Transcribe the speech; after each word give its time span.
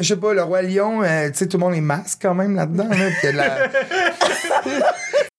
je 0.00 0.14
sais 0.14 0.16
pas, 0.16 0.34
le 0.34 0.42
Roi 0.42 0.62
Lion, 0.62 1.02
euh, 1.02 1.28
tu 1.28 1.36
sais, 1.36 1.46
tout 1.46 1.58
le 1.58 1.64
monde 1.64 1.74
est 1.74 1.80
masque 1.80 2.18
quand 2.22 2.34
même 2.34 2.56
là-dedans. 2.56 2.88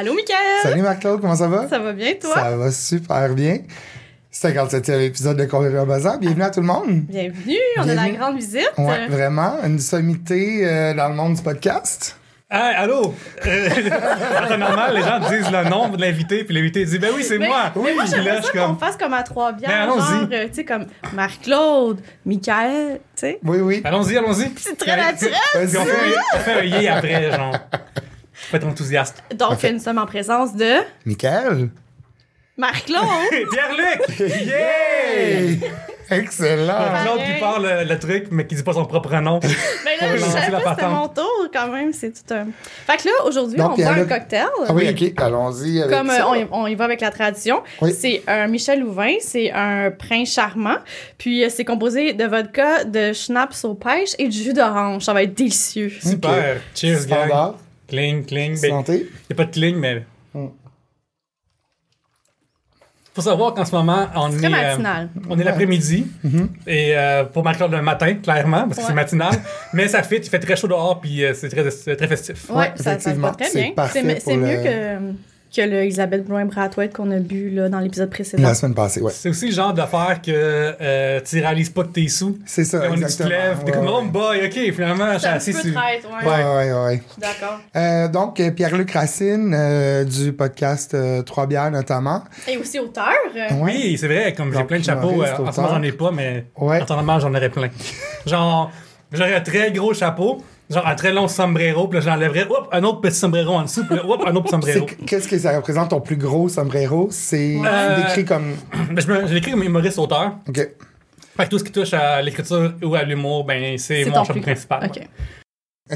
Allô, 0.00 0.14
Mickaël? 0.14 0.62
Salut 0.62 0.82
Marc-Claude, 0.82 1.20
comment 1.20 1.34
ça 1.34 1.48
va? 1.48 1.68
Ça 1.68 1.80
va 1.80 1.92
bien, 1.92 2.12
toi? 2.20 2.32
Ça 2.32 2.56
va 2.56 2.70
super 2.70 3.30
bien. 3.34 3.58
57e 4.32 5.00
épisode 5.00 5.36
de 5.36 5.44
Convivre 5.46 5.84
Bazar. 5.86 6.18
Bienvenue 6.20 6.44
à 6.44 6.50
tout 6.50 6.60
le 6.60 6.66
monde. 6.66 7.00
Bienvenue, 7.08 7.56
on 7.78 7.80
a 7.82 7.86
la 7.86 7.94
Bienvenue. 7.94 8.16
grande 8.18 8.36
visite. 8.36 8.70
Ouais, 8.78 9.08
vraiment, 9.08 9.56
une 9.64 9.80
sommité 9.80 10.60
euh, 10.64 10.94
dans 10.94 11.08
le 11.08 11.16
monde 11.16 11.34
du 11.34 11.42
podcast. 11.42 12.16
Hey, 12.48 12.76
allô? 12.76 13.12
Euh, 13.44 13.68
normal, 14.56 14.94
les 14.94 15.02
gens 15.02 15.18
disent 15.18 15.50
le 15.50 15.68
nom 15.68 15.88
de 15.88 16.00
l'invité, 16.00 16.44
puis 16.44 16.54
l'invité 16.54 16.84
dit 16.84 17.00
Ben 17.00 17.10
oui, 17.16 17.24
c'est 17.24 17.38
moi. 17.38 17.72
mais 17.74 17.94
moi, 17.94 18.04
j'aimerais 18.08 18.24
là, 18.24 18.36
je 18.36 18.42
ça 18.42 18.48
suis 18.50 18.58
qu'on 18.60 18.66
comme. 18.68 18.78
fasse 18.78 18.96
comme 18.96 19.14
à 19.14 19.24
trois 19.24 19.50
bières, 19.50 19.68
Ben, 19.68 19.82
allons-y. 19.82 19.98
genre, 20.20 20.28
euh, 20.32 20.46
tu 20.46 20.54
sais, 20.54 20.64
comme 20.64 20.86
Marc-Claude, 21.12 22.00
Mickaël, 22.24 23.00
tu 23.16 23.20
sais. 23.20 23.40
Oui, 23.44 23.58
oui. 23.60 23.82
Allons-y, 23.84 24.16
allons-y. 24.16 24.48
C'est 24.58 24.78
très 24.78 24.96
naturel. 24.96 25.34
Puis 25.54 25.76
on 25.76 25.84
fait, 25.84 26.14
on 26.34 26.38
fait 26.38 26.52
un 26.60 26.64
yé 26.64 26.88
après, 26.88 27.32
genre. 27.32 27.52
Faut 28.50 28.56
être 28.56 28.66
enthousiaste. 28.66 29.22
Donc, 29.30 29.50
Parfait. 29.50 29.72
nous 29.72 29.78
sommes 29.80 29.98
en 29.98 30.06
présence 30.06 30.54
de 30.54 30.74
Michael. 31.04 31.68
Marc-Claude. 32.56 33.02
Pierre-Luc! 33.52 34.18
Yeah! 34.18 35.68
Excellent. 36.10 37.04
L'autre 37.04 37.24
qui 37.24 37.38
parle 37.38 37.66
le, 37.66 37.84
le 37.84 37.98
truc, 37.98 38.28
mais 38.30 38.46
qui 38.46 38.54
dit 38.54 38.62
pas 38.62 38.72
son 38.72 38.86
propre 38.86 39.14
nom. 39.16 39.38
Mais 39.84 39.96
là, 40.00 40.16
je 40.16 40.22
savais 40.22 40.46
c'était 40.70 40.88
mon 40.88 41.06
tour 41.08 41.48
quand 41.52 41.68
même, 41.68 41.92
c'est 41.92 42.10
tout 42.12 42.32
un... 42.34 42.46
Fait 42.86 42.96
que 42.96 43.04
là, 43.08 43.12
aujourd'hui, 43.26 43.60
on 43.60 43.74
boit 43.74 43.86
un 43.88 44.04
cocktail. 44.06 44.46
Ah 44.66 44.72
oui, 44.72 44.88
ok, 44.88 45.12
allons-y 45.22 45.82
avec 45.82 45.94
Comme 45.96 46.08
euh, 46.08 46.16
ça. 46.16 46.28
on, 46.28 46.34
y- 46.34 46.48
on 46.50 46.66
y 46.66 46.74
va 46.74 46.84
avec 46.86 47.02
la 47.02 47.10
tradition, 47.10 47.62
Oui. 47.82 47.92
c'est 47.92 48.22
un 48.26 48.46
Michel 48.48 48.80
Louvain, 48.80 49.16
c'est 49.20 49.52
un 49.52 49.90
prince 49.90 50.32
charmant, 50.32 50.78
puis 51.18 51.44
euh, 51.44 51.48
c'est 51.50 51.66
composé 51.66 52.14
de 52.14 52.24
vodka, 52.24 52.84
de 52.84 53.12
schnapps 53.12 53.64
aux 53.66 53.74
pêches 53.74 54.14
et 54.18 54.28
de 54.28 54.32
jus 54.32 54.54
d'orange. 54.54 55.02
Ça 55.04 55.12
va 55.12 55.22
être 55.24 55.34
délicieux. 55.34 55.92
Super. 56.00 56.56
Cheers, 56.74 57.04
gang. 57.06 57.52
Cling, 57.88 58.24
cling. 58.26 58.60
Ben, 58.60 58.70
Santé. 58.70 59.06
y 59.30 59.32
a 59.32 59.36
pas 59.36 59.44
de 59.46 59.50
cling, 59.50 59.76
mais. 59.76 60.04
Mm. 60.34 60.46
Faut 63.14 63.22
savoir 63.22 63.52
qu'en 63.54 63.64
ce 63.64 63.74
moment, 63.74 64.06
on 64.14 64.30
C'est 64.30 64.38
très 64.48 64.52
est. 64.52 64.78
euh. 64.78 65.06
On 65.28 65.38
est 65.38 65.42
l'après-midi. 65.42 66.06
Et 66.68 66.96
euh, 66.96 67.24
pour 67.24 67.42
Marc-Claude 67.42 67.72
le 67.72 67.82
matin, 67.82 68.14
clairement, 68.14 68.64
parce 68.68 68.76
que 68.76 68.82
Ouais. 68.82 68.88
c'est 68.88 68.94
matinal. 68.94 69.32
Mais 69.72 69.88
ça 69.88 70.04
fit, 70.04 70.16
il 70.16 70.28
fait 70.28 70.38
très 70.38 70.54
chaud 70.54 70.68
dehors, 70.68 71.00
puis 71.00 71.24
euh, 71.24 71.34
c'est 71.34 71.48
très, 71.48 71.68
très 71.96 72.06
festif. 72.06 72.48
Ouais, 72.50 72.56
Ouais, 72.58 72.72
ça, 72.76 72.96
ça 73.00 73.12
va 73.14 73.30
très 73.32 73.46
c'est 73.46 73.62
bien. 73.62 73.72
parfait 73.72 74.00
C'est 74.02 74.06
me- 74.06 74.14
pour 74.14 74.22
c'est 74.22 74.36
mieux 74.36 74.56
le- 74.56 74.62
que, 74.62 75.14
que 75.54 75.62
le 75.62 75.76
Elisabeth 75.78 76.24
Blouin 76.26 76.44
Brathwaite 76.44 76.92
qu'on 76.94 77.10
a 77.10 77.18
bu 77.20 77.50
là, 77.50 77.68
dans 77.68 77.80
l'épisode 77.80 78.10
précédent. 78.10 78.42
La 78.42 78.54
semaine 78.54 78.74
passée, 78.74 79.00
ouais. 79.00 79.12
C'est 79.14 79.30
aussi 79.30 79.46
le 79.46 79.52
genre 79.52 79.72
d'affaire 79.72 80.20
que 80.22 80.30
euh, 80.30 81.20
tu 81.24 81.40
réalises 81.40 81.70
pas 81.70 81.84
que 81.84 81.88
t'es 81.88 82.08
sous. 82.08 82.38
C'est 82.44 82.64
ça, 82.64 82.78
on 82.80 82.82
est- 82.82 82.88
tu 82.88 82.94
te 82.96 83.04
exactement. 83.04 83.28
lèves, 83.30 83.58
t'es 83.64 83.70
Ouais, 83.72 83.76
comme, 83.78 83.88
oh 83.88 84.00
ouais. 84.02 84.08
boy, 84.08 84.46
ok, 84.46 84.72
finalement, 84.74 85.06
je 85.14 85.18
suis 85.18 85.20
C'est 85.20 85.28
un 85.28 85.32
assis 85.34 85.52
ouais. 85.52 86.28
Ouais, 86.28 86.44
ouais, 86.44 86.72
ouais. 86.84 87.02
D'accord. 87.18 87.60
Euh, 87.76 88.08
donc, 88.08 88.40
euh, 88.40 88.50
Pierre-Luc 88.50 88.90
Racine, 88.90 89.54
euh, 89.54 90.04
du 90.04 90.32
podcast 90.32 90.92
euh, 90.94 91.22
Trois 91.22 91.46
bières 91.46 91.70
notamment. 91.70 92.22
Et 92.46 92.56
aussi 92.58 92.78
auteur. 92.78 93.08
euh, 93.36 93.46
Oui, 93.60 93.96
c'est 93.98 94.06
vrai, 94.06 94.34
comme 94.34 94.52
j'ai 94.54 94.64
plein 94.64 94.78
de 94.80 94.84
chapeaux, 94.84 95.22
euh, 95.22 95.32
en 95.46 95.50
ce 95.52 95.60
moment 95.60 95.74
j'en 95.74 95.82
ai 95.82 95.92
pas, 95.92 96.10
mais 96.10 96.44
Ouais. 96.58 96.82
en 96.82 96.84
temps 96.84 96.96
normal 96.96 97.20
j'en 97.20 97.34
aurais 97.34 97.48
plein. 97.48 97.68
genre, 98.26 98.70
j'aurais 99.12 99.34
un 99.34 99.40
très 99.40 99.70
gros 99.72 99.94
chapeau, 99.94 100.42
genre 100.70 100.86
un 100.86 100.94
très 100.94 101.12
long 101.12 101.28
sombrero, 101.28 101.88
puis 101.88 101.98
là 101.98 102.04
j'enlèverais, 102.04 102.46
hop, 102.48 102.68
un 102.72 102.82
autre 102.84 103.00
petit 103.00 103.16
sombrero 103.16 103.54
en 103.54 103.62
dessous, 103.62 103.84
puis 103.86 103.96
là, 103.96 104.04
hop, 104.06 104.22
un 104.26 104.34
autre 104.36 104.50
sombrero. 104.50 104.86
Qu'est-ce 105.06 105.28
que 105.28 105.38
ça 105.38 105.56
représente 105.56 105.90
ton 105.90 106.00
plus 106.00 106.16
gros 106.16 106.48
sombrero? 106.48 107.08
C'est 107.10 107.56
Euh, 107.64 107.96
décrit 107.96 108.24
comme. 108.24 108.54
Ben, 108.90 109.00
je 109.00 109.06
me- 109.12 109.26
je 109.26 109.34
l'écris 109.34 109.52
comme 109.52 109.62
humoriste 109.62 109.98
auteur. 109.98 110.32
OK. 110.48 110.56
Fait 111.36 111.44
que 111.44 111.50
tout 111.50 111.58
ce 111.58 111.64
qui 111.64 111.70
touche 111.72 111.94
à 111.94 112.20
l'écriture 112.20 112.72
ou 112.82 112.94
à 112.96 113.02
l'humour, 113.04 113.44
ben 113.44 113.78
c'est 113.78 114.04
mon 114.06 114.24
plus- 114.24 114.40
principal. 114.40 114.86
OK. 114.86 115.00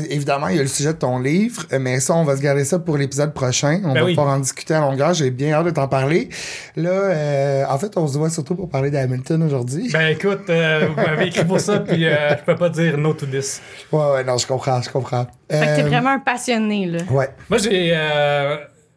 Évidemment, 0.08 0.48
il 0.48 0.56
y 0.56 0.58
a 0.58 0.62
le 0.62 0.68
sujet 0.68 0.94
de 0.94 0.98
ton 0.98 1.18
livre, 1.18 1.64
euh, 1.72 1.78
mais 1.78 2.00
ça, 2.00 2.14
on 2.14 2.24
va 2.24 2.34
se 2.36 2.40
garder 2.42 2.64
ça 2.64 2.78
pour 2.78 2.96
l'épisode 2.96 3.34
prochain. 3.34 3.80
On 3.84 3.92
Ben 3.92 4.00
va 4.00 4.04
oui. 4.06 4.14
pouvoir 4.14 4.34
en 4.34 4.38
discuter 4.38 4.72
à 4.72 4.80
longueur. 4.80 5.12
J'ai 5.12 5.30
bien 5.30 5.52
hâte 5.52 5.66
de 5.66 5.70
t'en 5.70 5.86
parler. 5.88 6.30
Là, 6.76 6.90
euh, 6.90 7.64
en 7.68 7.78
fait, 7.78 7.96
on 7.98 8.06
se 8.08 8.16
voit 8.16 8.30
surtout 8.30 8.54
pour 8.54 8.70
parler 8.70 8.90
d'Hamilton 8.90 9.42
aujourd'hui. 9.42 9.90
Ben 9.92 10.08
écoute, 10.08 10.48
euh, 10.48 10.88
vous 10.88 10.94
m'avez 10.96 11.26
écrit 11.26 11.44
pour 11.44 11.60
ça, 11.60 11.80
puis 11.80 12.06
euh, 12.06 12.30
je 12.38 12.42
peux 12.44 12.56
pas 12.56 12.70
dire 12.70 12.96
no 12.96 13.12
to 13.12 13.26
this. 13.26 13.60
Ouais, 13.92 14.12
ouais, 14.12 14.24
non, 14.24 14.38
je 14.38 14.46
comprends, 14.46 14.80
je 14.80 14.88
comprends. 14.88 15.26
Fait 15.50 15.58
que 15.58 15.76
t'es 15.76 15.82
Euh, 15.82 15.88
vraiment 15.88 16.10
un 16.10 16.18
passionné, 16.20 16.86
là. 16.86 16.98
Ouais. 17.10 17.28
Moi, 17.50 17.58
j'ai. 17.58 17.90
euh, 17.94 18.56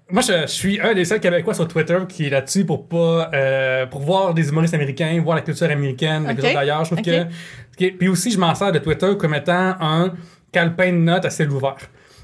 moi, 0.10 0.22
je, 0.22 0.44
je 0.44 0.48
suis 0.48 0.80
un 0.80 0.94
des 0.94 1.04
seuls 1.04 1.20
Québécois 1.20 1.56
sur 1.56 1.68
Twitter 1.68 1.98
qui 2.08 2.28
est 2.28 2.30
là-dessus 2.30 2.64
pour 2.64 2.88
pas. 2.88 3.32
euh, 3.34 3.86
pour 3.88 4.02
voir 4.02 4.34
des 4.34 4.48
humoristes 4.48 4.76
américains, 4.76 5.20
voir 5.22 5.36
la 5.36 5.42
culture 5.42 5.70
américaine, 5.70 6.24
la 6.24 6.30
Ok. 6.30 6.36
culture 6.38 6.54
d'ailleurs. 6.54 6.86
Je 6.86 6.92
trouve 6.92 7.04
que. 7.04 7.24
que- 7.78 7.98
Puis 7.98 8.08
aussi, 8.08 8.32
je 8.32 8.38
m'en 8.40 8.54
sers 8.56 8.72
de 8.72 8.80
Twitter 8.80 9.12
comme 9.20 9.34
étant 9.34 9.74
un 9.82 10.14
calepin 10.56 10.92
de 10.92 10.98
notes 10.98 11.26
à 11.26 11.30
ciel 11.30 11.50
ouvert. 11.52 11.76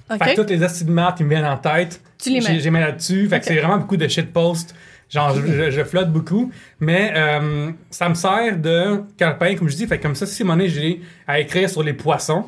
OK. 0.10 0.18
Fait 0.24 0.32
que 0.32 0.36
toutes 0.42 0.50
les 0.50 0.64
maths 0.92 1.16
qui 1.18 1.24
me 1.24 1.30
viennent 1.30 1.46
en 1.46 1.58
tête, 1.58 2.02
Tu 2.22 2.30
les 2.32 2.42
j'ai- 2.42 2.54
mets. 2.54 2.60
j'ai 2.60 2.70
mis 2.72 2.80
là-dessus. 2.80 3.28
Fait 3.30 3.40
que 3.40 3.46
c'est 3.46 3.56
vraiment 3.56 3.78
beaucoup 3.78 3.98
de 3.98 4.08
shitposts. 4.08 4.74
Genre, 5.10 5.36
je, 5.36 5.52
je- 5.52 5.72
je 5.72 5.84
flotte 5.84 6.12
beaucoup. 6.12 6.52
Mais 6.80 7.12
euh, 7.16 7.72
ça 7.90 8.08
me 8.10 8.14
sert 8.14 8.58
de 8.58 9.04
calepin, 9.18 9.56
comme 9.56 9.70
je 9.70 9.76
dis. 9.76 9.86
Fait 9.88 9.98
que 9.98 10.04
comme 10.04 10.16
ça, 10.16 10.26
si 10.26 10.44
donné, 10.44 10.68
j'ai 10.70 11.02
à 11.28 11.40
écrire 11.40 11.70
sur 11.70 11.84
les 11.84 11.94
poissons, 11.94 12.46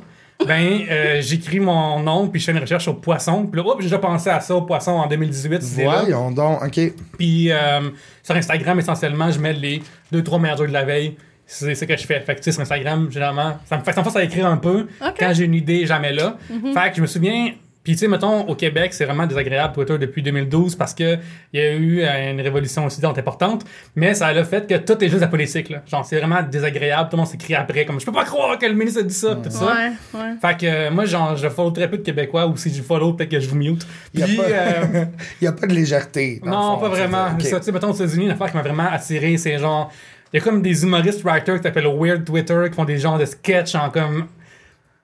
ben, 0.48 0.82
euh, 0.90 1.22
j'écris 1.22 1.60
mon 1.60 2.00
nom, 2.00 2.28
puis 2.28 2.40
je 2.42 2.46
fais 2.46 2.52
une 2.54 2.58
recherche 2.60 2.84
sur 2.84 3.00
poissons. 3.00 3.46
Puis 3.46 3.62
là, 3.62 3.68
hop, 3.68 3.78
j'ai 3.80 3.86
déjà 3.88 4.00
pensé 4.00 4.30
à 4.30 4.40
ça, 4.40 4.56
aux 4.56 4.62
poissons, 4.64 4.92
en 4.92 5.08
2018. 5.08 5.62
c'était 5.62 5.86
là. 5.86 6.00
Voyons 6.02 6.32
donc, 6.32 6.64
OK. 6.64 6.80
Puis 7.18 7.52
euh, 7.52 7.90
sur 8.24 8.36
Instagram, 8.36 8.80
essentiellement, 8.80 9.30
je 9.32 9.40
mets 9.40 9.54
les 9.54 9.82
deux, 10.12 10.24
trois 10.24 10.40
meilleurs 10.40 10.58
de 10.60 10.66
la 10.66 10.84
veille. 10.86 11.16
C'est 11.54 11.76
ce 11.76 11.86
que 11.86 11.96
je 11.98 12.06
fais. 12.06 12.20
Fait 12.22 12.34
que, 12.36 12.40
tu 12.40 12.46
sais, 12.46 12.52
sur 12.52 12.62
Instagram, 12.62 13.10
généralement, 13.12 13.58
ça 13.66 13.78
me, 13.78 13.84
fait, 13.84 13.94
ça 13.94 14.02
me 14.02 14.04
force 14.04 14.16
à 14.16 14.24
écrire 14.24 14.48
un 14.48 14.58
peu. 14.58 14.88
Quand 15.20 15.34
j'ai 15.34 15.46
une 15.46 15.54
idée, 15.56 15.86
jamais 15.86 16.12
là. 16.14 16.38
Fait 16.74 16.90
que 16.90 16.98
je 16.98 17.02
me 17.02 17.08
souviens. 17.08 17.52
Puis, 17.84 17.92
tu 17.96 18.00
sais, 18.00 18.08
mettons, 18.08 18.48
au 18.48 18.56
Québec, 18.56 18.94
c'est 18.94 19.04
vraiment 19.04 19.28
désagréable 19.28 19.74
Twitter 19.74 19.98
depuis 19.98 20.22
2012 20.24 20.78
parce 20.78 20.94
que 20.94 21.18
il 21.52 21.60
y 21.60 21.62
a 21.62 21.74
eu 21.74 22.00
euh, 22.02 22.32
une 22.32 22.40
révolution 22.40 22.88
étudiante 22.88 23.18
importante. 23.18 23.66
Mais 23.98 24.14
ça 24.14 24.28
a 24.28 24.34
le 24.34 24.46
fait 24.46 24.66
que 24.66 24.76
tout 24.76 25.04
est 25.04 25.10
juste 25.10 25.20
la 25.20 25.28
politique, 25.28 25.68
là. 25.70 25.82
Genre, 25.92 26.06
c'est 26.06 26.18
vraiment 26.18 26.42
désagréable. 26.44 27.10
Tout 27.10 27.18
le 27.18 27.24
monde 27.24 27.28
s'écrit 27.28 27.56
après, 27.56 27.84
comme 27.84 28.00
je 28.00 28.06
peux 28.06 28.14
pas 28.14 28.24
croire 28.24 28.58
que 28.58 28.66
le 28.66 28.74
ministre 28.74 29.02
a 29.02 29.04
dit 29.04 29.14
ça, 29.14 29.36
tout 29.36 29.50
ça. 29.52 29.66
Ouais, 29.66 29.92
ouais. 30.18 30.34
Fait 30.42 30.58
que 30.62 30.66
euh, 30.66 30.92
moi, 30.92 31.04
genre, 31.04 31.36
je 31.36 31.50
follow 31.50 31.72
très 31.72 31.90
peu 31.90 31.98
de 31.98 32.04
Québécois 32.04 32.48
ou 32.48 32.56
si 32.56 32.74
je 32.74 32.82
follow, 32.82 33.12
peut-être 33.16 33.32
que 33.32 33.42
je 33.42 33.50
vous 33.50 33.58
mute. 33.58 33.86
Il 34.14 34.22
y 34.22 34.24
a 34.24 34.26
Puis, 34.28 34.38
pas- 34.38 34.44
euh, 34.44 35.06
Il 35.42 35.44
n'y 35.44 35.48
a 35.50 35.52
pas 35.52 35.68
de 35.68 35.74
légèreté. 35.74 36.40
dans 36.42 36.46
le 36.46 36.52
non, 36.56 36.76
fond, 36.76 36.80
pas 36.84 36.88
vraiment. 36.90 37.38
ça. 37.38 37.50
ça, 37.50 37.60
tu 37.60 37.66
sais, 37.66 37.72
mettons, 37.74 37.90
aux 37.90 37.96
États-Unis, 37.96 38.24
une 38.28 38.32
affaire 38.32 38.50
qui 38.50 38.56
m'a 38.56 38.64
vraiment 38.64 38.88
attiré, 38.90 39.36
c'est 39.36 39.58
genre. 39.60 39.92
Il 40.34 40.40
y 40.40 40.42
a 40.42 40.44
comme 40.44 40.64
des 40.64 40.84
humoristes 40.84 41.24
writers 41.24 41.58
qui 41.58 41.64
s'appellent 41.64 41.88
Weird 41.96 42.26
Twitter 42.26 42.64
qui 42.70 42.76
font 42.76 42.86
des 42.86 42.98
genres 42.98 43.20
de 43.20 43.26
sketchs 43.26 43.76
en 43.76 43.92
comme 43.92 44.26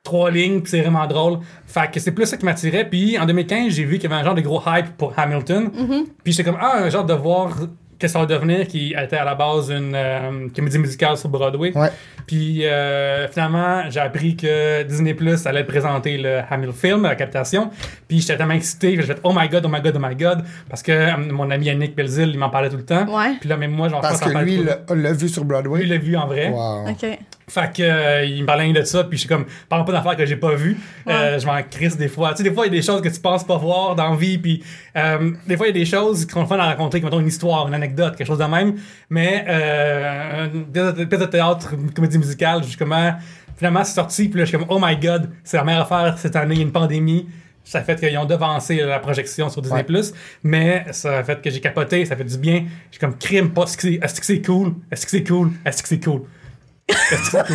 trois 0.03 0.31
lignes, 0.31 0.61
puis 0.61 0.71
c'est 0.71 0.81
vraiment 0.81 1.05
drôle. 1.05 1.39
Fait 1.67 1.91
que 1.91 1.99
c'est 1.99 2.11
plus 2.11 2.25
ça 2.25 2.35
qui 2.35 2.45
m'attirait. 2.45 2.89
Puis 2.89 3.17
en 3.19 3.25
2015, 3.25 3.71
j'ai 3.73 3.83
vu 3.83 3.99
qu'il 3.99 4.09
y 4.09 4.13
avait 4.13 4.21
un 4.21 4.25
genre 4.25 4.33
de 4.33 4.41
gros 4.41 4.61
hype 4.65 4.97
pour 4.97 5.13
Hamilton. 5.17 5.69
Puis 6.23 6.33
j'étais 6.33 6.49
comme, 6.49 6.59
ah, 6.59 6.79
un 6.83 6.89
genre 6.89 7.05
de 7.05 7.13
voir 7.13 7.55
que 7.99 8.07
ça 8.07 8.19
va 8.19 8.25
devenir, 8.25 8.67
qui 8.67 8.95
était 8.97 9.17
à 9.17 9.25
la 9.25 9.35
base 9.35 9.69
une 9.69 9.93
euh, 9.93 10.47
comédie 10.55 10.79
musicale 10.79 11.17
sur 11.17 11.29
Broadway. 11.29 11.77
Ouais. 11.77 11.91
Puis 12.25 12.65
euh, 12.65 13.27
finalement, 13.27 13.89
j'ai 13.89 13.99
appris 13.99 14.35
que 14.35 14.83
Disney 14.83 15.13
Plus 15.13 15.45
allait 15.45 15.65
présenter 15.65 16.17
le 16.17 16.39
Hamill 16.49 16.71
film 16.71 17.05
à 17.05 17.09
la 17.09 17.15
captation. 17.15 17.69
Puis 18.07 18.21
j'étais 18.21 18.37
tellement 18.37 18.53
excité, 18.53 18.95
j'ai 18.95 19.01
fait 19.01 19.19
oh 19.23 19.33
my 19.35 19.49
god, 19.49 19.65
oh 19.65 19.69
my 19.69 19.81
god, 19.81 19.95
oh 19.97 20.07
my 20.07 20.15
god, 20.15 20.43
parce 20.69 20.81
que 20.81 20.91
euh, 20.91 21.17
mon 21.17 21.51
ami 21.51 21.65
Yannick 21.65 21.95
Belzil, 21.95 22.29
il 22.29 22.39
m'en 22.39 22.49
parlait 22.49 22.69
tout 22.69 22.77
le 22.77 22.85
temps. 22.85 23.05
Ouais. 23.07 23.35
Puis 23.39 23.49
là, 23.49 23.57
même 23.57 23.71
moi, 23.71 23.89
genre, 23.89 24.01
Parce 24.01 24.23
je 24.23 24.29
que 24.29 24.37
en 24.37 24.41
lui, 24.41 24.63
parle 24.63 24.99
l'a 24.99 25.13
vu 25.13 25.27
sur. 25.27 25.43
Broadway. 25.43 25.79
lui, 25.79 25.87
il 25.87 25.89
l'a 25.89 25.97
vu 25.97 26.15
en 26.15 26.27
vrai. 26.27 26.49
Wow. 26.49 26.89
OK. 26.89 27.19
Fait 27.49 27.73
que 27.75 27.81
euh, 27.81 28.25
il 28.25 28.41
me 28.41 28.45
parlait 28.45 28.63
rien 28.63 28.73
de 28.73 28.83
ça, 28.83 29.03
puis 29.03 29.17
je 29.17 29.21
suis 29.21 29.29
comme 29.29 29.45
parle 29.67 29.85
pas 29.85 29.91
d'affaires 29.91 30.15
que 30.15 30.25
j'ai 30.25 30.35
pas 30.35 30.55
vues. 30.55 30.77
Euh, 31.07 31.39
je 31.39 31.45
m'en 31.45 31.61
crisse 31.63 31.97
des 31.97 32.07
fois. 32.07 32.31
Tu 32.31 32.37
sais, 32.37 32.43
des 32.43 32.53
fois 32.53 32.65
il 32.67 32.73
y 32.73 32.77
a 32.77 32.79
des 32.79 32.85
choses 32.85 33.01
que 33.01 33.09
tu 33.09 33.19
penses 33.19 33.43
pas 33.43 33.57
voir 33.57 33.95
dans 33.95 34.11
la 34.11 34.15
vie, 34.15 34.37
puis 34.37 34.63
euh, 34.95 35.31
des 35.47 35.57
fois 35.57 35.67
il 35.67 35.75
y 35.75 35.79
a 35.79 35.83
des 35.83 35.89
choses 35.89 36.25
qu'on 36.25 36.45
fait 36.45 36.55
à 36.55 36.65
raconter, 36.65 37.01
comme 37.01 37.09
mettons 37.09 37.19
une 37.19 37.27
histoire, 37.27 37.67
une 37.67 37.73
anecdote, 37.73 38.15
quelque 38.15 38.27
chose 38.27 38.37
de 38.39 38.45
même. 38.45 38.75
Mais 39.09 39.45
euh, 39.47 40.47
une 40.53 40.65
pièce 40.71 41.19
de, 41.19 41.25
théâtre, 41.25 41.73
une 41.73 41.91
comédie 41.91 42.17
musicale, 42.17 42.63
je 42.63 42.69
suis 42.69 42.77
comment 42.77 43.13
finalement 43.57 43.83
c'est 43.83 43.95
sorti, 43.95 44.29
puis 44.29 44.39
là 44.39 44.45
je 44.45 44.49
suis 44.49 44.57
comme 44.57 44.67
oh 44.69 44.79
my 44.81 44.95
god, 44.97 45.29
c'est 45.43 45.57
la 45.57 45.63
meilleure 45.63 45.91
affaire 45.91 46.17
cette 46.17 46.35
année, 46.35 46.55
il 46.55 46.59
y 46.59 46.61
a 46.61 46.65
une 46.65 46.71
pandémie. 46.71 47.27
Ça 47.63 47.81
fait 47.83 47.99
qu'ils 47.99 48.17
ont 48.17 48.25
devancé 48.25 48.77
la 48.77 48.97
projection 48.97 49.47
sur 49.49 49.61
Disney+, 49.61 49.85
Ouais. 49.87 50.01
mais 50.41 50.85
ça 50.91 51.23
fait 51.23 51.39
que 51.39 51.51
j'ai 51.51 51.59
capoté, 51.59 52.03
ça 52.03 52.15
fait 52.15 52.23
du 52.23 52.37
bien. 52.37 52.65
J'ai 52.89 52.97
comme 52.97 53.15
crime, 53.15 53.51
pas 53.51 53.63
est-ce 53.63 53.77
que 54.19 54.25
c'est 54.25 54.41
cool, 54.41 54.73
est-ce 54.91 55.05
que 55.05 55.11
c'est 55.11 55.23
cool, 55.23 55.51
est-ce 55.65 55.83
que 55.83 55.89
c'est 55.89 56.03
cool? 56.03 56.21
Pas 56.89 57.45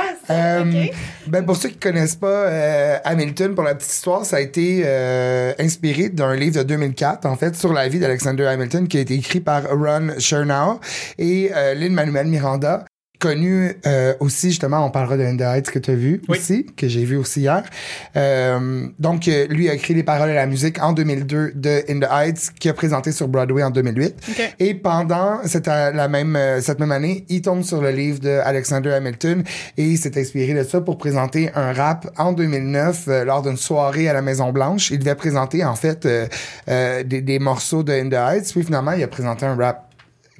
à 0.00 0.28
ça. 0.28 0.34
Euh. 0.34 0.86
Ben 1.26 1.44
pour 1.44 1.56
ceux 1.56 1.68
qui 1.68 1.78
connaissent 1.78 2.16
pas 2.16 2.26
euh, 2.26 2.98
Hamilton, 3.04 3.54
pour 3.54 3.64
la 3.64 3.74
petite 3.74 3.92
histoire, 3.92 4.24
ça 4.24 4.36
a 4.36 4.40
été 4.40 4.82
euh, 4.84 5.52
inspiré 5.58 6.08
d'un 6.08 6.34
livre 6.34 6.58
de 6.58 6.62
2004, 6.62 7.26
en 7.26 7.36
fait, 7.36 7.54
sur 7.56 7.72
la 7.72 7.88
vie 7.88 7.98
d'Alexander 7.98 8.46
Hamilton, 8.46 8.88
qui 8.88 8.98
a 8.98 9.00
été 9.00 9.14
écrit 9.14 9.40
par 9.40 9.64
Ron 9.68 10.18
Chernow 10.18 10.80
et 11.18 11.50
euh, 11.54 11.74
Lin-Manuel 11.74 12.26
Miranda. 12.26 12.84
Connu 13.18 13.72
euh, 13.86 14.14
aussi, 14.20 14.50
justement, 14.50 14.86
on 14.86 14.90
parlera 14.90 15.16
de 15.16 15.24
In 15.24 15.36
the 15.36 15.40
Heights 15.42 15.70
que 15.70 15.78
tu 15.80 15.90
as 15.90 15.94
vu 15.94 16.22
Oui. 16.28 16.38
aussi, 16.38 16.66
que 16.76 16.86
j'ai 16.86 17.04
vu 17.04 17.16
aussi 17.16 17.40
hier. 17.40 17.64
Euh, 18.16 18.86
donc, 18.98 19.26
euh, 19.26 19.46
lui 19.48 19.68
a 19.68 19.74
écrit 19.74 19.94
les 19.94 20.04
paroles 20.04 20.30
et 20.30 20.34
la 20.34 20.46
musique 20.46 20.80
en 20.80 20.92
2002 20.92 21.52
de 21.54 21.82
In 21.90 21.98
the 21.98 22.08
Heights, 22.10 22.52
qui 22.60 22.68
a 22.68 22.74
présenté 22.74 23.10
sur 23.10 23.26
Broadway 23.26 23.62
en 23.64 23.70
2008. 23.70 24.14
Ok. 24.30 24.54
Et 24.60 24.74
pendant 24.74 25.40
cette, 25.46 25.66
euh, 25.66 25.90
la 25.90 26.06
même, 26.06 26.36
euh, 26.36 26.60
cette 26.60 26.78
même 26.78 26.92
année, 26.92 27.24
il 27.28 27.42
tombe 27.42 27.62
sur 27.64 27.80
le 27.82 27.90
livre 27.90 28.20
de 28.20 28.38
Alexander 28.44 28.92
Hamilton 28.92 29.42
et 29.76 29.84
il 29.84 29.98
s'est 29.98 30.16
inspiré 30.20 30.54
de 30.54 30.62
ça 30.62 30.80
pour 30.80 30.96
présenter 30.96 31.50
un 31.56 31.72
rap 31.72 32.08
en 32.18 32.32
2009 32.32 33.04
euh, 33.08 33.24
lors 33.24 33.42
d'une 33.42 33.56
soirée 33.56 34.08
à 34.08 34.12
la 34.12 34.22
Maison 34.22 34.52
Blanche. 34.52 34.90
Il 34.92 35.00
devait 35.00 35.14
présenter 35.16 35.64
en 35.64 35.74
fait 35.74 36.06
des, 36.66 37.02
des 37.22 37.38
morceaux 37.40 37.82
de 37.82 37.92
In 37.92 38.08
the 38.08 38.14
Heights, 38.14 38.52
puis 38.52 38.62
finalement 38.62 38.92
il 38.92 39.02
a 39.02 39.08
présenté 39.08 39.44
un 39.44 39.56
rap 39.56 39.87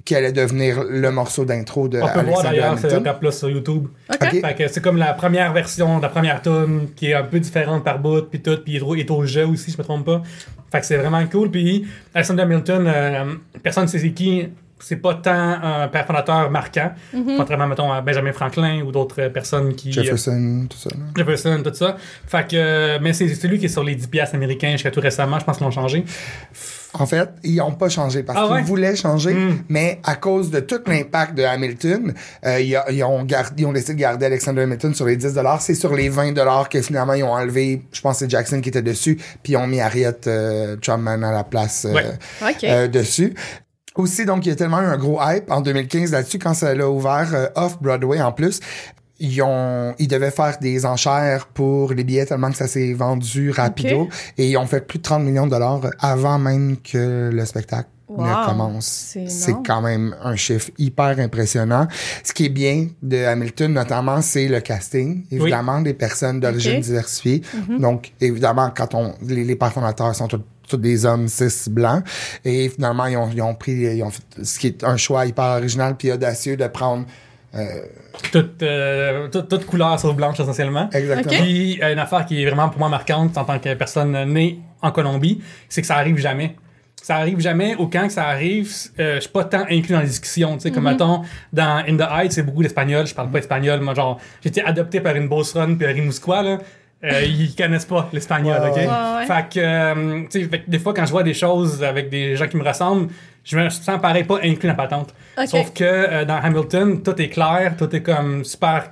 qui 0.08 0.14
allait 0.14 0.32
devenir 0.32 0.84
le 0.88 1.10
morceau 1.10 1.44
d'intro 1.44 1.86
de 1.86 1.98
On 1.98 2.06
peut 2.08 2.20
voir 2.22 2.46
Alexander 2.46 2.56
d'ailleurs 2.56 2.78
ce 2.78 3.08
rap-là 3.08 3.30
sur 3.30 3.50
YouTube. 3.50 3.88
Ok. 4.10 4.16
Ok. 4.22 4.40
Fait 4.40 4.54
que 4.54 4.66
c'est 4.68 4.80
comme 4.80 4.96
la 4.96 5.12
première 5.12 5.52
version, 5.52 5.98
la 6.00 6.08
première 6.08 6.40
tune 6.40 6.88
qui 6.96 7.10
est 7.10 7.14
un 7.14 7.24
peu 7.24 7.38
différente 7.38 7.84
par 7.84 7.98
bout, 7.98 8.22
puis 8.22 8.40
tout, 8.40 8.56
puis 8.64 8.76
il 8.76 9.00
est 9.00 9.10
au- 9.10 9.26
jeu 9.26 9.46
aussi, 9.46 9.70
je 9.70 9.76
me 9.76 9.82
trompe 9.82 10.06
pas. 10.06 10.22
Fait 10.72 10.80
que 10.80 10.86
c'est 10.86 10.96
vraiment 10.96 11.22
cool. 11.26 11.50
Puis 11.50 11.86
Alexander 12.14 12.44
Hamilton, 12.44 12.86
euh, 12.86 13.34
personne 13.62 13.82
ne 13.84 13.88
sait 13.88 13.98
c'est 13.98 14.12
qui, 14.12 14.48
c'est 14.80 14.96
pas 14.96 15.14
tant 15.14 15.30
un 15.62 15.88
père 15.88 16.06
fondateur 16.06 16.50
marquant, 16.50 16.92
contrairement, 17.36 17.66
mettons, 17.66 17.92
à 17.92 18.00
Benjamin 18.00 18.32
Franklin 18.32 18.82
ou 18.82 18.92
d'autres 18.92 19.28
personnes 19.28 19.74
qui. 19.74 19.92
Jefferson, 19.92 20.66
tout 20.68 20.78
ça. 20.78 20.90
là. 20.90 21.04
Jefferson, 21.16 21.60
tout 21.64 21.74
ça. 21.74 21.96
Fait 22.26 22.46
que, 22.48 22.56
euh, 22.56 22.98
mais 23.00 23.12
c'est 23.12 23.28
c'est 23.34 23.48
lui 23.48 23.58
qui 23.58 23.66
est 23.66 23.68
sur 23.68 23.84
les 23.84 23.94
10 23.94 24.06
piastres 24.08 24.34
américains 24.34 24.72
jusqu'à 24.72 24.90
tout 24.90 25.00
récemment, 25.00 25.38
je 25.38 25.44
pense 25.44 25.56
qu'ils 25.58 25.64
l'ont 25.66 25.70
changé. 25.72 26.04
En 26.94 27.04
fait, 27.04 27.28
ils 27.44 27.56
n'ont 27.56 27.72
pas 27.72 27.90
changé 27.90 28.22
parce 28.22 28.38
Ah 28.40 28.46
qu'ils 28.46 28.54
ouais? 28.56 28.62
voulaient 28.62 28.96
changer, 28.96 29.34
Mm. 29.34 29.58
mais 29.68 30.00
à 30.04 30.16
cause 30.16 30.50
de 30.50 30.60
tout 30.60 30.80
l'impact 30.86 31.34
de 31.36 31.42
Hamilton, 31.42 32.14
euh, 32.46 32.60
ils, 32.60 33.04
ont 33.04 33.24
gardé, 33.24 33.62
ils 33.62 33.66
ont 33.66 33.72
décidé 33.74 33.92
de 33.94 33.98
garder 34.00 34.24
Alexander 34.26 34.62
Hamilton 34.62 34.94
sur 34.94 35.04
les 35.04 35.16
10 35.16 35.38
C'est 35.60 35.74
sur 35.74 35.94
les 35.94 36.08
20 36.08 36.32
que 36.70 36.80
finalement 36.80 37.12
ils 37.12 37.24
ont 37.24 37.32
enlevé, 37.32 37.82
je 37.92 38.00
pense 38.00 38.14
que 38.14 38.18
c'est 38.24 38.30
Jackson 38.30 38.62
qui 38.62 38.70
était 38.70 38.80
dessus, 38.82 39.16
puis 39.42 39.52
ils 39.52 39.56
ont 39.56 39.66
mis 39.66 39.80
Harriet 39.82 40.16
euh, 40.26 40.76
Chapman 40.80 41.22
à 41.22 41.30
la 41.32 41.44
place 41.44 41.84
euh, 41.84 41.92
Ouais. 41.92 42.04
Ok. 42.42 42.64
euh, 42.64 42.88
dessus. 42.88 43.34
Aussi, 43.98 44.24
donc, 44.24 44.46
il 44.46 44.50
y 44.50 44.52
a 44.52 44.56
tellement 44.56 44.80
eu 44.80 44.86
un 44.86 44.96
gros 44.96 45.18
hype 45.20 45.50
en 45.50 45.60
2015 45.60 46.12
là-dessus 46.12 46.38
quand 46.38 46.54
ça 46.54 46.72
l'a 46.74 46.88
ouvert 46.88 47.28
euh, 47.34 47.46
off-Broadway 47.56 48.22
en 48.22 48.32
plus. 48.32 48.60
Ils, 49.18 49.42
ont, 49.42 49.94
ils 49.98 50.06
devaient 50.06 50.30
faire 50.30 50.56
des 50.60 50.86
enchères 50.86 51.46
pour 51.48 51.92
les 51.92 52.04
billets 52.04 52.24
tellement 52.24 52.50
que 52.52 52.56
ça 52.56 52.68
s'est 52.68 52.92
vendu 52.92 53.50
rapido. 53.50 54.08
Et 54.38 54.48
ils 54.50 54.56
ont 54.56 54.66
fait 54.66 54.80
plus 54.86 54.98
de 54.98 55.02
30 55.02 55.24
millions 55.24 55.46
de 55.46 55.50
dollars 55.50 55.80
avant 55.98 56.38
même 56.38 56.76
que 56.76 57.30
le 57.32 57.44
spectacle 57.44 57.88
Wow, 58.08 58.24
ne 58.24 58.46
commence. 58.46 59.16
c'est 59.26 59.52
quand 59.66 59.82
même 59.82 60.16
un 60.22 60.34
chiffre 60.34 60.70
hyper 60.78 61.18
impressionnant. 61.18 61.86
Ce 62.24 62.32
qui 62.32 62.46
est 62.46 62.48
bien 62.48 62.86
de 63.02 63.18
Hamilton, 63.18 63.70
notamment, 63.74 64.22
c'est 64.22 64.48
le 64.48 64.60
casting. 64.60 65.26
Évidemment, 65.30 65.82
des 65.82 65.92
personnes 65.92 66.40
d'origine 66.40 66.76
Ok. 66.78 66.84
diversifiée. 66.84 67.42
Donc, 67.78 68.12
évidemment, 68.18 68.70
quand 68.74 68.94
on 68.94 69.12
les, 69.20 69.44
les 69.44 69.58
sont 70.14 70.26
tous 70.26 70.40
tous 70.68 70.76
des 70.76 71.04
hommes 71.06 71.28
cis 71.28 71.70
blancs. 71.70 72.04
Et 72.44 72.68
finalement, 72.68 73.06
ils 73.06 73.16
ont, 73.16 73.30
ils 73.32 73.42
ont 73.42 73.54
pris, 73.54 73.72
ils 73.72 74.02
ont 74.02 74.10
fait 74.10 74.22
ce 74.42 74.58
qui 74.58 74.68
est 74.68 74.84
un 74.84 74.96
choix 74.96 75.26
hyper 75.26 75.56
original 75.58 75.96
puis 75.96 76.12
audacieux 76.12 76.56
de 76.56 76.66
prendre 76.66 77.06
euh, 77.54 77.64
Toute, 78.30 78.62
euh, 78.62 79.28
toute, 79.28 79.48
toute 79.48 79.64
couleur 79.64 79.98
sauf 79.98 80.14
blanche 80.14 80.38
essentiellement. 80.38 80.90
exactement. 80.92 81.34
Ok. 81.34 81.42
Puis 81.42 81.80
une 81.82 81.98
affaire 81.98 82.26
qui 82.26 82.42
est 82.42 82.46
vraiment 82.46 82.68
pour 82.68 82.78
moi 82.78 82.88
marquante 82.90 83.36
en 83.38 83.44
tant 83.44 83.58
que 83.58 83.72
personne 83.74 84.12
née 84.32 84.60
en 84.82 84.90
Colombie, 84.92 85.40
c'est 85.68 85.80
que 85.80 85.86
ça 85.86 85.96
arrive 85.96 86.18
jamais. 86.18 86.56
Ça 87.00 87.16
arrive 87.16 87.38
jamais, 87.40 87.74
ou 87.76 87.86
quand 87.86 88.06
que 88.08 88.12
ça 88.12 88.26
arrive, 88.26 88.70
euh, 88.98 89.14
je 89.14 89.20
suis 89.20 89.30
pas 89.30 89.44
tant 89.44 89.64
inclus 89.70 89.94
dans 89.94 90.00
les 90.00 90.08
discussions. 90.08 90.56
Tu 90.56 90.64
sais, 90.64 90.70
comme 90.72 90.84
mettons, 90.84 91.22
dans 91.52 91.82
In 91.88 91.96
the 91.96 92.06
Heights, 92.10 92.32
c'est 92.32 92.42
beaucoup 92.42 92.62
d'espagnol, 92.62 93.06
je 93.06 93.14
parle 93.14 93.30
pas 93.30 93.38
espagnol. 93.38 93.80
Moi, 93.80 93.94
genre, 93.94 94.20
j'ai 94.42 94.50
été 94.50 94.62
adopté 94.62 95.00
par 95.00 95.14
une 95.14 95.28
Beauce 95.28 95.54
Run 95.54 95.76
puis 95.76 95.86
un 95.86 95.92
Rimouskois, 95.92 96.42
là. 96.42 96.58
Euh, 97.04 97.22
ils 97.22 97.54
connaissent 97.54 97.84
pas 97.84 98.08
l'espagnol, 98.12 98.60
Ouais, 98.60 98.68
ok? 98.70 98.76
ouais. 98.76 98.86
Ouais. 98.86 99.26
Fait 99.26 99.48
que, 99.54 99.60
euh, 99.60 100.22
tu 100.30 100.48
sais, 100.50 100.64
des 100.66 100.78
fois, 100.80 100.92
quand 100.92 101.06
je 101.06 101.12
vois 101.12 101.22
des 101.22 101.34
choses 101.34 101.82
avec 101.84 102.08
des 102.10 102.34
gens 102.36 102.48
qui 102.48 102.56
me 102.56 102.64
ressemblent, 102.66 103.08
je 103.44 103.56
me 103.56 103.68
sens 103.70 104.00
pareil 104.00 104.24
pas 104.24 104.38
inclus 104.38 104.56
dans 104.62 104.68
la 104.68 104.74
patente. 104.74 105.14
Ok. 105.38 105.46
Sauf 105.46 105.72
que 105.72 105.84
euh, 105.84 106.24
dans 106.24 106.36
Hamilton, 106.42 107.02
tout 107.02 107.20
est 107.22 107.28
clair, 107.28 107.74
tout 107.78 107.94
est 107.94 108.02
comme 108.02 108.44
super. 108.44 108.90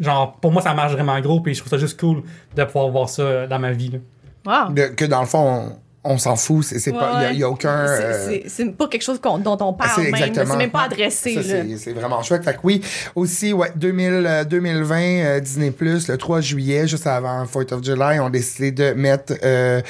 Genre, 0.00 0.32
pour 0.40 0.50
moi, 0.50 0.62
ça 0.62 0.72
marche 0.72 0.92
vraiment 0.92 1.20
gros, 1.20 1.40
puis 1.40 1.54
je 1.54 1.60
trouve 1.60 1.70
ça 1.70 1.78
juste 1.78 2.00
cool 2.00 2.22
de 2.56 2.64
pouvoir 2.64 2.88
voir 2.88 3.08
ça 3.08 3.46
dans 3.46 3.58
ma 3.58 3.72
vie. 3.72 3.90
Là. 3.90 4.64
Wow. 4.66 4.72
De- 4.72 4.86
que 4.94 5.04
dans 5.04 5.20
le 5.20 5.26
fond, 5.26 5.38
on, 5.38 5.76
on 6.04 6.18
s'en 6.18 6.34
fout. 6.36 6.64
C'est, 6.64 6.90
Ouais, 6.90 6.98
pas, 6.98 7.30
il 7.32 7.38
y 7.38 7.42
a- 7.44 7.46
a 7.46 7.50
aucun. 7.50 7.86
C'est- 7.86 8.02
euh, 8.04 8.26
c'est- 8.28 8.42
C'est 8.48 8.70
pas 8.76 8.88
quelque 8.88 9.02
chose 9.02 9.20
qu'on- 9.20 9.38
dont 9.38 9.56
on 9.60 9.72
parle 9.72 9.90
C'est 9.94 10.10
même. 10.10 10.34
C'est 10.34 10.56
même 10.56 10.70
pas 10.70 10.82
adressé. 10.82 11.38
C'est, 11.42 11.76
c'est 11.78 11.92
vraiment 11.92 12.22
chouette. 12.22 12.44
Fait 12.44 12.54
que 12.54 12.58
oui, 12.64 12.80
aussi, 13.14 13.52
ouais, 13.52 13.70
2000, 13.76 14.24
euh, 14.26 14.44
2020, 14.44 14.96
euh, 15.24 15.40
Disney 15.40 15.70
Plus, 15.70 16.08
le 16.08 16.18
3 16.18 16.40
juillet, 16.40 16.88
juste 16.88 17.06
avant 17.06 17.46
4th 17.46 17.72
of 17.72 17.84
July, 17.84 18.18
ont 18.20 18.30
décidé 18.30 18.72
de 18.72 18.92
mettre 18.94 19.34
euh, 19.44 19.80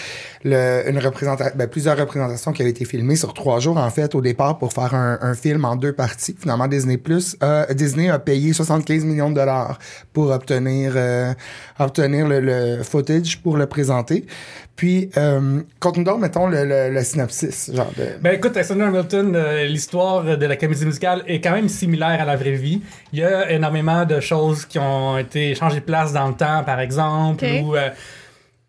le, 0.44 0.82
une 0.90 0.98
représentation, 0.98 1.54
ben, 1.56 1.66
plusieurs 1.68 1.96
représentations 1.96 2.52
qui 2.52 2.62
avaient 2.62 2.70
été 2.72 2.84
filmées 2.84 3.16
sur 3.16 3.32
trois 3.32 3.58
jours, 3.60 3.78
en 3.78 3.90
fait, 3.90 4.14
au 4.14 4.20
départ, 4.20 4.58
pour 4.58 4.72
faire 4.72 4.94
un, 4.94 5.18
un 5.22 5.34
film 5.34 5.64
en 5.64 5.76
deux 5.76 5.92
parties. 5.92 6.36
Finalement, 6.38 6.68
Disney 6.68 6.98
Plus, 6.98 7.36
euh, 7.42 7.64
Disney 7.72 8.10
a 8.10 8.18
payé 8.18 8.52
75 8.52 9.04
millions 9.04 9.30
de 9.30 9.36
dollars 9.36 9.78
pour 10.12 10.30
obtenir, 10.30 10.92
euh, 10.96 11.32
obtenir 11.78 12.28
le, 12.28 12.40
le 12.40 12.82
footage 12.82 13.40
pour 13.42 13.56
le 13.56 13.66
présenter. 13.66 14.26
Puis, 14.74 15.10
euh, 15.16 15.60
donc, 16.04 16.20
mettons, 16.20 16.46
le, 16.46 16.64
le, 16.64 16.90
le 16.90 17.02
synopsis, 17.02 17.70
genre 17.74 17.92
de... 17.96 18.20
Ben 18.20 18.34
écoute, 18.34 18.52
Alexander 18.54 18.84
Hamilton, 18.84 19.34
euh, 19.34 19.64
l'histoire 19.66 20.36
de 20.36 20.46
la 20.46 20.56
comédie 20.56 20.84
musicale 20.84 21.22
est 21.26 21.40
quand 21.40 21.52
même 21.52 21.68
similaire 21.68 22.20
à 22.20 22.24
la 22.24 22.36
vraie 22.36 22.52
vie. 22.52 22.82
Il 23.12 23.18
y 23.18 23.24
a 23.24 23.50
énormément 23.50 24.04
de 24.04 24.20
choses 24.20 24.66
qui 24.66 24.78
ont 24.78 25.18
été 25.18 25.54
changées 25.54 25.80
de 25.80 25.84
place 25.84 26.12
dans 26.12 26.28
le 26.28 26.34
temps, 26.34 26.62
par 26.64 26.80
exemple, 26.80 27.44
ou 27.62 27.76
euh, 27.76 27.88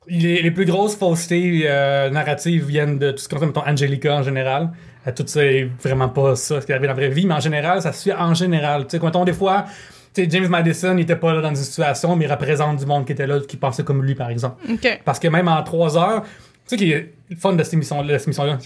les, 0.07 0.41
les 0.41 0.51
plus 0.51 0.65
grosses 0.65 0.95
faussetés 0.95 1.63
euh, 1.65 2.09
narratives 2.09 2.65
viennent 2.65 2.99
de 2.99 3.11
tout 3.11 3.19
ce 3.19 3.29
qu'on 3.29 3.37
appelle, 3.37 3.47
mettons, 3.49 3.67
Angelica 3.67 4.15
en 4.15 4.23
général. 4.23 4.69
Euh, 5.07 5.11
tout 5.11 5.23
ça 5.27 5.43
est 5.43 5.69
vraiment 5.81 6.09
pas 6.09 6.35
ça, 6.35 6.61
ce 6.61 6.65
qui 6.65 6.71
est 6.71 6.75
arrivé 6.75 6.87
dans 6.87 6.93
la 6.93 7.07
vraie 7.07 7.13
vie, 7.13 7.25
mais 7.25 7.35
en 7.35 7.39
général, 7.39 7.81
ça 7.81 7.91
se 7.91 8.09
fait 8.09 8.15
en 8.15 8.33
général. 8.33 8.87
Tu 8.87 8.97
sais, 8.97 9.03
mettons, 9.03 9.25
des 9.25 9.33
fois, 9.33 9.65
tu 10.13 10.23
sais, 10.23 10.29
James 10.29 10.47
Madison, 10.47 10.95
il 10.95 11.01
était 11.01 11.15
pas 11.15 11.33
là 11.33 11.41
dans 11.41 11.49
une 11.49 11.55
situation, 11.55 12.15
mais 12.15 12.25
il 12.25 12.31
représente 12.31 12.77
du 12.77 12.85
monde 12.85 13.05
qui 13.05 13.13
était 13.13 13.27
là, 13.27 13.39
qui 13.39 13.57
pensait 13.57 13.83
comme 13.83 14.03
lui, 14.03 14.15
par 14.15 14.29
exemple. 14.29 14.61
Parce 15.03 15.19
que 15.19 15.27
même 15.27 15.47
en 15.47 15.61
trois 15.63 15.97
heures, 15.97 16.23
tu 16.67 16.77
sais 16.77 17.09
le 17.33 17.39
fun 17.39 17.53
de 17.53 17.63
cette 17.63 17.73
émission-là, 17.73 18.19
cette 18.19 18.27
émission-là, 18.27 18.57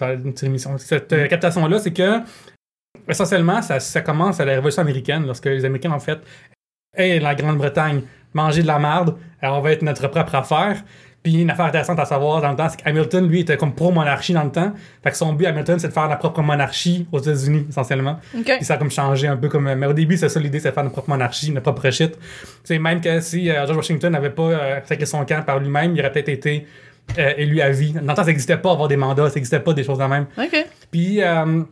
émission, 0.43 0.77
cette 0.77 1.13
euh, 1.13 1.27
captation-là, 1.27 1.79
c'est 1.79 1.93
que 1.93 2.19
essentiellement, 3.07 3.61
ça, 3.61 3.79
ça 3.79 4.01
commence 4.01 4.39
à 4.39 4.45
la 4.45 4.53
Révolution 4.53 4.81
américaine, 4.81 5.25
lorsque 5.25 5.45
les 5.45 5.65
Américains, 5.65 5.91
en 5.91 5.99
fait, 5.99 6.19
et 6.95 7.19
la 7.19 7.35
Grande-Bretagne, 7.35 8.01
manger 8.33 8.61
de 8.61 8.67
la 8.67 8.79
marde, 8.79 9.15
alors 9.41 9.59
on 9.59 9.61
va 9.61 9.71
être 9.71 9.81
notre 9.81 10.07
propre 10.07 10.35
affaire. 10.35 10.83
Puis 11.23 11.41
une 11.41 11.49
affaire 11.49 11.65
intéressante 11.65 11.99
à 11.99 12.05
savoir 12.05 12.41
dans 12.41 12.51
le 12.51 12.55
temps, 12.55 12.69
c'est 12.69 12.81
qu'Hamilton, 12.81 13.27
lui, 13.27 13.41
était 13.41 13.57
comme 13.57 13.73
pro-monarchie 13.73 14.33
dans 14.33 14.43
le 14.43 14.51
temps. 14.51 14.71
Fait 15.03 15.11
que 15.11 15.17
son 15.17 15.33
but, 15.33 15.47
Hamilton, 15.47 15.79
c'est 15.79 15.89
de 15.89 15.93
faire 15.93 16.07
la 16.07 16.15
propre 16.15 16.41
monarchie 16.41 17.07
aux 17.11 17.19
États-Unis, 17.19 17.65
essentiellement. 17.69 18.19
OK. 18.37 18.45
Puis 18.45 18.65
ça 18.65 18.75
a 18.75 18.77
comme 18.77 18.91
changé 18.91 19.27
un 19.27 19.35
peu 19.35 19.49
comme. 19.49 19.73
Mais 19.73 19.87
au 19.87 19.93
début, 19.93 20.15
c'est 20.15 20.29
ça 20.29 20.39
l'idée, 20.39 20.59
c'est 20.59 20.69
de 20.69 20.73
faire 20.73 20.83
notre 20.83 20.93
propre 20.93 21.09
monarchie, 21.09 21.51
notre 21.51 21.71
propre 21.71 21.89
shit. 21.89 22.17
C'est 22.63 22.79
même 22.79 23.01
que 23.01 23.19
si 23.19 23.49
euh, 23.49 23.65
George 23.65 23.77
Washington 23.77 24.13
n'avait 24.13 24.29
pas 24.29 24.43
euh, 24.43 24.79
sacré 24.85 25.05
son 25.05 25.25
camp 25.25 25.43
par 25.43 25.59
lui-même, 25.59 25.95
il 25.95 25.99
aurait 25.99 26.11
peut-être 26.11 26.29
été 26.29 26.67
euh, 27.17 27.33
élu 27.37 27.61
à 27.61 27.69
vie. 27.69 27.93
Dans 27.93 28.01
le 28.01 28.07
temps, 28.07 28.15
ça 28.15 28.25
n'existait 28.25 28.57
pas 28.57 28.71
avoir 28.71 28.87
des 28.87 28.97
mandats, 28.97 29.29
ça 29.29 29.35
n'existait 29.35 29.59
pas 29.59 29.73
des 29.73 29.83
choses 29.83 29.97
de 29.97 30.03
même. 30.03 30.27
OK. 30.37 30.65
Puis, 30.91 31.21
euh, 31.21 31.63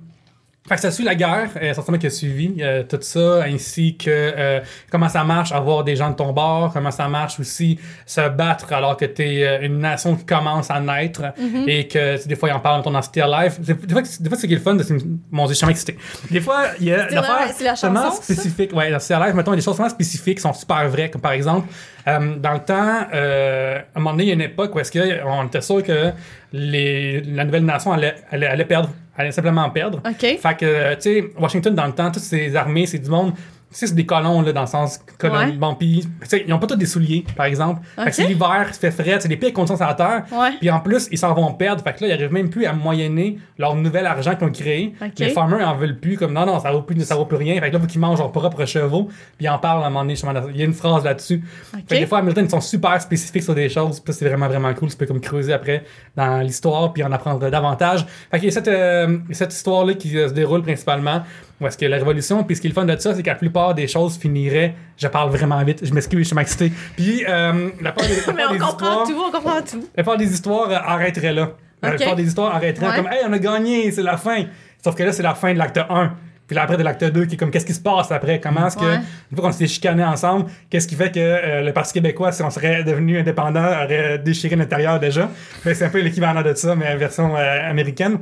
fait 0.67 0.75
que 0.75 0.81
ça 0.81 0.91
suit 0.91 1.03
la 1.03 1.13
guerre, 1.15 1.49
euh, 1.57 1.69
essentiellement 1.71 1.99
qui 1.99 2.07
a 2.07 2.09
suivi, 2.09 2.55
euh, 2.59 2.83
tout 2.83 2.97
ça, 3.01 3.43
ainsi 3.43 3.95
que 3.97 4.09
euh, 4.09 4.59
comment 4.91 5.09
ça 5.09 5.23
marche 5.23 5.51
avoir 5.51 5.83
des 5.83 5.95
gens 5.95 6.09
de 6.09 6.15
ton 6.15 6.31
bord, 6.33 6.71
comment 6.73 6.89
ça 6.91 7.07
marche 7.07 7.39
aussi 7.39 7.79
se 8.05 8.27
battre 8.29 8.73
alors 8.73 8.97
que 8.97 9.05
t'es 9.05 9.43
euh, 9.43 9.59
une 9.61 9.77
nation 9.79 10.15
qui 10.15 10.25
commence 10.25 10.71
à 10.71 10.79
naître 10.79 11.21
et 11.67 11.87
que 11.87 12.27
des 12.27 12.35
fois 12.35 12.49
ils 12.49 12.53
en 12.53 12.59
parlent 12.59 12.81
dans 12.81 12.91
ton 12.91 13.01
Still 13.01 13.25
Life. 13.29 13.59
Des 13.59 13.73
fois, 13.75 14.01
des 14.01 14.29
fois 14.29 14.37
c'est 14.37 14.41
ce 14.41 14.47
qui 14.47 14.53
est 14.53 14.57
le 14.57 14.61
fun 14.61 14.73
de 14.75 14.83
c'est 14.83 14.93
une- 14.95 15.19
mon 15.31 15.43
dieu, 15.45 15.53
je 15.53 15.57
suis 15.57 15.61
jamais 15.61 15.71
excité. 15.73 15.97
Des 16.31 16.41
fois, 16.41 16.63
il 16.79 16.87
y 16.87 16.93
a 16.93 17.09
c'est 17.09 17.15
la 17.15 17.21
tellement 17.21 17.75
chanson, 17.75 18.11
ça? 18.17 18.23
spécifique. 18.23 18.73
Ouais, 18.75 18.89
dans 18.89 18.99
Still 18.99 19.17
Life, 19.23 19.33
mettons, 19.35 19.51
il 19.51 19.55
y 19.55 19.57
a 19.57 19.61
des 19.61 19.65
choses 19.65 19.75
vraiment 19.75 19.89
spécifiques 19.89 20.37
qui 20.37 20.41
sont 20.41 20.53
super 20.53 20.87
vraies, 20.89 21.09
comme 21.11 21.21
par 21.21 21.33
exemple, 21.33 21.67
euh, 22.07 22.35
dans 22.37 22.53
le 22.53 22.59
temps, 22.59 23.07
euh, 23.13 23.77
à 23.77 23.81
un 23.95 23.99
moment 23.99 24.11
donné, 24.11 24.23
il 24.23 24.27
y 24.29 24.31
a 24.31 24.35
une 24.35 24.41
époque 24.41 24.73
où 24.75 24.79
est-ce 24.79 24.91
qu'on 24.91 25.45
était 25.45 25.61
sûr 25.61 25.83
que 25.83 26.11
les, 26.53 27.21
la 27.21 27.43
nouvelle 27.45 27.65
nation 27.65 27.91
allait, 27.93 28.15
allait, 28.31 28.47
allait 28.47 28.65
perdre, 28.65 28.89
allait 29.17 29.31
simplement 29.31 29.69
perdre. 29.69 30.01
OK. 30.05 30.19
Fait 30.19 30.57
que, 30.57 30.65
euh, 30.65 30.95
tu 30.95 31.01
sais, 31.01 31.31
Washington, 31.37 31.73
dans 31.73 31.85
le 31.85 31.93
temps, 31.93 32.11
toutes 32.11 32.23
ses 32.23 32.55
armées, 32.55 32.85
c'est 32.85 32.99
du 32.99 33.09
monde 33.09 33.33
c'est 33.71 33.93
des 33.93 34.05
colons, 34.05 34.41
là, 34.41 34.53
dans 34.53 34.61
le 34.61 34.67
sens 34.67 34.99
colon. 35.17 35.75
Puis, 35.77 36.07
ils 36.45 36.53
ont 36.53 36.59
pas 36.59 36.67
tous 36.67 36.75
des 36.75 36.85
souliers, 36.85 37.25
par 37.35 37.45
exemple. 37.45 37.81
Fait 37.95 38.01
Ok. 38.01 38.07
que 38.07 38.13
c'est 38.13 38.27
l'hiver, 38.27 38.65
il 38.69 38.73
fait 38.73 38.91
frais, 38.91 39.17
c'est 39.19 39.27
les 39.27 39.37
pires 39.37 39.51
conditions 39.53 39.75
sur 39.75 39.85
la 39.85 39.93
terre. 39.93 40.23
Ouais. 40.31 40.51
Puis 40.59 40.69
en 40.69 40.79
plus, 40.79 41.07
ils 41.11 41.17
s'en 41.17 41.33
vont 41.33 41.53
perdre. 41.53 41.83
Fait 41.83 41.93
que 41.93 42.01
là, 42.01 42.07
ils 42.09 42.13
arrivent 42.13 42.31
même 42.31 42.49
plus 42.49 42.65
à 42.65 42.73
moyenner 42.73 43.37
leur 43.57 43.75
nouvel 43.75 44.05
argent 44.05 44.35
qu'ils 44.35 44.47
ont 44.47 44.51
créé. 44.51 44.93
Ok. 45.01 45.19
Les 45.19 45.29
farmers 45.29 45.67
en 45.67 45.75
veulent 45.75 45.99
plus, 45.99 46.17
comme 46.17 46.33
non, 46.33 46.45
non, 46.45 46.59
ça 46.59 46.71
vaut 46.71 46.81
plus, 46.81 47.03
ça 47.03 47.15
vaut 47.15 47.25
plus 47.25 47.37
rien. 47.37 47.59
Fait 47.59 47.69
que 47.69 47.73
là, 47.75 47.79
faut 47.81 47.87
qu'ils 47.87 47.99
mangent 48.01 48.19
leurs 48.19 48.31
propres 48.31 48.65
chevaux. 48.65 49.05
Puis 49.37 49.45
ils 49.45 49.49
en 49.49 49.59
parlent 49.59 49.83
à 49.83 49.87
un 49.87 49.89
moment 49.89 50.05
donné, 50.05 50.15
il 50.53 50.57
y 50.57 50.61
a 50.61 50.65
une 50.65 50.73
phrase 50.73 51.03
là-dessus. 51.03 51.43
Ok. 51.73 51.79
Fait 51.89 51.95
que 51.95 52.01
des 52.01 52.07
fois, 52.07 52.19
Hamilton, 52.19 52.45
ils 52.45 52.51
sont 52.51 52.61
super 52.61 53.01
spécifiques 53.01 53.43
sur 53.43 53.55
des 53.55 53.69
choses. 53.69 53.99
Puis 53.99 54.13
ça, 54.13 54.19
c'est 54.19 54.27
vraiment, 54.27 54.47
vraiment 54.47 54.73
cool. 54.73 54.89
Tu 54.89 54.95
peux 54.97 55.05
comme 55.05 55.19
creuser 55.21 55.53
après 55.53 55.83
dans 56.15 56.39
l'histoire 56.39 56.93
puis 56.93 57.03
en 57.03 57.11
apprendre 57.11 57.49
davantage. 57.49 58.05
Fait 58.31 58.47
a 58.47 58.51
cette, 58.51 58.67
euh, 58.67 59.17
cette 59.31 59.53
histoire-là 59.53 59.93
qui 59.95 60.17
euh, 60.17 60.29
se 60.29 60.33
déroule 60.33 60.61
principalement 60.61 61.23
où 61.61 61.67
est-ce 61.67 61.77
que 61.77 61.85
la 61.85 61.97
révolution, 61.97 62.43
puis 62.43 62.55
ce 62.55 62.61
qui 62.61 62.67
est 62.67 62.69
le 62.71 62.73
fun 62.73 62.85
de 62.85 62.95
ça, 62.97 63.13
c'est 63.15 63.23
que 63.23 63.29
la 63.29 63.35
plupart 63.35 63.73
des 63.73 63.87
choses 63.87 64.17
finiraient. 64.17 64.73
Je 64.97 65.07
parle 65.07 65.29
vraiment 65.29 65.63
vite, 65.63 65.85
je 65.85 65.93
m'excuse, 65.93 66.19
je 66.27 66.33
suis 66.33 66.39
excité. 66.39 66.71
Puis 66.97 67.23
euh, 67.27 67.69
la 67.81 67.91
part 67.93 68.05
des, 68.07 68.15
la 68.15 68.33
Mais 68.33 68.43
part 68.43 68.49
on 68.49 68.53
des 68.53 68.59
comprend 68.59 68.73
histoires, 68.73 69.03
tout, 69.07 69.23
on 69.27 69.31
comprend 69.31 69.61
tout. 69.61 69.79
la 69.95 70.03
plupart 70.03 70.17
des 70.17 70.33
histoires 70.33 70.69
euh, 70.69 70.75
arrêteraient 70.83 71.33
là. 71.33 71.51
La 71.81 71.89
Ok. 71.91 71.95
plupart 71.97 72.15
des 72.15 72.23
histoires 72.27 72.55
arrêteraient 72.55 72.87
Ouais. 72.87 72.95
comme 72.95 73.07
Hey, 73.07 73.19
on 73.27 73.33
a 73.33 73.39
gagné, 73.39 73.91
c'est 73.91 74.01
la 74.03 74.17
fin. 74.17 74.45
Sauf 74.83 74.95
que 74.95 75.03
là, 75.03 75.11
c'est 75.13 75.23
la 75.23 75.33
fin 75.35 75.53
de 75.53 75.57
l'acte 75.57 75.77
1. 75.89 76.13
Puis 76.47 76.55
là, 76.55 76.61
après 76.63 76.77
de 76.77 76.83
l'acte 76.83 77.03
2, 77.03 77.25
qui 77.25 77.33
est 77.35 77.37
comme 77.37 77.49
qu'est-ce 77.49 77.65
qui 77.65 77.73
se 77.73 77.79
passe 77.79 78.11
après? 78.11 78.39
Comment 78.39 78.67
est-ce 78.67 78.77
que, 78.77 78.83
Ouais. 78.85 78.99
une 79.31 79.37
fois 79.37 79.47
qu'on 79.47 79.51
s'était 79.51 79.65
chicanés 79.67 80.03
ensemble, 80.03 80.45
qu'est-ce 80.69 80.87
qui 80.87 80.93
fait 80.95 81.11
que 81.11 81.19
euh, 81.19 81.61
le 81.63 81.73
Parti 81.73 81.93
québécois, 81.93 82.31
si 82.31 82.43
on 82.43 82.51
serait 82.51 82.83
devenu 82.83 83.17
indépendant, 83.17 83.65
aurait 83.65 84.19
déchiré 84.19 84.55
l'intérieur 84.55 84.99
déjà? 84.99 85.29
C'est 85.63 85.83
un 85.85 85.89
peu 85.89 86.01
l'équivalent 86.01 86.43
de 86.43 86.53
ça, 86.53 86.75
mais 86.75 86.95
version 86.97 87.35
euh, 87.35 87.69
américaine. 87.69 88.19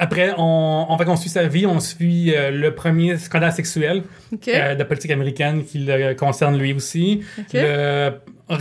Après, 0.00 0.32
on, 0.38 0.86
on, 0.88 0.96
fait 0.98 1.04
qu'on 1.04 1.16
suit 1.16 1.28
sa 1.28 1.48
vie, 1.48 1.66
on 1.66 1.80
suit 1.80 2.32
euh, 2.34 2.50
le 2.52 2.74
premier 2.74 3.16
scandale 3.18 3.52
sexuel 3.52 4.04
OK. 4.32 4.46
euh, 4.48 4.74
de 4.76 4.84
politique 4.84 5.10
américaine 5.10 5.64
qui 5.64 5.78
le 5.80 6.14
concerne 6.14 6.56
lui 6.56 6.72
aussi. 6.72 7.22
OK. 7.38 7.46
Le- 7.54 8.12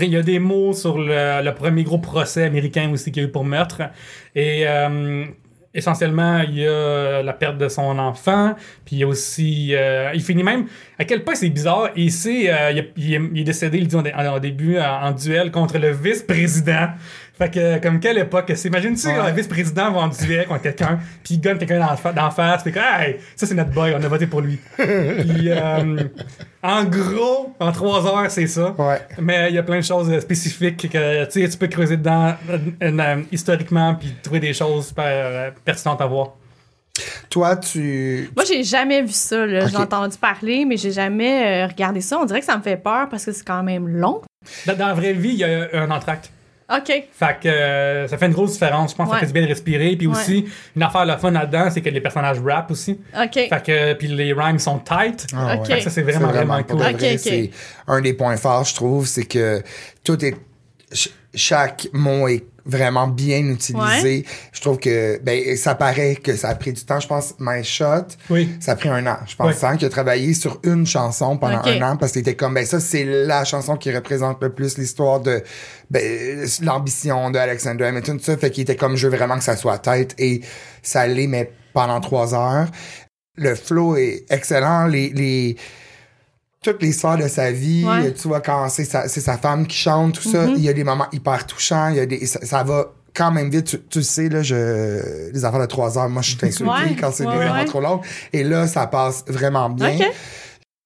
il 0.01 0.09
y 0.09 0.17
a 0.17 0.21
des 0.21 0.39
mots 0.39 0.73
sur 0.73 0.97
le, 0.97 1.41
le 1.43 1.51
premier 1.53 1.83
gros 1.83 1.99
procès 1.99 2.43
américain 2.43 2.89
aussi 2.91 3.11
qu'il 3.11 3.21
y 3.23 3.25
a 3.25 3.29
eu 3.29 3.31
pour 3.31 3.45
meurtre. 3.45 3.83
Et 4.35 4.63
euh, 4.67 5.23
essentiellement, 5.73 6.39
il 6.39 6.57
y 6.59 6.67
a 6.67 7.21
la 7.23 7.33
perte 7.33 7.57
de 7.57 7.69
son 7.69 7.97
enfant. 7.99 8.55
Puis 8.83 8.97
il 8.97 8.99
y 8.99 9.03
a 9.03 9.07
aussi. 9.07 9.69
euh, 9.75 10.11
il 10.13 10.21
finit 10.21 10.43
même. 10.43 10.65
À 10.99 11.05
quel 11.05 11.23
point 11.23 11.35
c'est 11.35 11.49
bizarre. 11.49 11.89
Il, 11.95 12.11
sait, 12.11 12.51
euh, 12.51 12.71
il, 12.71 12.77
est- 12.79 12.91
il 12.97 13.29
il 13.35 13.41
est 13.41 13.43
décédé, 13.45 13.77
il 13.77 13.87
dit 13.87 13.95
au 13.95 14.39
début, 14.39 14.77
en, 14.79 15.05
en 15.07 15.11
duel 15.11 15.51
contre 15.51 15.77
le 15.77 15.91
vice-président. 15.91 16.87
Fait 17.37 17.51
que, 17.51 17.77
comme 17.79 17.99
quelle 17.99 18.17
époque, 18.17 18.51
s'imagine-tu 18.55 19.07
Ouais. 19.07 19.13
un 19.13 19.31
vice-président 19.31 19.91
va 19.91 19.99
en 19.99 20.07
duel 20.07 20.47
contre 20.47 20.63
quelqu'un, 20.63 20.97
puis 21.23 21.35
il 21.35 21.39
gagne 21.41 21.57
quelqu'un 21.59 21.79
d'en 21.79 21.95
fa- 21.95 22.11
d'en 22.11 22.31
face, 22.31 22.63
puis 22.63 22.71
que, 22.71 22.79
hey, 22.79 23.17
ça 23.35 23.45
c'est 23.45 23.53
notre 23.53 23.69
boy, 23.71 23.93
on 23.95 24.03
a 24.03 24.07
voté 24.07 24.25
pour 24.25 24.41
lui. 24.41 24.59
puis, 24.75 25.49
euh, 25.51 25.97
en 26.63 26.83
gros, 26.85 27.53
en 27.59 27.71
trois 27.71 28.05
heures, 28.07 28.31
c'est 28.31 28.47
ça. 28.47 28.73
Ouais. 28.77 28.99
Mais 29.19 29.49
il 29.49 29.55
y 29.55 29.57
a 29.59 29.63
plein 29.63 29.77
de 29.77 29.83
choses 29.85 30.09
euh, 30.11 30.19
spécifiques 30.19 30.89
que 30.89 31.25
tu 31.25 31.41
sais, 31.43 31.47
tu 31.49 31.57
peux 31.57 31.67
creuser 31.67 31.97
dedans 31.97 32.33
euh, 32.49 32.57
euh, 32.81 33.21
historiquement, 33.31 33.93
puis 33.95 34.13
trouver 34.23 34.39
des 34.39 34.53
choses 34.53 34.87
super 34.87 35.05
euh, 35.05 35.51
pertinentes 35.63 36.01
à 36.01 36.05
voir. 36.07 36.29
Toi, 37.29 37.55
tu. 37.57 38.29
Moi, 38.35 38.45
j'ai 38.45 38.63
jamais 38.63 39.03
vu 39.03 39.11
ça. 39.11 39.45
là. 39.45 39.67
J'ai 39.67 39.77
entendu 39.77 40.17
parler, 40.17 40.65
mais 40.65 40.77
j'ai 40.77 40.91
jamais 40.91 41.65
euh, 41.65 41.67
regardé 41.67 42.01
ça. 42.01 42.17
On 42.19 42.25
dirait 42.25 42.39
que 42.39 42.45
ça 42.47 42.57
me 42.57 42.63
fait 42.63 42.77
peur 42.77 43.07
parce 43.09 43.25
que 43.25 43.31
c'est 43.31 43.45
quand 43.45 43.61
même 43.61 43.87
long. 43.87 44.21
Dans, 44.65 44.75
dans 44.75 44.87
la 44.87 44.93
vraie 44.95 45.13
vie, 45.13 45.29
il 45.29 45.35
y 45.39 45.43
a 45.43 45.67
un 45.73 45.91
entracte. 45.91 46.31
OK. 46.69 46.91
Fait 47.13 47.37
que 47.41 47.47
euh, 47.47 48.07
ça 48.07 48.17
fait 48.17 48.25
une 48.25 48.33
grosse 48.33 48.53
différence. 48.53 48.91
Je 48.91 48.95
pense 48.97 49.07
que 49.07 49.13
Ouais. 49.13 49.19
ça 49.19 49.21
fait 49.21 49.27
du 49.27 49.33
bien 49.33 49.43
de 49.43 49.47
respirer. 49.47 49.95
Puis 49.95 50.07
Ouais. 50.07 50.15
aussi, 50.17 50.45
une 50.75 50.83
affaire 50.83 51.05
le 51.05 51.15
fun 51.17 51.31
là-dedans, 51.31 51.69
c'est 51.71 51.81
que 51.81 51.89
les 51.89 52.01
personnages 52.01 52.39
rap 52.45 52.69
aussi. 52.71 52.99
OK. 53.17 53.33
Fait 53.33 53.63
que 53.65 53.93
puis 53.93 54.07
les 54.09 54.33
rhymes 54.33 54.59
sont 54.59 54.79
tight. 54.79 55.27
Ah 55.33 55.55
Ok. 55.55 55.61
ouais. 55.61 55.65
Fait 55.67 55.77
que 55.77 55.83
ça, 55.85 55.89
c'est 55.91 56.01
vraiment, 56.01 56.27
vraiment, 56.27 56.61
cool. 56.63 56.77
de 56.79 56.83
Ok, 56.83 56.91
vrai, 56.99 57.13
ok. 57.13 57.19
C'est 57.19 57.51
un 57.87 58.01
des 58.01 58.13
points 58.13 58.35
forts, 58.37 58.65
je 58.65 58.75
trouve, 58.75 59.07
c'est 59.07 59.25
que 59.25 59.63
tout 60.03 60.23
est. 60.25 60.35
ch- 60.91 61.09
Chaque 61.35 61.87
mot 61.93 62.27
est 62.27 62.45
vraiment 62.67 63.07
bien 63.07 63.39
utilisé. 63.39 64.25
Je 64.51 64.61
trouve 64.61 64.77
que 64.77 65.19
ben 65.23 65.55
ça 65.57 65.73
paraît 65.75 66.15
que 66.15 66.35
ça 66.35 66.49
a 66.49 66.55
pris 66.55 66.73
du 66.73 66.83
temps. 66.85 66.99
Je 66.99 67.07
pense 67.07 67.33
My 67.39 67.63
Shot, 67.63 68.07
Oui. 68.29 68.49
ça 68.59 68.73
a 68.73 68.75
pris 68.75 68.89
un 68.89 69.05
an. 69.07 69.17
Je 69.25 69.35
pense 69.35 69.55
Ouais. 69.61 69.65
hein, 69.67 69.77
qu'il 69.77 69.87
a 69.87 69.89
travaillé 69.89 70.33
sur 70.33 70.59
une 70.63 70.85
chanson 70.85 71.37
pendant 71.37 71.61
un 71.63 71.81
an 71.81 71.97
parce 71.97 72.11
qu'il 72.11 72.21
était 72.21 72.35
comme 72.35 72.53
ben 72.53 72.65
ça 72.65 72.79
c'est 72.79 73.03
la 73.05 73.43
chanson 73.45 73.77
qui 73.77 73.91
représente 73.95 74.41
le 74.43 74.53
plus 74.53 74.77
l'histoire 74.77 75.19
de 75.21 75.41
ben, 75.89 76.45
l'ambition 76.61 77.31
de 77.31 77.39
Alexander 77.39 77.85
Hamilton 77.85 78.17
tout 78.17 78.25
ça 78.25 78.37
fait 78.37 78.51
qu'il 78.51 78.63
était 78.63 78.75
comme 78.75 78.95
je 78.95 79.07
veux 79.07 79.15
vraiment 79.17 79.37
que 79.37 79.43
ça 79.43 79.55
soit 79.55 79.77
tête 79.79 80.13
et 80.17 80.41
ça 80.83 81.01
allait 81.01 81.27
mais 81.27 81.51
pendant 81.73 82.01
trois 82.01 82.35
heures. 82.35 82.67
Le 83.39 83.53
flow 83.55 83.95
est 83.97 84.25
excellent. 84.29 84.87
Les, 84.87 85.09
les 85.09 85.55
toute 86.63 86.81
l'histoire 86.81 87.17
de 87.17 87.27
sa 87.27 87.51
vie, 87.51 87.85
Ouais. 87.85 88.11
tu 88.13 88.27
vois 88.27 88.41
quand 88.41 88.67
c'est 88.69 88.83
sa, 88.85 89.07
c'est 89.07 89.21
sa 89.21 89.37
femme 89.37 89.67
qui 89.67 89.77
chante 89.77 90.13
tout 90.19 90.29
ça, 90.29 90.45
il 90.45 90.59
y 90.61 90.69
a 90.69 90.73
des 90.73 90.83
moments 90.83 91.07
hyper 91.11 91.45
touchants, 91.45 91.89
il 91.89 91.95
y 91.97 91.99
a 91.99 92.05
des 92.05 92.25
ça, 92.25 92.39
ça 92.45 92.63
va 92.63 92.91
quand 93.13 93.31
même 93.31 93.49
vite, 93.49 93.65
tu, 93.65 93.79
tu 93.89 94.03
sais 94.03 94.29
là, 94.29 94.43
je 94.43 95.31
les 95.33 95.45
affaires 95.45 95.59
de 95.61 95.65
trois 95.65 95.97
heures, 95.97 96.09
moi 96.09 96.21
je 96.21 96.29
suis 96.35 96.39
insulté 96.45 96.71
Ouais, 96.71 96.95
quand 96.99 97.11
c'est 97.11 97.25
ouais, 97.25 97.35
vraiment 97.35 97.53
ouais. 97.55 97.65
trop 97.65 97.81
long 97.81 98.01
et 98.33 98.43
là 98.43 98.67
ça 98.67 98.85
passe 98.87 99.23
vraiment 99.27 99.69
bien. 99.69 99.95
OK. 99.95 100.05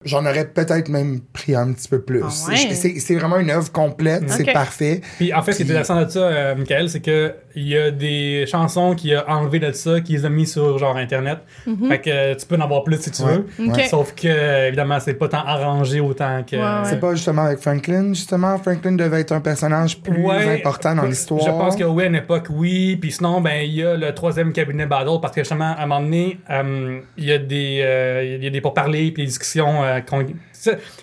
J'en 0.04 0.26
aurais 0.26 0.48
peut-être 0.48 0.90
même 0.90 1.20
pris 1.32 1.54
un 1.54 1.72
petit 1.74 1.88
peu 1.88 2.02
plus. 2.02 2.24
Ah 2.24 2.48
ouais. 2.50 2.56
Je- 2.56 2.74
C'est 2.74 3.00
c'est 3.00 3.14
vraiment 3.16 3.38
une 3.38 3.52
œuvre 3.52 3.72
complète, 3.72 4.24
c'est 4.32 4.48
Ok. 4.48 4.54
parfait. 4.54 5.00
Puis 5.18 5.32
en 5.32 5.44
fait, 5.44 5.52
ce 5.54 5.58
qui 5.58 5.64
est 5.64 5.66
intéressant 5.68 6.02
de 6.04 6.10
ça, 6.10 6.20
euh, 6.20 6.56
Michael, 6.56 6.90
c'est 6.90 7.02
que 7.02 7.36
il 7.56 7.68
y 7.68 7.78
a 7.78 7.92
des 7.92 8.46
chansons 8.48 8.96
qu'il 8.96 9.16
a 9.16 9.26
enlevées 9.30 9.60
de 9.60 9.72
ça, 9.72 10.00
qu'il 10.02 10.16
les 10.16 10.26
a 10.26 10.30
mis 10.30 10.46
sur 10.48 10.78
genre 10.78 10.98
Internet. 10.98 11.40
Fait 11.88 12.00
que 12.00 12.10
euh, 12.10 12.36
tu 12.36 12.46
peux 12.46 12.56
en 12.56 12.62
avoir 12.62 12.84
plus 12.84 13.00
si 13.02 13.12
tu 13.12 13.22
Ouais. 13.24 13.34
veux. 13.36 13.46
Mhm. 13.60 13.74
Sauf 13.90 14.14
que, 14.16 14.28
euh, 14.28 14.68
évidemment, 14.68 15.00
c'est 15.00 15.14
pas 15.14 15.28
tant 15.28 15.46
arrangé 15.46 16.00
autant 16.00 16.44
que. 16.44 16.56
Ouais, 16.56 16.62
ouais. 16.62 16.68
C'est 16.86 17.00
pas 17.00 17.14
justement 17.16 17.44
avec 17.44 17.60
Franklin, 17.60 18.14
justement. 18.14 18.58
Franklin 18.58 18.94
devait 18.94 19.22
être 19.22 19.32
un 19.34 19.42
personnage 19.42 20.00
plus 20.02 20.24
Ouais, 20.26 20.60
important 20.60 20.96
dans 20.96 21.04
l'histoire. 21.04 21.42
Je 21.42 21.50
pense 21.52 21.76
que 21.76 21.84
oui, 21.84 22.04
à 22.04 22.08
une 22.08 22.16
époque, 22.16 22.48
oui. 22.50 22.96
Puis 22.98 23.12
sinon, 23.12 23.42
ben, 23.42 23.62
il 23.64 23.74
y 23.74 23.84
a 23.84 23.96
le 23.96 24.14
troisième 24.14 24.54
cabinet 24.54 24.86
battle 24.86 25.20
parce 25.22 25.34
que 25.36 25.42
justement, 25.42 25.74
à 25.78 25.84
un 25.84 25.86
moment 25.86 26.02
donné, 26.02 26.40
euh, 26.50 27.00
il 27.18 27.26
y 27.26 27.32
a 27.32 27.38
des, 27.38 27.82
euh, 27.84 28.36
il 28.38 28.44
y 28.44 28.48
a 28.48 28.50
des 28.50 28.62
pourparlers 28.62 29.12
puis 29.12 29.24
des 29.24 29.28
discussions. 29.28 29.84
euh, 29.84 30.00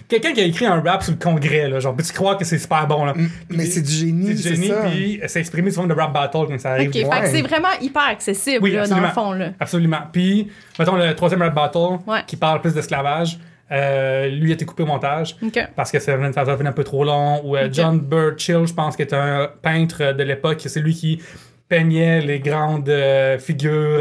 Quelqu'un 0.09 0.33
qui 0.33 0.41
a 0.41 0.45
écrit 0.45 0.67
un 0.67 0.81
rap 0.81 1.03
sur 1.03 1.13
le 1.13 1.19
congrès, 1.19 1.69
là, 1.69 1.81
genre, 1.81 1.95
peux-tu 1.97 2.13
croire 2.13 2.37
que 2.37 2.45
c'est 2.45 2.59
super 2.59 2.87
bon, 2.87 3.05
là? 3.05 3.15
Mais 3.51 3.65
c'est 3.67 3.83
du 3.83 3.91
génie, 3.93 4.37
C'est 4.37 4.51
du 4.51 4.55
génie, 4.57 4.69
ça. 4.69 4.83
puis 4.89 5.21
c'est 5.27 5.41
exprimé 5.41 5.71
souvent 5.71 5.87
de 5.87 5.95
rap 5.95 6.13
battle 6.13 6.47
quand 6.49 6.59
ça 6.59 6.71
arrive. 6.73 6.89
OK. 6.89 6.93
des 6.95 7.01
Fait 7.01 7.07
fois. 7.07 7.21
que 7.21 7.29
c'est 7.29 7.43
vraiment 7.43 7.69
hyper 7.81 8.03
accessible, 8.09 8.63
Oui, 8.63 8.71
là, 8.71 8.79
dans 8.87 8.97
absolument. 8.97 9.07
le 9.09 9.13
fond, 9.15 9.33
là. 9.33 9.49
Absolument. 9.61 10.01
Puis, 10.13 10.49
mettons 10.79 10.97
le 10.97 11.15
troisième 11.15 11.43
rap 11.43 11.55
battle 11.55 11.99
Ouais. 12.07 12.21
qui 12.27 12.37
parle 12.37 12.61
plus 12.61 12.75
d'esclavage. 12.75 13.39
euh, 13.71 14.29
lui 14.29 14.51
a 14.51 14.55
été 14.55 14.65
coupé 14.65 14.83
au 14.83 14.87
montage 14.87 15.37
parce 15.77 15.91
que 15.93 15.99
ça 15.99 16.13
devenait, 16.13 16.33
ça 16.33 16.41
un 16.43 16.73
peu 16.73 16.85
trop 16.85 17.05
long. 17.05 17.43
Ou 17.45 17.55
euh. 17.57 17.69
John 17.71 17.99
Burchill, 18.01 18.67
je 18.67 18.73
pense, 18.73 18.97
qui 18.97 19.03
est 19.03 19.13
un 19.13 19.51
peintre 19.61 20.13
de 20.15 20.23
l'époque, 20.23 20.63
c'est 20.65 20.81
lui 20.81 20.95
qui 20.95 21.21
peignait 21.69 22.23
les 22.23 22.41
grandes 22.41 22.89
euh, 22.89 23.39
figures 23.39 24.01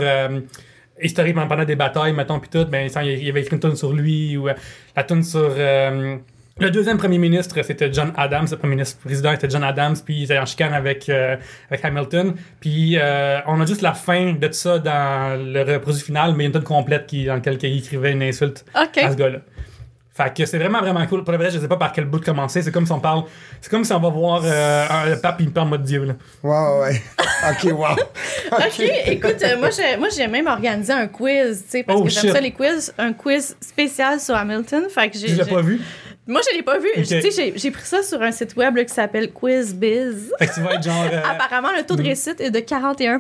historiques 1.01 1.35
pendant 1.35 1.65
des 1.65 1.75
batailles, 1.75 2.13
mettons, 2.13 2.39
puis 2.39 2.49
tout. 2.49 2.65
Ben, 2.65 2.89
il 3.03 3.23
y 3.23 3.29
avait 3.29 3.41
écrit 3.41 3.55
une 3.55 3.61
tune 3.61 3.75
sur 3.75 3.93
lui 3.93 4.37
ou 4.37 4.49
euh, 4.49 4.53
la 4.95 5.03
tune 5.03 5.23
sur. 5.23 5.53
euh, 5.57 6.17
le 6.59 6.71
deuxième 6.71 6.97
premier 6.97 7.19
ministre, 7.19 7.61
c'était 7.61 7.93
John 7.93 8.11
Adams. 8.17 8.47
Le 8.49 8.57
premier 8.57 8.75
ministre 8.75 8.97
président 9.05 9.31
était 9.31 9.47
John 9.47 9.63
Adams, 9.63 9.95
puis 10.03 10.15
il 10.17 10.23
était 10.23 10.39
en 10.39 10.45
chicane 10.47 10.73
avec, 10.73 11.07
euh, 11.07 11.35
avec 11.69 11.85
Hamilton. 11.85 12.33
Puis 12.59 12.97
euh, 12.97 13.39
on 13.45 13.61
a 13.61 13.65
juste 13.67 13.81
la 13.83 13.93
fin 13.93 14.33
de 14.33 14.51
ça 14.51 14.79
dans 14.79 15.37
le 15.39 15.77
produit 15.77 16.01
final, 16.01 16.33
mais 16.35 16.45
il 16.45 16.47
y 16.47 16.47
a 16.47 16.47
une 16.47 16.53
tune 16.53 16.63
complète 16.63 17.05
qui, 17.05 17.25
dans 17.25 17.35
laquelle 17.35 17.59
il 17.61 17.77
écrivait 17.77 18.11
une 18.11 18.23
insulte 18.23 18.65
à 18.73 19.11
ce 19.11 19.15
gars-là. 19.15 19.39
Fait 20.17 20.33
que 20.35 20.45
c'est 20.47 20.57
vraiment, 20.57 20.79
vraiment 20.79 21.05
cool. 21.05 21.23
Pour 21.23 21.31
le 21.31 21.37
vrai, 21.37 21.51
je 21.51 21.59
sais 21.59 21.67
pas 21.67 21.77
par 21.77 21.91
quel 21.91 22.05
bout 22.05 22.19
de 22.19 22.25
commencer. 22.25 22.63
C'est 22.63 22.71
comme 22.71 22.87
si 22.87 22.91
on 22.91 22.99
parle. 22.99 23.23
C'est 23.61 23.69
comme 23.69 23.83
si 23.83 23.93
on 23.93 23.99
va 23.99 24.09
voir 24.09 24.41
euh, 24.43 24.85
un- 24.89 25.09
le 25.11 25.17
pape, 25.21 25.35
il 25.41 25.47
me 25.47 25.51
parle 25.51 25.67
en 25.67 25.69
mode 25.71 25.83
Dieu. 25.83 26.03
Là. 26.05 26.13
Ouais, 26.43 26.79
ouais. 26.89 27.01
OK, 27.51 27.71
wow. 27.71 27.85
OK, 28.51 28.91
écoute, 29.05 29.35
euh, 29.43 29.57
moi, 29.59 29.69
j'ai, 29.69 29.95
moi, 29.97 30.07
j'ai 30.15 30.25
même 30.27 30.47
organisé 30.47 30.91
un 30.91 31.07
quiz, 31.07 31.63
tu 31.65 31.69
sais, 31.69 31.83
parce 31.83 31.99
Oh, 31.99 32.03
que 32.05 32.09
j'aime 32.09 32.33
ça, 32.33 32.41
les 32.41 32.51
quiz. 32.51 32.91
Un 32.97 33.13
quiz 33.13 33.55
spécial 33.61 34.19
sur 34.19 34.35
Hamilton. 34.35 34.85
Fait 34.89 35.09
que 35.11 35.17
j'ai. 35.19 35.27
Je 35.29 35.43
pas 35.43 35.61
vu? 35.61 35.79
Moi, 36.25 36.41
je 36.51 36.57
l'ai 36.57 36.63
pas 36.63 36.77
vu. 36.79 36.87
Ok. 36.97 37.03
Tu 37.03 37.21
sais, 37.21 37.29
j'ai, 37.31 37.53
j'ai 37.55 37.71
pris 37.71 37.85
ça 37.85 38.01
sur 38.03 38.21
un 38.21 38.31
site 38.31 38.55
web 38.57 38.75
là, 38.75 38.83
qui 38.85 38.93
s'appelle 38.93 39.31
QuizBiz. 39.31 40.33
Fait 40.39 40.47
que 40.47 40.53
tu 40.55 40.61
vas 40.61 40.73
être 40.73 40.83
genre. 40.83 41.05
euh, 41.13 41.21
Apparemment, 41.29 41.69
le 41.77 41.83
taux 41.85 41.95
de 41.95 42.03
réussite 42.03 42.41
est 42.41 42.51
de 42.51 42.59
41 42.59 43.19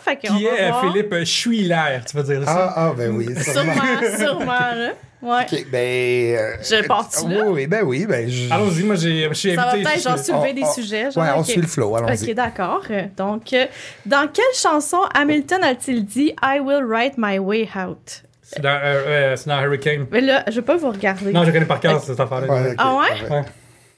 Fait 0.00 0.16
qu'on 0.16 0.36
qui 0.36 0.44
va 0.44 0.50
est 0.58 0.68
voir. 0.70 0.80
Philippe 0.92 1.24
Chouillard, 1.24 2.04
tu 2.04 2.16
vas 2.16 2.22
dire 2.22 2.44
ça. 2.44 2.72
Ah, 2.76 2.88
ah, 2.90 2.92
ben 2.96 3.10
oui, 3.16 3.26
sûrement. 3.42 3.72
Sûrement, 3.74 4.18
sûrement, 4.18 4.46
là. 4.74 4.90
Ouais. 5.24 5.42
OK, 5.50 5.66
ben... 5.70 6.36
euh, 6.36 6.56
Je 6.62 6.86
pars-tu 6.86 7.28
là? 7.28 7.42
Oui, 7.44 7.52
oui, 7.52 7.66
ben 7.66 7.82
oui, 7.84 8.06
ben... 8.06 8.28
Je... 8.28 8.52
Allons-y, 8.52 8.82
moi 8.82 8.94
j'ai- 8.96 9.26
je 9.28 9.34
suis 9.34 9.54
Ça 9.54 9.64
va 9.64 9.72
peut-être 9.72 9.96
je 9.96 10.02
genre 10.02 10.18
soulever 10.18 10.52
des 10.52 10.62
on- 10.64 10.72
sujets. 10.72 11.10
Genre, 11.10 11.24
Ouais, 11.24 11.30
on 11.36 11.42
suit 11.42 11.60
le 11.60 11.66
flow, 11.66 11.96
allons-y. 11.96 12.30
Ok, 12.30 12.34
d'accord. 12.34 12.82
Donc, 13.16 13.52
euh, 13.52 13.66
dans 14.06 14.28
quelle 14.28 14.44
chanson 14.54 14.98
Hamilton 15.14 15.62
a-t-il 15.64 16.04
dit 16.04 16.34
I 16.42 16.60
will 16.60 16.84
write 16.84 17.14
my 17.16 17.38
way 17.38 17.68
out? 17.76 18.22
C'est 18.42 18.60
dans, 18.60 18.68
euh, 18.68 19.02
euh, 19.06 19.36
c'est 19.36 19.48
dans 19.48 19.60
Hurricane. 19.62 20.06
Mais 20.10 20.20
là, 20.20 20.44
je 20.48 20.56
vais 20.56 20.62
pas 20.62 20.76
vous 20.76 20.90
regarder. 20.90 21.32
Non, 21.32 21.44
je 21.44 21.50
connais 21.50 21.64
par 21.64 21.80
cœur 21.80 22.00
cette 22.02 22.20
affaire-là. 22.20 22.46
Ouais, 22.46 22.68
ok, 22.72 22.74
Ah 22.78 22.94
ouais? 22.96 23.30
Ouais. 23.30 23.42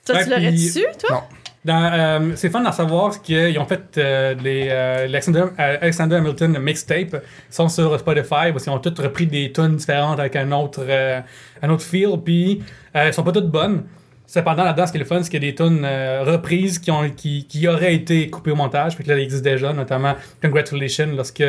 Toi, 0.07 0.15
Ouais, 0.15 0.25
tu 0.25 0.31
l'aurais 0.31 0.49
puis- 0.51 0.69
su, 0.69 0.85
toi? 1.01 1.11
Non. 1.11 1.23
Euh, 1.69 2.33
c'est 2.37 2.51
fun 2.51 2.61
d'en 2.61 2.73
savoir 2.73 3.21
qu'ils 3.23 3.59
ont 3.59 3.65
fait 3.65 3.99
euh, 3.99 4.35
les 4.35 4.69
euh, 4.71 5.07
euh, 5.09 5.77
Alexander 5.81 6.17
Hamilton 6.17 6.59
mixtape. 6.59 7.23
Sont 7.51 7.69
sur 7.69 7.99
Spotify 7.99 8.53
parce 8.53 8.65
qu'ils 8.65 8.73
ont 8.73 8.79
tous 8.79 9.01
repris 9.03 9.27
des 9.27 9.53
tunes 9.53 9.77
différentes 9.77 10.21
avec 10.21 10.37
un 10.37 10.53
autre, 10.53 10.87
un 11.63 11.71
autre 11.71 11.83
feel. 11.83 12.19
Puis 12.25 12.63
elles 12.93 13.13
sont 13.13 13.23
pas 13.23 13.33
toutes 13.33 13.51
bonnes. 13.51 13.85
Cependant, 14.29 14.65
là-dedans, 14.65 14.89
ce 14.89 14.93
qui 14.93 14.99
est 14.99 15.01
le 15.01 15.07
fun, 15.07 15.23
c'est 15.23 15.31
qu'il 15.31 15.45
y 15.45 15.47
a 15.47 15.51
des 15.53 15.55
tunes 15.55 15.87
reprises 16.27 16.81
qui, 16.81 16.91
ont, 16.91 17.09
qui, 17.11 17.47
qui 17.47 17.69
auraient 17.69 17.95
été 17.95 18.29
coupées 18.29 18.51
au 18.51 18.57
montage. 18.57 18.99
Que 18.99 19.09
là, 19.09 19.17
il 19.17 19.23
existe 19.23 19.45
déjà, 19.45 19.73
notamment 19.73 20.15
Congratulations, 20.43 21.07
lorsque 21.15 21.45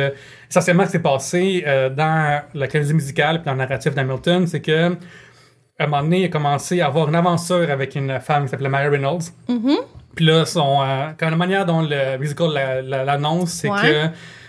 essentiellement 0.48 0.84
ce 0.84 0.88
qui 0.88 0.92
s'est 0.92 0.98
passé 1.00 1.64
dans 1.96 2.40
la 2.54 2.68
comédie 2.68 2.94
musicale 2.94 3.38
puis 3.38 3.46
dans 3.46 3.52
le 3.52 3.58
narratif 3.58 3.94
d'Hamilton, 3.94 4.46
c'est 4.46 4.60
que 4.60 4.96
un 5.80 5.86
moment 5.86 6.02
donné, 6.02 6.20
il 6.20 6.24
a 6.24 6.28
commencé 6.28 6.80
à 6.80 6.86
avoir 6.86 7.08
une 7.08 7.14
aventure 7.14 7.70
avec 7.70 7.94
une 7.94 8.18
femme 8.20 8.44
qui 8.44 8.50
s'appelait 8.50 8.68
Mary 8.68 8.88
Reynolds. 8.88 9.32
Puis 10.14 10.24
là, 10.24 10.44
son, 10.44 10.82
euh, 10.82 11.08
quand 11.18 11.30
la 11.30 11.36
manière 11.36 11.64
dont 11.66 11.82
le 11.82 12.18
musical 12.18 12.48
la- 12.52 12.82
la- 12.82 13.04
l'annonce, 13.04 13.50
c'est 13.52 13.70
Ouais. 13.70 13.80
que 13.82 14.06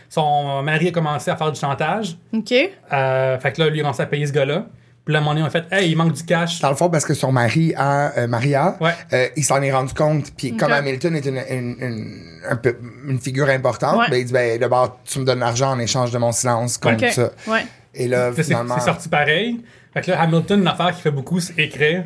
son 0.09 0.63
mari 0.63 0.87
a 0.87 0.91
commencé 0.91 1.29
à 1.29 1.35
faire 1.35 1.51
du 1.51 1.59
chantage. 1.59 2.17
OK. 2.33 2.51
Euh, 2.91 3.37
fait 3.39 3.51
que 3.51 3.61
là, 3.61 3.69
lui, 3.69 3.77
il 3.77 3.81
a 3.81 3.83
commencé 3.83 4.01
à 4.01 4.05
payer 4.07 4.25
ce 4.25 4.31
gars-là. 4.31 4.65
Puis 5.05 5.13
là, 5.13 5.19
à 5.19 5.21
un 5.21 5.25
moment 5.25 5.33
donné, 5.35 5.43
on 5.43 5.47
a 5.47 5.49
fait 5.49 5.65
Hey, 5.71 5.91
il 5.91 5.95
manque 5.95 6.13
du 6.13 6.23
cash. 6.23 6.59
Dans 6.59 6.69
le 6.69 6.75
fond, 6.75 6.89
parce 6.89 7.05
que 7.05 7.13
son 7.13 7.31
mari, 7.31 7.73
à 7.75 8.17
euh, 8.17 8.27
Maria, 8.27 8.75
Ouais. 8.79 8.91
euh, 9.13 9.27
il 9.35 9.43
s'en 9.43 9.61
est 9.61 9.71
rendu 9.71 9.93
compte. 9.93 10.31
Puis 10.37 10.55
comme. 10.55 10.71
Hamilton 10.71 11.15
est 11.15 11.25
une, 11.25 11.37
une, 11.49 11.75
une, 11.79 12.21
un 12.49 12.55
peu, 12.55 12.75
une 13.07 13.19
figure 13.19 13.49
importante, 13.49 13.97
Ouais. 13.99 14.09
ben, 14.09 14.17
il 14.17 14.25
dit 14.25 14.33
ben, 14.33 14.59
d'abord, 14.59 14.99
tu 15.05 15.19
me 15.19 15.25
donnes 15.25 15.39
l'argent 15.39 15.71
en 15.71 15.79
échange 15.79 16.11
de 16.11 16.17
mon 16.17 16.31
silence 16.31 16.77
contre 16.77 17.05
OK. 17.05 17.11
ça. 17.11 17.31
Ouais. 17.47 17.65
Et 17.95 18.07
là, 18.07 18.31
finalement. 18.33 18.75
c'est 18.79 18.85
sorti 18.85 19.09
pareil. 19.09 19.61
Fait 19.93 20.01
que 20.01 20.11
là, 20.11 20.21
Hamilton, 20.21 20.61
une 20.61 20.67
affaire 20.67 20.91
qu'il 20.91 21.01
fait 21.01 21.11
beaucoup, 21.11 21.39
c'est 21.39 21.57
écrire. 21.57 22.05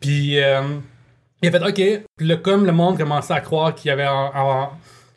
Puis 0.00 0.40
euh, 0.40 0.60
il 1.48 1.54
a 1.54 1.58
fait 1.58 1.64
OK. 1.66 2.02
Puis 2.16 2.26
là, 2.26 2.36
comme 2.36 2.66
le 2.66 2.72
monde 2.72 2.98
commençait 2.98 3.34
à 3.34 3.40
croire 3.40 3.74
qu'il 3.74 3.90
avait 3.90 4.06
en- 4.06 4.30
en- 4.34 4.70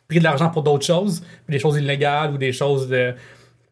pris 0.08 0.18
de 0.18 0.24
l'argent 0.24 0.48
pour 0.50 0.62
d'autres 0.62 0.84
choses, 0.86 1.22
des 1.48 1.58
choses 1.58 1.76
illégales 1.76 2.32
ou 2.32 2.38
des 2.38 2.52
choses 2.52 2.88
de 2.88 3.14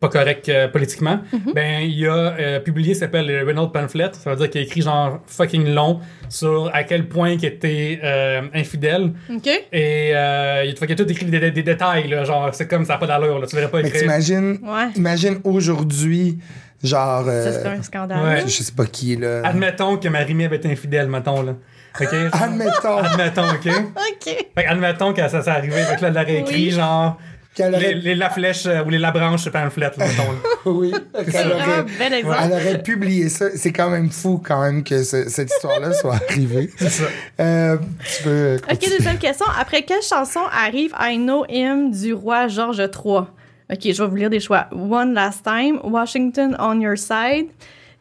pas 0.01 0.09
correctes 0.09 0.49
euh, 0.49 0.69
politiquement, 0.69 1.19
Mhm. 1.33 1.53
ben 1.55 1.81
il 1.83 2.07
a 2.07 2.13
euh, 2.39 2.61
publié, 2.61 2.95
ça 2.95 3.01
s'appelle 3.01 3.27
le 3.27 3.45
Reynolds 3.45 3.73
Pamphlet. 3.73 4.11
Ça 4.13 4.31
veut 4.31 4.37
dire 4.37 4.49
qu'il 4.49 4.61
a 4.61 4.65
écrit 4.65 4.81
genre 4.83 5.19
fucking 5.27 5.75
long 5.75 5.99
sur 6.29 6.71
à 6.73 6.85
quel 6.85 7.09
point 7.09 7.31
il 7.31 7.45
était 7.45 7.99
euh, 8.05 8.43
infidèle. 8.55 9.13
OK. 9.29 9.49
Et 9.73 10.13
euh, 10.15 10.63
il, 10.65 10.77
fait 10.77 10.87
qu'il 10.87 10.93
a 11.01 11.05
tout 11.05 11.11
écrit 11.11 11.27
des, 11.27 11.41
des- 11.41 11.51
des 11.51 11.63
détails, 11.65 12.07
là, 12.07 12.23
genre 12.23 12.51
c'est 12.55 12.69
comme 12.69 12.85
ça 12.85 12.93
n'a 12.93 12.99
pas 13.01 13.09
d'allure, 13.09 13.45
tu 13.49 13.57
verrais 13.57 13.69
pas 13.73 13.83
Mais 13.83 13.89
écrire. 13.89 14.03
t'imagines, 14.03 14.59
Ouais. 14.63 14.87
imagine 14.95 15.41
aujourd'hui, 15.43 16.39
genre. 16.85 17.25
Ça 17.25 17.31
euh, 17.33 17.53
serait 17.65 17.77
un 17.79 17.83
scandale. 17.83 18.25
ouais. 18.25 18.43
je 18.47 18.63
sais 18.63 18.73
pas 18.73 18.87
qui, 18.87 19.17
là. 19.17 19.41
Admettons 19.45 19.97
que 19.97 20.07
Marie-Mé 20.07 20.45
avait 20.45 20.57
été 20.59 20.71
infidèle, 20.71 21.09
mettons, 21.09 21.43
là. 21.43 21.55
OK? 22.01 22.09
Admettons 22.33 22.99
Admettons, 22.99 23.49
OK? 23.49 23.67
OK. 23.67 24.47
Fait 24.57 24.67
admettons 24.67 25.13
que 25.13 25.29
ça 25.29 25.43
s'est 25.43 25.51
arrivé. 25.51 25.83
Fait 25.83 25.97
que 25.97 26.03
là, 26.03 26.09
elle 26.09 26.17
aurait 26.19 26.39
écrit, 26.41 26.55
Oui. 26.67 26.71
genre, 26.71 27.19
les, 27.59 27.65
aurait. 27.67 27.95
les 27.95 28.15
la 28.15 28.31
flèche 28.31 28.67
euh, 28.67 28.85
ou 28.85 28.91
les 28.91 28.99
la 28.99 29.11
branche 29.11 29.49
pamphlet, 29.51 29.91
là, 29.97 30.07
mettons. 30.07 30.31
là. 30.33 30.39
Oui, 30.67 30.93
C'est 31.29 31.45
aurait. 31.47 31.61
un 31.79 31.83
bel 31.99 32.13
exemple. 32.15 32.37
Elle 32.45 32.53
aurait 32.53 32.83
publié 32.83 33.29
ça. 33.29 33.47
C'est 33.57 33.73
quand 33.73 33.91
même 33.91 34.11
fou, 34.11 34.41
quand 34.45 34.63
même, 34.63 34.85
que 34.85 35.03
ce- 35.03 35.29
cette 35.29 35.51
histoire-là 35.51 35.93
soit 35.93 36.17
arrivée. 36.29 36.71
C'est 36.79 36.89
ça. 36.91 37.05
Euh, 37.41 37.77
tu 38.17 38.23
peux. 38.23 38.29
euh, 38.31 38.59
OK, 38.71 38.79
deuxième 38.91 39.19
question. 39.19 39.47
Après 39.59 39.83
quelle 39.83 40.03
chanson 40.03 40.41
arrive 40.53 40.93
I 41.01 41.17
Know 41.17 41.45
Him 41.49 41.91
du 41.91 42.13
roi 42.13 42.47
George 42.49 42.79
III? 42.79 43.23
OK, 43.71 43.81
je 43.83 44.03
vais 44.03 44.09
vous 44.09 44.17
lire 44.17 44.31
des 44.31 44.41
choix. 44.41 44.67
One 44.73 45.13
Last 45.15 45.43
Time, 45.45 45.81
Washington 45.85 46.57
on 46.61 46.81
Your 46.81 46.97
Side, 46.97 47.49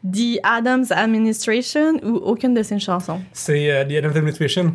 The 0.04 0.38
Adams 0.42 0.86
Administration 0.90 1.94
ou 2.04 2.16
aucune 2.16 2.54
de 2.54 2.62
ces 2.62 2.78
chansons? 2.78 3.20
C'est 3.32 3.70
euh, 3.70 3.84
The 3.84 3.92
Adams 3.98 4.16
Administration. 4.16 4.72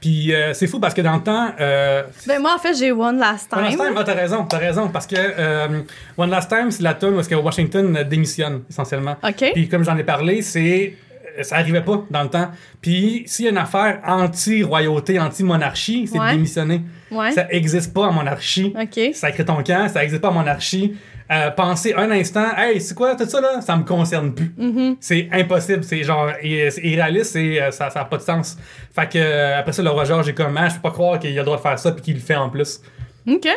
Puis 0.00 0.34
euh, 0.34 0.52
c'est 0.52 0.66
fou 0.66 0.80
parce 0.80 0.94
que 0.94 1.00
dans 1.00 1.14
le 1.14 1.22
temps, 1.22 1.50
euh, 1.60 2.02
Ben 2.26 2.40
moi, 2.42 2.54
en 2.56 2.58
fait, 2.58 2.74
j'ai 2.74 2.90
One 2.90 3.18
Last 3.18 3.48
Time. 3.50 3.58
One 3.60 3.64
Last 3.66 3.76
Time, 3.78 3.94
ah, 3.96 4.04
t'as 4.04 4.14
raison, 4.14 4.44
t'as 4.44 4.58
raison, 4.58 4.88
parce 4.88 5.06
que 5.06 5.14
euh, 5.16 5.82
One 6.16 6.28
Last 6.30 6.48
Time, 6.50 6.70
c'est 6.72 6.82
la 6.82 6.94
tune 6.94 7.10
où 7.14 7.20
est-ce 7.20 7.28
que 7.28 7.36
Washington 7.36 8.02
démissionne, 8.10 8.62
essentiellement. 8.68 9.16
OK. 9.22 9.50
Puis 9.54 9.68
comme 9.68 9.84
j'en 9.84 9.96
ai 9.96 10.02
parlé, 10.04 10.42
c'est 10.42 10.96
ça 11.42 11.56
arrivait 11.56 11.80
pas 11.82 12.04
dans 12.10 12.24
le 12.24 12.28
temps. 12.28 12.50
Puis 12.82 13.22
s'il 13.26 13.44
y 13.44 13.48
a 13.48 13.52
une 13.52 13.58
affaire 13.58 14.00
anti-royauté, 14.04 15.18
anti-monarchie, 15.20 16.06
c'est 16.06 16.18
Ouais. 16.18 16.30
de 16.30 16.32
démissionner. 16.34 16.82
Ouais. 17.10 17.30
Ça 17.30 17.46
existe 17.50 17.94
pas 17.94 18.02
en 18.02 18.12
monarchie. 18.12 18.74
OK. 18.78 19.14
Ça 19.14 19.30
écrit 19.30 19.44
ton 19.44 19.62
camp, 19.62 19.88
ça 19.88 20.02
existe 20.04 20.20
pas 20.20 20.28
en 20.30 20.34
monarchie. 20.34 20.94
Euh, 21.32 21.50
pensez 21.50 21.94
un 21.94 22.10
instant, 22.10 22.54
hey, 22.56 22.78
c'est 22.80 22.94
quoi 22.94 23.14
tout 23.16 23.24
ça 23.24 23.40
là? 23.40 23.62
Ça 23.62 23.74
me 23.76 23.84
concerne 23.84 24.34
plus. 24.34 24.54
Mm-hmm. 24.58 24.96
C'est 25.00 25.28
impossible, 25.32 25.82
c'est 25.82 26.02
genre 26.02 26.30
irréaliste, 26.42 27.32
c'est, 27.32 27.62
euh, 27.62 27.70
ça, 27.70 27.88
ça 27.88 28.02
a 28.02 28.04
pas 28.04 28.18
de 28.18 28.22
sens. 28.22 28.58
Fait 28.94 29.08
que 29.08 29.18
euh, 29.18 29.58
après 29.58 29.72
ça, 29.72 29.82
le 29.82 29.90
George 30.04 30.28
est 30.28 30.34
comme, 30.34 30.56
ah, 30.58 30.68
je 30.68 30.74
peux 30.74 30.82
pas 30.82 30.90
croire 30.90 31.18
qu'il 31.18 31.30
a 31.30 31.40
le 31.40 31.44
droit 31.44 31.56
de 31.56 31.62
faire 31.62 31.78
ça 31.78 31.92
puis 31.92 32.02
qu'il 32.02 32.14
le 32.14 32.20
fait 32.20 32.34
en 32.34 32.50
plus. 32.50 32.80
OK. 33.26 33.48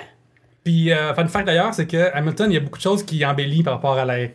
Puis, 0.64 0.92
euh, 0.92 1.14
fun 1.14 1.28
fact 1.28 1.48
d'ailleurs, 1.48 1.74
c'est 1.74 1.86
que 1.86 2.12
Hamilton, 2.14 2.50
il 2.50 2.54
y 2.54 2.58
a 2.58 2.62
beaucoup 2.62 2.78
de 2.78 2.84
choses 2.84 3.04
qui 3.04 3.26
embellissent 3.26 3.64
par 3.64 3.74
rapport 3.74 3.98
à 3.98 4.06
la 4.06 4.28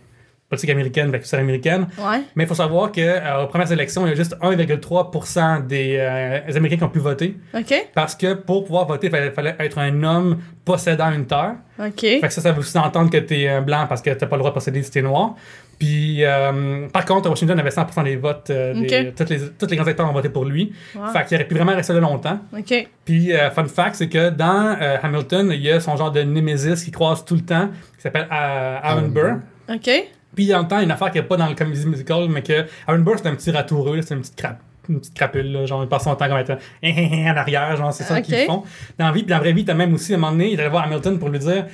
politique 0.50 0.70
américaine, 0.70 1.10
culture 1.12 1.38
américaine. 1.38 1.86
Ouais. 1.96 2.20
Mais 2.34 2.44
il 2.44 2.46
faut 2.46 2.54
savoir 2.54 2.92
que 2.92 3.00
euh, 3.00 3.44
aux 3.44 3.46
premières 3.46 3.70
élections, 3.72 4.04
il 4.06 4.10
y 4.10 4.12
a 4.12 4.16
juste 4.16 4.36
1,3% 4.42 5.66
des 5.66 5.96
euh, 5.98 6.40
Américains 6.56 6.76
qui 6.78 6.84
ont 6.84 6.88
pu 6.88 6.98
voter. 6.98 7.36
OK. 7.56 7.88
Parce 7.94 8.14
que 8.14 8.34
pour 8.34 8.64
pouvoir 8.64 8.86
voter, 8.86 9.06
il 9.06 9.10
fallait, 9.10 9.30
fallait 9.30 9.54
être 9.60 9.78
un 9.78 10.02
homme 10.02 10.38
possédant 10.64 11.10
une 11.12 11.26
terre. 11.26 11.54
OK. 11.78 12.00
Fait 12.00 12.20
que 12.20 12.30
ça, 12.32 12.40
ça 12.40 12.52
veut 12.52 12.60
aussi 12.60 12.76
entendre 12.78 13.10
que 13.10 13.16
t'es 13.18 13.48
un 13.48 13.62
blanc 13.62 13.86
parce 13.88 14.02
que 14.02 14.10
t'as 14.10 14.26
pas 14.26 14.36
le 14.36 14.40
droit 14.40 14.50
de 14.50 14.54
posséder 14.54 14.82
si 14.82 14.90
t'es 14.90 15.02
noir. 15.02 15.34
Puis, 15.78 16.24
euh, 16.26 16.88
par 16.88 17.06
contre, 17.06 17.28
à 17.28 17.30
Washington 17.30 17.58
avait 17.58 17.70
100% 17.70 18.04
des 18.04 18.16
votes. 18.16 18.50
euh, 18.50 18.74
des- 18.74 19.12
toutes 19.16 19.30
les, 19.30 19.38
tous 19.58 19.66
les 19.66 19.76
grands 19.76 19.86
acteurs 19.86 20.08
ont 20.10 20.12
voté 20.12 20.28
pour 20.28 20.44
lui. 20.44 20.74
Wow. 20.94 21.06
Fait 21.06 21.24
qu'il 21.24 21.36
aurait 21.36 21.46
pu 21.46 21.54
vraiment 21.54 21.74
rester 21.74 21.94
là 21.94 22.00
longtemps. 22.00 22.38
OK. 22.56 22.88
Puis, 23.06 23.32
euh, 23.32 23.50
fun 23.50 23.64
fact, 23.64 23.94
c'est 23.94 24.08
que 24.10 24.28
dans 24.28 24.76
euh, 24.78 24.96
Hamilton, 25.02 25.50
il 25.54 25.62
y 25.62 25.70
a 25.70 25.80
son 25.80 25.96
genre 25.96 26.12
de 26.12 26.20
némésis 26.20 26.84
qui 26.84 26.90
croise 26.90 27.24
tout 27.24 27.34
le 27.34 27.40
temps, 27.40 27.68
qui 27.96 28.02
s'appelle 28.02 28.26
euh, 28.30 28.78
Aaron 28.82 29.08
Burr. 29.08 29.36
OK. 29.72 29.90
Puis, 30.34 30.46
dans 30.48 30.60
le 30.60 30.68
temps, 30.68 30.80
une 30.80 30.90
affaire 30.90 31.10
qui 31.10 31.18
n'est 31.18 31.24
pas 31.24 31.36
dans 31.36 31.48
le 31.48 31.54
comédie 31.54 31.86
musical, 31.86 32.28
mais 32.28 32.42
que 32.42 32.64
Aaron 32.86 33.00
Burr, 33.00 33.16
c'est 33.18 33.28
un 33.28 33.34
petit 33.34 33.50
ratoureux, 33.50 34.00
c'est 34.02 34.14
une 34.14 34.20
petite 34.20 34.36
crape. 34.36 34.60
Une 34.88 34.98
petite 35.00 35.14
crapule, 35.14 35.52
là, 35.52 35.66
genre, 35.66 35.82
il 35.82 35.88
passe 35.88 36.04
son 36.04 36.14
temps 36.16 36.28
comme 36.28 36.38
être 36.38 36.58
en 36.84 37.36
arrière, 37.36 37.76
genre, 37.76 37.92
c'est 37.92 38.04
ça 38.04 38.18
Ok. 38.18 38.22
qu'ils 38.24 38.36
font. 38.46 38.62
Dans 38.98 39.06
la 39.06 39.12
vie, 39.12 39.20
puis 39.22 39.30
dans 39.30 39.36
la 39.36 39.40
vraie 39.42 39.52
vie, 39.52 39.64
t'as 39.64 39.74
même 39.74 39.94
aussi, 39.94 40.12
à 40.12 40.16
un 40.16 40.18
moment 40.18 40.32
donné, 40.32 40.52
il 40.52 40.58
est 40.58 40.60
allé 40.60 40.70
voir 40.70 40.84
Hamilton 40.84 41.18
pour 41.18 41.28
lui 41.28 41.38
dire. 41.38 41.66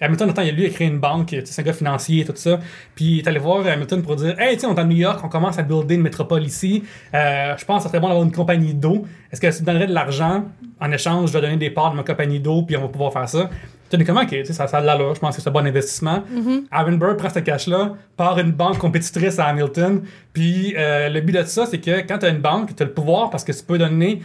Hamilton, 0.00 0.30
attends, 0.30 0.42
il 0.42 0.48
a 0.48 0.52
lui 0.52 0.66
a 0.66 0.70
créé 0.70 0.88
une 0.88 0.98
banque, 0.98 1.28
tu 1.28 1.36
sais, 1.36 1.44
c'est 1.46 1.62
un 1.62 1.64
gars 1.64 1.72
financier 1.72 2.22
et 2.22 2.24
tout 2.24 2.32
ça. 2.34 2.58
Puis 2.96 3.04
il 3.04 3.18
est 3.20 3.28
allé 3.28 3.38
voir 3.38 3.64
Hamilton 3.64 4.02
pour 4.02 4.16
dire 4.16 4.34
Hey, 4.40 4.54
tu 4.56 4.62
sais, 4.62 4.66
on 4.66 4.74
est 4.74 4.80
à 4.80 4.84
New 4.84 4.96
York, 4.96 5.20
on 5.22 5.28
commence 5.28 5.56
à 5.58 5.62
builder 5.62 5.94
une 5.94 6.02
métropole 6.02 6.42
ici. 6.42 6.82
Euh, 7.14 7.54
je 7.56 7.64
pense 7.64 7.78
que 7.78 7.82
ça 7.84 7.88
serait 7.90 8.00
bon 8.00 8.08
d'avoir 8.08 8.24
une 8.24 8.32
compagnie 8.32 8.74
d'eau. 8.74 9.06
Est-ce 9.32 9.40
que 9.40 9.46
tu 9.46 9.60
me 9.62 9.66
donnerais 9.66 9.86
de 9.86 9.94
l'argent? 9.94 10.46
En 10.80 10.90
échange, 10.90 11.28
je 11.28 11.32
dois 11.32 11.42
donner 11.42 11.56
des 11.58 11.70
parts 11.70 11.92
de 11.92 11.96
ma 11.96 12.02
compagnie 12.02 12.40
d'eau, 12.40 12.62
puis 12.62 12.76
on 12.76 12.82
va 12.82 12.88
pouvoir 12.88 13.12
faire 13.12 13.28
ça. 13.28 13.48
Tu 13.96 14.02
dis 14.02 14.06
comment, 14.06 14.22
ok, 14.22 14.28
tu 14.28 14.44
sais, 14.46 14.52
ça, 14.52 14.66
ça 14.66 14.78
a 14.78 14.80
de 14.80 14.86
l'allure, 14.86 15.14
je 15.14 15.20
pense 15.20 15.36
que 15.36 15.42
c'est 15.42 15.48
un 15.48 15.52
bon 15.52 15.66
investissement. 15.66 16.22
Aaron 16.70 16.92
Burr 16.92 17.16
prend 17.16 17.30
ce 17.30 17.38
cash-là, 17.40 17.92
part 18.16 18.38
une 18.38 18.52
banque 18.52 18.78
compétitrice 18.78 19.38
à 19.38 19.46
Hamilton. 19.46 20.02
Puis 20.32 20.74
euh, 20.76 21.08
le 21.08 21.20
but 21.20 21.32
de 21.32 21.42
ça, 21.44 21.66
c'est 21.66 21.78
que 21.78 22.00
quand 22.06 22.18
tu 22.18 22.26
as 22.26 22.30
une 22.30 22.38
banque, 22.40 22.74
tu 22.74 22.82
as 22.82 22.86
le 22.86 22.92
pouvoir 22.92 23.30
parce 23.30 23.44
que 23.44 23.52
tu 23.52 23.62
peux 23.62 23.78
donner 23.78 24.20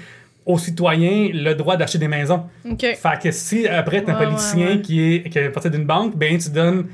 aux 0.46 0.58
citoyens 0.58 1.30
le 1.34 1.54
droit 1.54 1.78
d'acheter 1.78 2.00
des 2.00 2.08
maisons. 2.08 2.44
OK. 2.70 2.80
Fait 2.82 3.20
que 3.22 3.32
si 3.32 3.68
après 3.68 4.02
t'es 4.04 4.12
un 4.12 4.18
Ouais, 4.18 4.26
politicien 4.26 4.66
ouais, 4.68 4.74
ouais. 4.76 4.82
qui 4.82 5.02
est 5.16 5.30
qui 5.30 5.38
est 5.38 5.50
parti 5.50 5.70
d'une 5.70 5.86
banque, 5.86 6.16
ben 6.18 6.38
tu 6.38 6.50
donnes 6.50 6.88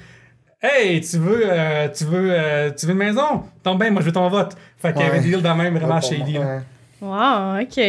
Hey, 0.62 1.00
tu 1.02 1.18
veux 1.18 1.44
euh, 1.46 1.88
tu 1.96 2.04
veux 2.06 2.30
euh, 2.32 2.72
tu 2.78 2.86
veux 2.88 2.92
une 2.94 2.98
maison? 2.98 3.44
Tombe 3.64 3.80
bien, 3.80 3.92
moi 3.92 4.02
je 4.02 4.08
veux 4.08 4.12
ton 4.12 4.28
vote. 4.30 4.56
Fait 4.78 4.92
qu'il 4.94 5.02
y 5.04 5.06
avait 5.06 5.20
des 5.20 5.30
deals 5.30 5.42
dans 5.42 5.56
même 5.56 5.78
vraiment 5.78 6.00
ouais. 6.00 6.62
Wow, 7.02 7.62
OK. 7.62 7.80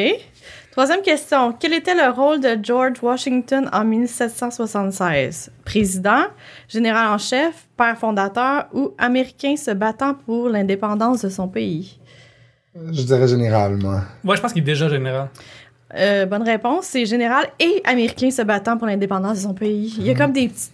Troisième 0.77 1.01
question. 1.01 1.55
Quel 1.59 1.73
était 1.73 1.95
le 1.95 2.13
rôle 2.13 2.39
de 2.39 2.55
George 2.63 3.03
Washington 3.03 3.67
en 3.73 3.83
1776? 3.83 5.51
Président, 5.65 6.25
général 6.69 7.15
en 7.15 7.17
chef, 7.17 7.67
père 7.79 7.97
fondateur 7.97 8.67
ou 8.75 8.93
américain 8.99 9.57
se 9.57 9.71
battant 9.71 10.13
pour 10.13 10.51
l'indépendance 10.51 11.23
de 11.23 11.31
son 11.31 11.49
pays? 11.49 11.99
Je 12.75 13.03
dirais 13.05 13.27
général, 13.27 13.79
moi. 13.79 14.03
Ouais, 14.23 14.37
je 14.37 14.43
pense 14.43 14.53
qu'il 14.53 14.65
est 14.65 14.67
déjà 14.67 14.91
général. 14.91 15.31
Euh, 15.95 16.27
bonne 16.27 16.43
réponse, 16.43 16.85
c'est 16.85 17.07
général 17.07 17.47
et 17.59 17.81
américain 17.87 18.31
se 18.31 18.43
battant 18.43 18.77
pour 18.77 18.87
l'indépendance 18.87 19.39
de 19.39 19.43
son 19.45 19.55
pays. 19.55 19.95
Il 19.99 20.07
y 20.07 20.11
a 20.11 20.15
comme 20.15 20.33
des 20.33 20.49
petits 20.49 20.73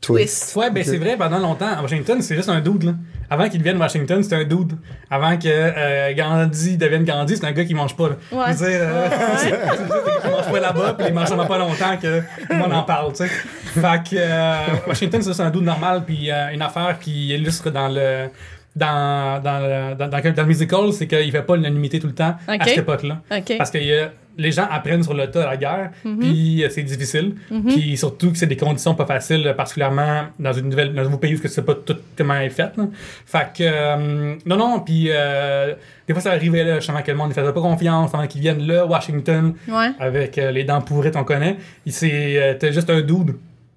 twists. 0.00 0.54
Ouais, 0.56 0.70
ben 0.70 0.84
c'est 0.84 0.96
vrai, 0.96 1.16
pendant 1.16 1.38
longtemps, 1.38 1.68
à 1.76 1.82
Washington, 1.82 2.20
c'est 2.22 2.36
juste 2.36 2.48
un 2.48 2.60
dude, 2.60 2.84
là. 2.84 2.92
Avant 3.30 3.48
qu'il 3.48 3.58
devienne 3.58 3.76
Washington, 3.76 4.22
c'était 4.22 4.36
un 4.36 4.44
dude. 4.44 4.72
Avant 5.10 5.36
que 5.36 5.48
euh, 5.48 6.14
Gandhi 6.14 6.78
devienne 6.78 7.04
Gandhi, 7.04 7.36
c'est 7.36 7.44
un 7.44 7.52
gars 7.52 7.64
qui 7.64 7.74
mange 7.74 7.94
pas, 7.94 8.10
là. 8.10 8.14
Ouais. 8.32 8.44
Je 8.48 8.52
veux 8.52 8.70
dire, 8.70 8.80
euh, 8.80 9.08
Ouais, 9.08 10.20
qui 10.22 10.30
mange 10.30 10.50
pas 10.50 10.60
là-bas, 10.60 10.94
puis 10.94 11.06
il 11.08 11.14
mange 11.14 11.48
pas 11.48 11.58
longtemps 11.58 11.96
que 12.00 12.20
tout 12.20 12.46
le 12.48 12.56
monde 12.56 12.72
en 12.72 12.82
parle, 12.84 13.12
tu 13.12 13.18
sais. 13.18 13.28
Fait 13.28 14.02
que 14.08 14.16
euh, 14.16 14.56
Washington, 14.86 15.20
c'est 15.20 15.30
juste 15.30 15.40
un 15.40 15.50
dude 15.50 15.62
normal, 15.62 16.04
puis 16.06 16.30
euh, 16.30 16.52
une 16.54 16.62
affaire 16.62 16.98
qui 16.98 17.28
illustre 17.34 17.70
dans 17.70 17.88
le 17.88 18.28
dans, 18.76 19.42
dans, 19.42 19.58
le, 19.60 19.94
dans, 19.96 20.08
dans, 20.08 20.20
dans 20.34 20.42
le 20.42 20.48
musical, 20.48 20.92
c'est 20.92 21.06
qu'il 21.06 21.30
fait 21.32 21.42
pas 21.42 21.56
l'unanimité 21.56 21.98
tout 21.98 22.06
le 22.06 22.14
temps 22.14 22.36
à 22.46 22.64
cette 22.64 22.78
époque-là. 22.78 23.20
Parce 23.58 23.70
que 23.70 23.78
euh, 23.78 24.06
les 24.40 24.52
gens 24.52 24.68
apprennent 24.70 25.02
sur 25.02 25.14
le 25.14 25.28
tas 25.28 25.46
la 25.46 25.56
guerre, 25.56 25.90
Mhm. 26.04 26.18
puis 26.20 26.62
euh, 26.64 26.68
c'est 26.70 26.84
difficile. 26.84 27.34
Puis 27.66 27.96
surtout 27.96 28.30
que 28.30 28.38
c'est 28.38 28.46
des 28.46 28.56
conditions 28.56 28.94
pas 28.94 29.04
faciles, 29.04 29.44
euh, 29.48 29.52
particulièrement 29.52 30.26
dans 30.38 30.52
une 30.52 30.68
nouvelle, 30.68 30.94
dans 30.94 31.00
un 31.00 31.04
nouveau 31.06 31.18
pays 31.18 31.34
où 31.34 31.40
tu 31.40 31.48
sais 31.48 31.62
pas 31.62 31.74
tout 31.74 31.96
comment 32.16 32.34
est 32.38 32.50
faite. 32.50 32.76
là. 32.76 32.84
Fait 33.26 33.48
que, 33.52 33.62
euh, 33.64 34.34
non, 34.46 34.56
non, 34.56 34.78
puis 34.80 35.06
euh, 35.10 35.74
des 36.06 36.12
fois 36.14 36.22
ça 36.22 36.30
arrivait 36.30 36.62
là, 36.62 36.76
justement 36.76 37.02
que 37.02 37.10
le 37.10 37.16
monde 37.16 37.30
ne 37.30 37.34
faisait 37.34 37.52
pas 37.52 37.60
confiance 37.60 38.14
avant 38.14 38.28
qu'ils 38.28 38.42
viennent 38.42 38.64
là, 38.64 38.86
Washington, 38.86 39.54
Ouais. 39.66 39.88
avec 39.98 40.38
euh, 40.38 40.52
les 40.52 40.62
dents 40.62 40.82
pourrites, 40.82 41.16
on 41.16 41.24
connaît. 41.24 41.56
Il 41.84 41.92
c'est 41.92 42.40
euh, 42.40 42.54
t'es 42.54 42.72
juste 42.72 42.90
un 42.90 43.00
dude. 43.00 43.34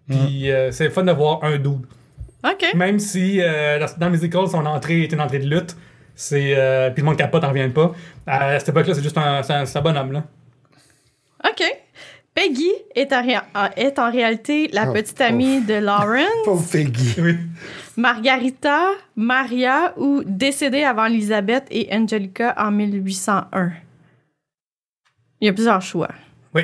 Puis 0.08 0.52
euh, 0.52 0.72
c'est 0.72 0.90
fun 0.92 1.04
de 1.04 1.12
voir 1.12 1.40
un 1.44 1.58
dude. 1.58 1.86
OK. 2.44 2.74
Même 2.76 3.00
si 3.00 3.40
euh, 3.42 3.86
dans, 3.98 4.10
Musical, 4.10 4.48
son 4.48 4.66
entrée 4.66 5.04
est 5.04 5.12
une 5.12 5.22
entrée 5.22 5.40
de 5.40 5.48
lutte, 5.48 5.76
c'est 6.16 6.54
euh, 6.58 6.90
puis 6.90 7.02
le 7.02 7.06
monde 7.06 7.18
capote, 7.18 7.44
n'en 7.44 7.50
revient 7.50 7.70
pas. 7.70 7.92
À 8.26 8.60
cette 8.60 8.70
époque-là, 8.70 8.94
c'est 8.94 9.04
juste 9.04 9.18
un, 9.18 9.44
c'est 9.44 9.54
un, 9.54 9.64
un 9.76 9.82
bonhomme, 9.82 10.12
là. 10.12 10.24
OK. 11.48 11.64
Peggy 12.34 12.72
est 12.96 13.12
en, 13.12 13.22
réa- 13.24 13.44
est 13.76 14.00
en 14.00 14.10
réalité 14.10 14.70
la 14.72 14.90
Oh, 14.90 14.94
petite 14.94 15.20
amie 15.20 15.62
de 15.62 15.74
Lauren, 15.76 16.26
Pauvre 16.46 16.66
Peggy. 16.72 17.16
Oui. 17.22 17.38
Margarita, 17.98 18.92
Maria 19.18 19.94
ou 19.98 20.24
décédée 20.26 20.84
avant 20.84 21.06
Elisabeth 21.06 21.66
et 21.70 21.90
Angelica 21.94 22.54
en 22.58 22.72
1801. 22.72 23.72
Il 25.42 25.48
y 25.48 25.50
a 25.50 25.54
plusieurs 25.54 25.82
choix. 25.82 26.10
Oui. 26.56 26.64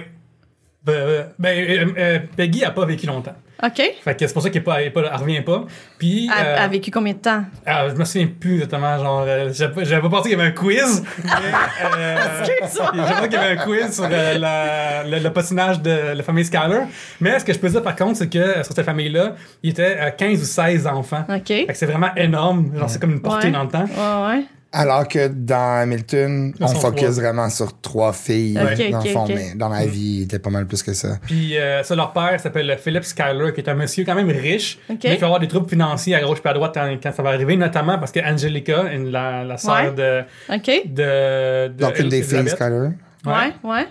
Ben, 0.83 0.93
euh, 0.93 1.23
ben, 1.37 1.57
euh, 1.69 1.93
euh, 1.97 2.19
Peggy 2.37 2.63
a 2.63 2.71
pas 2.71 2.85
vécu 2.85 3.05
longtemps. 3.05 3.35
OK. 3.63 3.81
Fait 4.03 4.15
que 4.15 4.27
c'est 4.27 4.33
pour 4.33 4.43
ça 4.43 4.49
qu'elle 4.49 4.61
est 4.61 4.65
pas, 4.65 4.79
elle 4.81 4.87
est 4.87 4.91
pas- 4.91 5.01
elle 5.11 5.19
revient 5.19 5.41
pas. 5.41 5.65
Puis. 5.97 6.29
Elle 6.37 6.45
euh, 6.45 6.59
a 6.59 6.67
vécu 6.67 6.91
combien 6.91 7.13
de 7.13 7.17
temps? 7.19 7.43
ah, 7.65 7.87
je 7.89 7.95
me 7.95 8.05
souviens 8.05 8.27
plus 8.39 8.55
exactement, 8.55 8.97
genre. 8.99 9.23
euh, 9.27 9.51
J'avais 9.53 10.01
pas- 10.01 10.09
pensé 10.09 10.29
qu'il 10.29 10.37
y 10.37 10.41
avait 10.41 10.49
un 10.49 10.53
quiz. 10.53 11.03
euh, 11.25 12.17
Excuse-moi. 12.61 12.91
J'avais 12.95 13.13
pas 13.21 13.27
qu'il 13.27 13.33
y 13.39 13.43
avait 13.43 13.59
un 13.59 13.63
quiz 13.65 13.93
sur 13.95 14.07
euh, 14.11 14.37
la- 14.37 15.03
le, 15.05 15.19
le 15.19 15.29
patinage 15.33 15.81
de 15.81 16.13
la 16.15 16.23
famille 16.23 16.45
Skyler. 16.45 16.81
Mais 17.19 17.39
ce 17.39 17.45
que 17.45 17.53
je 17.53 17.59
peux 17.59 17.69
dire 17.69 17.81
par 17.83 17.95
contre, 17.95 18.17
c'est 18.17 18.29
que 18.29 18.37
euh, 18.37 18.63
sur 18.63 18.73
cette 18.73 18.85
famille-là, 18.85 19.35
il 19.63 19.71
était 19.71 19.97
euh, 19.99 20.11
15 20.11 20.41
ou 20.41 20.45
16 20.45 20.87
enfants. 20.87 21.25
OK. 21.29 21.47
Fait 21.47 21.65
que 21.65 21.73
c'est 21.73 21.85
vraiment 21.85 22.13
énorme. 22.15 22.71
Genre, 22.77 22.89
c'est 22.89 22.99
comme 23.01 23.11
une 23.13 23.21
portée 23.21 23.47
Ouais. 23.47 23.53
dans 23.53 23.63
le 23.63 23.69
temps. 23.69 23.85
Ouais, 23.85 24.27
ouais. 24.37 24.43
Alors 24.79 25.07
que 25.07 25.27
dans 25.27 25.81
Hamilton, 25.81 26.53
on 26.61 26.67
focus 26.67 27.01
trois. 27.01 27.09
vraiment 27.11 27.49
sur 27.49 27.81
trois 27.81 28.13
filles. 28.13 28.57
Ok, 28.61 28.91
dans 28.91 28.99
ok, 28.99 29.05
le 29.05 29.11
fond, 29.11 29.23
ok. 29.23 29.31
mais 29.33 29.55
dans 29.55 29.69
la 29.69 29.85
vie, 29.85 30.17
il 30.19 30.23
était 30.23 30.39
pas 30.39 30.49
mal 30.51 30.65
plus 30.67 30.83
que 30.83 30.93
ça. 30.93 31.17
Puis 31.25 31.57
euh, 31.57 31.81
ça, 31.83 31.95
leur 31.95 32.13
père 32.13 32.39
s'appelle 32.39 32.77
Philip 32.79 33.03
Schuyler, 33.03 33.53
qui 33.53 33.61
est 33.61 33.69
un 33.69 33.73
monsieur 33.73 34.05
quand 34.05 34.15
même 34.15 34.29
riche, 34.29 34.77
mais 34.89 34.97
qui 34.97 35.07
va 35.17 35.25
avoir 35.25 35.39
des 35.39 35.47
troubles 35.47 35.69
financiers 35.69 36.15
à 36.15 36.21
gauche 36.21 36.39
et 36.45 36.47
à 36.47 36.53
droite 36.53 36.71
quand, 36.75 36.87
quand 37.01 37.11
ça 37.11 37.23
va 37.23 37.29
arriver, 37.31 37.57
notamment 37.57 37.97
parce 37.97 38.11
que 38.11 38.19
Angelica, 38.19 38.83
une- 38.93 39.09
la, 39.11 39.43
la 39.43 39.57
sœur 39.57 39.93
de, 39.95 40.21
OK. 40.53 40.65
de, 40.85 41.67
de 41.69 41.73
Donc, 41.73 41.97
une 41.99 42.09
des 42.09 42.21
filles, 42.23 42.47
Skyler. 42.49 42.89
Ouais, 43.25 43.53
ouais. 43.63 43.85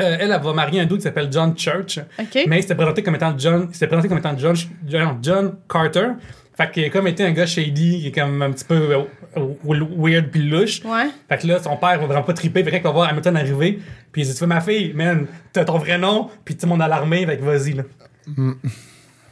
euh, 0.00 0.16
elle, 0.20 0.32
elle 0.32 0.40
va 0.42 0.52
marier 0.52 0.80
un 0.80 0.86
dude 0.86 0.96
qui 0.98 1.02
s'appelle 1.02 1.28
John 1.30 1.56
Church, 1.56 1.98
OK. 2.18 2.44
mais 2.48 2.58
il 2.58 2.62
s'était 2.62 2.74
présenté 2.74 3.02
comme 3.02 3.14
étant 3.14 3.32
John, 3.38 3.68
il 3.72 3.86
présenté 3.86 4.08
comme 4.08 4.18
étant 4.18 4.36
John, 4.36 4.56
John, 4.86 5.18
John 5.22 5.54
Carter. 5.68 6.08
Fait 6.54 6.70
qu'il 6.70 6.84
a 6.84 6.90
comme 6.90 7.06
été 7.06 7.24
un 7.24 7.32
gars 7.32 7.46
shady, 7.46 8.00
qui 8.00 8.08
est 8.08 8.12
comme 8.12 8.42
un 8.42 8.52
petit 8.52 8.64
peu 8.64 8.74
euh, 8.74 9.02
euh, 9.36 9.54
weird 9.64 10.30
puis 10.30 10.42
louche. 10.42 10.84
Ouais. 10.84 11.08
Fait 11.28 11.38
que 11.38 11.46
là, 11.46 11.62
son 11.62 11.76
père 11.76 11.98
va 11.98 12.06
vraiment 12.06 12.22
pas 12.22 12.34
triper. 12.34 12.62
Fait 12.62 12.70
que 12.70 12.76
quand 12.76 12.80
il 12.80 12.84
va 12.84 12.90
voir 12.90 13.08
Hamilton 13.08 13.36
arriver, 13.36 13.80
puis 14.12 14.22
il 14.22 14.28
dit 14.28 14.34
Tu 14.34 14.40
veux 14.40 14.46
ma 14.46 14.60
fille, 14.60 14.92
man, 14.92 15.26
t'as 15.52 15.64
ton 15.64 15.78
vrai 15.78 15.96
nom, 15.98 16.28
puis 16.44 16.56
tout 16.56 16.66
le 16.66 16.70
monde 16.70 16.82
à 16.82 16.88
l'armée, 16.88 17.24
fait 17.24 17.38
que 17.38 17.42
vas-y, 17.42 17.72
là. 17.72 17.84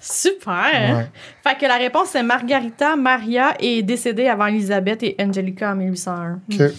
Super. 0.00 0.96
Ouais. 0.96 1.06
Fait 1.44 1.58
que 1.58 1.66
la 1.66 1.76
réponse 1.76 2.08
c'est 2.08 2.22
Margarita 2.22 2.96
Maria 2.96 3.54
est 3.60 3.82
décédée 3.82 4.28
avant 4.28 4.46
Elisabeth 4.46 5.02
et 5.02 5.14
Angelica 5.20 5.72
en 5.72 5.76
1801. 5.76 6.40
Ok. 6.50 6.72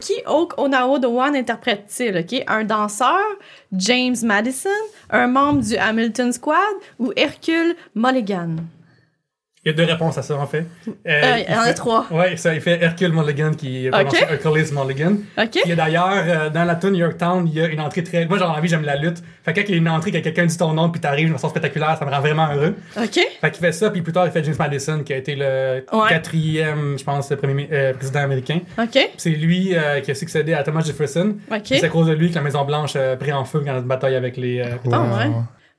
Qui 0.00 0.14
Oak 0.26 0.60
Onao 0.60 0.94
One 0.94 1.34
interprète-t-il? 1.34 2.18
OK? 2.18 2.44
Un 2.46 2.62
danseur, 2.62 3.18
James 3.72 4.14
Madison, 4.22 4.68
un 5.10 5.26
membre 5.26 5.62
du 5.62 5.76
Hamilton 5.76 6.32
Squad 6.32 6.76
ou 7.00 7.12
Hercule 7.16 7.74
Mulligan? 7.96 8.56
Il 9.68 9.72
y 9.72 9.82
a 9.82 9.84
deux 9.84 9.92
réponses 9.92 10.16
à 10.16 10.22
ça, 10.22 10.34
en 10.36 10.46
fait. 10.46 10.64
Euh, 10.88 10.92
Euh, 11.06 11.36
il 11.46 11.52
y 11.52 11.56
en 11.56 11.60
a 11.60 11.74
trois. 11.74 12.06
Ouais, 12.10 12.36
ça, 12.38 12.54
il 12.54 12.60
fait 12.62 12.82
Hercule 12.82 13.12
Mulligan 13.12 13.52
qui 13.52 13.86
est 13.86 13.90
prononcé 13.90 14.16
Ok. 14.22 14.28
Hercules 14.30 14.72
Mulligan. 14.74 15.16
OK? 15.36 15.58
Il 15.62 15.68
y 15.68 15.72
a 15.72 15.76
d'ailleurs, 15.76 16.24
euh, 16.26 16.48
dans 16.48 16.64
la 16.64 16.74
tune 16.76 16.90
New 16.92 17.00
York 17.00 17.18
Town, 17.18 17.46
il 17.46 17.52
y 17.54 17.60
a 17.60 17.66
une 17.66 17.80
entrée 17.80 18.02
très. 18.02 18.24
Moi, 18.24 18.38
genre, 18.38 18.48
dans 18.48 18.54
la 18.54 18.60
vie, 18.62 18.68
j'aime 18.68 18.82
la 18.84 18.96
lutte. 18.96 19.18
Fait 19.44 19.52
que 19.52 19.60
quand 19.60 19.66
il 19.68 19.72
y 19.72 19.74
a 19.74 19.76
une 19.76 19.88
entrée, 19.90 20.10
que 20.10 20.18
quelqu'un 20.18 20.46
dit 20.46 20.56
ton 20.56 20.72
nom, 20.72 20.88
puis 20.88 21.00
t'arrives 21.02 21.28
de 21.28 21.32
façon 21.34 21.50
spectaculaire, 21.50 21.96
ça 21.98 22.06
me 22.06 22.10
rend 22.10 22.20
vraiment 22.20 22.48
heureux. 22.54 22.74
OK? 22.96 23.18
Fait 23.40 23.50
qu'il 23.50 23.60
fait 23.60 23.72
ça, 23.72 23.90
puis 23.90 24.00
plus 24.00 24.12
tard, 24.14 24.24
il 24.26 24.32
fait 24.32 24.42
James 24.42 24.54
Madison, 24.58 25.02
qui 25.04 25.12
a 25.12 25.16
été 25.16 25.34
le 25.36 25.84
Ouais. 25.92 26.08
quatrième, 26.08 26.98
je 26.98 27.04
pense, 27.04 27.28
premier 27.40 27.68
euh, 27.72 27.92
président 27.92 28.20
américain. 28.20 28.60
OK? 28.80 28.98
C'est 29.18 29.30
lui 29.30 29.74
euh, 29.76 30.00
qui 30.00 30.10
a 30.10 30.14
succédé 30.14 30.54
à 30.54 30.62
Thomas 30.62 30.80
Jefferson. 30.80 31.34
OK? 31.50 31.60
C'est 31.64 31.84
à 31.84 31.88
cause 31.88 32.06
de 32.06 32.12
lui 32.14 32.30
que 32.30 32.34
la 32.36 32.40
Maison-Blanche 32.42 32.96
a 32.96 33.16
pris 33.16 33.32
en 33.32 33.44
feu 33.44 33.62
dans 33.66 33.74
notre 33.74 33.86
bataille 33.86 34.14
avec 34.16 34.36
les. 34.38 34.60
euh, 34.60 34.64
Ah, 34.92 35.02
ouais. 35.02 35.30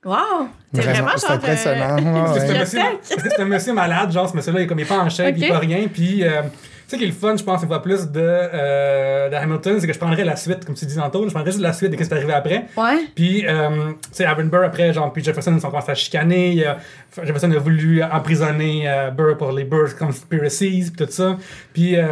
Wow! 0.04 0.48
T'es 0.72 0.80
Vraiment, 0.80 1.08
genre... 1.10 1.32
impressionnant. 1.32 1.96
euh, 1.98 2.32
Ouais, 2.32 2.38
que 2.40 2.46
c'est 2.46 2.56
un 2.56 2.60
monsieur- 2.60 2.80
parce 3.00 3.22
que 3.22 3.28
c'est 3.30 3.40
un 3.42 3.44
monsieur 3.44 3.72
malade, 3.74 4.10
genre 4.12 4.28
ce 4.28 4.34
monsieur-là, 4.36 4.60
il 4.60 4.62
est 4.62 4.66
comme 4.66 4.78
il 4.78 4.82
est 4.82 4.88
pas 4.88 4.98
en 4.98 5.10
shape, 5.10 5.34
Ok. 5.36 5.42
il 5.42 5.48
pas 5.48 5.58
rien. 5.58 5.88
Puis, 5.92 6.24
euh, 6.24 6.40
tu 6.42 6.48
sais, 6.86 6.96
qui 6.96 7.04
est 7.04 7.08
le 7.08 7.12
fun, 7.12 7.36
je 7.36 7.44
pense, 7.44 7.60
une 7.60 7.68
fois 7.68 7.82
plus 7.82 8.06
de, 8.10 8.18
euh, 8.20 9.28
de 9.28 9.34
Hamilton, 9.34 9.76
c'est 9.78 9.86
que 9.86 9.92
je 9.92 9.98
prendrais 9.98 10.24
la 10.24 10.36
suite, 10.36 10.64
comme 10.64 10.74
tu 10.74 10.86
dis 10.86 10.96
tantôt, 10.96 11.22
je 11.28 11.32
prendrais 11.34 11.50
juste 11.50 11.62
la 11.62 11.74
suite 11.74 11.90
de 11.90 11.96
ce 12.02 12.08
qui 12.08 12.14
est 12.14 12.16
arrivé 12.16 12.32
après. 12.32 12.64
Ouais. 12.78 13.08
Puis, 13.14 13.44
euh, 13.46 13.68
tu 14.02 14.08
sais, 14.12 14.24
Aaron 14.24 14.44
Burr, 14.44 14.64
après, 14.64 14.90
genre, 14.94 15.12
puis 15.12 15.22
Jefferson, 15.22 15.52
ils 15.54 15.60
sont 15.60 15.68
commencé 15.68 15.90
à 15.90 15.94
chicaner. 15.94 16.64
Jefferson 17.22 17.50
a 17.52 17.58
voulu 17.58 18.02
emprisonner 18.02 18.88
euh, 18.88 19.10
Burr 19.10 19.36
pour 19.36 19.52
les 19.52 19.64
Burr 19.64 19.96
conspiracies, 19.98 20.90
puis 20.96 21.04
tout 21.06 21.12
ça. 21.12 21.36
Puis, 21.74 21.96
euh, 21.96 22.06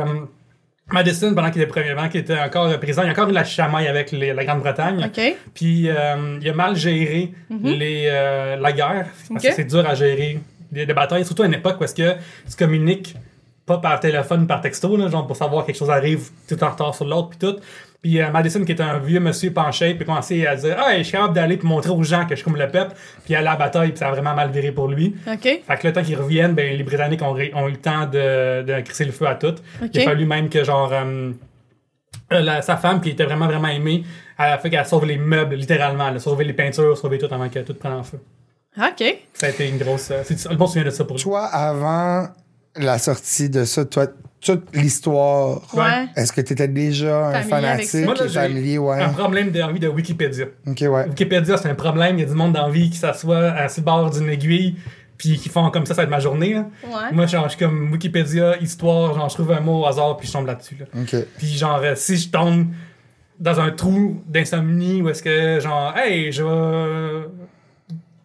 Madison, 0.91 1.35
pendant 1.35 1.51
qu'il 1.51 1.61
était, 1.63 1.71
premier- 1.71 1.95
pendant 1.95 2.09
qu'il 2.09 2.21
était 2.21 2.39
encore 2.39 2.79
président, 2.81 3.03
il 3.03 3.09
a 3.09 3.13
encore 3.13 3.29
eu 3.29 3.33
la 3.33 3.45
chamaille 3.45 3.89
avec 3.89 4.11
les- 4.13 4.33
la 4.33 4.45
Grande-Bretagne. 4.45 5.05
OK? 5.05 5.37
Puis 5.55 5.89
euh, 5.91 6.39
il 6.41 6.49
a 6.49 6.55
mal 6.55 6.77
géré 6.77 7.33
les, 7.51 8.07
euh, 8.11 8.57
la 8.57 8.73
guerre. 8.73 9.07
Parce 9.29 9.45
Mhm. 9.45 9.51
Que 9.51 9.55
c'est 9.57 9.65
dur 9.65 9.87
à 9.89 9.95
gérer 9.95 10.39
les, 10.73 10.87
les 10.87 10.95
batailles, 10.95 11.25
surtout 11.27 11.43
à 11.43 11.47
une 11.47 11.55
époque 11.55 11.77
où 11.81 11.85
est-ce 11.85 11.95
que 11.95 12.13
tu 12.49 12.57
communiques 12.59 13.15
pas 13.67 13.79
par 13.79 14.01
téléphone, 14.01 14.47
par 14.47 14.63
texto, 14.63 14.97
là, 14.97 15.09
genre 15.09 15.27
pour 15.27 15.37
savoir 15.37 15.67
quelque 15.67 15.77
chose 15.77 15.91
arrive 15.91 16.31
tout 16.49 16.63
en 16.65 16.71
retard 16.71 16.95
sur 16.95 17.05
l'autre, 17.05 17.29
puis 17.31 17.39
tout. 17.39 17.57
Puis 18.01 18.21
euh, 18.23 18.31
Madison, 18.31 18.65
qui 18.65 18.71
est 18.73 18.81
un 18.81 18.99
vieux 19.01 19.19
monsieur 19.19 19.53
penché, 19.53 19.93
puis 19.95 20.07
commencé 20.07 20.47
à 20.47 20.55
dire 20.55 20.77
Ah, 20.79 20.97
je 20.99 21.03
suis 21.03 21.13
capable 21.13 21.35
d'aller 21.35 21.57
puis 21.57 21.67
montrer 21.67 21.91
aux 21.91 22.03
gens 22.05 22.23
que 22.25 22.31
je 22.31 22.37
suis 22.37 22.45
comme 22.45 22.57
le 22.57 22.69
peuple, 22.69 22.95
puis 23.25 23.35
aller 23.35 23.47
à 23.49 23.51
la 23.53 23.57
bataille, 23.57 23.89
puis 23.91 23.99
ça 23.99 24.09
a 24.09 24.13
vraiment 24.13 24.35
mal 24.35 24.51
viré 24.51 24.71
pour 24.71 24.87
lui. 24.89 25.17
OK? 25.27 25.43
Fait 25.43 25.63
que 25.81 25.87
le 25.87 25.93
temps 25.93 26.03
qu'ils 26.03 26.17
reviennent, 26.17 26.55
ben, 26.55 26.77
les 26.77 26.85
Britanniques 26.85 27.23
ont, 27.23 27.33
ré- 27.33 27.51
ont 27.55 27.67
eu 27.67 27.73
le 27.73 27.77
temps 27.79 28.07
de, 28.07 28.63
de 28.63 28.81
crisser 28.83 29.05
le 29.05 29.11
feu 29.13 29.27
à 29.27 29.35
tout. 29.35 29.55
Ok. 29.83 29.91
Il 29.95 30.01
a 30.01 30.05
fallu 30.05 30.27
même 30.27 30.49
que, 30.49 30.63
genre, 30.63 30.93
euh, 30.93 31.33
euh, 32.33 32.41
la- 32.41 32.63
sa 32.63 32.77
femme, 32.77 33.01
qui 33.01 33.11
était 33.11 33.25
vraiment, 33.25 33.47
vraiment 33.47 33.69
aimée, 33.69 34.05
elle 34.39 34.53
a 34.53 34.59
fait 34.59 34.71
qu'elle 34.71 34.87
sauve 34.87 35.05
les 35.05 35.19
meubles, 35.19 35.57
littéralement. 35.57 36.09
Elle 36.09 36.17
a 36.17 36.21
sauvé 36.21 36.45
les 36.45 36.53
peintures, 36.53 36.97
sauvé 36.97 37.19
tout 37.19 37.29
avant 37.33 37.49
que 37.49 37.59
tout 37.61 37.75
prenne 37.75 37.95
en 37.95 38.05
feu. 38.05 38.21
OK. 38.77 39.03
Ça 39.35 39.47
a 39.47 39.51
été 39.51 39.69
une 39.69 39.79
grosse. 39.79 40.11
euh, 40.13 40.23
c'est, 40.25 40.49
le 40.49 40.55
bon 40.57 40.67
souvenir 40.69 40.85
de 40.85 40.91
ça 40.91 41.05
pour 41.05 41.17
lui. 41.17 41.23
Toi, 41.25 41.45
avant 41.47 42.29
la 42.77 42.99
sortie 42.99 43.51
de 43.51 43.65
ça, 43.65 43.85
toi, 43.85 44.07
toute 44.41 44.75
l'histoire, 44.75 45.61
Ouais. 45.75 46.07
est-ce 46.17 46.33
que 46.33 46.41
tu 46.41 46.53
étais 46.53 46.69
déjà 46.69 47.29
un 47.29 47.43
Familier 47.43 47.69
avec 47.69 47.87
ça. 47.87 47.99
fanatique 47.99 48.05
Moi, 48.05 48.15
là, 48.15 48.25
et 48.25 48.29
j'ai 48.29 48.35
familier, 48.41 48.79
ouais? 48.79 49.03
Un 49.03 49.09
problème 49.09 49.51
d'envie 49.51 49.81
de 49.81 49.89
Wikipédia. 49.89 50.47
Ok, 50.67 50.79
ouais. 50.83 51.07
Wikipédia, 51.09 51.57
c'est 51.57 51.69
un 51.69 51.75
problème. 51.75 52.19
Il 52.19 52.21
y 52.21 52.25
a 52.25 52.29
du 52.29 52.35
monde 52.35 52.53
dans 52.53 52.67
la 52.67 52.73
vie 52.73 52.89
qui 52.91 52.97
s'assoit 52.99 53.49
à 53.51 53.67
le 53.67 53.83
bord 53.83 54.11
d'une 54.11 54.29
aiguille, 54.29 54.77
puis 55.17 55.37
qui 55.39 55.49
font 55.49 55.69
comme 55.71 55.85
ça, 55.87 55.95
ça 55.95 56.03
va 56.03 56.05
être 56.05 56.11
ma 56.11 56.21
journée. 56.21 56.55
là. 56.55 56.67
Ouais. 56.85 57.13
Moi, 57.13 57.27
genre, 57.27 57.45
je 57.45 57.57
suis 57.57 57.59
comme 57.59 57.91
Wikipédia, 57.91 58.57
histoire, 58.59 59.15
genre, 59.15 59.29
je 59.29 59.35
trouve 59.35 59.51
un 59.53 59.61
mot 59.61 59.81
au 59.83 59.87
hasard, 59.87 60.17
puis 60.17 60.29
je 60.29 60.33
tombe 60.33 60.47
là-dessus. 60.47 60.77
Là. 60.79 60.87
Puis 61.37 61.49
genre, 61.57 61.81
euh, 61.83 61.95
si 61.97 62.17
je 62.17 62.29
tombe 62.31 62.67
dans 63.41 63.59
un 63.61 63.71
trou 63.71 64.23
d'insomnie 64.29 65.03
où 65.03 65.09
est-ce 65.09 65.23
que, 65.23 65.59
genre, 65.61 65.95
hey, 65.97 66.31
je 66.33 66.43
vais 66.43 67.27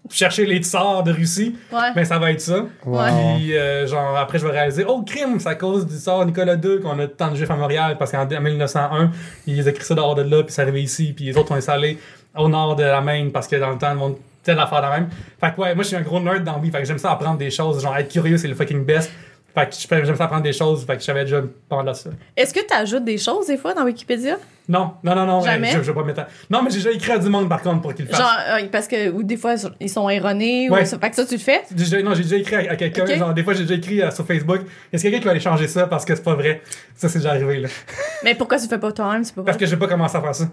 chercher 0.10 0.46
les 0.46 0.58
tsars 0.62 1.04
de 1.04 1.12
Russie, 1.12 1.56
Ouais. 1.72 1.94
ben 1.96 2.04
ça 2.06 2.20
va 2.20 2.32
être 2.32 2.42
ça. 2.42 2.66
Wow. 2.86 3.02
Puis 3.38 3.56
euh, 3.58 3.88
genre, 3.88 4.18
après, 4.18 4.38
je 4.40 4.46
vais 4.46 4.52
réaliser, 4.52 4.84
oh, 4.88 5.02
crime, 5.04 5.40
c'est 5.40 5.50
à 5.50 5.56
cause 5.56 5.88
du 5.88 5.96
tsar 5.96 6.26
Nicolas 6.26 6.56
II 6.56 6.82
qu'on 6.82 7.00
a 7.00 7.08
tant 7.08 7.32
de 7.32 7.36
juifs 7.36 7.50
à 7.50 7.56
Montréal, 7.56 7.96
parce 7.98 8.12
qu'en 8.12 8.24
en 8.24 8.42
1901, 8.42 9.12
ils 9.48 9.64
ont 9.64 9.68
écrit 9.70 9.84
ça 9.86 9.96
dehors 9.96 10.16
de 10.16 10.22
là, 10.24 10.44
puis 10.44 10.54
c'est 10.54 10.62
arrivé 10.62 10.82
ici, 10.84 11.14
puis 11.16 11.26
les 11.26 11.38
autres 11.38 11.52
ont 11.52 11.56
installé 11.56 11.98
au 12.38 12.48
nord 12.50 12.76
de 12.76 12.84
la 12.84 13.02
Maine, 13.02 13.32
parce 13.32 13.48
que 13.48 13.56
dans 13.56 13.70
le 13.70 13.78
temps, 13.78 13.92
le 13.92 13.96
monde 14.00 14.16
telle 14.44 14.60
affaire 14.60 14.82
de 14.82 14.88
même. 14.88 15.10
Fait 15.40 15.54
que 15.56 15.62
ouais, 15.62 15.74
moi, 15.74 15.84
je 15.84 15.88
suis 15.88 15.96
un 15.96 16.02
gros 16.02 16.20
nerd 16.20 16.44
dans 16.44 16.54
la 16.56 16.60
vie, 16.60 16.70
fait 16.70 16.80
que 16.80 16.86
j'aime 16.86 16.98
ça 16.98 17.12
apprendre 17.12 17.38
des 17.38 17.50
choses, 17.50 17.82
genre, 17.82 17.96
être 17.96 18.12
curieux, 18.12 18.38
c'est 18.38 18.50
le 18.50 18.56
fucking 18.56 18.84
best. 18.84 19.10
Fait 19.56 19.70
que 19.70 19.76
je- 19.76 20.06
j'aime 20.06 20.16
ça 20.16 20.24
apprendre 20.26 20.42
des 20.44 20.52
choses, 20.54 20.84
fait 20.86 20.94
que 20.96 21.00
je 21.02 21.06
savais 21.06 21.26
déjà 21.26 21.42
pendant 21.70 21.94
ça. 21.94 22.10
Est-ce 22.36 22.54
que 22.54 22.60
tu 22.66 22.74
ajoutes 22.74 23.04
des 23.06 23.20
choses 23.20 23.46
des 23.48 23.58
fois 23.58 23.74
dans 23.76 23.84
Wikipédia? 23.84 24.38
Non, 24.68 24.94
non, 25.04 25.14
non, 25.14 25.26
non. 25.26 25.42
Jamais? 25.42 25.72
Je, 25.72 25.78
je 25.84 25.92
vais 25.92 25.94
pas 25.94 26.04
mettre. 26.04 26.22
Non, 26.50 26.64
mais 26.64 26.70
j'ai 26.72 26.78
déjà 26.78 26.92
écrit 26.92 27.12
à 27.12 27.18
du 27.20 27.30
monde 27.30 27.48
par 27.50 27.62
contre 27.62 27.82
pour 27.82 27.94
qu'il 27.94 28.06
le 28.06 28.12
fasse. 28.12 28.20
Genre, 28.20 28.36
euh, 28.62 28.68
parce 28.72 28.88
que, 28.88 29.10
ou 29.12 29.22
des 29.22 29.38
fois, 29.38 29.56
ils 29.80 29.90
sont 29.90 30.10
erronés, 30.10 30.70
Ouais. 30.70 30.82
ou 30.82 30.86
ça, 30.86 30.98
fait 30.98 31.10
que 31.12 31.16
ça, 31.18 31.26
tu 31.26 31.34
le 31.36 31.40
fais? 31.40 31.62
Déjà- 31.70 32.02
non, 32.02 32.14
j'ai 32.16 32.24
déjà 32.24 32.38
écrit 32.38 32.56
à, 32.68 32.72
à 32.72 32.76
quelqu'un. 32.78 33.06
Genre, 33.06 33.34
des 33.34 33.44
fois, 33.44 33.54
j'ai 33.54 33.64
déjà 33.64 33.76
écrit 33.76 34.02
euh, 34.02 34.10
sur 34.10 34.26
Facebook. 34.26 34.62
Est-ce 34.92 35.04
quelqu'un 35.04 35.20
qui 35.20 35.26
va 35.26 35.32
aller 35.32 35.40
changer 35.40 35.68
ça 35.68 35.86
parce 35.86 36.06
que 36.06 36.16
c'est 36.16 36.24
pas 36.24 36.36
vrai? 36.36 36.62
Ça, 36.96 37.08
c'est 37.10 37.20
déjà 37.20 37.32
arrivé, 37.32 37.60
là. 37.60 37.68
Mais 38.24 38.34
pourquoi 38.36 38.58
tu 38.58 38.64
le 38.64 38.70
fais 38.70 38.80
pas 38.80 38.92
toi-même? 38.92 39.24
Pas 39.36 39.44
Parce 39.44 39.58
que 39.58 39.66
j'ai 39.68 39.78
pas 39.78 39.88
commencé 39.88 40.16
à 40.18 40.22
faire 40.22 40.34
ça. 40.34 40.46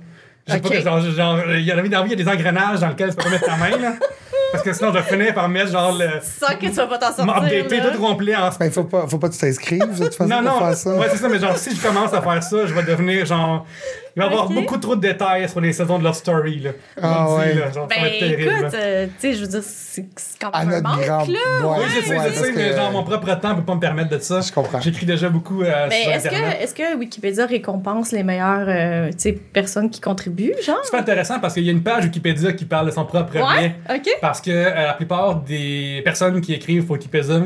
J'ai 0.46 0.58
pas 0.58 0.68
que, 0.70 0.80
genre, 0.80 1.00
genre, 1.00 1.38
il 1.52 1.60
y 1.64 1.70
a 1.70 1.76
dans 1.76 1.82
la 1.82 2.02
vie, 2.02 2.12
il 2.12 2.18
y 2.18 2.20
a 2.20 2.24
des 2.24 2.28
engrenages 2.28 2.80
dans 2.80 2.88
lesquels 2.88 3.10
tu 3.10 3.16
peux 3.16 3.22
pas 3.24 3.30
mettre 3.30 3.46
ta 3.46 3.56
main, 3.56 3.76
là. 3.78 3.92
Parce 4.52 4.64
que 4.64 4.72
sinon, 4.72 4.92
je 4.92 4.98
vais 4.98 5.02
finir 5.04 5.34
par 5.34 5.48
mettre 5.48 5.70
genre 5.70 5.92
le. 5.96 6.08
Sans 6.22 6.54
que 6.56 6.66
tu 6.66 6.70
vas 6.72 6.86
pas 6.86 6.98
t'en 6.98 7.06
sortir. 7.14 7.26
M'updater 7.26 7.80
tout 7.92 7.98
complet 8.00 8.34
en 8.36 8.50
Ben, 8.58 8.70
faut 8.70 8.84
pas, 8.84 9.06
faut 9.06 9.18
pas 9.18 9.28
que 9.28 9.34
tu 9.34 9.40
t'inscrives, 9.40 9.98
de 9.98 10.04
toute 10.04 10.14
façon, 10.14 10.28
Non, 10.30 10.42
pour 10.42 10.52
non, 10.52 10.58
faire 10.58 10.76
ça. 10.76 10.94
ouais, 10.96 11.06
c'est 11.10 11.16
ça, 11.18 11.28
mais 11.28 11.38
genre, 11.38 11.56
si 11.56 11.74
je 11.74 11.80
commence 11.82 12.12
à 12.12 12.20
faire 12.22 12.42
ça, 12.42 12.66
je 12.66 12.74
vais 12.74 12.82
devenir 12.82 13.26
genre. 13.26 13.66
Il 14.16 14.20
va 14.22 14.26
y 14.26 14.30
avoir 14.30 14.48
beaucoup 14.48 14.76
trop 14.78 14.96
de 14.96 15.00
détails 15.00 15.48
sur 15.48 15.60
les 15.60 15.72
saisons 15.72 15.98
de 15.98 16.04
Love 16.04 16.14
Story, 16.16 16.60
là. 16.60 16.70
Ah, 17.00 17.34
ouais. 17.36 17.54
là, 17.54 17.70
genre, 17.70 17.88
ça 17.90 18.00
va 18.00 18.02
Ben 18.02 18.04
être 18.06 18.18
terrible. 18.18 18.42
écoute, 18.42 18.74
euh, 18.74 19.06
tu 19.06 19.12
sais, 19.20 19.34
je 19.34 19.40
veux 19.42 19.46
dire, 19.46 19.62
c'est 19.64 20.06
quand 20.40 20.50
À 20.50 20.64
même 20.64 20.68
un 20.68 20.80
notre 20.80 20.88
manque, 20.96 21.04
grand. 21.06 21.18
là. 21.18 21.24
Ouais, 21.26 21.76
Oui, 21.78 21.84
je 21.96 22.04
sais, 22.06 22.18
ouais, 22.18 22.24
je 22.30 22.34
sais, 22.34 22.52
mais 22.52 22.70
que- 22.70 22.76
genre, 22.76 22.92
mon 22.92 23.04
propre 23.04 23.34
temps 23.40 23.54
peut 23.54 23.62
pas 23.62 23.74
me 23.74 23.80
permettre 23.80 24.10
de 24.10 24.18
ça. 24.18 24.40
Je 24.40 24.50
comprends. 24.52 24.80
J'écris 24.80 25.06
déjà 25.06 25.28
beaucoup 25.28 25.62
euh, 25.62 25.86
Mais 25.88 26.02
sur 26.02 26.12
est-ce 26.12 26.26
Internet. 26.28 26.58
que, 26.58 26.64
est-ce 26.64 26.74
que 26.74 26.96
Wikipédia 26.98 27.46
récompense 27.46 28.12
les 28.12 28.22
meilleures 28.22 28.66
euh, 28.68 29.10
personnes 29.52 29.90
qui 29.90 30.00
contribuent, 30.00 30.54
genre? 30.64 30.78
C'est 30.82 30.90
pas 30.92 31.00
intéressant 31.00 31.38
parce 31.38 31.54
qu'il 31.54 31.64
y 31.64 31.68
a 31.68 31.72
une 31.72 31.82
page 31.82 32.04
Wikipédia 32.04 32.52
qui 32.52 32.64
parle 32.64 32.86
de 32.86 32.90
son 32.90 33.04
propre 33.04 33.30
bien. 33.32 33.42
Ouais, 33.46 33.74
ok, 33.94 34.08
Parce 34.20 34.40
que 34.40 34.50
euh, 34.50 34.74
la 34.86 34.94
plupart 34.94 35.36
des 35.36 36.00
personnes 36.04 36.40
qui 36.40 36.52
écrivent 36.54 36.84
pour 36.84 36.94
Wikipédia 36.94 37.40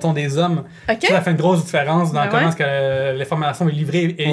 sont 0.00 0.12
des 0.12 0.38
hommes? 0.38 0.64
ok. 0.88 1.06
Ça 1.08 1.20
fait 1.20 1.30
une 1.30 1.36
grosse 1.36 1.64
différence 1.64 2.12
dans 2.12 2.20
Ben 2.22 2.28
comment 2.28 2.42
ouais. 2.42 2.48
est-ce 2.48 2.56
que 2.56 2.62
euh, 2.66 3.12
l'information 3.14 3.68
est 3.68 3.72
livrée 3.72 4.14
et, 4.18 4.32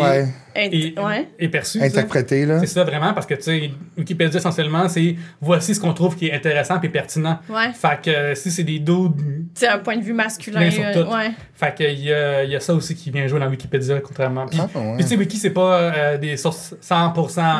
et, 0.57 0.95
ouais. 0.99 1.27
sais. 1.63 1.81
interprété, 1.85 2.45
là. 2.45 2.59
C'est 2.59 2.67
ça 2.67 2.83
vraiment 2.83 3.13
parce 3.13 3.25
que 3.25 3.35
tu 3.35 3.41
sais 3.43 3.71
Wikipédia 3.97 4.37
essentiellement 4.39 4.87
c'est 4.89 5.15
voici 5.41 5.75
ce 5.75 5.79
qu'on 5.79 5.93
trouve 5.93 6.15
qui 6.15 6.27
est 6.27 6.33
intéressant 6.33 6.79
et 6.81 6.89
pertinent. 6.89 7.39
Ouais. 7.49 7.71
Fait 7.73 7.99
que 8.01 8.09
euh, 8.09 8.35
si 8.35 8.51
c'est 8.51 8.63
des 8.63 8.79
dudes 8.79 9.45
C'est 9.53 9.67
un 9.67 9.79
point 9.79 9.97
de 9.97 10.01
vue 10.03 10.13
masculin. 10.13 10.69
Sur 10.71 10.83
euh, 10.85 10.93
tout. 11.05 11.11
ouais. 11.11 11.31
fait 11.53 11.75
que 11.77 11.83
il 11.83 12.03
y 12.03 12.13
a, 12.13 12.43
il 12.43 12.51
y 12.51 12.55
a 12.55 12.59
ça 12.59 12.73
aussi 12.73 12.95
qui 12.95 13.11
vient 13.11 13.27
jouer 13.27 13.39
dans 13.39 13.47
Wikipédia 13.49 13.99
contrairement. 14.01 14.45
Puis, 14.47 14.59
Ah, 14.61 14.67
ouais. 14.79 14.97
tu 14.97 15.03
sais 15.03 15.15
Wiki 15.15 15.37
c'est 15.37 15.49
pas 15.51 15.79
euh, 15.79 16.17
des 16.17 16.35
sources 16.37 16.73
100% 16.81 17.13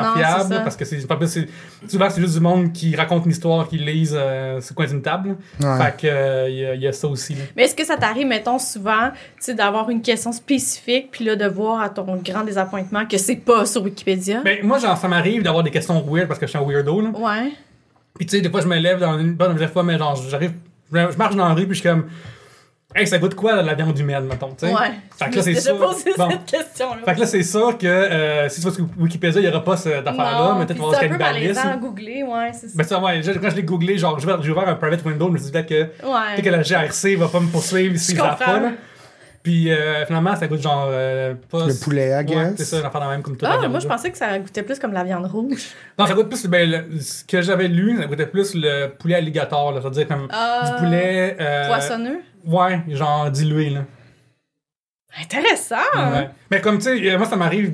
Non, 0.03 0.13
fiables 0.15 0.63
parce 0.63 0.75
que 0.75 0.85
c'est 0.85 1.05
pas 1.07 1.15
plus 1.17 1.27
c'est 1.27 1.47
souvent 1.87 2.09
c'est 2.09 2.21
juste 2.21 2.33
du 2.35 2.39
monde 2.41 2.71
qui 2.73 2.95
raconte 2.95 3.25
une 3.25 3.31
histoire 3.31 3.67
qui 3.67 3.77
lise 3.77 4.15
euh, 4.17 4.59
sur 4.61 4.75
coin 4.75 4.85
d'une 4.87 5.01
table. 5.01 5.35
Ouais. 5.61 5.77
Fait 5.77 5.97
que 6.01 6.07
euh, 6.07 6.49
il 6.49 6.55
y, 6.57 6.65
a- 6.65 6.75
il 6.75 6.81
y 6.81 6.87
a 6.87 6.91
ça 6.91 7.07
aussi. 7.07 7.33
là. 7.35 7.41
Mais 7.55 7.63
est-ce 7.63 7.75
que 7.75 7.85
ça 7.85 7.97
t'arrive, 7.97 8.27
mettons, 8.27 8.59
souvent, 8.59 9.09
tu 9.11 9.17
sais, 9.39 9.53
d'avoir 9.53 9.89
une 9.89 10.01
question 10.01 10.31
spécifique, 10.31 11.09
puis 11.11 11.25
là, 11.25 11.35
de 11.35 11.45
voir 11.45 11.81
à 11.81 11.89
ton 11.89 12.15
grand 12.17 12.43
désappointement 12.43 12.86
que 13.09 13.17
c'est 13.17 13.35
pas 13.35 13.65
sur 13.65 13.83
Wikipédia? 13.83 14.41
Ben, 14.43 14.59
moi, 14.63 14.79
genre, 14.79 14.97
ça 14.97 15.07
m'arrive 15.07 15.43
d'avoir 15.43 15.63
des 15.63 15.71
questions 15.71 16.01
weird 16.07 16.27
parce 16.27 16.39
que 16.39 16.45
je 16.45 16.51
suis 16.51 16.59
un 16.59 16.65
weirdo. 16.67 17.01
Là. 17.01 17.09
Ouais. 17.09 17.51
Puis, 18.15 18.25
tu 18.25 18.35
sais, 18.37 18.41
des 18.41 18.49
fois, 18.49 18.61
je 18.61 18.67
me 18.67 18.77
lève 18.77 18.99
dans 18.99 19.17
une. 19.19 19.35
Des 19.35 19.67
fois, 19.67 19.83
mais 19.83 19.97
genre, 19.97 20.15
j'arrive. 20.29 20.53
Je 20.91 21.17
marche 21.17 21.35
dans 21.35 21.47
la 21.47 21.53
rue, 21.53 21.65
puis 21.65 21.75
je 21.75 21.81
suis 21.81 21.89
comme. 21.89 22.05
Hey, 22.95 23.05
ça 23.05 23.17
goûte 23.19 23.35
quoi 23.35 23.61
la 23.61 23.73
viande 23.75 23.99
humaine, 23.99 24.23
mettons, 24.23 24.55
tu 24.57 24.65
sais? 24.65 24.73
Ouais. 24.73 24.91
Fait 25.19 25.29
que 25.29 25.35
là, 25.35 25.41
c'est 25.43 25.53
déjà 25.53 25.61
sûr. 25.61 25.77
posé 25.77 26.13
Bon. 26.17 26.29
cette 26.31 26.45
question-là. 26.45 27.01
Fait 27.05 27.15
que 27.15 27.19
là, 27.19 27.25
c'est 27.27 27.43
sûr 27.43 27.77
que 27.77 27.85
euh, 27.85 28.49
si 28.49 28.61
tu 28.61 28.67
vas 28.67 28.73
sur 28.73 28.87
Wikipédia, 28.97 29.41
il 29.41 29.43
n'y 29.43 29.49
aura 29.49 29.63
pas 29.63 29.75
cette 29.77 30.07
affaire-là, 30.07 30.55
mais 30.57 30.65
peut-être 30.65 30.79
qu'on 30.79 30.87
va 30.89 30.97
c'est 30.97 31.03
un 31.09 31.13
avoir 31.13 31.29
peu 31.29 31.35
malaisant 31.35 31.59
à 31.59 31.63
cannibalisme. 31.63 31.85
googler, 31.85 32.23
ouais, 32.23 32.51
c'est 32.53 32.67
ça. 32.69 32.73
Ben, 32.75 32.83
ça, 32.85 32.99
ouais, 32.99 33.21
quand 33.41 33.49
je 33.49 33.55
l'ai 33.57 33.63
googlé, 33.63 33.97
genre, 33.97 34.17
j'ai 34.19 34.51
ouvert, 34.51 34.67
un 34.69 34.75
private 34.75 35.05
window, 35.05 35.27
je 35.27 35.31
me 35.33 35.37
suis 35.37 35.45
dit 35.47 35.51
peut-être 35.51 35.67
que, 35.67 35.83
peut-être 35.83 36.41
que 36.41 36.49
ouais. 36.49 36.51
la 36.51 36.63
GRC 36.63 37.15
va 37.17 37.27
pas 37.27 37.39
me 37.41 37.47
poursuivre 37.49 37.97
si 37.97 38.15
comprends. 38.15 38.35
pas. 38.37 38.61
Puis, 39.47 39.71
euh, 39.71 40.05
finalement, 40.05 40.35
ça 40.35 40.45
goûte 40.45 40.61
genre. 40.61 40.89
euh, 40.91 41.33
pas. 41.49 41.67
Le 41.67 41.73
poulet, 41.81 42.13
Ouais, 42.17 42.25
guess. 42.25 42.55
c'est 42.57 42.65
ça, 42.65 42.91
même 43.09 43.23
comme 43.23 43.35
toute 43.37 43.43
la 43.43 43.59
Ah, 43.63 43.67
moi, 43.69 43.79
je 43.79 43.87
pensais 43.87 44.11
que 44.11 44.17
ça 44.17 44.37
goûtait 44.39 44.61
plus 44.61 44.77
comme 44.77 44.91
la 44.91 45.05
viande 45.05 45.25
rouge. 45.25 45.69
Non, 45.97 46.05
ça 46.05 46.13
goûte 46.15 46.27
plus. 46.27 46.45
Ben, 46.47 46.69
le- 46.69 46.99
ce 46.99 47.23
que 47.23 47.41
j'avais 47.41 47.69
lu, 47.69 47.95
ça 47.97 48.07
goûtait 48.07 48.25
plus 48.25 48.53
le 48.55 48.87
poulet 48.87 49.15
alligator, 49.15 49.71
là. 49.71 49.79
C'est-à-dire 49.79 50.05
comme 50.09 50.27
Ah, 50.33 50.69
du 50.75 50.83
poulet. 50.83 51.37
euh, 51.39 51.67
Poissonneux? 51.67 52.19
Ouais, 52.45 52.81
genre 52.89 53.31
dilué, 53.31 53.69
là. 53.69 53.85
Intéressant! 55.21 55.75
Ouais. 55.95 56.29
Mais 56.51 56.59
comme 56.59 56.77
tu 56.77 56.83
sais, 56.83 57.09
euh, 57.13 57.17
moi, 57.17 57.25
ça 57.25 57.37
m'arrive. 57.37 57.73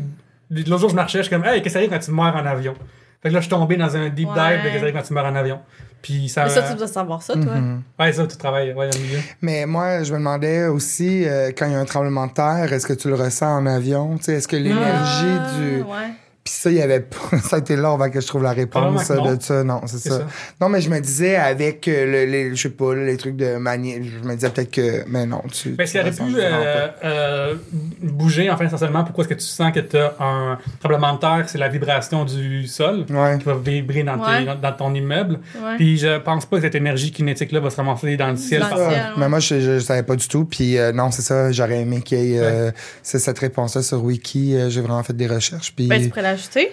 L'autre 0.51 0.77
jour, 0.77 0.89
je 0.91 0.95
marchais, 0.95 1.17
je 1.17 1.23
suis 1.23 1.31
comme, 1.36 1.43
hey, 1.43 1.59
qu'est-ce 1.63 1.73
qui 1.73 1.77
arrive 1.79 1.89
quand 1.89 1.97
tu 1.99 2.12
meurs 2.12 2.36
en 2.36 2.45
avion? 2.45 2.75
Fait 3.23 3.29
que 3.29 3.33
là, 3.36 3.39
je 3.39 3.45
suis 3.45 3.49
tombé 3.49 3.77
dans 3.77 3.95
un 3.95 4.09
deep 4.09 4.27
dive 4.27 4.36
de 4.36 4.77
arrive 4.79 4.93
quand 4.93 5.01
tu 5.01 5.13
meurs 5.13 5.25
en 5.25 5.36
avion. 5.36 5.59
Puis 6.01 6.27
ça. 6.27 6.43
Mais 6.43 6.49
ça, 6.49 6.63
tu 6.63 6.75
dois 6.75 6.88
savoir 6.88 7.21
ça, 7.21 7.33
toi. 7.36 7.55
Mhm. 7.55 7.81
Ouais, 7.97 8.12
ça, 8.12 8.27
tu 8.27 8.36
travailles, 8.36 8.73
ouais, 8.73 8.89
dans 8.89 8.97
le 8.97 9.03
milieu. 9.03 9.19
Mais 9.41 9.65
moi, 9.65 10.03
je 10.03 10.12
me 10.12 10.17
demandais 10.17 10.65
aussi, 10.67 11.25
euh, 11.25 11.51
quand 11.57 11.65
il 11.65 11.71
y 11.71 11.75
a 11.75 11.79
un 11.79 11.86
tremblement 11.86 12.27
de 12.27 12.33
terre, 12.33 12.73
est-ce 12.73 12.86
que 12.86 12.91
tu 12.91 13.07
le 13.07 13.15
ressens 13.15 13.59
en 13.59 13.65
avion? 13.65 14.17
Tu 14.17 14.25
sais, 14.25 14.33
Est-ce 14.33 14.49
que 14.49 14.57
l'énergie 14.57 15.38
Ah, 15.39 15.57
du... 15.57 15.81
Ouais. 15.83 16.12
Puis 16.43 16.53
ça, 16.53 16.69
il 16.69 16.75
y 16.75 16.82
avait 16.82 16.99
pas... 16.99 17.38
Ça 17.43 17.56
a 17.56 17.60
été 17.60 17.77
long 17.77 17.93
avant 17.93 18.10
que 18.10 18.19
je 18.19 18.27
trouve 18.27 18.43
la 18.43 18.51
réponse 18.51 19.10
non. 19.12 19.34
de 19.36 19.41
ça. 19.41 19.63
Non, 19.63 19.82
c'est 19.86 19.97
ça. 19.97 20.19
ça. 20.19 20.27
Non, 20.60 20.67
mais 20.67 20.82
je 20.82 20.89
me 20.89 20.99
disais 20.99 21.38
avec 21.38 21.88
euh, 21.88 22.06
le, 22.25 22.29
les, 22.32 22.56
je 22.56 22.62
sais 22.63 22.69
pas, 22.69 22.93
les 22.93 23.15
trucs 23.15 23.38
de 23.38 23.56
manie, 23.56 23.95
je 24.03 24.27
me 24.27 24.34
disais 24.36 24.49
peut-être 24.49 24.71
que... 24.71 25.03
Mais 25.08 25.25
non, 25.25 25.41
tu... 25.51 25.69
Ben, 25.69 25.88
ce 25.88 25.93
qui 25.93 25.97
tu 25.99 26.01
aurait 26.03 26.12
pu 26.12 26.36
euh, 26.38 26.88
euh, 27.06 27.56
bouger, 28.01 28.49
enfin, 28.51 28.65
essentiellement, 28.65 29.03
pourquoi 29.06 29.23
est-ce 29.23 29.29
que 29.34 29.39
tu 29.39 29.45
sens 29.45 29.71
que 29.71 29.79
tu 29.79 29.95
as 29.97 30.15
un 30.19 30.58
tremblement 30.82 31.13
de 31.13 31.19
terre, 31.19 31.45
c'est 31.47 31.58
la 31.58 31.69
vibration 31.69 32.25
du 32.25 32.67
sol 32.67 33.06
Ouais. 33.10 33.38
qui 33.38 33.45
va 33.45 33.56
vibrer 33.56 34.03
dans, 34.03 34.17
tes- 34.17 34.23
Ouais. 34.23 34.45
dans, 34.45 34.56
dans 34.60 34.73
ton 34.73 34.93
immeuble? 34.93 35.39
Ouais. 35.56 35.77
Puis 35.77 35.97
je 35.97 36.17
pense 36.19 36.45
pas 36.45 36.58
que 36.58 36.63
cette 36.63 36.75
énergie 36.75 37.12
kinétique-là 37.12 37.62
va 37.62 37.69
se 37.69 37.77
ramasser 37.77 38.17
dans 38.17 38.29
le 38.32 38.36
ciel. 38.38 38.62
Dans 38.62 38.69
le 38.75 38.89
ciel. 38.89 39.01
Ah, 39.06 39.13
Mais 39.17 39.29
moi, 39.29 39.39
je, 39.39 39.60
je, 39.62 39.73
je 39.75 39.79
savais 39.79 40.03
pas 40.03 40.15
du 40.17 40.27
tout. 40.27 40.43
Puis 40.45 40.77
euh, 40.77 40.91
non, 40.91 41.10
c'est 41.12 41.21
ça. 41.21 41.51
J'aurais 41.53 41.79
aimé 41.82 42.01
qu'il 42.01 42.19
y 42.19 42.34
ait 42.36 42.39
euh, 42.41 42.71
cette 43.01 43.39
réponse-là 43.39 43.82
sur 43.82 44.03
Wiki. 44.03 44.56
J'ai 44.69 44.82
vraiment 44.82 45.03
fait 45.03 45.15
des 45.15 45.27
recherches. 45.27 45.73
Puis 45.75 45.88
Ben, 45.88 46.01
pourrais 46.35 46.69
l'ajouter. 46.69 46.71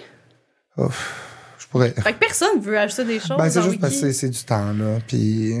je 1.59 1.67
pourrais. 1.67 1.89
Fait 1.91 2.13
que 2.13 2.19
personne 2.19 2.59
veut 2.59 2.77
ajouter 2.77 3.05
des 3.05 3.19
choses 3.19 3.37
Ben, 3.37 3.49
c'est 3.49 3.59
juste 3.61 3.67
Wiki. 3.73 3.79
parce 3.81 3.99
que 4.01 4.11
c'est 4.11 4.29
du 4.29 4.43
temps, 4.43 4.73
là. 4.73 4.97
Puis. 5.07 5.53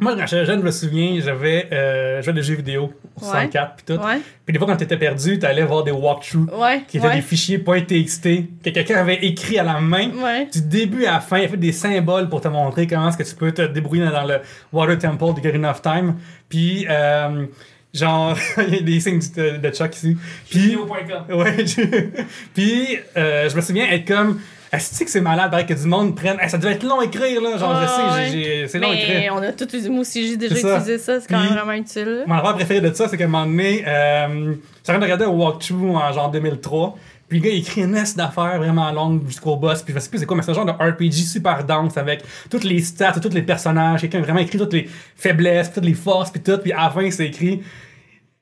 Moi, 0.00 0.16
quand 0.16 0.26
j'étais 0.26 0.44
jeune, 0.44 0.58
je 0.60 0.64
me 0.66 0.70
souviens, 0.72 1.20
j'avais 1.20 1.68
euh, 1.72 2.20
joué 2.20 2.32
des 2.32 2.42
jeux 2.42 2.56
vidéo, 2.56 2.92
Ouais. 3.22 3.28
64 3.28 3.74
puis 3.76 3.84
tout. 3.86 4.02
Ouais, 4.04 4.20
Puis 4.44 4.52
des 4.52 4.58
fois, 4.58 4.66
quand 4.66 4.76
t'étais 4.76 4.96
perdu, 4.96 5.38
t'allais 5.38 5.62
voir 5.62 5.84
des 5.84 5.92
walkthroughs 5.92 6.48
ouais, 6.60 6.82
qui 6.88 6.98
étaient 6.98 7.06
ouais. 7.06 7.14
des 7.14 7.22
fichiers 7.22 7.62
.txt 7.62 8.22
que 8.64 8.70
quelqu'un 8.70 8.96
avait 8.96 9.24
écrit 9.24 9.56
à 9.56 9.62
la 9.62 9.80
main. 9.80 10.10
Ouais. 10.10 10.46
Du 10.52 10.62
début 10.62 11.04
à 11.06 11.12
la 11.12 11.20
fin, 11.20 11.38
il 11.38 11.44
a 11.44 11.48
fait 11.48 11.56
des 11.56 11.70
symboles 11.70 12.28
pour 12.28 12.40
te 12.40 12.48
montrer 12.48 12.88
comment 12.88 13.08
est-ce 13.08 13.16
que 13.18 13.22
tu 13.22 13.36
peux 13.36 13.52
te 13.52 13.62
débrouiller 13.62 14.04
dans 14.06 14.24
le 14.24 14.40
Water 14.72 14.98
Temple 14.98 15.34
de 15.34 15.38
Ocarina 15.38 15.70
of 15.70 15.80
Time. 15.80 16.16
Puis, 16.48 16.86
euh, 16.90 17.46
genre, 17.94 18.36
il 18.68 18.74
y 18.74 18.78
a 18.78 18.82
des 18.82 19.00
signes 19.00 19.20
de, 19.36 19.56
de 19.58 19.70
Chuck 19.70 19.94
ici. 19.96 20.16
Puis, 20.50 20.76
ouais, 20.76 21.64
je- 21.66 22.22
puis 22.54 22.98
euh, 23.16 23.48
je 23.48 23.56
me 23.56 23.60
souviens 23.60 23.86
être 23.90 24.06
comme, 24.06 24.40
est-ce 24.72 25.04
que 25.04 25.08
c'est 25.10 25.20
malade, 25.20 25.50
pareil, 25.52 25.66
que 25.66 25.74
du 25.74 25.86
monde 25.86 26.16
prenne, 26.16 26.36
Hey, 26.40 26.50
ça 26.50 26.58
devait 26.58 26.72
être 26.72 26.82
long 26.82 26.98
à 26.98 27.04
écrire, 27.04 27.40
là. 27.40 27.56
Genre, 27.56 27.80
je 27.80 27.86
sais, 28.32 28.66
c'est 28.66 28.78
long 28.80 28.88
à 28.88 28.92
Mais 28.92 29.02
écrire. 29.02 29.32
on 29.36 29.42
a 29.42 29.52
tout 29.52 29.64
utilisé. 29.64 29.88
Moi 29.88 30.00
aussi, 30.00 30.26
j'ai 30.28 30.36
déjà 30.36 30.56
utilisé 30.56 30.98
ça. 30.98 31.20
C'est 31.20 31.28
quand 31.28 31.38
Puis- 31.38 31.48
même 31.50 31.58
vraiment 31.58 31.72
utile. 31.78 32.24
Mon 32.26 32.34
affaire 32.34 32.54
préférée 32.56 32.80
de 32.80 32.92
ça, 32.92 33.06
c'est 33.08 33.16
qu'à 33.16 33.24
un 33.24 33.28
moment 33.28 33.46
donné, 33.46 33.84
euh, 33.86 34.54
j'ai 34.84 34.92
regarder 34.92 35.24
un 35.24 35.28
walkthrough 35.28 35.94
en 35.96 36.12
genre 36.12 36.30
2003. 36.30 36.98
Puis 37.28 37.38
le 37.38 37.44
gars, 37.44 37.50
il 37.50 37.58
écrit 37.60 37.82
une 37.82 37.94
S 37.96 38.16
d'affaires 38.16 38.58
vraiment 38.58 38.90
longue 38.92 39.26
jusqu'au 39.26 39.56
boss. 39.56 39.82
Puis 39.82 39.94
je 39.94 39.98
sais 39.98 40.10
plus 40.10 40.18
c'est 40.18 40.26
quoi, 40.26 40.36
mais 40.36 40.42
c'est 40.42 40.50
un 40.50 40.54
genre 40.54 40.66
de 40.66 40.72
RPG 40.72 41.12
super 41.12 41.64
dense 41.64 41.96
avec 41.96 42.22
toutes 42.50 42.64
les 42.64 42.82
stats, 42.82 43.12
tous 43.12 43.32
les 43.32 43.42
personnages. 43.42 44.02
Quelqu'un 44.02 44.18
a 44.18 44.22
vraiment 44.22 44.40
écrit 44.40 44.58
toutes 44.58 44.72
les 44.72 44.88
faiblesses, 45.16 45.72
toutes 45.72 45.84
les 45.84 45.94
forces, 45.94 46.30
puis 46.30 46.42
tout. 46.42 46.58
Puis 46.58 46.72
à 46.72 46.84
la 46.84 46.90
fin, 46.90 47.10
c'est 47.10 47.26
écrit. 47.26 47.62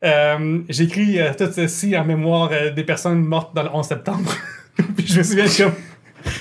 Euh, 0.04 0.60
j'ai 0.68 0.84
écrit 0.84 1.20
euh, 1.20 1.32
tout 1.36 1.50
ceci 1.52 1.96
en 1.96 2.04
mémoire 2.04 2.50
euh, 2.52 2.70
des 2.70 2.82
personnes 2.82 3.24
mortes 3.24 3.54
dans 3.54 3.62
le 3.62 3.70
11 3.72 3.86
septembre. 3.86 4.32
puis 4.96 5.06
je 5.06 5.18
me 5.18 5.22
souviens 5.22 5.46
comme. 5.64 5.74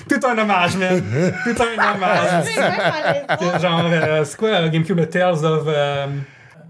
Tout 0.09 0.27
un 0.27 0.37
hommage, 0.37 0.77
man. 0.77 1.03
Tout 1.43 1.61
un 1.61 1.93
hommage. 1.95 3.61
Genre, 3.61 4.25
c'est 4.25 4.37
quoi 4.37 4.67
GameCube, 4.69 4.97
le 4.97 5.07
Tales 5.07 5.45
of. 5.45 5.67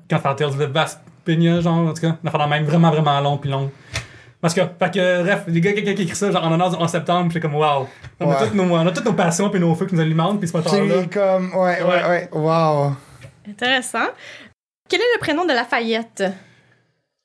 Quand 0.09 0.19
Tales 0.35 0.49
of 0.49 0.71
Vaspinia, 0.71 1.61
genre, 1.61 1.87
en 1.87 1.93
tout 1.93 2.01
cas, 2.01 2.17
une 2.21 2.27
affaire 2.27 2.47
même 2.47 2.65
vraiment, 2.65 2.91
vraiment 2.91 3.19
long 3.21 3.37
puis 3.37 3.49
long. 3.49 3.71
Parce 4.41 4.55
que, 4.55 4.61
fait 4.61 4.91
que, 4.91 5.21
bref, 5.23 5.43
les 5.47 5.61
gars, 5.61 5.71
quelqu'un 5.73 5.93
qui 5.93 6.01
écrit 6.01 6.15
ça, 6.15 6.31
genre, 6.31 6.43
en 6.43 6.51
honneur 6.51 6.71
du 6.71 6.75
11 6.75 6.89
septembre, 6.89 7.25
puis 7.29 7.33
c'est 7.33 7.39
comme, 7.39 7.53
wow. 7.55 7.87
On, 8.19 8.29
a 8.31 8.33
Ouais. 8.41 8.47
toutes 8.47 8.55
nos, 8.55 8.63
on 8.63 8.87
a 8.87 8.91
toutes 8.91 9.05
nos 9.05 9.13
passions 9.13 9.49
puis 9.51 9.59
nos 9.59 9.75
feux 9.75 9.85
qui 9.85 9.93
nous 9.95 10.01
alimentent, 10.01 10.39
puis 10.39 10.47
ce 10.47 10.57
moteur-là. 10.57 10.99
Puis 11.01 11.09
comme. 11.09 11.53
Ouais, 11.53 11.81
ouais, 11.83 12.09
ouais. 12.09 12.29
Wow. 12.31 12.93
Intéressant. 13.47 14.07
Quel 14.89 14.99
est 14.99 15.13
le 15.15 15.19
prénom 15.19 15.45
de 15.45 15.53
Lafayette? 15.53 16.23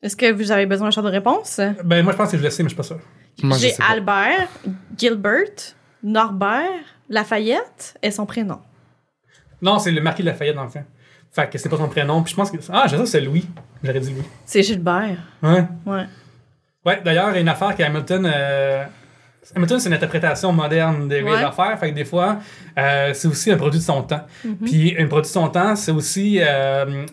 Est-ce 0.02 0.14
que 0.16 0.30
vous 0.30 0.52
avez 0.52 0.66
besoin 0.66 0.88
d'un 0.88 0.90
genre 0.92 1.04
de 1.04 1.10
réponse? 1.10 1.58
Ben, 1.84 2.02
moi, 2.02 2.12
je 2.12 2.18
pense 2.18 2.30
que 2.30 2.36
je 2.38 2.42
le 2.42 2.50
sais, 2.50 2.62
mais 2.62 2.68
je 2.68 2.74
suis 2.74 2.76
pas 2.76 2.82
sûr. 2.82 2.98
Moi, 3.42 3.56
J'ai. 3.58 3.74
Albert, 3.90 4.48
Gilbert, 4.96 5.74
Norbert, 6.02 6.84
Lafayette 7.08 7.98
et 8.02 8.10
son 8.10 8.26
prénom. 8.26 8.60
Non, 9.62 9.78
c'est 9.78 9.90
le 9.90 10.00
marquis 10.02 10.22
de 10.22 10.28
Lafayette, 10.28 10.54
le 10.56 10.68
fond. 10.68 10.84
Fait 11.32 11.50
que 11.50 11.58
c'est 11.58 11.68
pas 11.68 11.76
son 11.78 11.88
prénom, 11.88 12.22
puis 12.22 12.30
je 12.32 12.36
pense 12.36 12.50
que. 12.50 12.58
Ah, 12.70 12.86
j'ai 12.88 12.98
ça, 12.98 13.06
c'est 13.06 13.20
Louis. 13.20 13.46
J'aurais 13.82 14.00
dit 14.00 14.12
Louis. 14.12 14.22
C'est 14.44 14.62
Gilbert. 14.62 15.16
Ouais. 15.42 15.64
Ouais. 15.86 16.04
Ouais, 16.86 17.00
d'ailleurs, 17.04 17.30
il 17.30 17.34
y 17.34 17.38
a 17.38 17.40
une 17.40 17.48
affaire 17.48 17.74
qu'Hamilton. 17.74 18.30
Euh... 18.32 18.84
Hamilton, 19.54 19.78
c'est 19.78 19.88
une 19.88 19.94
interprétation 19.94 20.52
moderne 20.52 21.08
des 21.08 21.22
Ouais. 21.22 21.42
affaires. 21.42 21.78
Fait 21.78 21.90
que 21.90 21.94
des 21.94 22.04
fois, 22.04 22.38
euh, 22.78 23.10
c'est 23.14 23.28
aussi 23.28 23.50
un 23.52 23.56
produit 23.56 23.78
de 23.78 23.84
son 23.84 24.02
temps. 24.02 24.22
Mhm. 24.44 24.56
Puis, 24.64 24.96
un 24.98 25.06
produit 25.06 25.28
de 25.28 25.32
son 25.34 25.48
temps, 25.48 25.76
c'est 25.76 25.92
aussi 25.92 26.38
euh, 26.40 27.04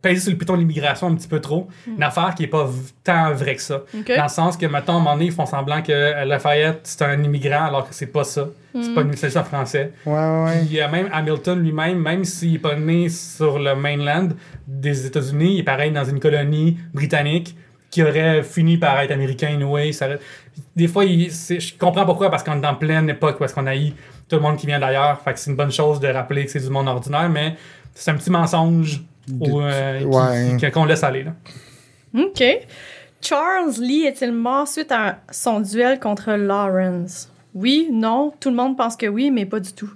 peser 0.00 0.20
sur 0.20 0.30
le 0.32 0.38
piton 0.38 0.54
de 0.54 0.60
l'immigration 0.60 1.08
un 1.08 1.14
petit 1.14 1.28
peu 1.28 1.40
trop. 1.40 1.68
Une 1.86 2.02
affaire 2.02 2.34
qui 2.34 2.44
est 2.44 2.48
pas 2.48 2.66
tant 3.04 3.32
vraie 3.34 3.56
que 3.56 3.60
ça. 3.62 3.82
Mhm. 3.92 4.04
Dans 4.16 4.22
le 4.22 4.28
sens 4.30 4.56
que, 4.56 4.64
mettons, 4.64 4.94
à 4.94 4.96
un 4.96 4.98
moment 5.00 5.12
donné, 5.14 5.26
ils 5.26 5.32
font 5.32 5.44
semblant 5.44 5.82
que 5.82 6.24
Lafayette, 6.24 6.80
c'est 6.84 7.02
un 7.02 7.22
immigrant, 7.22 7.66
alors 7.66 7.86
que 7.88 7.94
c'est 7.94 8.06
pas 8.06 8.24
ça. 8.24 8.46
C'est 8.72 8.88
Mhm. 8.88 8.94
pas 8.94 9.00
une 9.02 9.12
c'est 9.16 9.26
juste 9.26 9.36
en 9.36 9.44
français. 9.44 9.92
Ouais, 10.06 10.14
ouais. 10.14 10.64
Puis 10.66 10.80
euh, 10.80 10.88
même 10.88 11.08
Hamilton 11.12 11.60
lui-même, 11.62 11.98
même 11.98 12.24
s'il 12.24 12.52
n'est 12.52 12.58
pas 12.58 12.76
né 12.76 13.08
sur 13.10 13.58
le 13.58 13.74
mainland 13.74 14.28
des 14.66 15.04
États-Unis, 15.06 15.54
il 15.54 15.60
est 15.60 15.64
pareil 15.64 15.90
dans 15.90 16.04
une 16.04 16.20
colonie 16.20 16.78
britannique 16.94 17.56
qui 17.90 18.02
aurait 18.02 18.42
fini 18.42 18.76
par 18.76 19.00
être 19.00 19.10
américain 19.12 19.48
anyway. 19.54 19.92
Ça, 19.92 20.08
des 20.76 20.88
fois, 20.88 21.04
il- 21.04 21.30
je 21.30 21.76
comprends 21.78 22.04
pourquoi, 22.04 22.30
parce 22.30 22.42
qu'on 22.42 22.60
est 22.62 22.66
en 22.66 22.74
pleine 22.74 23.08
époque 23.10 23.40
est-ce 23.40 23.54
qu'on 23.54 23.66
haït 23.66 23.94
tout 24.28 24.36
le 24.36 24.42
monde 24.42 24.56
qui 24.56 24.66
vient 24.66 24.78
d'ailleurs. 24.78 25.20
Fait 25.22 25.32
que 25.32 25.38
c'est 25.38 25.50
une 25.50 25.56
bonne 25.56 25.72
chose 25.72 26.00
de 26.00 26.08
rappeler 26.08 26.44
que 26.44 26.50
c'est 26.50 26.60
du 26.60 26.68
monde 26.70 26.86
ordinaire, 26.88 27.28
mais 27.30 27.54
c'est 27.94 28.10
un 28.10 28.16
petit 28.16 28.30
mensonge 28.30 29.00
où, 29.40 29.60
euh, 29.60 30.02
Ouais. 30.04 30.70
qu'on 30.70 30.84
laisse 30.84 31.02
aller. 31.02 31.24
Là. 31.24 31.32
OK. 32.14 32.42
Charles 33.20 33.72
Lee 33.80 34.04
est-il 34.04 34.32
mort 34.32 34.68
suite 34.68 34.92
à 34.92 35.18
son 35.30 35.60
duel 35.60 35.98
contre 35.98 36.32
Lawrence? 36.32 37.30
Oui, 37.54 37.88
non, 37.90 38.32
tout 38.38 38.50
le 38.50 38.56
monde 38.56 38.76
pense 38.76 38.96
que 38.96 39.06
oui, 39.06 39.30
mais 39.30 39.46
pas 39.46 39.60
du 39.60 39.72
tout. 39.72 39.90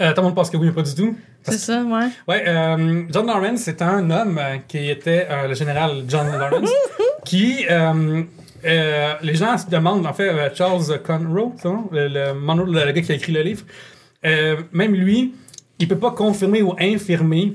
Euh, 0.00 0.10
tout 0.12 0.20
le 0.20 0.26
monde 0.26 0.34
pense 0.34 0.50
que 0.50 0.56
oui, 0.56 0.66
mais 0.66 0.72
pas 0.72 0.82
du 0.82 0.94
tout. 0.94 1.16
C'est 1.42 1.58
ça, 1.58 1.82
ouais. 1.82 2.06
Ouais, 2.28 2.44
euh, 2.48 3.02
John 3.10 3.26
Lawrence, 3.26 3.60
c'est 3.60 3.82
un 3.82 4.08
homme 4.10 4.40
qui 4.68 4.88
était 4.90 5.26
euh, 5.30 5.48
le 5.48 5.54
général 5.54 6.04
John 6.08 6.26
Lawrence, 6.30 6.70
qui, 7.24 7.64
euh, 7.70 8.22
euh, 8.64 9.12
les 9.22 9.34
gens 9.34 9.56
se 9.58 9.68
demandent, 9.68 10.06
en 10.06 10.12
fait, 10.12 10.28
euh, 10.28 10.48
Charles 10.54 11.00
Conroe, 11.02 11.52
c'est 11.56 11.62
ça, 11.68 11.74
le, 11.92 12.08
le, 12.08 12.34
Monroe, 12.34 12.66
le 12.66 12.92
gars 12.92 13.02
qui 13.02 13.12
a 13.12 13.14
écrit 13.14 13.32
le 13.32 13.42
livre, 13.42 13.64
euh, 14.24 14.56
même 14.72 14.94
lui, 14.94 15.34
il 15.78 15.88
peut 15.88 15.98
pas 15.98 16.12
confirmer 16.12 16.62
ou 16.62 16.74
infirmer 16.78 17.54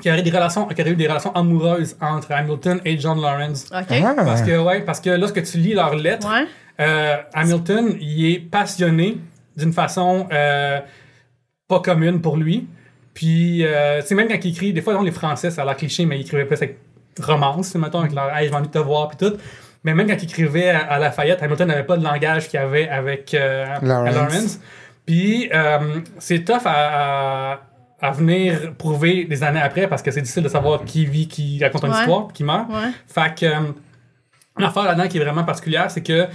qu'il 0.00 0.10
y 0.10 0.12
aurait 0.12 0.22
des 0.22 0.30
relations, 0.30 0.66
qu'il 0.66 0.78
y 0.78 0.82
aurait 0.82 0.90
eu 0.92 0.96
des 0.96 1.08
relations 1.08 1.32
amoureuses 1.34 1.96
entre 2.00 2.30
Hamilton 2.32 2.80
et 2.84 2.98
John 2.98 3.20
Lawrence. 3.20 3.66
OK. 3.72 3.86
Ah. 4.04 4.14
Parce 4.16 4.42
que, 4.42 4.58
ouais, 4.62 4.82
parce 4.82 5.00
que 5.00 5.10
lorsque 5.10 5.42
tu 5.42 5.58
lis 5.58 5.72
leurs 5.74 5.94
lettres, 5.94 6.28
Ouais. 6.28 6.46
euh, 6.80 7.16
Hamilton, 7.32 7.96
il 8.00 8.30
est 8.32 8.38
passionné 8.40 9.16
d'une 9.56 9.72
façon 9.72 10.28
euh, 10.32 10.80
pas 11.66 11.80
commune 11.80 12.20
pour 12.20 12.36
lui. 12.36 12.66
Puis, 13.14 13.64
euh, 13.64 14.02
tu 14.02 14.08
sais, 14.08 14.14
même 14.14 14.28
quand 14.28 14.38
il 14.44 14.50
écrit, 14.50 14.72
des 14.74 14.82
fois, 14.82 14.92
dans 14.92 15.02
les 15.02 15.10
Français, 15.10 15.50
ça 15.50 15.62
a 15.62 15.64
l'air 15.64 15.76
cliché, 15.78 16.04
mais 16.04 16.18
il 16.18 16.20
écrivait 16.20 16.44
plus 16.44 16.56
avec 16.56 16.78
romance, 17.20 17.74
mettons, 17.74 18.00
avec 18.00 18.12
leur 18.12 18.34
Hey, 18.36 18.48
j'ai 18.48 18.54
envie 18.54 18.68
de 18.68 18.72
te 18.72 18.78
voir, 18.78 19.08
puis 19.08 19.16
tout. 19.28 19.36
Mais 19.84 19.94
même 19.94 20.06
quand 20.08 20.16
il 20.20 20.24
écrivait 20.24 20.70
à, 20.70 20.80
à 20.80 20.98
Lafayette, 20.98 21.42
Hamilton 21.42 21.68
n'avait 21.68 21.84
pas 21.84 21.96
le 21.96 22.02
langage 22.02 22.48
qu'il 22.48 22.58
avait 22.58 22.88
avec 22.88 23.32
euh, 23.34 23.66
Lawrence. 23.82 24.14
Lawrence. 24.14 24.60
Puis, 25.06 25.48
euh, 25.54 26.00
c'est 26.18 26.44
tough 26.44 26.62
à, 26.66 27.52
à, 27.52 27.60
à 28.00 28.10
venir 28.10 28.74
prouver 28.76 29.24
des 29.24 29.42
années 29.44 29.60
après 29.62 29.86
parce 29.86 30.02
que 30.02 30.10
c'est 30.10 30.20
difficile 30.22 30.42
de 30.42 30.48
savoir 30.48 30.84
qui 30.84 31.06
vit, 31.06 31.28
qui 31.28 31.62
raconte 31.62 31.84
une 31.84 31.92
Ouais. 31.92 32.00
histoire, 32.00 32.26
puis 32.26 32.34
qui 32.38 32.44
meurt. 32.44 32.68
Ouais. 32.68 32.90
Fait 33.06 33.34
que, 33.38 33.46
euh, 33.46 33.60
l'affaire 34.58 34.84
là-dedans 34.84 35.06
qui 35.08 35.18
est 35.18 35.24
vraiment 35.24 35.44
particulière, 35.44 35.90
c'est 35.90 36.02
que 36.02 36.26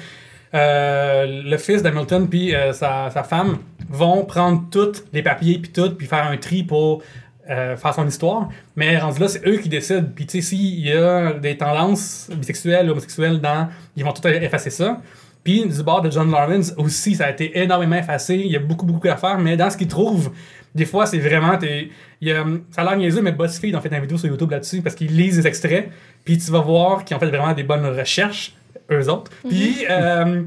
euh, 0.53 1.43
le 1.45 1.57
fils 1.57 1.81
d'Hamilton 1.81 2.27
puis 2.27 2.53
euh, 2.53 2.73
sa, 2.73 3.09
sa 3.09 3.23
femme 3.23 3.57
vont 3.89 4.25
prendre 4.25 4.63
tous 4.69 5.03
les 5.13 5.23
papiers 5.23 5.57
puis 5.59 5.71
tout, 5.71 5.91
puis 5.91 6.07
faire 6.07 6.27
un 6.27 6.37
tri 6.37 6.63
pour 6.63 7.03
euh, 7.49 7.75
faire 7.77 7.93
son 7.93 8.07
histoire. 8.07 8.49
Mais 8.75 8.97
rendu 8.97 9.19
là, 9.19 9.27
c'est 9.27 9.45
eux 9.47 9.57
qui 9.57 9.69
décident. 9.69 10.07
Puis 10.15 10.25
tu 10.25 10.41
sais, 10.41 10.47
s'il 10.49 10.79
y 10.85 10.91
a 10.93 11.33
des 11.33 11.57
tendances 11.57 12.29
bisexuelles 12.35 12.87
ou 12.87 12.91
homosexuelles 12.91 13.39
dans, 13.39 13.67
ils 13.95 14.03
vont 14.03 14.13
tout 14.13 14.27
effacer 14.27 14.69
ça. 14.69 15.01
Puis 15.43 15.67
du 15.67 15.81
bord 15.83 16.01
de 16.03 16.11
John 16.11 16.29
Lawrence 16.29 16.71
aussi, 16.77 17.15
ça 17.15 17.25
a 17.25 17.31
été 17.31 17.57
énormément 17.59 17.95
effacé. 17.95 18.35
Il 18.35 18.51
y 18.51 18.55
a 18.55 18.59
beaucoup, 18.59 18.85
beaucoup 18.85 19.07
à 19.07 19.15
faire. 19.17 19.39
Mais 19.39 19.57
dans 19.57 19.69
ce 19.71 19.77
qu'ils 19.77 19.87
trouvent, 19.87 20.31
des 20.75 20.85
fois, 20.85 21.07
c'est 21.07 21.17
vraiment. 21.17 21.57
t'es- 21.57 21.89
il 22.21 22.27
y 22.27 22.31
a, 22.31 22.45
ça 22.69 22.81
a 22.81 22.85
l'air 22.85 22.97
niaiseux, 22.97 23.23
mais 23.23 23.31
BuzzFeed 23.31 23.75
ont 23.75 23.81
fait 23.81 23.89
une 23.93 23.99
vidéo 24.01 24.17
sur 24.19 24.29
YouTube 24.29 24.51
là-dessus 24.51 24.81
parce 24.83 24.93
qu'ils 24.95 25.15
lisent 25.17 25.37
des 25.37 25.47
extraits. 25.47 25.89
Puis 26.23 26.37
tu 26.37 26.51
vas 26.51 26.59
voir 26.59 27.03
qu'ils 27.03 27.17
ont 27.17 27.19
fait 27.19 27.25
vraiment 27.25 27.53
des 27.53 27.63
bonnes 27.63 27.85
recherches, 27.87 28.53
eux 28.91 29.09
autres. 29.09 29.31
Puis 29.49 29.77
euh, 29.89 30.43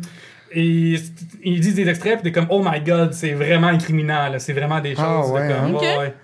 et 0.52 0.94
ils 1.42 1.58
disent 1.60 1.74
des 1.74 1.88
extraits, 1.88 2.20
puis 2.20 2.22
t'es 2.22 2.32
comme, 2.32 2.46
oh 2.48 2.62
my 2.64 2.80
god, 2.80 3.12
c'est 3.12 3.32
vraiment 3.32 3.66
incriminant. 3.66 4.28
là. 4.28 4.38
C'est 4.38 4.52
vraiment 4.52 4.80
des 4.80 4.94
choses. 4.94 5.04
Ah, 5.04 5.22
de 5.26 5.32
ouais, 5.32 5.48
comme, 5.48 5.56
hein? 5.66 5.70
ouais, 5.72 5.92
Ok. 5.94 5.98
ouais. 5.98 6.14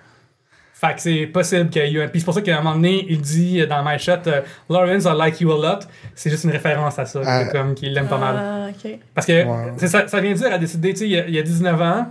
Fait 0.83 0.95
que 0.95 1.01
c'est 1.01 1.27
possible 1.27 1.69
qu'il 1.69 1.83
y 1.83 1.85
ait 1.85 1.91
eu 1.91 2.01
un. 2.01 2.07
Puis 2.07 2.21
c'est 2.21 2.25
pour 2.25 2.33
ça 2.33 2.41
qu'à 2.41 2.55
un 2.57 2.61
moment 2.63 2.73
donné, 2.75 3.05
il 3.07 3.21
dit 3.21 3.65
dans 3.67 3.83
My 3.85 3.99
Shot, 3.99 4.13
euh, 4.25 4.41
Lawrence, 4.67 5.03
I 5.05 5.13
like 5.15 5.39
you 5.39 5.51
a 5.51 5.55
lot. 5.55 5.79
C'est 6.15 6.31
juste 6.31 6.43
une 6.43 6.49
référence 6.49 6.97
à 6.97 7.05
ça, 7.05 7.21
Ah. 7.23 7.45
comme 7.45 7.75
qu'il 7.75 7.93
l'aime 7.93 8.07
pas 8.07 8.17
mal. 8.17 8.35
Ah, 8.39 8.67
OK. 8.69 8.97
Parce 9.13 9.27
que 9.27 9.45
Wow. 9.45 9.77
ça, 9.77 10.07
ça 10.07 10.19
vient 10.19 10.33
dire 10.33 10.51
à 10.51 10.57
décider, 10.57 10.89
tu 10.93 10.99
sais, 11.01 11.05
il, 11.05 11.11
y 11.11 11.19
a- 11.19 11.27
il 11.27 11.35
y 11.35 11.37
a 11.39 11.43
19 11.43 11.79
ans, 11.79 12.07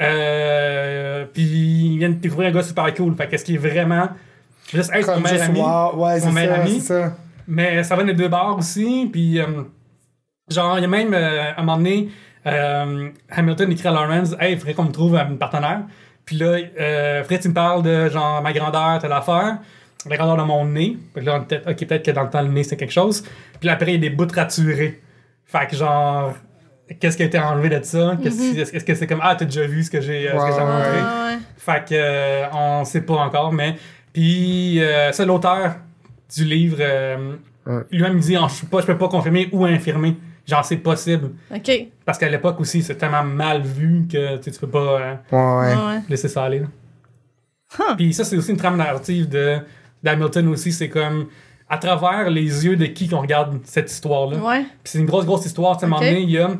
euh, 0.00 1.24
puis 1.32 1.42
il 1.42 1.98
vient 1.98 2.10
de 2.10 2.14
découvrir 2.14 2.48
un 2.50 2.52
gars 2.52 2.62
super 2.62 2.92
cool. 2.94 3.14
Fait 3.16 3.26
qu'est-ce 3.28 3.44
qui 3.44 3.54
est 3.54 3.58
vraiment 3.58 4.08
juste 4.72 4.90
être 4.94 5.06
son 5.06 5.12
Comme 5.14 5.22
meilleur 5.22 5.38
juste 5.38 5.50
ami? 5.50 5.58
voir, 5.60 5.98
ouais, 5.98 6.20
Son 6.20 6.26
c'est 6.28 6.32
meilleur 6.34 6.56
ça, 6.56 6.62
ami. 6.62 6.70
c'est 6.80 6.86
ça. 6.86 7.12
Mais 7.46 7.82
ça 7.82 7.96
va 7.96 8.04
des 8.04 8.14
deux 8.14 8.28
bords 8.28 8.56
aussi. 8.58 9.08
Puis, 9.12 9.38
euh, 9.40 9.46
genre, 10.50 10.78
il 10.78 10.82
y 10.82 10.84
a 10.84 10.88
même, 10.88 11.12
euh, 11.12 11.50
à 11.52 11.60
un 11.60 11.62
moment 11.64 11.76
donné, 11.78 12.08
euh, 12.46 13.08
Hamilton 13.30 13.72
écrit 13.72 13.88
à 13.88 13.92
Lawrence 13.92 14.34
Hey, 14.40 14.52
il 14.52 14.58
faudrait 14.58 14.74
qu'on 14.74 14.84
me 14.84 14.92
trouve 14.92 15.16
un 15.16 15.34
partenaire. 15.36 15.80
Puis 16.26 16.36
là, 16.36 16.56
euh, 16.80 17.24
Fred, 17.24 17.40
tu 17.40 17.48
me 17.48 17.54
parles 17.54 17.82
de 17.82 18.08
genre 18.08 18.40
ma 18.42 18.52
grandeur, 18.52 18.98
telle 19.00 19.12
affaire, 19.12 19.58
la 20.08 20.16
grandeur 20.16 20.36
de 20.38 20.42
mon 20.42 20.64
nez. 20.66 20.96
Fait 21.14 21.20
que 21.20 21.26
là, 21.26 21.36
on 21.36 21.44
peut-être, 21.44 21.70
ok, 21.70 21.86
peut-être 21.86 22.04
que 22.04 22.10
dans 22.10 22.22
le 22.22 22.30
temps, 22.30 22.42
le 22.42 22.48
nez, 22.48 22.64
c'est 22.64 22.76
quelque 22.76 22.92
chose. 22.92 23.22
Puis 23.60 23.66
là, 23.66 23.74
après, 23.74 23.92
il 23.92 23.94
y 23.94 24.06
a 24.06 24.10
des 24.10 24.14
bouts 24.14 24.26
raturés. 24.34 25.00
Fait 25.46 25.66
que 25.68 25.76
genre, 25.76 26.34
qu'est-ce 27.00 27.16
qui 27.16 27.22
a 27.22 27.26
été 27.26 27.38
enlevé 27.38 27.68
de 27.68 27.82
ça? 27.84 28.16
Qu'est-ce 28.22 28.36
qui- 28.52 28.60
Est-ce 28.60 28.84
que 28.84 28.94
c'est 28.94 29.06
comme, 29.06 29.20
ah, 29.22 29.34
t'as 29.36 29.44
déjà 29.44 29.66
vu 29.66 29.82
ce 29.82 29.90
que 29.90 30.00
j'ai 30.00 30.30
euh, 30.30 30.38
ce 30.38 30.46
que 30.46 30.52
j'ai 30.52 30.58
Ouais, 30.58 30.66
montré? 30.66 30.90
ouais. 30.98 31.38
fait 31.58 31.84
que 31.88 31.94
euh, 31.94 32.46
on 32.52 32.84
sait 32.84 33.02
pas 33.02 33.14
encore, 33.14 33.52
mais 33.52 33.76
puis 34.12 34.82
euh, 34.82 35.12
c'est 35.12 35.26
l'auteur 35.26 35.76
du 36.34 36.44
livre 36.44 36.78
euh, 36.80 37.34
Ouais. 37.66 37.80
lui-même 37.90 38.18
dit 38.18 38.34
je 38.34 38.60
peux 38.60 38.66
pas 38.66 38.80
je 38.82 38.86
peux 38.86 38.98
pas 38.98 39.08
confirmer 39.08 39.48
ou 39.52 39.64
infirmer. 39.64 40.16
Genre 40.46 40.64
c'est 40.64 40.76
possible 40.76 41.30
OK. 41.54 41.70
parce 42.04 42.18
qu'à 42.18 42.28
l'époque 42.28 42.60
aussi 42.60 42.82
c'est 42.82 42.96
tellement 42.96 43.22
mal 43.24 43.62
vu 43.62 44.06
que 44.10 44.36
tu 44.36 44.50
peux 44.50 44.68
pas 44.68 44.78
euh, 44.78 45.14
Ouais, 45.32 45.38
ouais. 45.74 45.74
Ouais. 45.74 46.00
laisser 46.08 46.28
ça 46.28 46.44
aller. 46.44 46.62
Huh. 47.78 47.94
Puis 47.96 48.12
ça 48.12 48.24
c'est 48.24 48.36
aussi 48.36 48.50
une 48.50 48.56
trame 48.56 48.76
narrative 48.76 49.28
de 49.28 49.58
d'Hamilton 50.02 50.48
aussi, 50.48 50.70
c'est 50.70 50.88
comme 50.90 51.28
à 51.68 51.78
travers 51.78 52.28
les 52.28 52.66
yeux 52.66 52.76
de 52.76 52.84
qui 52.86 53.08
qu'on 53.08 53.20
regarde 53.22 53.58
cette 53.64 53.90
histoire 53.90 54.26
là. 54.30 54.36
Ouais. 54.36 54.62
Puis 54.62 54.92
c'est 54.92 54.98
une 54.98 55.06
grosse, 55.06 55.24
grosse 55.24 55.46
histoire. 55.46 55.76
Tu 55.76 55.80
sais, 55.80 55.84
À 55.84 55.86
un 55.86 55.90
moment 55.90 56.02
Ok. 56.02 56.08
donné, 56.08 56.20
il 56.22 56.30
y 56.30 56.38
a 56.38 56.50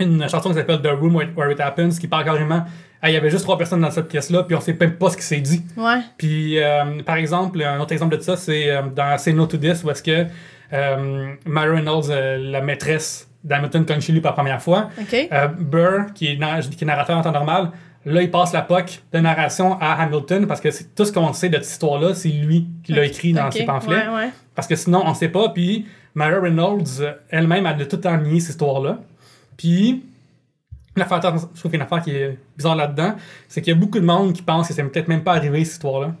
une 0.00 0.28
chanson 0.28 0.48
qui 0.50 0.56
s'appelle 0.56 0.82
The 0.82 0.88
Room 1.00 1.14
Where, 1.14 1.28
Where 1.36 1.52
It 1.52 1.60
Happens 1.60 1.90
qui 2.00 2.08
parle 2.08 2.24
carrément. 2.24 2.64
Ah, 3.02 3.08
Il 3.08 3.14
y 3.14 3.16
avait 3.16 3.30
juste 3.30 3.44
trois 3.44 3.56
personnes 3.56 3.80
dans 3.80 3.90
cette 3.90 4.08
pièce-là, 4.08 4.42
puis 4.42 4.54
on 4.56 4.60
sait 4.60 4.76
même 4.78 4.96
pas 4.96 5.08
ce 5.10 5.16
qui 5.16 5.22
s'est 5.22 5.40
dit. 5.40 5.62
Ouais. 5.76 6.00
Puis, 6.18 6.58
euh, 6.62 7.02
par 7.02 7.16
exemple, 7.16 7.62
un 7.62 7.80
autre 7.80 7.92
exemple 7.92 8.14
de 8.18 8.20
ça, 8.22 8.36
c'est 8.36 8.68
euh, 8.70 8.82
dans 8.94 9.16
Say 9.16 9.32
No 9.32 9.46
to 9.46 9.56
This, 9.56 9.82
où 9.84 9.90
est-ce 9.90 10.02
que 10.02 10.26
euh, 10.72 11.34
Mary 11.46 11.76
Reynolds, 11.76 12.10
euh, 12.10 12.38
la 12.38 12.60
maîtresse 12.60 13.28
d'Hamilton, 13.44 13.84
chez 14.00 14.12
lui 14.12 14.20
pour 14.20 14.30
la 14.30 14.34
première 14.34 14.62
fois. 14.62 14.90
OK. 15.00 15.28
Euh, 15.32 15.48
Burr, 15.48 16.12
qui 16.14 16.28
est, 16.32 16.36
na- 16.36 16.60
qui 16.60 16.84
est 16.84 16.86
narrateur 16.86 17.16
en 17.16 17.22
temps 17.22 17.32
normal, 17.32 17.70
là, 18.04 18.22
il 18.22 18.30
passe 18.30 18.52
la 18.52 18.62
POC 18.62 19.02
de 19.12 19.18
narration 19.18 19.78
à 19.80 19.94
Hamilton 20.02 20.46
parce 20.46 20.60
que 20.60 20.70
c'est 20.70 20.94
tout 20.94 21.04
ce 21.04 21.12
qu'on 21.12 21.32
sait 21.32 21.48
de 21.48 21.56
cette 21.56 21.66
histoire-là, 21.72 22.14
c'est 22.14 22.28
lui 22.28 22.66
qui 22.84 22.92
l'a 22.92 23.04
écrit 23.06 23.32
dans 23.32 23.46
OK. 23.46 23.52
ses 23.54 23.64
pamphlets. 23.64 24.08
Ouais, 24.08 24.14
ouais. 24.14 24.30
Parce 24.54 24.68
que 24.68 24.76
sinon, 24.76 25.02
on 25.06 25.14
sait 25.14 25.28
pas. 25.28 25.48
Puis 25.50 25.86
Mary 26.14 26.34
Reynolds 26.38 27.00
euh, 27.00 27.12
elle-même, 27.30 27.66
elle 27.66 27.80
a 27.80 27.86
tout 27.86 28.00
nié 28.22 28.40
cette 28.40 28.50
histoire-là. 28.50 28.98
Puis, 29.56 30.04
je 30.96 31.02
trouve 31.02 31.20
qu'il 31.20 31.70
y 31.70 31.74
a 31.74 31.76
une 31.76 31.82
affaire 31.82 32.02
qui 32.02 32.10
est 32.10 32.38
bizarre 32.56 32.76
là-dedans, 32.76 33.14
c'est 33.48 33.62
qu'il 33.62 33.72
y 33.72 33.76
a 33.76 33.78
beaucoup 33.78 34.00
de 34.00 34.04
monde 34.04 34.32
qui 34.32 34.42
pense 34.42 34.68
que 34.68 34.74
c'est 34.74 34.82
peut-être 34.82 35.08
même 35.08 35.22
pas 35.22 35.32
arrivé 35.34 35.64
cette 35.64 35.74
histoire-là. 35.74 36.14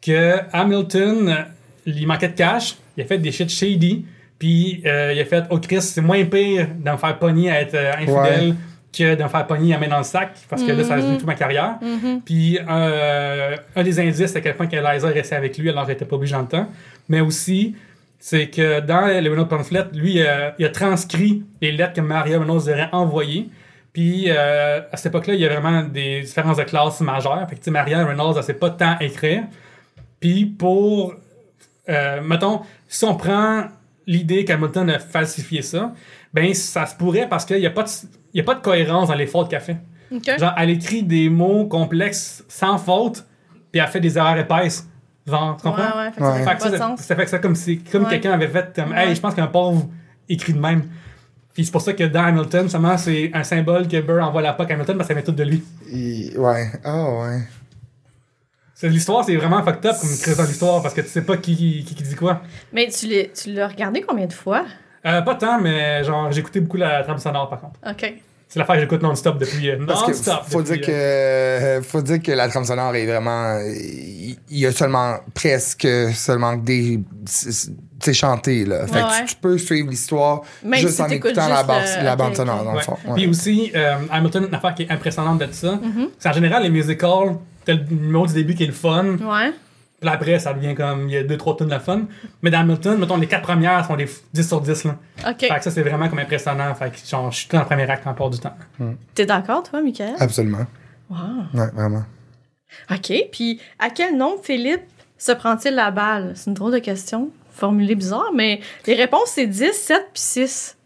Que 0.00 0.36
Hamilton, 0.52 1.46
il 1.86 2.06
manquait 2.06 2.28
de 2.28 2.34
cash, 2.34 2.76
il 2.96 3.02
a 3.02 3.06
fait 3.06 3.18
des 3.18 3.32
shit 3.32 3.48
shady, 3.50 4.04
puis 4.38 4.82
euh, 4.86 5.12
il 5.14 5.20
a 5.20 5.24
fait 5.24 5.44
Oh 5.50 5.58
Chris, 5.58 5.82
c'est 5.82 6.00
moins 6.00 6.24
pire 6.24 6.68
de 6.74 6.90
me 6.90 6.96
faire 6.96 7.18
pogner 7.18 7.50
à 7.50 7.60
être 7.60 7.74
euh, 7.74 7.92
infidèle 7.98 8.54
que 8.96 9.14
de 9.16 9.22
me 9.24 9.28
faire 9.28 9.46
pogner 9.46 9.74
à 9.74 9.78
mettre 9.78 9.90
dans 9.92 9.98
le 9.98 10.04
sac, 10.04 10.30
parce 10.48 10.62
que 10.62 10.70
là, 10.70 10.84
ça 10.84 10.94
a 10.94 10.98
Mhm. 10.98 11.16
toute 11.16 11.26
ma 11.26 11.34
carrière. 11.34 11.78
Mhm. 11.82 12.20
Puis 12.24 12.58
euh, 12.68 13.56
un 13.74 13.82
des 13.82 13.98
indices, 14.00 14.30
c'est 14.30 14.38
à 14.38 14.40
quel 14.40 14.54
point 14.54 14.68
que 14.68 14.76
Liza 14.76 15.08
est 15.10 15.12
restée 15.14 15.34
avec 15.34 15.58
lui 15.58 15.68
alors 15.68 15.84
qu'elle 15.86 15.96
était 15.96 16.04
pas 16.04 16.14
obligée 16.16 16.34
dans 16.34 16.42
le 16.42 16.46
temps. 16.48 16.68
Mais 17.08 17.20
aussi, 17.20 17.74
c'est 18.20 18.46
que 18.48 18.80
dans 18.80 19.06
le 19.06 19.28
Renault 19.30 19.46
Pamphlet, 19.46 19.84
lui, 19.92 20.22
euh, 20.22 20.50
il 20.58 20.64
a 20.64 20.68
transcrit 20.68 21.42
les 21.60 21.72
lettres 21.72 21.94
que 21.94 22.00
Maria 22.00 22.38
Reynolds 22.38 22.68
aurait 22.68 22.88
envoyées. 22.92 23.48
Puis 23.92 24.26
euh, 24.28 24.80
à 24.92 24.96
cette 24.96 25.06
époque-là, 25.06 25.34
il 25.34 25.40
y 25.40 25.46
a 25.46 25.48
vraiment 25.48 25.82
des 25.82 26.20
différences 26.22 26.56
de 26.56 26.62
classe 26.62 27.00
majeures. 27.00 27.46
Fait 27.48 27.56
que 27.56 27.60
tu 27.60 27.64
sais, 27.66 27.70
Maria 27.72 28.04
Reynolds, 28.04 28.34
elle 28.36 28.42
sait 28.44 28.54
pas 28.54 28.70
tant 28.70 28.96
écrire. 29.00 29.42
Puis 30.20 30.46
pour, 30.46 31.14
euh, 31.88 32.20
mettons, 32.22 32.60
si 32.96 33.04
on 33.04 33.14
prend 33.16 33.64
l'idée 34.06 34.44
qu'Hamilton 34.44 34.88
a 34.90 34.98
falsifié 34.98 35.62
ça, 35.62 35.92
ben 36.32 36.52
ça 36.54 36.86
se 36.86 36.94
pourrait 36.94 37.28
parce 37.28 37.44
qu'il 37.44 37.58
n'y 37.58 37.66
a, 37.66 37.70
pas 37.70 37.82
de- 37.84 37.88
y 38.34 38.40
a 38.40 38.44
pas 38.44 38.54
de 38.54 38.60
cohérence 38.60 39.08
dans 39.08 39.14
les 39.14 39.26
fautes 39.26 39.48
qu'elle 39.50 39.60
fait. 39.60 39.76
OK. 40.14 40.38
Genre, 40.38 40.52
elle 40.58 40.70
écrit 40.70 41.02
des 41.02 41.28
mots 41.28 41.66
complexes 41.66 42.44
sans 42.48 42.78
faute, 42.78 43.24
puis 43.72 43.80
elle 43.80 43.88
fait 43.88 44.00
des 44.00 44.16
erreurs 44.18 44.36
épaisses. 44.38 44.86
Genre, 45.26 45.56
tu 45.56 45.62
comprends? 45.62 45.82
ouais. 45.98 46.10
Fait 46.12 46.20
que 46.20 46.24
Ouais. 46.24 46.44
ça 46.44 46.50
Fait 46.50 46.56
que 46.56 46.62
pas 46.62 46.70
de 46.70 46.76
ça, 46.76 46.78
sens. 46.78 47.00
ça 47.00 47.16
fait 47.16 47.24
que 47.24 47.30
ça 47.30 47.38
comme 47.38 47.54
si 47.54 47.78
comme 47.78 48.04
Ouais. 48.04 48.10
quelqu'un 48.10 48.32
avait 48.32 48.48
fait 48.48 48.72
comme 48.74 48.90
Ouais. 48.92 49.08
Hey, 49.08 49.14
je 49.14 49.20
pense 49.20 49.34
qu'un 49.34 49.46
pauvre 49.46 49.88
écrit 50.28 50.52
de 50.52 50.60
même. 50.60 50.82
Puis 51.54 51.64
c'est 51.64 51.72
pour 51.72 51.80
ça 51.80 51.92
que 51.94 52.04
dans 52.04 52.24
Hamilton, 52.24 52.68
seulement 52.68 52.98
c'est 52.98 53.30
un 53.32 53.42
symbole 53.44 53.88
que 53.88 54.00
Burr 54.00 54.22
envoie 54.22 54.42
la 54.42 54.52
POC 54.52 54.70
à 54.70 54.74
Hamilton 54.74 54.96
parce 54.98 55.08
que 55.08 55.14
ça 55.14 55.20
vient 55.20 55.24
tout 55.24 55.32
de 55.36 55.44
lui. 55.44 55.62
Il- 55.90 56.36
Ouais. 56.38 56.66
Ah, 56.84 57.10
ouais. 57.10 57.38
C'est- 58.74 58.88
L'histoire, 58.88 59.24
c'est 59.24 59.36
vraiment 59.36 59.62
fucked 59.62 59.86
up 59.86 59.96
comme 60.00 60.10
crise 60.18 60.36
dans 60.36 60.44
l'histoire 60.44 60.82
parce 60.82 60.94
que 60.94 61.00
tu 61.00 61.08
sais 61.08 61.22
pas 61.22 61.36
qui, 61.36 61.84
qui, 61.84 61.94
qui 61.94 62.02
dit 62.02 62.14
quoi. 62.16 62.42
Mais 62.72 62.88
tu 62.88 63.06
l'as, 63.06 63.24
tu 63.26 63.52
l'as 63.52 63.68
regardé 63.68 64.00
combien 64.02 64.26
de 64.26 64.32
fois? 64.32 64.64
Euh, 65.06 65.22
pas 65.22 65.34
tant, 65.36 65.60
mais 65.60 66.02
genre, 66.02 66.32
j'ai 66.32 66.40
écouté 66.40 66.60
beaucoup 66.60 66.76
la 66.78 67.02
trame 67.04 67.18
sonore 67.18 67.48
par 67.48 67.60
contre. 67.60 67.78
OK. 67.88 68.14
C'est 68.48 68.58
l'affaire 68.60 68.76
que 68.76 68.82
j'écoute 68.82 69.02
non-stop 69.02 69.38
depuis. 69.38 69.70
euh, 69.70 69.84
Parce 69.86 70.02
que 70.02 70.10
non-stop. 70.10 70.42
faut 70.48 70.62
depuis, 70.62 70.78
dire 70.78 70.86
que 70.86 70.92
euh, 70.92 71.82
faut 71.82 72.02
dire 72.02 72.22
que 72.22 72.30
la 72.32 72.48
trame 72.48 72.64
sonore 72.64 72.94
est 72.94 73.06
vraiment 73.06 73.58
il 73.60 74.36
y 74.58 74.66
a 74.66 74.72
seulement 74.72 75.16
presque 75.34 75.86
seulement 76.14 76.54
des 76.56 77.00
sais, 77.26 78.12
chanter, 78.12 78.64
là. 78.64 78.86
Fait 78.86 78.96
Ouais, 78.96 79.00
que 79.02 79.06
ouais. 79.06 79.24
tu, 79.26 79.34
tu 79.34 79.40
peux 79.40 79.58
suivre 79.58 79.88
l'histoire 79.90 80.42
juste 80.72 80.88
si 80.90 81.02
en 81.02 81.08
écoutant 81.08 81.48
la, 81.48 81.62
le- 81.62 82.04
la 82.04 82.16
bande 82.16 82.36
sonore, 82.36 82.64
dans 82.64 82.74
le 82.74 82.80
fond. 82.80 82.96
Ouais. 83.06 83.14
Puis 83.14 83.26
aussi, 83.26 83.72
euh, 83.74 83.96
Hamilton, 84.10 84.46
une 84.48 84.54
affaire 84.54 84.74
qui 84.74 84.82
est 84.82 84.90
impressionnante 84.90 85.38
de 85.38 85.48
ça, 85.52 85.74
Mm-hmm. 85.82 86.08
c'est 86.18 86.28
en 86.28 86.32
général 86.32 86.62
les 86.62 86.70
musicals, 86.70 87.36
t'as 87.64 87.74
le 87.74 87.84
numéro 87.84 88.26
du 88.26 88.34
début 88.34 88.54
qui 88.54 88.64
est 88.64 88.68
le 88.68 88.72
fun, 88.72 89.16
Ouais. 89.18 89.52
puis 90.00 90.08
après 90.10 90.38
ça 90.38 90.52
devient 90.54 90.74
comme, 90.74 91.08
il 91.08 91.12
y 91.14 91.16
a 91.16 91.22
deux, 91.22 91.36
trois 91.36 91.56
tonnes 91.56 91.68
de 91.68 91.78
fun. 91.78 92.02
Mais 92.42 92.50
dans 92.50 92.60
Hamilton, 92.60 92.98
mettons, 92.98 93.16
les 93.16 93.26
quatre 93.26 93.42
premières 93.42 93.84
sont 93.86 93.96
des 93.96 94.08
10 94.32 94.46
sur 94.48 94.60
10, 94.60 94.84
là. 94.84 94.96
OK. 95.28 95.40
Fait 95.40 95.48
que 95.56 95.62
ça, 95.64 95.70
c'est 95.70 95.82
vraiment 95.82 96.08
comme 96.08 96.18
impressionnant. 96.18 96.74
Fait 96.74 96.90
que 96.90 96.98
genre, 97.08 97.30
je 97.30 97.38
suis 97.38 97.48
tout 97.48 97.56
dans 97.56 97.62
le 97.62 97.68
premier 97.68 97.88
acte 97.90 98.06
en 98.06 98.14
part 98.14 98.30
du 98.30 98.38
temps. 98.38 98.54
T'es 99.14 99.26
d'accord, 99.26 99.62
toi, 99.62 99.80
Michael? 99.82 100.14
Absolument. 100.18 100.66
Wow. 101.10 101.16
Ouais, 101.54 101.70
vraiment. 101.74 102.04
OK. 102.90 103.12
Puis, 103.32 103.60
à 103.78 103.90
quel 103.90 104.16
nombre 104.16 104.40
Philippe 104.42 104.82
se 105.18 105.32
prend-il 105.32 105.74
la 105.74 105.90
balle? 105.90 106.32
C'est 106.34 106.46
une 106.50 106.54
drôle 106.54 106.72
de 106.72 106.78
question. 106.78 107.30
Formulée 107.50 107.94
bizarre, 107.94 108.32
mais 108.34 108.60
les 108.86 108.94
réponses, 108.94 109.28
c'est 109.28 109.46
10, 109.46 109.72
7 109.72 109.96
puis 110.12 110.20
6. 110.22 110.76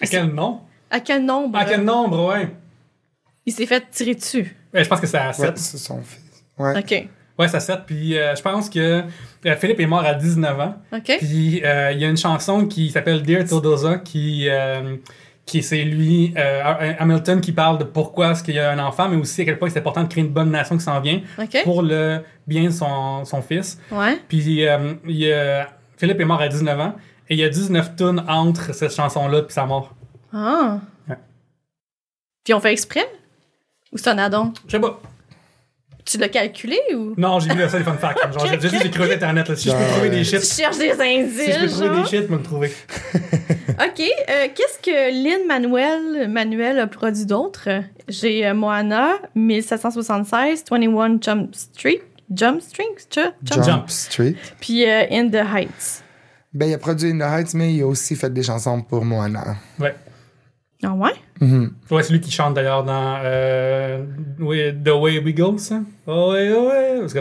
À 0.00 0.06
quel 0.06 0.26
nom? 0.26 0.60
À 0.90 0.98
quel 0.98 1.24
nombre? 1.24 1.56
À 1.58 1.64
quel 1.64 1.84
nombre, 1.84 2.28
ouais. 2.28 2.50
Il 3.46 3.52
s'est 3.52 3.66
fait 3.66 3.88
tirer 3.90 4.14
dessus. 4.16 4.56
Ouais, 4.74 4.84
je 4.84 4.88
pense 4.88 5.00
que 5.00 5.06
c'est 5.06 5.18
à 5.18 5.32
7. 5.32 5.46
Ouais, 5.46 5.52
c'est 5.56 5.78
son 5.78 6.00
fils. 6.02 6.44
Ouais. 6.58 6.78
OK. 6.78 7.08
Ouais, 7.38 7.48
c'est 7.48 7.56
à 7.56 7.60
7. 7.60 7.80
Puis 7.86 8.16
euh, 8.18 8.34
je 8.36 8.42
pense 8.42 8.68
que 8.70 9.02
euh, 9.46 9.56
Philippe 9.56 9.80
est 9.80 9.86
mort 9.86 10.04
à 10.04 10.14
19 10.14 10.60
ans. 10.60 10.74
OK. 10.92 11.16
Puis 11.18 11.62
euh, 11.64 11.92
il 11.92 11.98
y 12.00 12.04
a 12.04 12.08
une 12.08 12.16
chanson 12.16 12.66
qui 12.66 12.90
s'appelle 12.90 13.22
Dear 13.22 13.44
Tildoza 13.44 13.98
qui, 13.98 14.46
euh, 14.48 14.96
qui 15.46 15.62
c'est 15.62 15.82
lui, 15.84 16.34
euh, 16.36 16.92
Hamilton, 16.98 17.40
qui 17.40 17.52
parle 17.52 17.78
de 17.78 17.84
pourquoi 17.84 18.32
est-ce 18.32 18.42
qu'il 18.44 18.54
y 18.54 18.58
a 18.58 18.70
un 18.70 18.78
enfant, 18.78 19.08
mais 19.08 19.16
aussi 19.16 19.40
à 19.42 19.44
quel 19.46 19.58
point 19.58 19.70
c'est 19.70 19.78
important 19.80 20.02
de 20.04 20.08
créer 20.08 20.22
une 20.22 20.30
bonne 20.30 20.50
nation 20.50 20.76
qui 20.76 20.84
s'en 20.84 21.00
vient 21.00 21.20
OK. 21.38 21.62
pour 21.64 21.82
le 21.82 22.20
bien 22.46 22.64
de 22.64 22.70
son, 22.70 23.24
son 23.24 23.40
fils. 23.42 23.80
Ouais. 23.90 24.18
Puis 24.28 24.66
euh, 24.68 24.94
il 25.06 25.16
y 25.16 25.32
a- 25.32 25.68
Philippe 25.96 26.20
est 26.20 26.24
mort 26.24 26.40
à 26.40 26.48
19 26.48 26.78
ans 26.78 26.94
et 27.28 27.34
il 27.34 27.40
y 27.40 27.44
a 27.44 27.48
19 27.48 27.96
tonnes 27.96 28.24
entre 28.28 28.74
cette 28.74 28.92
chanson-là 28.94 29.42
puis 29.42 29.52
sa 29.54 29.64
mort. 29.66 29.94
Ah. 30.32 30.78
Ouais. 31.08 31.16
Puis, 32.44 32.54
on 32.54 32.60
fait 32.60 32.72
exprès? 32.72 33.06
Ou 33.92 33.98
c'est 33.98 34.08
un 34.10 34.18
addon? 34.18 34.52
Je 34.66 34.72
sais 34.72 34.80
pas. 34.80 35.00
Tu 36.04 36.16
l'as 36.18 36.28
calculé 36.28 36.78
ou? 36.94 37.14
Non, 37.16 37.38
j'ai 37.40 37.54
vu 37.54 37.68
ça, 37.68 37.78
les 37.78 37.84
fun 37.84 37.96
facts. 37.96 38.18
Genre, 38.32 38.46
j'ai 38.50 38.60
juste 38.60 38.82
j'ai 38.82 38.90
creusé 38.90 39.14
Internet. 39.14 39.48
Là. 39.48 39.56
Si 39.56 39.68
je 39.68 39.74
peux 39.74 39.80
Ah, 39.80 39.90
trouver 39.92 40.08
ouais. 40.08 40.16
des 40.16 40.22
Tu 40.24 40.36
shit, 40.36 40.44
cherches 40.44 40.78
des 40.78 40.92
indices. 40.92 41.44
si 41.44 41.52
je 41.52 41.58
peux 41.60 41.68
trouver 41.68 42.02
des 42.02 42.08
shit, 42.08 42.30
me 42.30 42.42
trouver. 42.42 42.72
OK. 43.14 44.00
euh, 44.00 44.48
Qu'est-ce 44.54 44.78
que 44.82 45.10
Lynn 45.22 45.46
Manuel, 45.46 46.28
Manuel 46.28 46.78
a 46.80 46.86
produit 46.86 47.26
d'autre? 47.26 47.68
J'ai 48.08 48.46
euh, 48.46 48.54
Moana, 48.54 49.18
1776, 49.34 50.64
21 50.70 51.18
Jump 51.20 51.54
Street, 51.54 52.00
Jump 52.34 52.60
Strings, 52.60 53.06
Jump, 53.10 53.34
Jump, 53.44 53.64
Jump. 53.64 53.90
Street. 53.90 54.34
puis 54.60 54.88
euh, 54.88 55.04
In 55.10 55.28
the 55.28 55.34
Heights. 55.36 56.02
Ben, 56.52 56.66
il 56.68 56.74
a 56.74 56.78
produit 56.78 57.10
In 57.10 57.18
the 57.18 57.22
Heights, 57.30 57.54
mais 57.54 57.72
il 57.74 57.82
a 57.82 57.86
aussi 57.86 58.16
fait 58.16 58.32
des 58.32 58.42
chansons 58.42 58.82
pour 58.82 59.04
Moana. 59.04 59.56
Ouais. 59.78 59.94
Ah 60.82 60.92
ouais? 60.92 61.12
Mhm. 61.40 61.72
Ouais, 61.90 62.02
c'est 62.02 62.12
lui 62.12 62.20
qui 62.20 62.30
chante 62.30 62.54
d'ailleurs 62.54 62.84
dans 62.84 63.18
euh, 63.22 64.02
The 64.38 64.88
Way 64.88 65.18
We 65.18 65.34
Go, 65.34 65.58
ça? 65.58 65.80
Oh, 66.06 66.30
ouais, 66.32 66.50
oh, 66.56 66.68
ouais. 66.68 66.98
Parce 67.00 67.12
que 67.14 67.20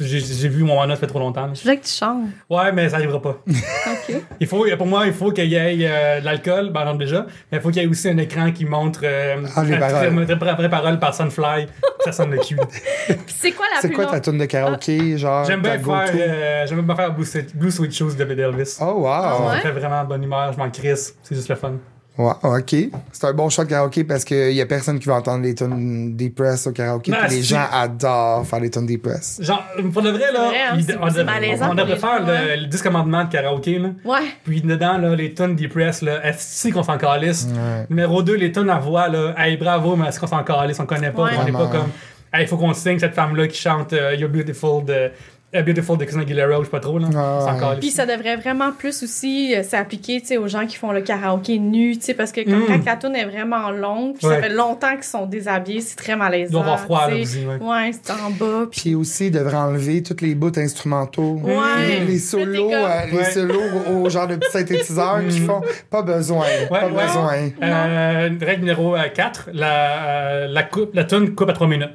j'ai 0.00 0.48
vu 0.48 0.62
mon 0.62 0.76
Moana, 0.76 0.94
ça 0.94 1.00
fait 1.00 1.06
trop 1.08 1.18
longtemps. 1.18 1.52
Je 1.52 1.62
voulais 1.62 1.76
que 1.76 1.84
tu 1.84 1.90
chantes. 1.92 2.28
Ouais, 2.48 2.70
mais 2.72 2.88
ça 2.88 2.96
arrivera 2.96 3.20
pas. 3.20 3.42
OK. 3.48 4.14
Il 4.38 4.46
faut, 4.46 4.64
pour 4.78 4.86
moi, 4.86 5.06
il 5.06 5.12
faut 5.12 5.32
qu'il 5.32 5.46
y 5.46 5.56
ait 5.56 5.76
euh, 5.80 6.20
de 6.20 6.24
l'alcool, 6.24 6.70
ben 6.72 6.84
non 6.84 6.94
déjà, 6.94 7.26
mais 7.50 7.58
il 7.58 7.60
faut 7.60 7.70
qu'il 7.70 7.82
y 7.82 7.84
ait 7.84 7.88
aussi 7.88 8.08
un 8.08 8.16
écran 8.18 8.52
qui 8.52 8.64
montre 8.64 9.00
euh, 9.02 9.42
Ah, 9.56 9.64
les 9.64 9.76
paroles. 9.76 10.24
vraie- 10.24 10.68
parole 10.70 10.98
par 11.00 11.12
Sunfly. 11.12 11.66
ça 12.04 12.12
sonne 12.12 12.30
le 12.30 12.38
cul. 12.38 12.56
Puis 13.08 13.16
c'est 13.26 13.50
quoi 13.52 13.66
la 13.74 13.80
C'est 13.80 13.90
quoi 13.90 14.06
ta 14.06 14.20
tune 14.20 14.38
de 14.38 14.44
karaoké, 14.46 15.18
genre? 15.18 15.44
J'aime 15.44 15.60
bien 15.62 15.72
euh, 15.74 16.66
j'aime 16.66 16.82
bien 16.82 16.96
faire 16.96 17.12
Blue, 17.12 17.24
Sweet- 17.26 17.56
Blue 17.56 17.70
Sweet 17.72 17.92
Shoes 17.92 18.14
de 18.16 18.24
Elvis. 18.24 18.78
Oh, 18.80 18.84
wow. 19.00 19.06
Ah 19.08 19.40
ouais? 19.40 19.56
Ça 19.56 19.60
fait 19.62 19.72
vraiment 19.72 20.04
bonne 20.04 20.22
humeur, 20.22 20.52
je 20.52 20.58
m'en 20.58 20.70
crisse, 20.70 21.16
c'est 21.24 21.34
juste 21.34 21.48
le 21.48 21.56
fun. 21.56 21.72
Ouais, 22.20 22.32
ok. 22.42 22.76
C'est 23.12 23.26
un 23.26 23.32
bon 23.32 23.48
choix 23.48 23.64
de 23.64 23.70
karaoké 23.70 24.04
parce 24.04 24.24
qu'il 24.24 24.52
y 24.52 24.60
a 24.60 24.66
personne 24.66 24.98
qui 24.98 25.06
va 25.08 25.14
entendre 25.14 25.42
les 25.42 25.54
tunes 25.54 26.14
Deep 26.16 26.34
Press 26.34 26.66
au 26.66 26.72
karaoké. 26.72 27.12
Puis 27.12 27.36
les 27.36 27.42
gens 27.42 27.64
adorent 27.72 28.46
faire 28.46 28.60
les 28.60 28.68
tunes 28.70 28.84
Deep 28.86 29.02
Press. 29.02 29.38
Genre, 29.42 29.62
pour 29.92 30.02
de 30.02 30.10
vrai, 30.10 30.32
là, 30.32 30.48
vrai, 30.48 30.56
hein, 30.60 30.76
il- 30.76 30.98
on, 31.00 31.06
devrait- 31.06 31.92
on 31.94 31.96
faire 31.96 32.26
le, 32.26 32.60
le 32.62 32.66
10 32.66 32.82
commandements 32.82 33.24
de 33.24 33.30
karaoké, 33.30 33.78
là. 33.78 33.88
Ouais. 34.04 34.26
Puis 34.44 34.60
dedans, 34.60 34.98
là, 34.98 35.14
les 35.14 35.32
tunes 35.32 35.54
Deep 35.56 35.72
Press, 35.72 36.02
là, 36.02 36.20
est-ce 36.26 36.68
qu'on 36.68 36.82
s'en 36.82 36.98
calisse? 36.98 37.46
Ouais. 37.50 37.86
Numéro 37.88 38.22
2, 38.22 38.34
les 38.34 38.52
tunes 38.52 38.70
à 38.70 38.78
voix, 38.78 39.08
là, 39.08 39.34
hey, 39.38 39.56
bravo, 39.56 39.96
mais 39.96 40.08
est-ce 40.08 40.20
qu'on 40.20 40.26
s'en 40.26 40.42
calisse? 40.44 40.78
On 40.80 40.86
connaît 40.86 41.10
pas, 41.12 41.22
Ouais. 41.24 41.30
on 41.40 41.44
n'est 41.44 41.52
pas 41.52 41.68
comme, 41.68 41.88
hey, 42.34 42.42
il 42.44 42.46
faut 42.48 42.56
qu'on 42.56 42.74
signe 42.74 42.98
cette 42.98 43.14
femme-là 43.14 43.46
qui 43.48 43.58
chante 43.58 43.92
euh, 43.92 44.14
You're 44.14 44.30
Beautiful 44.30 44.84
de, 44.84 45.10
euh, 45.54 45.62
Beautiful 45.62 45.96
de 45.98 46.04
Christina 46.04 46.22
Aguilera, 46.22 46.58
ou 46.58 46.62
je 46.62 46.66
sais 46.66 46.70
pas 46.70 46.80
trop, 46.80 46.98
là. 46.98 47.08
Ah. 47.16 47.74
Puis 47.80 47.90
ça 47.90 48.06
devrait 48.06 48.36
vraiment 48.36 48.70
plus 48.72 49.02
aussi 49.02 49.54
euh, 49.56 49.62
s'appliquer 49.62 50.20
tu 50.20 50.28
sais, 50.28 50.36
aux 50.36 50.46
gens 50.48 50.66
qui 50.66 50.76
font 50.76 50.92
le 50.92 51.00
karaoké 51.00 51.58
nu, 51.58 51.96
tu 51.96 52.04
sais, 52.04 52.14
parce 52.14 52.30
que 52.32 52.42
comme 52.44 52.60
Mm. 52.60 52.66
quand 52.68 52.84
la 52.86 52.96
tune 52.96 53.16
est 53.16 53.24
vraiment 53.24 53.70
longue, 53.70 54.16
puis 54.16 54.26
Ouais. 54.26 54.36
ça 54.36 54.42
fait 54.42 54.48
longtemps 54.54 54.94
qu'ils 54.94 55.04
sont 55.04 55.26
déshabillés, 55.26 55.80
c'est 55.80 55.96
très 55.96 56.14
malaisant. 56.16 56.50
Il 56.50 56.52
doit 56.52 56.60
avoir 56.62 56.80
froid, 56.80 57.08
là, 57.10 57.16
aussi, 57.16 57.44
ouais. 57.44 57.56
Ouais, 57.60 57.90
c'est 57.92 58.12
en 58.12 58.30
bas. 58.30 58.66
Puis... 58.70 58.80
Puis 58.80 58.94
aussi, 58.94 59.26
il 59.26 59.30
devrait 59.32 59.56
enlever 59.56 60.02
tous 60.02 60.16
les 60.24 60.34
bouts 60.34 60.52
instrumentaux. 60.56 61.40
Ouais. 61.42 62.00
Les, 62.06 62.18
solos, 62.18 62.70
comme- 62.70 62.74
euh, 62.74 63.06
les 63.18 63.24
solos 63.24 63.60
au, 63.88 63.92
au 64.04 64.08
genre 64.08 64.26
de 64.28 64.36
petits 64.36 64.50
synthétiseurs 64.52 65.20
qui 65.28 65.40
Mm. 65.40 65.46
font 65.46 65.60
pas 65.90 66.02
besoin. 66.02 66.46
pas 66.68 66.86
ouais. 66.86 67.06
besoin. 67.06 67.50
Euh, 67.62 68.28
règle 68.40 68.60
numéro 68.60 68.94
4, 69.14 69.50
la, 69.52 70.46
la, 70.46 70.62
coupe, 70.62 70.94
la 70.94 71.04
tune 71.04 71.34
coupe 71.34 71.48
à 71.48 71.52
3 71.52 71.66
minutes. 71.66 71.90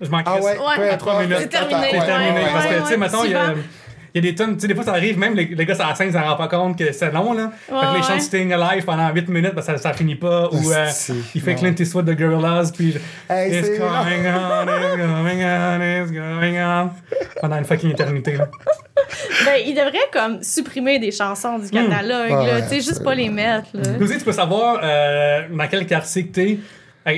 Je 0.00 0.08
m'en 0.10 0.20
Ah 0.24 0.36
ouais, 0.40 0.56
Ouais. 0.78 0.96
trois 0.96 1.20
minutes. 1.22 1.36
C'est 1.40 1.48
terminé. 1.48 1.88
C'est 1.90 1.98
Ouais, 1.98 2.06
terminé. 2.06 2.30
ouais, 2.32 2.46
parce 2.52 2.66
que, 2.66 2.70
ouais, 2.72 2.78
tu 2.80 2.84
sais, 2.86 2.90
ouais. 2.92 2.96
mettons, 2.98 3.24
il 3.24 3.30
y 3.30 3.34
a. 3.34 3.46
Souvent. 3.48 3.60
Il 4.14 4.24
y 4.24 4.26
a 4.26 4.30
des 4.30 4.34
tonnes, 4.34 4.54
tu 4.54 4.62
sais, 4.62 4.68
des 4.68 4.74
fois 4.74 4.84
ça 4.84 4.92
arrive, 4.92 5.18
même 5.18 5.34
les, 5.34 5.44
les 5.44 5.66
gars 5.66 5.74
sur 5.74 5.86
la 5.86 5.94
scène, 5.94 6.08
ils 6.08 6.12
s'en 6.14 6.22
rendent 6.24 6.38
pas 6.38 6.48
compte 6.48 6.78
que 6.78 6.92
c'est 6.92 7.12
long, 7.12 7.34
là. 7.34 7.50
fait 7.66 7.72
que 7.72 7.76
Ouais, 7.78 7.96
les 7.98 8.02
chants 8.02 8.14
ouais. 8.14 8.20
Staying 8.20 8.52
Alive 8.54 8.84
pendant 8.86 9.10
8 9.12 9.28
minutes, 9.28 9.54
ben, 9.54 9.60
ça, 9.60 9.76
ça 9.76 9.92
finit 9.92 10.14
pas. 10.14 10.48
Ou 10.50 10.72
euh, 10.72 10.86
il 11.34 11.40
fait 11.42 11.52
non. 11.52 11.58
Clint 11.58 11.74
Eastwood 11.78 12.06
de 12.06 12.14
Gorillaz, 12.14 12.72
puis 12.74 12.96
Hey, 13.28 13.52
It's 13.58 13.66
c'est 13.68 13.78
long. 13.78 13.86
going 13.86 14.26
on, 14.26 14.62
it's 14.66 14.96
going 14.96 15.44
on, 15.44 16.02
it's 16.02 16.10
going 16.10 16.58
on. 16.58 16.90
Pendant 17.38 17.58
une 17.58 17.64
fucking 17.66 17.90
éternité, 17.90 18.36
là. 18.38 18.48
Ben, 19.44 19.56
ils 19.66 19.74
devraient 19.74 19.92
comme 20.10 20.42
supprimer 20.42 20.98
des 20.98 21.12
chansons 21.12 21.58
du 21.58 21.68
catalogue, 21.68 22.30
Ouais, 22.32 22.46
là, 22.46 22.62
tu 22.62 22.68
sais, 22.68 22.74
juste 22.76 23.04
pas 23.04 23.14
les 23.14 23.28
mettre, 23.28 23.68
là. 23.74 23.90
Aussi, 24.00 24.16
tu 24.16 24.24
peux 24.24 24.32
savoir 24.32 24.80
euh, 24.82 25.42
dans 25.50 25.66
quel 25.68 25.86
quartier 25.86 26.26
que 26.26 26.32
t'es 26.32 26.58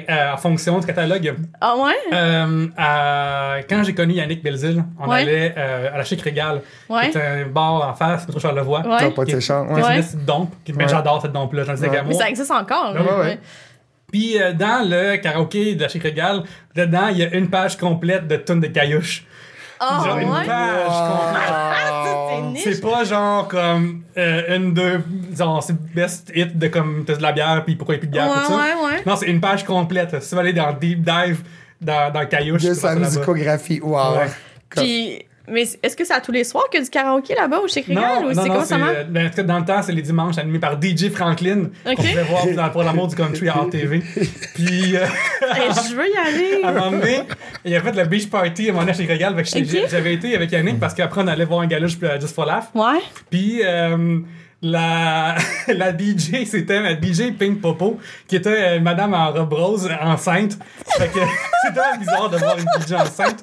en 0.09 0.36
fonction 0.36 0.78
du 0.78 0.86
catalogue. 0.86 1.34
Ah 1.61 1.74
ouais? 1.76 1.93
Euh, 2.12 2.66
à- 2.76 3.57
quand 3.68 3.82
j'ai 3.84 3.95
connu 3.95 4.14
Yannick 4.14 4.43
Belzil, 4.43 4.82
on 4.99 5.09
Ouais. 5.09 5.22
allait 5.22 5.55
euh, 5.57 5.95
à 5.95 5.99
la 5.99 6.05
Chic 6.05 6.20
Régal. 6.22 6.62
Ouais. 6.88 7.11
C'est 7.12 7.22
un 7.24 7.47
bar 7.47 7.88
en 7.88 7.95
face, 7.95 8.26
métro 8.26 8.41
Charlevoix. 8.41 8.82
T'as 8.82 8.88
Ouais. 9.07 9.11
pas 9.11 9.24
de. 9.24 9.30
Qui 9.30 9.34
Ouais. 9.36 9.41
est 9.80 9.84
Ouais. 9.84 9.97
une 9.97 10.03
petite 10.03 10.24
dompe. 10.24 10.55
qui- 10.64 10.72
mais 10.72 10.84
Ouais. 10.84 10.91
J'adore 10.91 11.20
cette 11.22 11.32
dompe-là, 11.32 11.64
j'en 11.64 11.74
disais 11.74 11.88
Ouais. 11.88 12.03
Mais 12.07 12.14
ça 12.14 12.28
existe 12.28 12.51
encore. 12.51 12.93
Ouais, 12.95 13.18
ouais. 13.24 13.38
Puis 14.12 14.41
euh, 14.43 14.53
dans 14.53 14.88
le 14.88 15.16
karaoké 15.18 15.74
de 15.76 15.82
la 15.82 15.88
Chic 15.88 16.03
Régal, 16.03 16.43
dedans, 16.74 17.09
il 17.11 17.18
y 17.18 17.22
a 17.24 17.32
une 17.34 17.49
page 17.49 17.76
complète 17.76 18.26
de 18.26 18.36
tunes 18.36 18.61
de 18.61 18.66
caillouche. 18.66 19.24
Ah 19.82 20.03
Genre 20.05 20.18
une 20.18 20.28
ouais? 20.30 20.45
page 20.45 20.86
complète. 20.88 21.99
C'est 22.43 22.51
niche? 22.51 22.62
C'est 22.76 22.80
pas 22.80 23.05
genre 23.05 23.49
comme 23.49 24.03
euh, 24.16 24.57
une, 24.57 24.74
deux, 24.74 25.03
genre 25.36 25.62
c'est 25.62 25.76
best 25.95 26.30
hit 26.34 26.59
de 26.59 26.68
comme 26.68 27.05
t'as 27.07 27.16
de 27.16 27.22
la 27.22 27.32
bière 27.32 27.62
puis 27.64 27.76
pourquoi 27.76 27.95
il 27.95 27.99
n'y 27.99 28.01
a 28.01 28.01
plus 28.01 28.09
de 28.09 28.12
bière 28.12 28.28
Ouais, 28.28 28.43
tout 28.47 28.53
ça. 28.53 28.57
ouais, 28.57 28.95
ouais. 28.95 29.03
Non, 29.07 29.16
c'est 29.16 29.26
une 29.26 29.41
page 29.41 29.64
complète. 29.64 30.22
Si 30.22 30.28
tu 30.28 30.34
vas 30.34 30.41
aller 30.43 30.53
dans 30.53 30.72
Deep 30.72 31.03
Dive 31.03 31.43
dans, 31.80 32.12
dans 32.12 32.26
Caillouche, 32.26 32.62
De 32.62 32.74
sa 32.74 32.95
musicographie. 32.95 33.80
Wow. 33.80 34.18
Ouais. 34.18 34.26
Puis, 34.68 35.22
mais 35.51 35.62
est-ce 35.82 35.96
que 35.96 36.05
c'est 36.05 36.14
à 36.14 36.20
tous 36.20 36.32
les 36.32 36.44
soirs 36.44 36.64
qu'il 36.70 36.78
y 36.80 36.82
a 36.82 36.84
du 36.84 36.90
karaoké 36.90 37.34
là-bas 37.34 37.59
au 37.61 37.68
Chez 37.68 37.80
Régal 37.80 38.24
ou 38.26 38.34
c'est 38.34 38.48
comment 38.48 38.64
ça 38.64 38.78
marche? 38.78 38.92
euh, 38.96 39.05
ben, 39.05 39.30
dans 39.44 39.59
le 39.59 39.64
temps, 39.64 39.82
c'est 39.82 39.92
les 39.92 40.03
dimanches 40.03 40.38
animés 40.38 40.59
par 40.59 40.80
DJ 40.80 41.11
Franklin. 41.11 41.64
Ok. 41.86 41.96
Qu'on 41.96 42.03
pouvait 42.03 42.22
voir 42.22 42.46
dans 42.57 42.70
Pour 42.70 42.82
l'amour 42.84 43.09
du 43.09 43.16
country 43.16 43.48
à 43.48 43.55
RTV. 43.55 44.03
Puis, 44.55 44.96
euh, 44.96 45.01
Hey, 45.42 45.68
je 45.90 45.94
veux 45.94 46.09
y 46.09 46.16
à 46.16 46.22
un 46.22 46.72
aller. 46.72 46.78
moment 46.78 46.90
donné, 46.92 47.20
il 47.64 47.74
a 47.74 47.80
fait 47.82 47.92
le 47.92 48.05
beach 48.05 48.28
party 48.30 48.70
à 48.70 48.72
mon 48.72 48.88
âge 48.88 48.96
chez 48.96 49.05
Régal. 49.07 49.34
Fait 49.36 49.42
que 49.62 49.64
j'ai- 49.68 49.82
Ok. 49.84 49.88
J'avais 49.90 50.14
été 50.14 50.34
avec 50.36 50.51
Yannick 50.53 50.78
parce 50.80 50.94
qu'après, 50.94 51.22
on 51.22 51.26
allait 51.26 51.44
voir 51.44 51.61
un 51.61 51.68
euh, 51.70 52.20
Just 52.20 52.34
for 52.34 52.46
Laugh. 52.46 52.64
Ouais. 52.74 53.01
Puis 53.30 53.61
euh, 53.64 54.18
la, 54.62 55.36
la 55.68 55.90
DJ, 55.96 56.44
c'était 56.46 56.80
la 56.80 56.92
DJ 56.92 57.32
Pink 57.38 57.61
Popo, 57.61 57.98
qui 58.28 58.36
était 58.36 58.76
euh, 58.76 58.80
madame 58.80 59.14
en 59.14 59.32
robe 59.32 59.53
rose, 59.53 59.88
enceinte. 60.03 60.59
Fait 60.98 61.09
que 61.09 61.20
c'était 61.66 61.98
bizarre 61.98 62.28
de 62.30 62.36
voir 62.36 62.57
une 62.59 62.64
DJ 62.86 62.92
enceinte. 62.92 63.40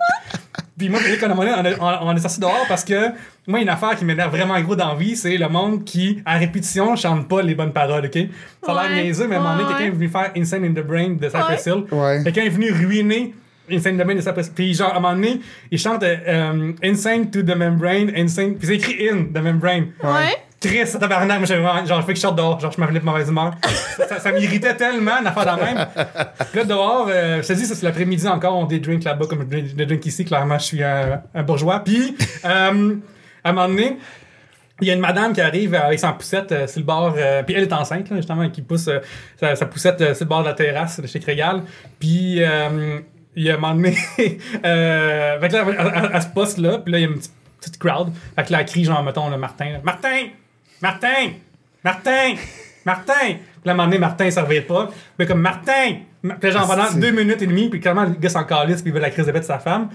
Puis 0.77 0.89
moi, 0.89 0.99
puis, 1.03 1.17
quand 1.19 1.29
on 1.35 1.43
est, 1.43 1.75
on 1.79 2.07
on 2.07 2.15
est 2.15 2.19
sorti 2.19 2.39
dehors 2.39 2.65
parce 2.67 2.83
que 2.83 3.09
moi, 3.47 3.59
une 3.59 3.69
affaire 3.69 3.95
qui 3.95 4.05
m'énerve 4.05 4.35
vraiment 4.35 4.59
gros 4.61 4.75
d'envie, 4.75 5.15
c'est 5.15 5.37
le 5.37 5.49
monde 5.49 5.83
qui, 5.83 6.21
à 6.25 6.37
répétition, 6.37 6.95
chante 6.95 7.27
pas 7.27 7.41
les 7.41 7.55
bonnes 7.55 7.73
paroles, 7.73 8.05
OK? 8.05 8.17
Ça 8.63 8.71
a 8.71 8.87
l'air 8.87 8.97
Ouais, 8.97 9.03
niaiseux, 9.03 9.27
mais 9.27 9.35
à 9.35 9.39
un 9.39 9.43
moment 9.43 9.57
donné, 9.57 9.69
quelqu'un 9.69 9.85
est 9.85 9.95
venu 9.95 10.07
faire 10.07 10.31
Insane 10.35 10.65
in 10.65 10.73
the 10.73 10.85
Brain 10.85 11.15
de 11.19 11.29
Cypress 11.29 11.65
Hill. 11.65 11.85
Ouais. 11.91 12.21
Quelqu'un 12.23 12.43
est 12.43 12.49
venu 12.49 12.71
ruiner 12.71 13.33
Insane 13.71 13.95
in 13.95 14.03
the 14.03 14.05
Brain 14.05 14.15
de 14.15 14.21
Cypress 14.21 14.49
Puis 14.49 14.73
genre, 14.73 14.93
à 14.93 14.97
un 14.97 14.99
moment 14.99 15.15
donné, 15.15 15.41
il 15.71 15.79
chante 15.79 16.03
euh, 16.03 16.73
Insane 16.83 17.31
to 17.31 17.41
the 17.41 17.55
Membrane, 17.55 18.11
Insane... 18.15 18.55
Puis 18.55 18.67
c'est 18.67 18.75
écrit 18.75 19.09
In 19.09 19.25
the 19.33 19.43
Membrane. 19.43 19.87
Ouais. 20.03 20.35
Ça 20.85 20.97
tabarnak, 20.99 21.45
j'avais 21.45 21.61
vraiment, 21.61 21.85
genre, 21.85 22.01
je 22.01 22.05
fais 22.07 22.13
que 22.13 22.17
je 22.17 22.21
sorte 22.21 22.35
dehors, 22.37 22.59
genre, 22.59 22.71
je 22.71 22.81
m'avais 22.81 22.99
de 22.99 23.05
mauvaise 23.05 23.29
humeur. 23.29 23.53
ça 23.95 24.19
ça, 24.19 24.31
m'irritait 24.31 24.75
tellement 24.75 25.21
d'en 25.21 25.31
faire 25.31 25.55
de 25.57 25.61
même. 25.63 25.87
Là, 26.55 26.63
dehors, 26.63 27.07
euh, 27.09 27.41
je 27.43 27.47
te 27.47 27.53
dis, 27.53 27.65
c'est 27.65 27.83
l'après-midi 27.83 28.27
encore, 28.27 28.57
on 28.57 28.65
des 28.65 28.79
drinks 28.79 29.03
là-bas, 29.03 29.27
comme 29.27 29.45
je 29.51 29.83
drink 29.83 30.05
ici, 30.05 30.25
clairement, 30.25 30.57
je 30.57 30.63
suis 30.63 30.83
un, 30.83 31.21
bourgeois. 31.45 31.79
Puis, 31.83 32.15
euh, 32.43 32.95
à 33.43 33.49
un 33.49 33.53
moment 33.53 33.67
donné, 33.67 33.97
Il 34.81 34.87
y 34.87 34.91
a 34.91 34.93
une 34.93 34.99
madame 34.99 35.33
qui 35.33 35.41
arrive 35.41 35.73
avec 35.75 35.99
son 35.99 36.13
poussette 36.13 36.51
euh, 36.51 36.67
sur 36.67 36.79
le 36.79 36.85
bord, 36.85 37.15
euh, 37.17 37.41
puis 37.43 37.55
elle 37.55 37.63
est 37.63 37.73
enceinte, 37.73 38.09
là, 38.11 38.15
justement, 38.17 38.47
qui 38.49 38.61
pousse 38.61 38.87
euh, 38.87 38.99
sa, 39.39 39.55
sa 39.55 39.65
poussette 39.65 39.99
euh, 40.01 40.13
sur 40.13 40.25
le 40.25 40.29
bord 40.29 40.41
de 40.43 40.47
la 40.49 40.53
terrasse 40.53 40.99
de 40.99 41.07
chez 41.07 41.19
Crégal. 41.19 41.63
Puis 41.99 42.39
il 42.39 43.43
y 43.43 43.49
a 43.51 43.53
un 43.55 43.57
moment 43.57 43.73
donné, 43.75 43.95
euh, 44.65 45.39
là, 45.39 45.47
elle, 45.51 45.75
elle- 45.79 46.11
elle 46.13 46.21
se 46.21 46.27
poste 46.27 46.57
là, 46.59 46.77
puis 46.79 46.91
là, 46.91 46.99
il 46.99 47.01
y 47.01 47.05
a 47.05 47.09
une 47.09 47.19
petite, 47.59 47.77
crowd. 47.79 48.11
Fait 48.35 48.43
que 48.45 48.51
là, 48.51 48.59
elle 48.61 48.65
crie, 48.67 48.83
genre, 48.83 49.01
mettons, 49.03 49.29
le 49.29 49.37
Martin. 49.37 49.79
Martin! 49.83 50.27
Martin! 50.81 51.31
Martin! 51.83 52.35
Martin! 52.85 53.13
Puis 53.25 53.37
là, 53.65 53.71
à 53.71 53.73
un 53.73 53.73
moment 53.75 53.85
donné, 53.87 53.99
Martin, 53.99 54.29
ça 54.31 54.43
revient 54.43 54.61
pas. 54.61 54.89
Mais 55.19 55.25
comme 55.25 55.41
Martin! 55.41 55.97
Ma- 56.23 56.35
Puis 56.35 56.51
genre, 56.51 56.67
pendant 56.67 56.91
deux 56.93 57.11
minutes 57.11 57.41
et 57.41 57.47
demie, 57.47 57.69
puis 57.69 57.79
clairement, 57.79 58.03
le 58.03 58.11
gars 58.11 58.29
s'en 58.29 58.43
calisse, 58.43 58.81
puis 58.81 58.91
il 58.91 58.93
veut 58.93 58.99
la 58.99 59.09
crise 59.09 59.25
de 59.25 59.31
bête 59.31 59.41
de 59.43 59.47
sa 59.47 59.59
femme. 59.59 59.89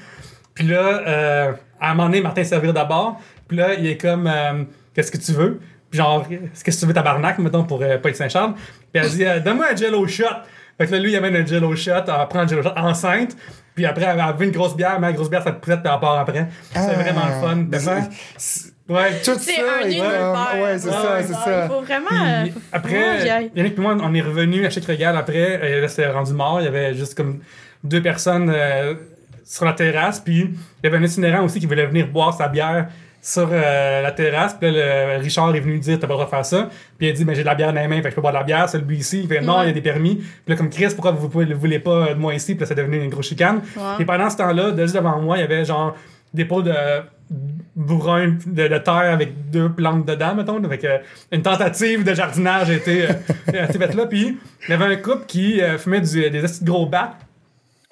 Puis 0.55 0.67
là, 0.67 0.79
euh, 1.07 1.53
à 1.81 1.91
un 1.91 1.95
moment 1.95 2.09
donné, 2.09 2.21
Martin 2.21 2.45
servir 2.45 2.73
d'abord. 2.73 3.21
Puis 3.49 3.57
là, 3.57 3.75
il 3.75 3.87
est 3.87 3.97
comme, 3.97 4.27
euh, 4.27 4.65
qu'est-ce 4.95 5.11
que 5.11 5.19
tu 5.19 5.33
veux? 5.33 5.61
Puis 5.91 5.99
genre, 5.99 6.27
qu'est-ce 6.29 6.65
que 6.65 6.71
tu 6.71 6.87
veux, 6.87 6.95
tabarnak, 6.95 7.39
mettons, 7.39 7.65
pour 7.65 7.83
euh, 7.83 7.99
pas 7.99 8.09
être 8.11 8.17
Saint-Charles? 8.17 8.55
Puis 8.93 9.03
elle 9.03 9.11
dit, 9.11 9.25
euh, 9.25 9.41
donne-moi 9.41 9.67
un 9.73 9.77
jello 9.77 10.07
shot. 10.07 10.25
Fait 10.79 10.87
que 10.87 10.93
là, 10.93 10.99
lui, 10.99 11.13
il 11.13 11.17
amène 11.17 11.37
un 11.37 11.45
jello 11.47 11.75
shot, 11.77 11.91
elle 12.07 12.29
prend 12.29 12.41
un 12.41 12.47
jello 12.47 12.63
shot 12.63 12.73
enceinte. 12.77 13.37
Puis 13.75 13.85
après, 13.87 14.05
elle 14.05 14.21
a 14.21 14.33
vu 14.33 14.47
une 14.47 14.53
grosse 14.53 14.77
bière, 14.77 14.99
mais 15.01 15.09
la 15.09 15.13
grosse 15.15 15.31
bière, 15.31 15.43
ça 15.43 15.53
te 15.53 15.61
prête, 15.61 15.83
puis 15.83 15.91
elle 15.93 16.01
part 16.01 16.19
après. 16.19 16.47
C'est 16.73 16.79
Ah. 16.79 16.93
vraiment 16.95 17.23
le 17.27 17.47
fun. 17.47 17.57
Ouais. 18.89 19.21
Tout 19.25 19.33
C'est 19.39 19.53
ça, 19.53 19.63
un 19.83 19.87
univers. 19.87 20.33
Ouais, 20.61 20.79
c'est 20.79 20.89
Ouais, 20.89 20.93
ça, 20.93 21.15
ouais. 21.15 21.23
c'est 21.23 21.29
Il 21.33 21.35
ça. 21.35 21.69
faut 21.69 21.81
vraiment. 21.83 22.09
Puis 22.09 22.51
euh, 22.51 22.53
faut- 22.53 22.61
après. 22.73 23.27
Yannick 23.55 23.79
et 23.79 23.81
moi, 23.81 23.97
on 24.03 24.15
est 24.15 24.21
revenu 24.21 24.67
à 24.67 24.71
Chic 24.71 24.85
Regal 24.85 25.17
après. 25.17 25.61
euh, 25.63 25.81
là, 25.83 25.89
c'était 25.89 26.11
rendu 26.11 26.33
mort. 26.33 26.61
Il 26.61 26.65
y 26.65 26.69
avait 26.69 26.93
juste 26.95 27.15
comme 27.17 27.41
deux 27.85 28.03
personnes 28.03 28.53
euh, 28.55 28.95
sur 29.45 29.65
la 29.65 29.73
terrasse. 29.73 30.21
Puis 30.21 30.41
il 30.41 30.51
y 30.85 30.87
avait 30.87 30.97
un 30.99 31.03
itinérant 31.03 31.45
aussi 31.45 31.61
qui 31.61 31.67
voulait 31.67 31.87
venir 31.87 32.09
boire 32.09 32.35
sa 32.35 32.49
bière 32.49 32.89
sur 33.23 33.49
euh, 33.53 34.03
la 34.03 34.11
terrasse. 34.11 34.55
Puis 34.55 34.71
là, 34.73 35.17
le- 35.17 35.23
Richard 35.23 35.55
est 35.55 35.61
venu 35.61 35.79
dire 35.79 35.99
T'as 36.01 36.09
pas 36.09 36.15
le 36.15 36.19
droit 36.19 36.25
de 36.27 36.31
faire 36.31 36.45
ça. 36.45 36.69
Puis 36.99 37.07
il 37.07 37.11
a 37.11 37.13
dit 37.13 37.25
Mais 37.25 37.37
j'ai 37.37 37.43
de 37.43 37.47
la 37.47 37.55
bière 37.55 37.73
dans 37.73 37.81
les 37.81 37.87
mains, 37.89 37.97
fait 37.99 38.03
que 38.03 38.11
je 38.11 38.15
peux 38.17 38.21
boire 38.21 38.33
de 38.33 38.39
la 38.39 38.45
bière. 38.45 38.69
C'est 38.69 38.79
lui 38.79 38.97
ici. 38.99 39.21
Il 39.23 39.29
fait 39.29 39.41
Non, 39.41 39.63
il 39.63 39.69
y 39.69 39.71
a 39.71 39.73
des 39.73 39.81
permis. 39.81 40.17
Puis 40.17 40.27
là, 40.49 40.57
comme 40.57 40.69
Chris, 40.71 40.89
pourquoi 40.95 41.13
vous 41.13 41.45
ne 41.45 41.55
voulez 41.55 41.79
pas 41.79 42.15
de 42.15 42.19
moi 42.19 42.35
ici? 42.35 42.55
Puis 42.57 42.61
là, 42.63 42.67
c'est 42.67 42.75
devenu 42.75 43.01
une 43.03 43.11
grosse 43.11 43.29
chicane. 43.29 43.63
Et 44.01 44.05
pendant 44.05 44.29
ce 44.29 44.37
temps-là, 44.39 44.73
juste 44.77 44.97
devant 44.97 45.21
moi, 45.21 45.39
il 45.39 45.41
y 45.41 45.45
avait 45.45 45.65
genre 45.65 45.95
des 46.35 46.45
pots 46.45 46.63
de 46.63 46.73
bourrin 47.75 48.37
de, 48.47 48.69
de 48.69 48.79
terre 48.79 48.95
avec 49.13 49.51
deux 49.51 49.71
plantes 49.71 50.07
dedans, 50.07 50.35
mettons. 50.35 50.63
Avec 50.63 50.85
euh, 50.85 50.99
une 51.31 51.43
tentative 51.43 52.05
de 52.05 52.15
jardinage 52.15 52.71
été, 52.71 53.09
euh, 53.09 53.13
faite 53.67 53.95
là. 53.95 54.07
Puis 54.07 54.39
il 54.69 54.71
y 54.71 54.75
avait 54.75 54.85
un 54.95 54.97
couple 54.97 55.25
qui 55.27 55.61
euh, 55.61 55.79
fumait 55.79 56.01
du- 56.01 56.31
des 56.31 56.41
de 56.43 56.65
gros 56.65 56.87
battes 56.87 57.17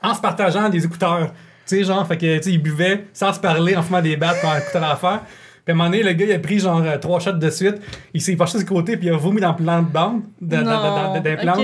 en 0.02 0.14
se 0.14 0.20
partageant 0.20 0.68
des 0.68 0.84
écouteurs. 0.84 1.32
Tu 1.66 1.76
sais, 1.76 1.84
genre, 1.84 2.06
fait 2.06 2.16
que, 2.16 2.36
tu 2.38 2.42
sais, 2.44 2.50
ils 2.52 2.62
buvaient 2.62 3.04
sans 3.12 3.32
se 3.32 3.40
parler 3.40 3.76
en 3.76 3.82
fumant 3.82 4.02
des 4.02 4.16
battes 4.16 4.38
quand 4.42 4.52
ils 4.54 4.58
écoutaient 4.62 4.80
l'affaire. 4.80 5.20
Puis 5.64 5.72
à 5.72 5.72
un 5.72 5.74
moment 5.76 5.90
donné, 5.90 6.02
le 6.02 6.12
gars, 6.12 6.24
il 6.26 6.32
a 6.32 6.38
pris 6.38 6.58
genre 6.58 6.82
euh, 6.82 6.96
trois 6.98 7.20
shots 7.20 7.32
de 7.32 7.50
suite. 7.50 7.76
Il 8.14 8.20
s'est 8.20 8.34
penché 8.36 8.58
de 8.58 8.64
côté, 8.64 8.96
puis 8.96 9.06
il 9.08 9.12
a 9.12 9.16
vomi 9.16 9.40
dans 9.40 9.54
plein 9.54 9.82
de 9.82 9.88
bandes, 9.88 10.22
de, 10.40 10.56
dans- 10.56 10.62
dans- 10.64 10.82
dans- 10.82 11.14
Non, 11.14 11.20
des 11.20 11.36
plantes. 11.36 11.56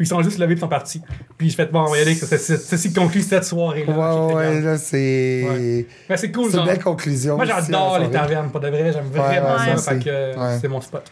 Puis 0.00 0.06
ils 0.06 0.08
sont 0.08 0.22
juste 0.22 0.38
levés 0.38 0.54
et 0.54 0.56
sont 0.56 0.66
partis. 0.66 1.02
Puis 1.36 1.50
je 1.50 1.54
fais, 1.54 1.66
bon, 1.66 1.80
on 1.80 1.90
va 1.90 1.98
y 1.98 2.00
aller, 2.00 2.16
que 2.16 2.24
c'est- 2.24 2.38
c'est- 2.38 2.56
ceci 2.56 2.90
conclut 2.90 3.20
cette 3.20 3.44
soirée-là. 3.44 3.92
Ouais, 3.92 4.34
ouais, 4.34 4.60
là, 4.62 4.78
c'est. 4.78 5.44
Ouais. 5.46 5.86
Ben, 6.08 6.16
c'est 6.16 6.32
cool, 6.32 6.50
C'est 6.50 6.56
une 6.56 6.64
belle 6.64 6.82
conclusion. 6.82 7.36
Moi, 7.36 7.44
j'adore 7.44 7.98
les 7.98 8.10
tavernes, 8.10 8.48
pour 8.48 8.60
de 8.60 8.68
vrai. 8.68 8.92
J'aime 8.94 9.04
vraiment 9.12 9.56
ouais, 9.58 9.76
ça. 9.76 9.92
Fait 9.92 9.98
que 10.02 10.32
c'est 10.58 10.68
mon 10.68 10.80
spot. 10.80 11.02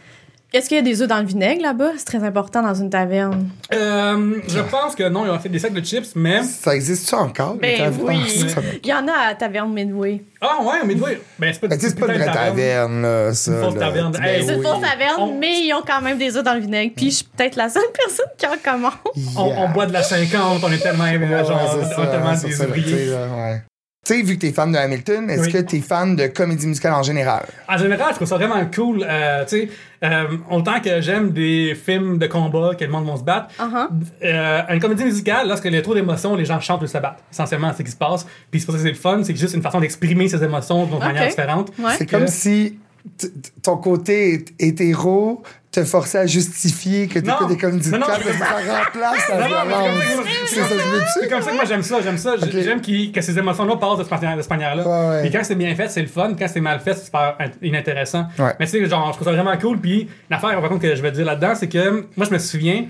Est-ce 0.51 0.67
qu'il 0.67 0.77
y 0.77 0.79
a 0.79 0.83
des 0.83 1.01
œufs 1.03 1.07
dans 1.07 1.19
le 1.19 1.25
vinaigre 1.27 1.61
là-bas? 1.61 1.91
C'est 1.97 2.05
très 2.05 2.23
important 2.23 2.63
dans 2.63 2.73
une 2.73 2.89
taverne. 2.89 3.49
Euh, 3.71 4.35
je 4.47 4.59
pense 4.61 4.95
que 4.95 5.07
non, 5.07 5.23
ils 5.25 5.29
ont 5.29 5.37
fait 5.37 5.47
des 5.49 5.59
sacs 5.59 5.73
de 5.73 5.81
chips, 5.85 6.15
mais. 6.15 6.41
Ça 6.41 6.73
existe-tu 6.75 7.13
encore? 7.13 7.53
les 7.61 7.77
Ben 7.77 7.77
tavernes? 7.77 8.07
oui. 8.25 8.49
Ça- 8.49 8.61
Il 8.83 8.89
y 8.89 8.93
en 8.93 9.07
a 9.07 9.11
à 9.11 9.27
la 9.29 9.35
taverne 9.35 9.71
Midway. 9.71 10.23
Ah, 10.41 10.57
ouais, 10.63 10.79
mais 10.87 10.95
oui. 10.95 11.11
Ben, 11.37 11.53
c'est 11.53 11.59
pas, 11.61 11.67
Ben, 11.67 11.77
c'est 11.79 11.99
pas 11.99 12.07
une 12.07 12.13
vraie 12.19 12.27
de 12.29 12.33
taverne, 12.33 13.01
là, 13.03 13.33
ça. 13.35 13.51
Une 13.51 13.63
fausse 13.63 13.77
taverne. 13.77 14.15
Hey, 14.23 14.43
C'est 14.43 14.53
une 14.55 14.59
oui. 14.61 14.65
fausse 14.65 14.81
taverne, 14.81 15.15
On- 15.19 15.37
mais 15.37 15.65
ils 15.65 15.73
ont 15.73 15.83
quand 15.85 16.01
même 16.01 16.17
des 16.17 16.35
œufs 16.35 16.43
dans 16.43 16.55
le 16.55 16.61
vinaigre. 16.61 16.93
Puis 16.95 17.11
je 17.11 17.15
suis 17.17 17.25
peut-être 17.25 17.55
la 17.55 17.69
seule 17.69 17.83
personne 17.93 18.25
qui 18.35 18.47
en 18.47 18.57
commande. 18.73 18.93
On, 19.37 19.47
Yeah. 19.49 19.55
on 19.59 19.69
boit 19.69 19.85
de 19.85 19.93
la 19.93 20.01
50, 20.01 20.63
on 20.63 20.71
est 20.71 20.79
tellement, 20.79 21.03
Ouais, 21.03 21.45
genre, 21.45 21.77
on 21.77 21.81
est 21.81 21.93
ça, 21.93 22.07
tellement 22.07 22.35
c'est 22.35 22.47
des 22.47 22.61
ouvriers. 22.61 23.05
là, 23.05 23.17
ouais. 23.37 23.61
Tu 24.05 24.15
sais, 24.15 24.21
vu 24.23 24.35
que 24.35 24.39
t'es 24.41 24.53
fan 24.53 24.71
de 24.71 24.77
Hamilton, 24.77 25.29
est-ce 25.29 25.41
Oui. 25.43 25.51
que 25.51 25.57
t'es 25.57 25.81
fan 25.81 26.15
de 26.15 26.27
comédie 26.27 26.65
musicale 26.65 26.93
en 26.93 27.03
général? 27.03 27.45
En 27.67 27.77
général, 27.77 28.07
je 28.11 28.15
trouve 28.15 28.27
ça 28.29 28.37
vraiment 28.37 28.65
cool. 28.73 29.05
Euh, 29.07 29.43
tu 29.45 29.49
sais, 29.59 29.69
euh, 30.03 30.23
autant 30.49 30.79
que 30.79 31.01
j'aime 31.01 31.31
des 31.31 31.75
films 31.75 32.17
de 32.17 32.25
combat, 32.27 32.71
que 32.79 32.85
le 32.85 32.91
monde 32.91 33.05
va 33.07 33.17
se 33.17 33.23
battre, 33.23 33.49
Uh-huh. 33.59 33.87
euh, 34.23 34.61
une 34.69 34.79
comédie 34.79 35.03
musicale, 35.03 35.49
lorsqu'il 35.49 35.73
y 35.73 35.77
a 35.77 35.81
trop 35.81 35.93
d'émotions, 35.93 36.35
les 36.37 36.45
gens 36.45 36.59
chantent 36.61 36.81
ou 36.81 36.87
se 36.87 36.97
battent. 36.97 37.21
Essentiellement, 37.31 37.71
c'est 37.73 37.79
ce 37.79 37.83
qui 37.83 37.91
se 37.91 37.97
passe. 37.97 38.25
Puis 38.49 38.61
c'est 38.61 38.65
pour 38.67 38.73
ça 38.75 38.79
que 38.79 38.83
c'est 38.85 38.93
le 38.93 38.95
fun, 38.97 39.21
c'est 39.23 39.35
juste 39.35 39.53
une 39.53 39.61
façon 39.61 39.81
d'exprimer 39.81 40.29
ces 40.29 40.41
émotions 40.43 40.85
d'une 40.85 40.95
Ok. 40.95 41.01
manière 41.03 41.27
différente. 41.27 41.71
Ouais. 41.77 41.91
C'est 41.97 42.09
comme 42.09 42.27
si 42.27 42.79
t- 43.17 43.29
t- 43.29 43.51
ton 43.61 43.75
côté 43.77 44.33
hé- 44.35 44.45
hétéro 44.67 45.43
te 45.71 45.83
forçait 45.83 46.17
à 46.17 46.25
justifier 46.25 47.07
que 47.07 47.19
Non. 47.19 47.33
t'écoutes 47.33 47.47
des 47.49 47.57
comédies 47.57 47.91
Non, 47.91 47.99
non, 47.99 48.05
parce 48.07 48.23
que 48.23 48.31
ça 48.33 48.45
remplace 48.45 49.29
la 49.29 49.35
Non, 49.37 49.49
non, 49.49 49.55
mais 49.67 49.73
violence. 49.83 50.25
c'est 50.47 50.55
ça, 50.55 50.65
je 50.69 50.73
veux 50.73 51.01
C'est 51.13 51.29
comme 51.29 51.41
ça 51.43 51.51
que 51.51 51.55
moi 51.55 51.65
j'aime 51.65 51.83
ça, 51.83 52.01
j'aime 52.01 52.17
ça. 52.17 52.37
J- 52.37 52.43
Ok. 52.45 52.63
J'aime 52.63 52.81
qu'il- 52.81 53.11
que 53.11 53.21
ces 53.21 53.37
émotions-là 53.37 53.75
passent 53.77 53.99
de 53.99 54.03
cette 54.03 54.11
manière- 54.11 54.35
de 54.37 54.41
cette 54.41 54.49
manière-là. 54.49 54.87
Ouais, 54.87 55.09
ouais. 55.09 55.21
Puis 55.21 55.31
quand 55.31 55.43
c'est 55.43 55.53
bien 55.55 55.75
fait, 55.75 55.87
c'est 55.89 56.01
le 56.01 56.07
fun. 56.07 56.33
Quand 56.37 56.47
c'est 56.47 56.59
mal 56.59 56.79
fait, 56.79 56.95
c'est 56.95 57.05
super 57.05 57.35
int- 57.39 57.51
inintéressant. 57.61 58.25
Ouais. 58.39 58.53
Mais 58.59 58.65
tu 58.65 58.71
sais, 58.71 58.85
genre, 58.89 59.07
je 59.09 59.13
trouve 59.17 59.27
ça 59.27 59.33
vraiment 59.33 59.55
cool. 59.57 59.79
Puis 59.79 60.09
l'affaire, 60.29 60.59
par 60.59 60.69
contre, 60.69 60.81
que 60.81 60.95
je 60.95 61.01
vais 61.03 61.11
dire 61.11 61.25
là-dedans, 61.25 61.53
c'est 61.53 61.69
que 61.69 62.05
moi, 62.17 62.25
je 62.27 62.31
me 62.33 62.39
souviens, 62.39 62.85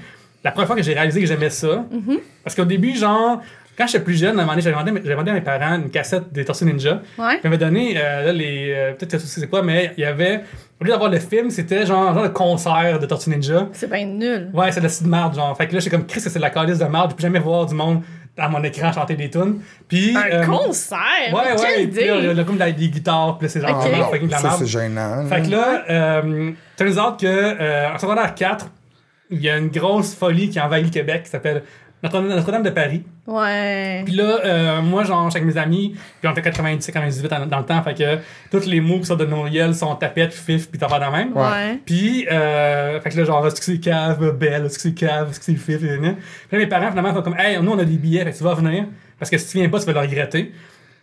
la 0.46 0.52
première 0.52 0.68
fois 0.68 0.76
que 0.78 0.84
j'ai 0.84 0.94
réalisé 0.94 1.20
que 1.20 1.28
j'aimais 1.28 1.50
ça, 1.50 1.84
parce 2.46 2.56
qu'au 2.56 2.64
début, 2.66 2.96
genre, 2.96 3.42
quand 3.78 3.88
j'étais 3.88 4.04
plus 4.06 4.16
jeune, 4.18 4.30
à 4.40 4.44
un 4.44 4.46
moment 4.46 4.52
donné, 4.52 4.62
j'avais 4.62 4.76
demandé, 4.78 5.02
j'avais 5.04 5.16
demandé 5.16 5.32
à 5.32 5.34
mes 5.34 5.42
parents 5.42 5.76
une 5.76 5.90
cassette 5.90 6.32
des 6.32 6.46
Tortues 6.46 6.64
Ninja. 6.66 7.02
Ouais. 7.18 7.40
Ils 7.44 7.50
m'avaient 7.50 7.58
donné, 7.58 7.96
euh, 7.98 8.24
là, 8.28 8.32
les. 8.32 8.72
euh, 8.74 8.92
Peut-être 8.94 9.12
que 9.12 9.18
tu 9.18 9.28
sais 9.28 9.42
c'est 9.42 9.48
quoi, 9.48 9.64
mais 9.64 9.94
il 9.98 10.02
y 10.02 10.06
avait. 10.06 10.42
Au 10.80 10.86
lieu 10.86 10.92
d'avoir 10.92 11.10
le 11.12 11.20
film, 11.20 11.50
c'était 11.50 11.86
genre 11.86 12.10
un 12.10 12.14
genre 12.14 12.24
de 12.24 12.30
concert 12.30 13.00
de 13.00 13.06
Tortues 13.06 13.30
Ninja. 13.30 13.68
C'est 13.74 13.90
bien 13.90 14.06
nul. 14.06 14.50
Ouais, 14.54 14.72
c'est 14.72 14.80
de 14.80 14.86
la 14.86 14.90
petite 14.90 15.08
marde, 15.08 15.36
genre. 15.36 15.56
Fait 15.58 15.68
que 15.68 15.74
là, 15.74 15.80
j'étais 15.80 15.96
comme, 15.96 16.06
Chris, 16.06 16.22
c'est 16.22 16.34
de 16.34 16.40
la 16.40 16.50
calice 16.50 16.80
de 16.80 16.86
marde. 16.86 17.12
Je 17.12 17.16
peux 17.18 17.22
jamais 17.22 17.40
voir 17.40 17.66
du 17.66 17.76
monde 17.76 18.02
à 18.38 18.48
mon 18.48 18.64
écran 18.64 18.92
chanter 18.94 19.16
des 19.16 19.30
tunes. 19.30 19.60
Puis. 19.90 20.16
Un 20.16 20.22
euh, 20.22 20.46
concert? 20.46 21.00
Ouais, 21.34 21.42
mais 21.46 21.60
ouais. 21.60 21.68
Quelle 21.76 21.90
Puis 21.90 22.02
il 22.02 22.38
y 22.38 22.40
a 22.40 22.44
comme 22.46 22.56
de 22.56 22.60
la- 22.60 22.72
des 22.72 22.88
guitares, 22.88 23.38
puis 23.38 23.50
c'est 23.50 23.60
genre 23.60 23.84
fucking 23.84 24.28
de 24.28 24.32
la 24.32 24.38
ça, 24.38 24.56
c'est 24.58 24.68
gênant. 24.68 25.26
Fait 25.28 25.42
que 25.42 25.50
là, 25.50 25.84
euh, 25.90 26.52
turns 26.78 26.98
out 26.98 27.20
que, 27.20 27.26
euh, 27.28 27.94
en 27.94 27.98
secondaire 27.98 28.34
4, 28.34 28.68
il 29.32 29.42
y 29.42 29.50
a 29.50 29.58
une 29.58 29.70
grosse 29.70 30.16
folie 30.16 30.50
qui 30.50 30.60
envahit 30.60 30.86
le 30.86 30.92
Québec 30.92 31.24
qui 31.24 31.30
s'appelle 31.30 31.64
Notre-Dame 32.02 32.64
de 32.64 32.70
Paris. 32.70 33.04
Ouais. 33.28 34.04
Puis 34.06 34.16
là, 34.16 34.40
euh, 34.46 34.82
moi, 34.82 35.04
genre, 35.04 35.28
avec 35.28 35.44
mes 35.44 35.58
amis, 35.58 35.96
puis 36.20 36.30
on 36.30 36.32
était 36.32 36.42
97, 36.42 36.94
98 36.94 37.28
dans, 37.30 37.46
dans 37.46 37.60
le 37.60 37.66
temps, 37.66 37.84
fait 37.84 37.94
que 37.94 38.18
tous 38.50 38.66
les 38.68 38.80
mots 38.80 39.00
qui 39.00 39.06
sortent 39.06 39.20
de 39.20 39.50
gueules 39.50 39.76
sont 39.76 39.94
tapettes, 39.96 40.34
fif, 40.34 40.70
puis 40.70 40.80
t'en 40.80 40.88
vas 40.88 41.00
dans 41.00 41.12
même. 41.12 41.36
Ouais. 41.36 41.80
Puis, 41.86 42.26
euh, 42.32 43.02
fait 43.02 43.10
que 43.10 43.18
là, 43.18 43.26
genre, 43.26 43.46
est-ce 43.46 43.56
que 43.56 43.66
c'est 43.66 43.80
cave, 43.80 44.32
belle, 44.32 44.66
est-ce 44.66 44.76
que 44.76 44.82
c'est 44.82 44.94
cave, 44.94 45.30
est-ce 45.30 45.40
que 45.40 45.46
c'est 45.46 45.56
fif, 45.56 45.84
et 45.84 45.98
Puis 45.98 46.16
là, 46.52 46.58
mes 46.58 46.68
parents, 46.68 46.90
finalement, 46.90 47.14
sont 47.14 47.22
comme, 47.22 47.38
hey, 47.38 47.62
nous, 47.62 47.72
on 47.72 47.80
a 47.80 47.86
des 47.86 47.98
billets, 47.98 48.24
fait 48.24 48.32
que 48.32 48.38
tu 48.38 48.44
vas 48.44 48.54
venir, 48.54 48.86
parce 49.18 49.30
que 49.30 49.38
si 49.38 49.52
tu 49.52 49.58
viens 49.58 49.70
pas, 49.70 49.80
tu 49.80 49.86
vas 49.86 49.94
le 49.94 50.00
regretter. 50.00 50.54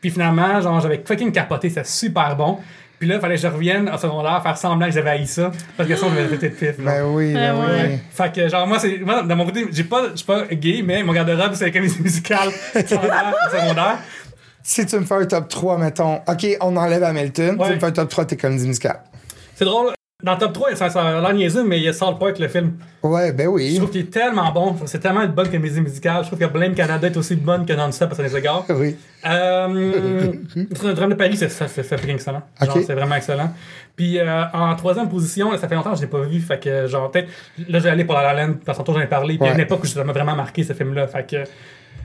Puis 0.01 0.11
finalement, 0.11 0.61
genre, 0.61 0.81
j'avais 0.81 1.03
fucking 1.05 1.33
capoté, 1.33 1.69
c'était 1.69 1.85
super 1.85 2.37
bon. 2.37 2.59
Puis 2.99 3.07
là, 3.09 3.17
il 3.17 3.21
fallait 3.21 3.35
que 3.35 3.41
je 3.43 3.47
revienne 3.47 3.91
au 3.91 3.99
secondaire, 3.99 4.43
faire 4.43 4.57
semblant 4.57 4.87
que 4.87 4.93
j'avais 4.93 5.11
haï 5.11 5.27
ça, 5.27 5.51
parce 5.77 5.89
que 5.89 5.97
sinon, 5.97 6.11
je 6.17 6.21
vais 6.23 6.37
traiter 6.39 6.73
de 6.73 6.85
là. 6.85 6.93
Ben 6.93 7.05
oui, 7.07 7.35
ben 7.35 7.55
Ben 7.55 7.61
oui. 7.65 7.73
ouais. 7.73 7.99
Fait 8.11 8.33
que 8.35 8.49
genre 8.49 8.67
moi 8.67 8.79
c'est 8.79 8.99
moi 8.99 9.23
dans 9.23 9.37
mon 9.37 9.45
côté 9.45 9.67
j'ai 9.71 9.85
pas 9.85 10.11
je 10.13 10.17
suis 10.17 10.25
pas 10.27 10.47
gay 10.47 10.83
mais 10.85 11.03
mon 11.03 11.13
garde-robe 11.13 11.53
c'est 11.55 11.67
la 11.67 11.71
comédie 11.71 12.01
musicale 12.01 12.51
secondaire, 12.75 13.35
secondaire. 13.51 13.99
Si 14.63 14.85
tu 14.87 14.97
me 14.99 15.05
fais 15.05 15.15
un 15.15 15.27
top 15.27 15.49
3, 15.49 15.79
mettons, 15.79 16.17
OK, 16.27 16.47
on 16.61 16.77
enlève 16.77 17.05
Hamilton, 17.05 17.57
Ouais. 17.61 17.69
tu 17.69 17.75
me 17.75 17.79
fais 17.81 17.87
un 17.87 17.93
top 17.93 18.09
3 18.09 18.25
de 18.25 18.31
tes 18.31 18.37
comédies 18.37 18.67
musicales. 18.67 19.01
C'est 19.55 19.65
drôle 19.65 19.93
dans 20.23 20.33
le 20.33 20.39
top 20.39 20.55
3 20.55 20.75
ça 20.77 20.89
ça 20.89 21.03
a 21.03 21.21
l'air 21.21 21.35
niaiseux 21.35 21.63
mais 21.63 21.77
il 21.79 21.83
y 21.85 21.89
a 21.89 21.93
South 21.93 22.19
Park 22.19 22.39
le 22.39 22.49
film. 22.49 22.79
Ouais, 23.03 23.33
ben 23.33 23.45
Je 23.45 23.49
oui. 23.51 23.77
trouve 23.77 23.91
qu'il 23.91 24.01
est 24.01 24.11
tellement 24.11 24.51
bon, 24.51 24.75
c'est 24.87 24.99
tellement 24.99 25.21
une 25.23 25.33
bonne 25.33 25.51
comédie 25.51 25.81
musicale. 25.81 26.23
Je 26.23 26.29
trouve 26.29 26.39
que 26.39 26.47
Blame 26.47 26.75
Canada 26.75 27.07
est 27.07 27.17
aussi 27.17 27.37
bonne 27.37 27.67
que 27.67 27.73
Non-Stop 27.75 28.13
à 28.13 28.15
certains 28.15 28.35
égards. 28.37 28.65
Oui. 28.71 28.97
Euh, 29.27 30.33
Notre-Dame 30.83 31.11
de 31.11 31.15
Paris, 31.17 31.37
c'est 31.37 31.49
fucking 31.51 32.11
excellent. 32.15 32.43
Genre, 32.63 32.77
Ok. 32.77 32.83
c'est 32.87 32.95
vraiment 32.95 33.17
excellent. 33.17 33.53
Puis 33.95 34.19
euh, 34.19 34.45
en 34.53 34.75
troisième 34.77 35.09
position, 35.09 35.51
là, 35.53 35.59
ça 35.59 35.69
fait 35.69 35.75
longtemps 35.75 35.91
que 35.93 35.97
je 35.97 36.03
l'ai 36.03 36.07
pas 36.09 36.21
vu, 36.23 36.41
fait 36.41 36.59
que 36.63 36.87
genre 36.87 37.11
peut-être 37.11 37.29
là 37.69 37.79
je 37.79 37.89
aller 37.89 38.05
pour 38.05 38.15
La 38.15 38.33
La 38.33 38.47
Land, 38.47 38.55
parce 38.65 38.79
que 38.79 38.85
j'en 38.87 39.01
ai 39.01 39.07
parlé, 39.07 39.37
puis 39.39 39.49
a 39.49 39.53
une 39.55 39.61
époque 39.61 39.81
où 39.83 39.87
ça 39.87 40.03
m'a 40.05 40.13
vraiment 40.13 40.35
marqué 40.37 40.63
ce 40.65 40.73
film-là, 40.73 41.07
fait 41.09 41.29
que 41.29 41.37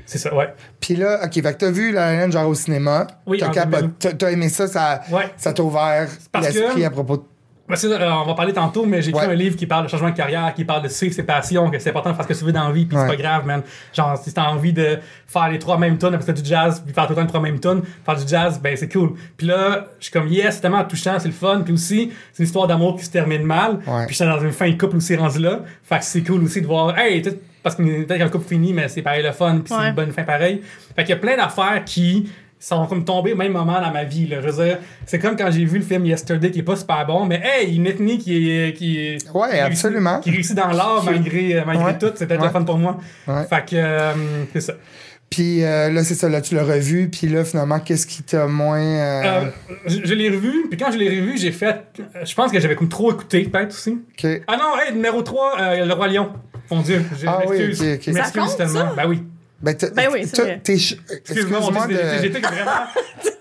c'est 0.05 0.18
ça, 0.18 0.34
ouais. 0.36 0.53
Puis 0.80 0.95
là, 0.95 1.22
OK, 1.24 1.34
fait 1.34 1.41
que 1.41 1.49
t'as 1.57 1.72
vu 1.72 1.91
La 1.91 2.14
La 2.14 2.26
Land 2.26 2.32
genre 2.32 2.47
au 2.49 2.55
cinéma. 2.55 3.07
Oui, 3.26 3.38
T'as 3.39 3.47
en 3.47 3.51
capoté- 3.51 3.82
2000. 3.82 3.91
t'as- 3.99 4.14
t'as 4.14 4.32
aimé 4.32 4.49
ça, 4.49 4.68
ça 4.68 5.01
Ouais. 5.12 5.24
ça 5.38 5.53
t'a 5.53 5.64
ouvert 5.64 6.07
l'esprit 6.41 6.84
à 6.86 6.89
propos 6.89 7.18
de... 7.18 7.24
Ben, 7.72 7.78
c'est, 7.78 7.88
euh, 7.88 8.13
on 8.13 8.26
va 8.26 8.34
parler 8.34 8.51
tantôt, 8.53 8.86
mais 8.86 9.01
j'ai 9.01 9.11
écrit 9.11 9.26
Ouais. 9.26 9.32
un 9.32 9.36
livre 9.36 9.55
qui 9.55 9.65
parle 9.65 9.86
de 9.86 9.89
changement 9.89 10.09
de 10.09 10.15
carrière, 10.15 10.53
qui 10.53 10.65
parle 10.65 10.84
de 10.84 10.89
suivre 10.89 11.13
ses 11.15 11.24
passions, 11.24 11.69
que 11.72 11.80
c'est 11.80 11.89
important 11.89 12.09
de 12.11 12.15
faire 12.15 12.26
ce 12.26 12.30
que 12.34 12.38
tu 12.38 12.43
veux 12.43 12.51
dans 12.51 12.67
la 12.67 12.72
vie, 12.74 12.86
puis 12.86 12.97
Ouais. 12.97 13.03
c'est 13.03 13.15
pas 13.15 13.22
grave, 13.22 13.45
man. 13.45 13.61
Genre, 13.93 14.17
si 14.17 14.34
t'as 14.34 14.43
envie 14.49 14.74
de 14.74 14.99
faire 15.26 15.49
les 15.49 15.57
trois 15.57 15.78
mêmes 15.78 15.97
tunes, 15.97 16.13
après 16.13 16.26
ça 16.26 16.34
du 16.34 16.43
jazz, 16.43 16.82
puis 16.86 16.93
faire 16.93 17.05
tout 17.05 17.11
le 17.11 17.15
temps 17.15 17.22
les 17.22 17.28
trois 17.28 17.39
mêmes 17.41 17.59
tunes, 17.59 17.82
faire 18.05 18.15
du 18.15 18.28
jazz, 18.28 18.59
ben 18.61 18.76
c'est 18.76 18.91
cool. 18.91 19.13
Puis 19.38 19.47
là, 19.47 19.88
je 19.99 20.03
suis 20.05 20.11
comme, 20.11 20.28
yes, 20.28 20.55
c'est 20.55 20.61
tellement 20.61 20.84
touchant, 20.84 21.17
c'est 21.17 21.30
le 21.30 21.34
fun, 21.34 21.61
puis 21.63 21.74
aussi, 21.74 22.11
c'est 22.34 22.43
une 22.43 22.45
histoire 22.47 22.67
d'amour 22.67 22.97
qui 22.97 23.05
se 23.05 23.09
termine 23.11 23.43
mal, 23.43 23.80
Ouais. 23.88 24.05
puis 24.05 24.15
j'étais 24.15 24.30
dans 24.30 24.41
une 24.41 24.51
fin 24.51 24.69
de 24.69 24.78
couple 24.78 24.97
aussi 24.97 25.15
rendu 25.15 25.39
là, 25.39 25.61
fait 25.84 25.99
que 25.99 26.03
c'est 26.05 26.24
cool 26.24 26.43
aussi 26.43 26.61
de 26.61 26.67
voir, 26.67 26.97
hey, 26.99 27.24
parce 27.63 27.76
que 27.76 27.84
peut-être 27.84 28.17
qu'un 28.19 28.28
couple 28.30 28.47
fini, 28.49 28.74
mais 28.74 28.89
c'est 28.89 29.01
pareil 29.01 29.24
le 29.24 29.32
fun, 29.32 29.59
puis 29.63 29.74
c'est 29.74 29.88
une 29.89 29.95
bonne 29.95 30.11
fin 30.11 30.24
pareil. 30.24 30.61
Fait 30.95 31.03
qu'il 31.03 31.11
y 31.11 31.13
a 31.13 31.22
plein 31.22 31.38
d'affaires 31.38 31.84
qui 31.86 32.30
sont 32.62 32.86
comme 32.86 33.03
tombés 33.03 33.34
au 33.34 33.36
même 33.36 33.51
moment 33.51 33.82
dans 33.82 33.91
ma 33.91 34.03
vie. 34.03 34.28
Là. 34.28 34.38
Je 34.41 34.47
veux 34.49 34.64
dire, 34.66 34.78
c'est 35.05 35.20
comme 35.20 35.36
quand 35.36 35.49
j'ai 35.51 35.66
vu 35.66 35.80
le 35.80 35.84
film 35.84 36.05
Yesterday 36.05 36.51
qui 36.51 36.59
est 36.59 36.64
pas 36.64 36.76
super 36.76 37.05
bon, 37.05 37.26
mais 37.26 37.41
hey, 37.43 37.76
une 37.76 37.88
ethnie 37.88 38.18
qui 38.20 38.49
est. 38.51 38.74
Qui 38.74 38.99
est 38.99 39.18
Ouais, 39.34 39.49
qui 39.49 39.55
réussit- 39.55 39.62
absolument. 39.66 40.20
Qui 40.20 40.32
réussit 40.32 40.55
dans 40.55 40.68
l'art 40.68 41.03
malgré, 41.03 41.55
euh, 41.57 41.62
malgré 41.66 41.86
Ouais. 41.86 41.97
tout. 41.97 42.12
C'était 42.16 42.38
Ouais. 42.38 42.43
le 42.45 42.49
fun 42.49 42.64
pour 42.64 42.78
moi. 42.78 42.97
Ouais. 43.28 43.43
Fait 43.49 43.66
que, 43.66 43.76
euh, 43.76 44.14
c'est 44.53 44.62
ça. 44.62 44.74
Puis 45.30 45.64
euh, 45.64 45.89
là, 45.89 46.03
c'est 46.03 46.14
ça, 46.16 46.28
là, 46.28 46.41
tu 46.41 46.55
l'as 46.55 46.64
revu. 46.66 47.09
Puis 47.09 47.28
là, 47.28 47.45
finalement, 47.45 47.80
qu'est-ce 47.80 48.05
qui 48.05 48.22
t'a 48.22 48.47
moins. 48.47 48.80
euh, 48.82 49.24
Euh, 49.24 49.45
je 49.88 49.99
je 50.03 50.14
l'ai 50.14 50.30
revu, 50.30 50.66
puis 50.70 50.78
quand 50.78 50.91
je 50.91 50.97
l'ai 50.97 51.07
revu, 51.09 51.38
j'ai 51.38 51.51
fait. 51.53 51.78
Je 52.26 52.36
pense 52.36 52.51
que 52.51 52.59
j'avais 52.59 52.76
comme 52.76 52.89
trop 52.89 53.12
écouté, 53.14 53.43
peut-être 53.43 53.70
aussi. 53.72 53.97
Ah 54.47 54.57
non, 54.57 54.74
hey, 54.86 54.93
numéro 54.93 55.22
3, 55.22 55.53
euh, 55.59 55.86
Le 55.86 55.93
Roi 55.93 56.07
Lion. 56.09 56.30
Mon 56.70 56.82
Dieu, 56.82 57.01
je 57.20 57.26
Ah 57.28 57.39
oui, 57.47 57.57
m'excuse. 57.59 57.82
ok, 57.82 57.88
ok. 57.95 58.01
Je 58.07 58.12
m'excuse 58.12 58.41
Ça 58.41 58.45
compte, 58.47 58.57
tellement. 58.57 58.74
ça? 58.89 58.93
Ben 58.95 59.07
oui. 59.07 59.24
Ben, 59.62 59.76
Ben 59.95 60.09
oui, 60.12 60.28
c'est 60.34 60.41
vrai. 60.41 60.62
Excuse-moi, 60.66 61.88
de. 61.88 61.97
j'étais 62.22 62.39
vraiment 62.39 62.72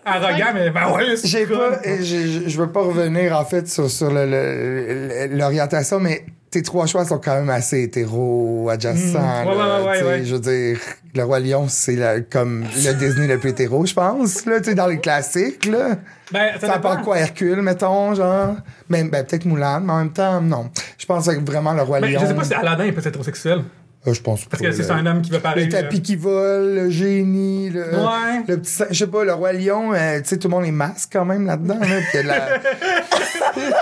arrogant, 0.04 0.46
mais 0.54 0.70
ben 0.70 0.92
ouais, 0.92 1.16
c'est 1.16 1.28
J'ai 1.28 1.46
pas, 1.46 1.80
je, 1.84 2.58
veux 2.58 2.70
pas 2.70 2.82
revenir 2.82 3.36
en 3.38 3.44
fait 3.44 3.68
sur, 3.68 3.90
sur 3.90 4.10
le- 4.10 4.26
le- 4.26 5.28
le- 5.28 5.36
l'orientation, 5.36 5.98
mais 6.00 6.24
tes 6.50 6.62
trois 6.62 6.86
choix 6.86 7.04
sont 7.04 7.18
quand 7.18 7.36
même 7.36 7.48
assez 7.50 7.82
hétéro 7.82 8.68
adjacents. 8.70 9.18
Mm. 9.44 9.48
Ouais, 9.48 9.54
là, 9.56 9.80
ouais, 9.82 9.86
ouais, 9.86 9.92
tu 9.92 9.98
sais, 9.98 10.04
ouais. 10.06 10.24
Je 10.24 10.34
veux 10.34 10.40
dire, 10.40 10.78
le 11.14 11.22
roi 11.24 11.38
lion, 11.40 11.66
c'est 11.68 11.96
la- 11.96 12.20
comme 12.20 12.64
le 12.64 12.92
Disney 12.94 13.26
le 13.26 13.38
plus 13.38 13.50
hétéro, 13.50 13.86
je 13.86 13.94
pense. 13.94 14.44
Là, 14.46 14.58
tu 14.60 14.70
sais, 14.70 14.74
dans 14.74 14.86
les 14.88 14.98
classiques, 15.00 15.66
là. 15.66 15.96
Ben, 16.32 16.52
ça 16.60 16.78
part 16.78 17.02
quoi, 17.02 17.18
Hercule, 17.18 17.62
mettons, 17.62 18.14
genre. 18.14 18.56
Ben, 18.88 19.08
ben 19.08 19.24
peut-être 19.24 19.44
Moulin, 19.46 19.80
mais 19.80 19.92
en 19.92 19.98
même 19.98 20.12
temps, 20.12 20.40
non. 20.40 20.70
Je 20.98 21.06
pense 21.06 21.26
que 21.28 21.40
vraiment 21.44 21.72
le 21.72 21.82
roi 21.82 22.00
Ben, 22.00 22.10
lion. 22.10 22.20
je 22.20 22.26
sais 22.26 22.34
pas 22.34 22.44
si 22.44 22.54
Aladdin 22.54 22.84
est 22.84 22.92
peut-être 22.92 23.06
hétérosexuel. 23.08 23.62
Euh, 24.06 24.14
je 24.14 24.22
pense 24.22 24.46
Parce 24.46 24.62
que 24.62 24.72
c'est 24.72 24.90
un 24.90 25.04
homme 25.04 25.20
qui 25.20 25.30
veut 25.30 25.40
parler. 25.40 25.64
Le 25.66 25.70
tapis 25.70 26.00
qui 26.00 26.16
vole, 26.16 26.74
le 26.74 26.90
génie, 26.90 27.68
le, 27.68 27.82
Ouais. 27.82 28.42
le 28.48 28.56
petit, 28.58 28.72
je 28.90 28.94
sais 28.98 29.06
pas, 29.06 29.24
le 29.24 29.32
roi 29.34 29.52
lion, 29.52 29.92
euh, 29.92 30.20
tu 30.20 30.28
sais, 30.28 30.38
tout 30.38 30.48
le 30.48 30.54
monde 30.54 30.64
est 30.64 30.70
masque 30.70 31.10
quand 31.12 31.26
même 31.26 31.44
là-dedans, 31.46 31.78
là, 31.78 32.22
la, 32.22 32.48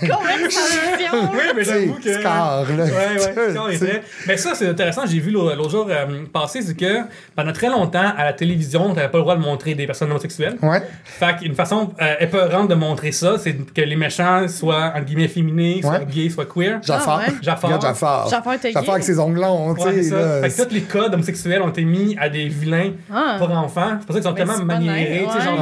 Conversation! 0.00 0.78
Oui, 1.32 1.40
mais 1.56 1.64
j'avoue 1.64 1.94
que. 1.94 2.12
Scar, 2.12 2.62
là. 2.64 2.84
Ouais, 2.84 2.90
ouais, 2.90 3.76
vrai. 3.76 4.02
Mais 4.26 4.36
ça, 4.36 4.54
c'est 4.54 4.68
intéressant. 4.68 5.02
J'ai 5.06 5.20
vu 5.20 5.30
l'autre 5.30 5.70
jour 5.70 5.86
euh, 5.88 6.06
passé, 6.32 6.60
c'est 6.62 6.76
que 6.76 7.00
pendant 7.34 7.52
très 7.52 7.68
longtemps, 7.68 8.12
à 8.16 8.24
la 8.24 8.32
télévision, 8.32 8.94
t'avais 8.94 9.08
pas 9.08 9.18
le 9.18 9.22
droit 9.24 9.36
de 9.36 9.40
montrer 9.40 9.74
des 9.74 9.86
personnes 9.86 10.10
homosexuelles. 10.10 10.56
Ouais. 10.62 10.82
Fait 11.04 11.36
qu'une 11.38 11.54
façon 11.54 11.92
euh, 12.00 12.14
épeurante 12.20 12.68
de 12.68 12.74
montrer 12.74 13.12
ça, 13.12 13.36
c'est 13.38 13.54
que 13.72 13.80
les 13.80 13.96
méchants 13.96 14.46
soient, 14.48 14.92
entre 14.94 15.04
guillemets, 15.06 15.28
féminés, 15.28 15.80
soient 15.82 15.98
Ouais. 15.98 16.06
gays, 16.06 16.30
soient 16.30 16.46
queer. 16.46 16.80
Jafar. 16.82 17.22
Ah 17.22 17.28
ouais. 17.30 17.34
Jafar. 17.42 17.80
Jafar. 17.80 18.28
Jafar 18.28 18.54
était 18.54 18.76
avec 18.76 19.04
ses 19.04 19.18
ongles 19.18 19.40
longs, 19.40 19.74
tu 19.74 19.82
sais. 19.82 20.02
c'est 20.02 20.10
ça. 20.10 20.16
là. 20.40 20.48
Fait 20.48 20.50
que 20.62 20.68
tous 20.68 20.74
les 20.74 20.82
codes 20.82 21.14
homosexuels 21.14 21.62
ont 21.62 21.68
été 21.70 21.84
mis 21.84 22.16
à 22.20 22.28
des 22.28 22.48
vilains 22.48 22.92
Ah. 23.12 23.36
pour 23.38 23.50
enfants. 23.50 23.96
C'est 24.00 24.06
pour 24.06 24.14
ça 24.14 24.20
qu'ils 24.20 24.22
sont 24.22 24.30
Mais 24.34 24.36
tellement 24.44 24.64
maniérés. 24.64 25.26
Tu 25.26 25.38
sais, 25.38 25.44
genre. 25.44 25.58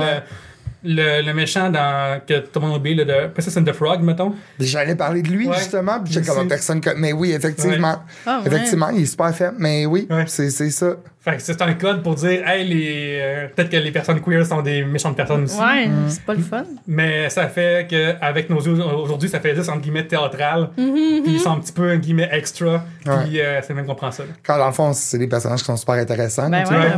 Le, 0.87 1.32
méchant 1.32 1.70
dans, 1.70 2.20
que 2.26 2.39
tout 2.41 2.61
le 2.61 2.66
monde 2.66 2.76
oublie, 2.76 2.95
le 2.95 3.05
de 3.05 3.26
Princess 3.32 3.57
and 3.57 3.64
the 3.64 3.72
Frog, 3.72 4.03
mettons. 4.03 4.34
J'allais 4.61 4.95
parler 4.95 5.22
de 5.22 5.28
lui, 5.28 5.49
Ouais. 5.49 5.57
justement, 5.59 6.01
puis 6.03 6.12
j'étais 6.12 6.32
comme 6.32 6.49
personne 6.49 6.80
que... 6.80 6.91
Mais 6.97 7.12
oui, 7.12 7.32
effectivement. 7.32 8.03
Ah. 8.26 8.43
Effectivement, 8.45 8.89
il 8.91 9.03
est 9.03 9.07
super 9.07 9.34
fait, 9.34 9.51
mais 9.59 9.87
oui, 9.87 10.07
Ouais. 10.11 10.24
c'est 10.26 10.51
c'est 10.51 10.70
ça. 10.70 10.97
Fait 11.20 11.37
que 11.39 11.43
c'est 11.43 11.61
un 11.61 11.74
code 11.74 12.05
pour 12.05 12.14
dire, 12.14 12.47
hey, 12.49 12.64
les, 12.68 13.18
euh, 13.20 13.49
peut-être 13.49 13.68
que 13.70 13.76
les 13.78 13.91
personnes 13.91 14.20
queer 14.20 14.47
sont 14.47 14.62
des 14.62 14.84
méchantes 14.84 15.16
personnes 15.16 15.43
aussi. 15.43 15.59
Ouais, 15.59 15.89
c'est 16.07 16.22
pas 16.22 16.34
le 16.34 16.41
fun. 16.43 16.62
Mais 16.87 17.28
ça 17.30 17.49
fait 17.49 17.89
qu'avec 17.91 18.49
nos 18.49 18.61
yeux 18.61 18.80
aujourd'hui, 18.80 19.28
ça 19.28 19.41
fait 19.41 19.53
juste 19.57 19.68
entre 19.68 19.80
guillemets 19.80 20.07
théâtral. 20.07 20.70
Mm-hmm, 20.78 21.22
Puis 21.24 21.32
ils 21.32 21.41
sont 21.41 21.51
un 21.51 21.59
petit 21.59 21.72
peu, 21.72 21.91
entre 21.91 22.01
guillemets, 22.01 22.28
extra. 22.30 22.84
Puis 23.05 23.11
Ouais. 23.11 23.41
euh, 23.41 23.61
c'est 23.66 23.74
même 23.74 23.87
qu'on 23.87 23.97
prend 23.97 24.12
ça. 24.12 24.22
là. 24.22 24.28
Quand, 24.45 24.57
dans 24.57 24.68
le 24.68 24.72
fond, 24.72 24.93
c'est 24.93 25.18
des 25.18 25.26
personnages 25.26 25.59
qui 25.61 25.64
sont 25.66 25.76
super 25.76 25.97
intéressants. 25.97 26.49
Ben 26.49 26.62
ouais. 26.64 26.95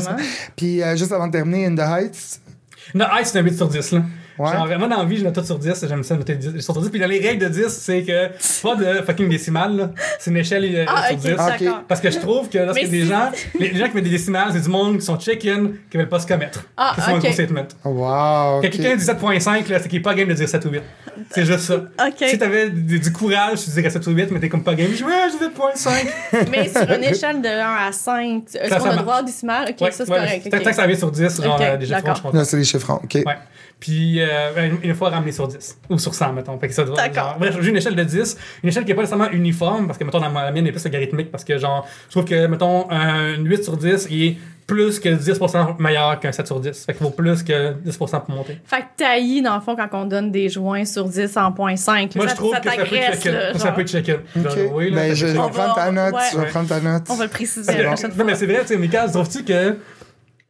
Puis, 0.55 0.83
euh, 0.83 0.95
juste 0.95 1.13
avant 1.13 1.29
de 1.29 1.33
terminer, 1.33 1.65
In 1.65 1.75
the 1.75 1.81
Heights, 1.81 2.41
Non, 2.95 3.07
hey, 3.13 3.25
c'est 3.25 3.39
un 3.39 3.43
8 3.43 3.57
sur 3.57 3.69
10, 3.69 3.93
là. 3.93 4.03
Ouais. 4.39 4.53
Genre, 4.53 4.67
vraiment, 4.67 4.87
dans 4.87 4.99
la 4.99 5.05
vie, 5.05 5.17
je 5.19 5.25
note 5.25 5.35
tout 5.35 5.45
sur 5.45 5.59
10. 5.59 5.85
J'aime 5.89 6.03
ça, 6.05 6.15
noter 6.17 6.35
10 6.37 6.61
sur 6.61 6.75
10. 6.81 6.89
Puis 6.91 7.01
dans 7.01 7.07
les 7.09 7.21
règles 7.21 7.45
de 7.45 7.49
10, 7.53 7.69
c'est 7.69 8.03
que 8.03 8.29
pas 8.63 8.77
de 8.77 9.03
fucking 9.05 9.29
décimales, 9.29 9.77
là. 9.77 9.91
C'est 10.19 10.31
une 10.31 10.37
échelle 10.37 10.65
euh, 10.75 10.85
Ah, 10.89 11.09
sur 11.09 11.17
ok, 11.17 11.23
10. 11.23 11.35
Ah, 11.39 11.47
ok. 11.55 11.61
d'accord. 11.65 11.83
Parce 11.89 12.01
que 12.01 12.11
je 12.11 12.19
trouve 12.19 12.49
que 12.49 12.59
lorsque 12.59 12.81
des 12.89 13.03
si- 13.03 13.07
gens, 13.07 13.31
les, 13.59 13.71
les 13.71 13.79
gens 13.79 13.89
qui 13.89 13.95
mettent 13.95 14.05
des 14.05 14.11
décimales, 14.11 14.49
c'est 14.53 14.61
du 14.61 14.69
monde 14.69 14.99
qui 14.99 15.05
sont 15.05 15.19
chicken, 15.19 15.75
qui 15.91 15.97
veulent 15.97 16.09
pas 16.09 16.21
se 16.21 16.27
commettre. 16.27 16.65
Ah, 16.77 16.93
qui 16.95 17.01
sont 17.01 17.11
un 17.11 17.15
ok. 17.17 17.23
gros 17.23 17.33
statement. 17.33 17.67
wow, 17.85 18.61
Quand 18.63 18.69
quelqu'un 18.71 18.97
dit 18.97 19.05
7.5, 19.05 19.69
là, 19.71 19.79
c'est 19.81 19.89
qu'il 19.89 19.99
est 19.99 20.03
pas 20.03 20.15
game 20.15 20.29
de 20.29 20.35
dire 20.35 20.49
7 20.49 20.65
ou 20.67 20.71
8. 20.71 20.83
C'est 21.31 21.45
juste 21.45 21.61
ça. 21.61 21.83
Si 22.17 22.39
t'avais 22.39 22.71
du, 22.71 23.01
du 23.01 23.13
courage, 23.13 23.65
tu 23.65 23.71
dirais 23.71 23.91
7 23.91 24.07
ou 24.07 24.11
8, 24.13 24.31
mais 24.31 24.41
t'es 24.41 24.49
comme 24.49 24.63
pas 24.63 24.75
game. 24.75 24.89
Je 24.91 24.97
dis, 24.97 25.05
ouais, 25.05 25.13
j'ai 25.33 25.47
7.5. 25.47 26.49
Mais 26.51 26.69
sur 26.69 26.91
une 26.93 27.05
échelle 27.05 27.43
de 27.43 27.49
1 27.49 27.89
à 27.89 27.93
5, 27.93 28.43
est-ce 28.55 28.75
qu'on 28.79 28.85
a 28.91 28.93
le 28.93 28.99
droit 29.03 29.21
au 29.21 29.25
décimal? 29.25 29.69
Ok, 29.71 29.81
Ouais, 29.81 29.91
ça 29.91 30.05
c'est 30.05 30.13
ouais, 30.13 30.19
correct. 30.19 30.51
Tant 30.51 30.59
que 30.71 30.73
ça 30.77 30.87
vient 30.87 30.97
sur 30.97 31.11
10, 31.11 31.43
genre 31.43 31.59
euh, 31.61 31.77
des 31.77 31.87
chiffres, 31.87 32.01
d'accord. 32.01 32.17
je 32.33 32.87
ronds, 32.87 33.01
OK. 33.03 33.15
Ouais. 33.15 33.25
Puis, 33.81 34.21
euh, 34.21 34.27
une, 34.83 34.91
une 34.91 34.95
fois 34.95 35.11
ramené 35.11 35.31
sur 35.31 35.47
10. 35.47 35.79
Ou 35.89 35.99
sur 35.99 36.13
100, 36.15 36.33
mettons. 36.33 36.59
Fait 36.59 36.67
que 36.69 36.75
ça 36.75 36.83
doit, 36.85 36.97
D'accord. 36.97 37.15
genre- 37.31 37.37
bref, 37.39 37.57
j'ai 37.61 37.71
une 37.71 37.77
échelle 37.77 37.95
de 37.95 38.03
10. 38.03 38.37
Une 38.65 38.69
échelle 38.71 38.85
qui 38.85 38.91
est 38.91 38.95
pas 38.95 39.03
nécessairement 39.03 39.31
uniforme, 39.31 39.87
parce 39.87 39.99
que, 39.99 40.05
mettons, 40.05 40.19
la 40.21 40.51
mienne, 40.51 40.67
est 40.67 40.73
plus 40.73 40.85
logarithmique, 40.85 41.31
parce 41.31 41.45
que, 41.45 41.57
genre, 41.59 41.87
je 42.09 42.11
trouve 42.13 42.25
que, 42.25 42.47
mettons, 42.47 42.91
un 42.91 43.37
8 43.37 43.63
sur 43.63 43.77
10, 43.77 44.09
il 44.11 44.25
est 44.25 44.37
plus 44.67 44.99
que 45.01 45.09
10% 45.09 45.77
meilleur 45.79 46.19
qu'un 46.21 46.31
7 46.33 46.47
sur 46.47 46.61
10. 46.61 46.85
Fait 46.85 46.93
qu'il 46.93 47.03
vaut 47.05 47.11
plus 47.11 47.43
que 47.43 47.73
10% 47.87 48.21
pour 48.21 48.35
monter. 48.35 48.59
Fait 48.67 48.81
que 48.81 48.87
taillis, 48.99 49.41
dans 49.43 49.55
le 49.55 49.61
fond, 49.63 49.75
quand 49.77 49.89
on 49.93 50.05
donne 50.05 50.31
des 50.31 50.49
joints 50.51 50.85
sur 50.85 51.09
10 51.09 51.37
en 51.39 51.53
point 51.53 51.77
5, 51.77 52.15
Moi, 52.17 52.27
ça, 52.27 52.33
je 52.33 52.37
trouve 52.37 52.53
ça 52.53 52.61
que 52.61 52.69
ça 52.69 52.77
peut 52.77 52.83
t'agresse, 52.83 53.23
checker. 53.23 53.31
là, 53.33 53.59
Ça 53.59 53.73
peut 53.73 53.85
checker. 53.87 54.19
OK. 54.37 54.45
Oui, 54.75 54.91
là, 54.91 54.97
ben, 54.97 55.15
je, 55.15 55.27
vais 55.27 55.35
prendre 55.35 55.75
ta 55.75 55.91
note. 55.91 56.13
ouais. 56.15 56.21
Je 56.33 56.39
vais 56.39 56.47
prendre 56.49 56.69
ta 56.69 56.81
note. 56.81 57.05
On 57.09 57.15
va 57.15 57.25
le 57.25 57.31
préciser 57.31 57.79
la 57.79 57.85
prochaine 57.85 58.11
non, 58.11 58.17
fois. 58.17 58.25
mais 58.25 58.35
c'est 58.35 58.45
vrai, 58.47 58.61
tu 58.63 58.67
sais, 58.67 58.77
Mika, 58.77 59.09
trouves-tu 59.09 59.45
que. 59.45 59.79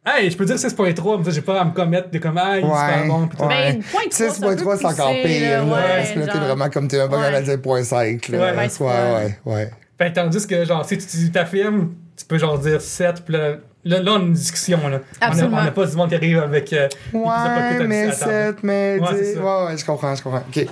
Hey, 0.05 0.31
je 0.31 0.37
peux 0.37 0.45
dire 0.45 0.55
6.3, 0.55 1.17
mais 1.17 1.23
ça, 1.25 1.31
j'ai 1.31 1.41
pas 1.41 1.59
à 1.59 1.65
me 1.65 1.71
commettre 1.71 2.09
de 2.09 2.17
comme, 2.19 2.37
hey, 2.37 2.61
c'est 2.63 2.67
pas 2.69 3.01
Ouais. 3.01 3.07
bon. 3.07 3.27
pis 3.27 3.35
tout. 3.37 3.43
ouais. 3.43 3.49
Ben, 3.49 3.75
une 3.75 3.83
pointe 3.83 4.09
trois, 4.09 4.27
6.3, 4.29 4.77
c'est 4.77 4.85
encore 4.85 5.11
pire. 5.11 5.41
là, 5.41 5.57
Là, 5.57 5.63
ouais, 5.65 5.97
parce 5.97 6.11
que 6.11 6.19
là, 6.19 6.27
t'es 6.27 6.37
vraiment 6.39 6.69
comme 6.69 6.87
t'es 6.87 6.99
un 7.01 7.07
bon 7.07 7.19
Ouais. 7.19 7.35
à 7.35 7.41
10.5. 7.41 8.29
Là. 8.29 8.37
Ouais, 8.37 8.43
Ouais, 8.45 8.51
ben, 8.55 8.61
ouais, 8.61 8.69
pas- 8.79 9.15
ouais, 9.17 9.37
ouais. 9.45 9.69
Fait 9.97 10.09
que 10.09 10.15
tandis 10.15 10.47
que, 10.47 10.63
genre, 10.65 10.85
si 10.85 10.97
tu, 10.97 11.31
t'affirmes, 11.31 11.89
tu 12.15 12.25
peux, 12.25 12.37
genre, 12.37 12.57
dire 12.57 12.79
7, 12.81 13.23
puis 13.25 13.33
là, 13.33 13.55
là, 13.83 13.99
là, 14.01 14.11
on 14.13 14.15
a 14.15 14.19
une 14.19 14.33
discussion, 14.33 14.77
là. 14.87 14.99
On 15.21 15.25
a- 15.25 15.27
Absolument. 15.27 15.57
On 15.59 15.63
n'a 15.65 15.71
pas 15.71 15.85
du 15.85 15.95
monde 15.97 16.09
qui 16.09 16.15
arrive 16.15 16.39
avec. 16.39 16.71
euh, 16.71 16.87
Ouais, 17.13 17.21
mais 17.21 17.77
pocket 17.77 17.81
à- 17.81 17.83
à 17.83 18.11
table. 18.11 18.13
7, 18.55 18.63
mais 18.63 18.99
Ouais, 19.01 19.07
10. 19.11 19.17
c'est 19.19 19.33
ça. 19.35 19.41
Ouais, 19.41 19.65
ouais, 19.67 19.77
je 19.77 19.85
comprends, 19.85 20.15
je 20.15 20.23
comprends. 20.23 20.43
OK. 20.47 20.65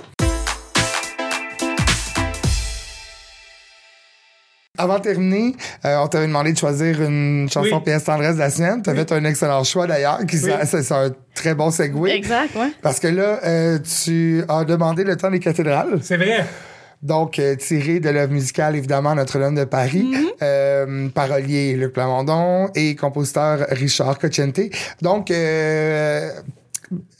Avant 4.78 4.98
de 4.98 5.02
terminer, 5.02 5.54
euh, 5.84 5.98
on 6.02 6.06
t'avait 6.06 6.26
demandé 6.28 6.52
de 6.52 6.58
choisir 6.58 7.02
une 7.02 7.48
chanson 7.52 7.82
Oui. 7.84 7.92
PS 7.98 8.04
tendresse 8.04 8.34
de 8.36 8.40
la 8.40 8.50
semaine. 8.50 8.80
T'as 8.82 8.94
fait 8.94 9.10
un 9.12 9.24
excellent 9.24 9.64
choix 9.64 9.86
d'ailleurs, 9.86 10.20
qui 10.26 10.36
Oui. 10.36 10.52
c'est 10.64 10.82
c'est 10.82 10.94
un 10.94 11.10
très 11.34 11.54
bon 11.54 11.70
segue. 11.70 12.06
Exact, 12.08 12.54
ouais. 12.54 12.72
Parce 12.80 13.00
que 13.00 13.08
là, 13.08 13.40
euh, 13.44 13.78
tu 14.04 14.42
as 14.48 14.64
demandé 14.64 15.04
le 15.04 15.16
temps 15.16 15.30
des 15.30 15.40
cathédrales. 15.40 15.98
C'est 16.02 16.16
vrai. 16.16 16.44
Donc, 17.00 17.38
euh, 17.38 17.54
tiré 17.54 18.00
de 18.00 18.08
l'œuvre 18.10 18.32
musicale, 18.32 18.74
évidemment, 18.74 19.14
Notre-Dame 19.14 19.54
de 19.54 19.64
Paris, 19.64 20.02
Mm-hmm. 20.12 20.26
euh, 20.42 21.08
parolier 21.10 21.74
Luc 21.74 21.92
Plamondon 21.92 22.70
et 22.74 22.96
compositeur 22.96 23.66
Richard 23.70 24.18
Cocciante. 24.18 24.58
Donc, 25.00 25.30
euh, 25.30 26.30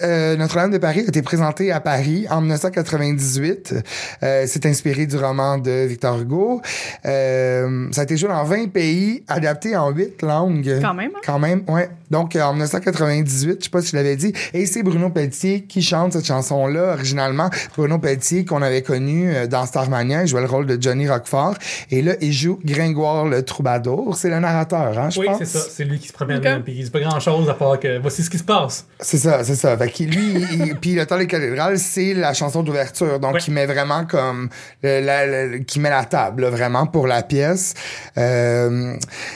euh, 0.02 0.36
Notre-Dame 0.36 0.70
de 0.70 0.78
Paris 0.78 1.00
a 1.00 1.08
été 1.08 1.22
présenté 1.22 1.72
à 1.72 1.80
Paris 1.80 2.26
en 2.30 2.40
1998. 2.40 3.74
Euh, 4.22 4.44
c'est 4.46 4.66
inspiré 4.66 5.06
du 5.06 5.16
roman 5.16 5.58
de 5.58 5.84
Victor 5.86 6.20
Hugo. 6.20 6.60
Euh, 7.06 7.88
ça 7.92 8.02
a 8.02 8.04
été 8.04 8.16
joué 8.16 8.28
dans 8.28 8.44
20 8.44 8.68
pays, 8.72 9.24
adapté 9.28 9.76
en 9.76 9.90
8 9.90 10.22
langues. 10.22 10.78
Quand 10.80 10.94
même, 10.94 11.10
hein? 11.14 11.20
Quand 11.24 11.38
même, 11.38 11.62
ouais. 11.68 11.88
Donc, 12.10 12.36
euh, 12.36 12.42
en 12.42 12.52
1998, 12.52 13.58
je 13.58 13.64
sais 13.64 13.70
pas 13.70 13.82
si 13.82 13.90
je 13.90 13.96
l'avais 13.96 14.16
dit, 14.16 14.32
et 14.54 14.64
c'est 14.66 14.82
Bruno 14.82 15.10
Pelletier 15.10 15.64
qui 15.64 15.82
chante 15.82 16.14
cette 16.14 16.26
chanson-là 16.26 16.94
originalement. 16.94 17.50
Bruno 17.76 17.98
Pelletier, 17.98 18.44
qu'on 18.44 18.62
avait 18.62 18.82
connu 18.82 19.30
euh, 19.34 19.46
dans 19.46 19.66
Starmania, 19.66 20.22
il 20.22 20.28
jouait 20.28 20.40
le 20.40 20.46
rôle 20.46 20.66
de 20.66 20.80
Johnny 20.80 21.08
Roquefort. 21.08 21.54
Et 21.90 22.00
là, 22.02 22.14
il 22.20 22.32
joue 22.32 22.58
Gringoire 22.64 23.26
le 23.26 23.42
troubadour. 23.44 24.16
C'est 24.16 24.30
le 24.30 24.38
narrateur, 24.40 24.98
hein, 24.98 25.10
je 25.10 25.20
Oui, 25.20 25.26
pense. 25.26 25.38
c'est 25.38 25.44
ça. 25.46 25.58
C'est 25.70 25.84
lui 25.84 25.98
qui 25.98 26.08
se 26.08 26.12
promène, 26.12 26.38
Ok. 26.38 26.44
là, 26.44 26.60
puis 26.64 26.74
il 26.78 26.84
dit 26.84 26.90
pas 26.90 27.00
grand 27.00 27.20
chose 27.20 27.48
à 27.50 27.54
part 27.54 27.78
que 27.78 27.98
voici 27.98 28.22
ce 28.22 28.30
qui 28.30 28.38
se 28.38 28.44
passe. 28.44 28.86
C'est 29.00 29.18
ça, 29.18 29.44
c'est 29.44 29.54
ça. 29.58 29.76
Fait 29.76 29.90
qu'il, 29.90 30.10
lui, 30.10 30.34
il- 30.52 30.74
puis 30.76 30.94
le 30.94 31.04
temps 31.04 31.18
des 31.18 31.26
cathédrales, 31.26 31.78
c'est 31.78 32.14
la 32.14 32.32
chanson 32.32 32.62
d'ouverture. 32.62 33.20
Donc, 33.20 33.34
Ouais. 33.34 33.40
il 33.46 33.52
met 33.52 33.66
vraiment 33.66 34.06
comme, 34.06 34.48
le, 34.82 35.00
la- 35.04 35.26
le- 35.48 35.58
qui 35.58 35.80
met 35.80 35.90
la 35.90 36.04
table, 36.04 36.42
là, 36.42 36.50
vraiment, 36.50 36.86
pour 36.86 37.06
la 37.06 37.22
pièce. 37.22 37.74
Euh, 38.16 38.94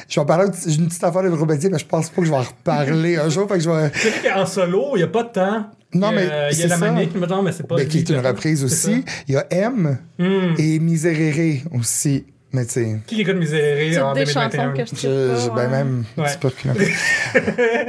je 0.09 0.15
vais 0.15 0.21
en 0.21 0.25
parler 0.25 0.47
j'ai 0.67 0.77
une 0.77 0.89
petite 0.89 1.05
affaire 1.05 1.23
de 1.23 1.45
Pelletier, 1.45 1.71
mais 1.71 1.79
je 1.79 1.87
pense 1.87 2.09
pas 2.11 2.23
que 2.23 2.27
je 2.27 2.31
vais 2.31 2.39
en 2.39 2.43
reparler 2.43 3.17
un 3.17 3.29
jour. 3.29 3.47
Fait 3.49 3.55
que 3.59 3.61
je 3.65 3.69
vais, 3.71 3.91
C'est 3.95 4.11
vrai 4.11 4.31
qu'en 4.33 4.47
solo, 4.47 4.93
il 4.95 4.99
n'y 4.99 5.03
a 5.05 5.09
pas 5.09 5.25
de 5.25 5.29
temps. 5.29 5.67
Non, 5.95 6.11
mais 6.11 6.27
Il 6.53 6.59
y 6.59 6.63
a 6.63 6.69
la 6.69 6.79
manique, 6.79 7.15
mettons, 7.17 7.43
mais 7.43 7.53
c'est 7.53 7.67
pas. 7.69 7.77
ben, 7.77 7.87
qui 7.87 7.99
est 7.99 8.09
une 8.09 8.25
reprise 8.27 8.65
aussi. 8.65 9.05
Il 9.29 9.35
y 9.35 9.37
a 9.37 9.45
M. 9.51 9.99
Hmm. 10.19 10.55
et 10.57 10.79
Miserere 10.79 11.61
aussi. 11.73 12.25
Mais 12.55 12.67
tu 12.67 12.73
sais, 12.73 12.97
Qui 13.07 13.23
écoute 13.23 13.37
Miséré 13.37 13.99
en 13.99 14.09
Toutes 14.13 14.19
des 14.19 14.25
2021? 14.27 14.75
chansons 14.75 14.75
que 14.75 14.91
je 14.91 14.97
je, 15.43 15.49
pas. 15.49 15.55
ben 15.55 15.63
ouais. 15.63 15.69
même 15.69 16.05
Ouais. 16.19 16.25
petit 16.25 16.39
peu 16.39 16.51
plus. 16.51 16.71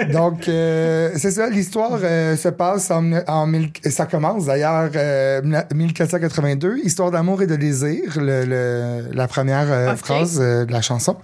Donc, 0.14 0.48
euh, 0.48 1.12
c'est 1.18 1.32
ça, 1.32 1.50
l'histoire 1.50 2.00
euh, 2.02 2.38
se 2.38 2.48
passe 2.48 2.90
en, 2.90 3.12
en 3.28 3.46
mille- 3.46 3.72
ça 3.90 4.06
commence 4.06 4.46
d'ailleurs 4.46 4.90
euh, 4.96 5.42
1482, 5.76 6.78
Histoire 6.84 7.12
d'amour 7.12 7.42
et 7.42 7.48
de 7.48 7.56
désir, 7.58 8.04
le, 8.16 8.46
le- 8.46 9.10
la 9.14 9.28
première 9.28 9.70
euh, 9.72 9.92
Ok. 9.92 9.98
phrase 9.98 10.40
euh, 10.42 10.64
de 10.66 10.72
la 10.72 10.82
chanson. 10.82 11.18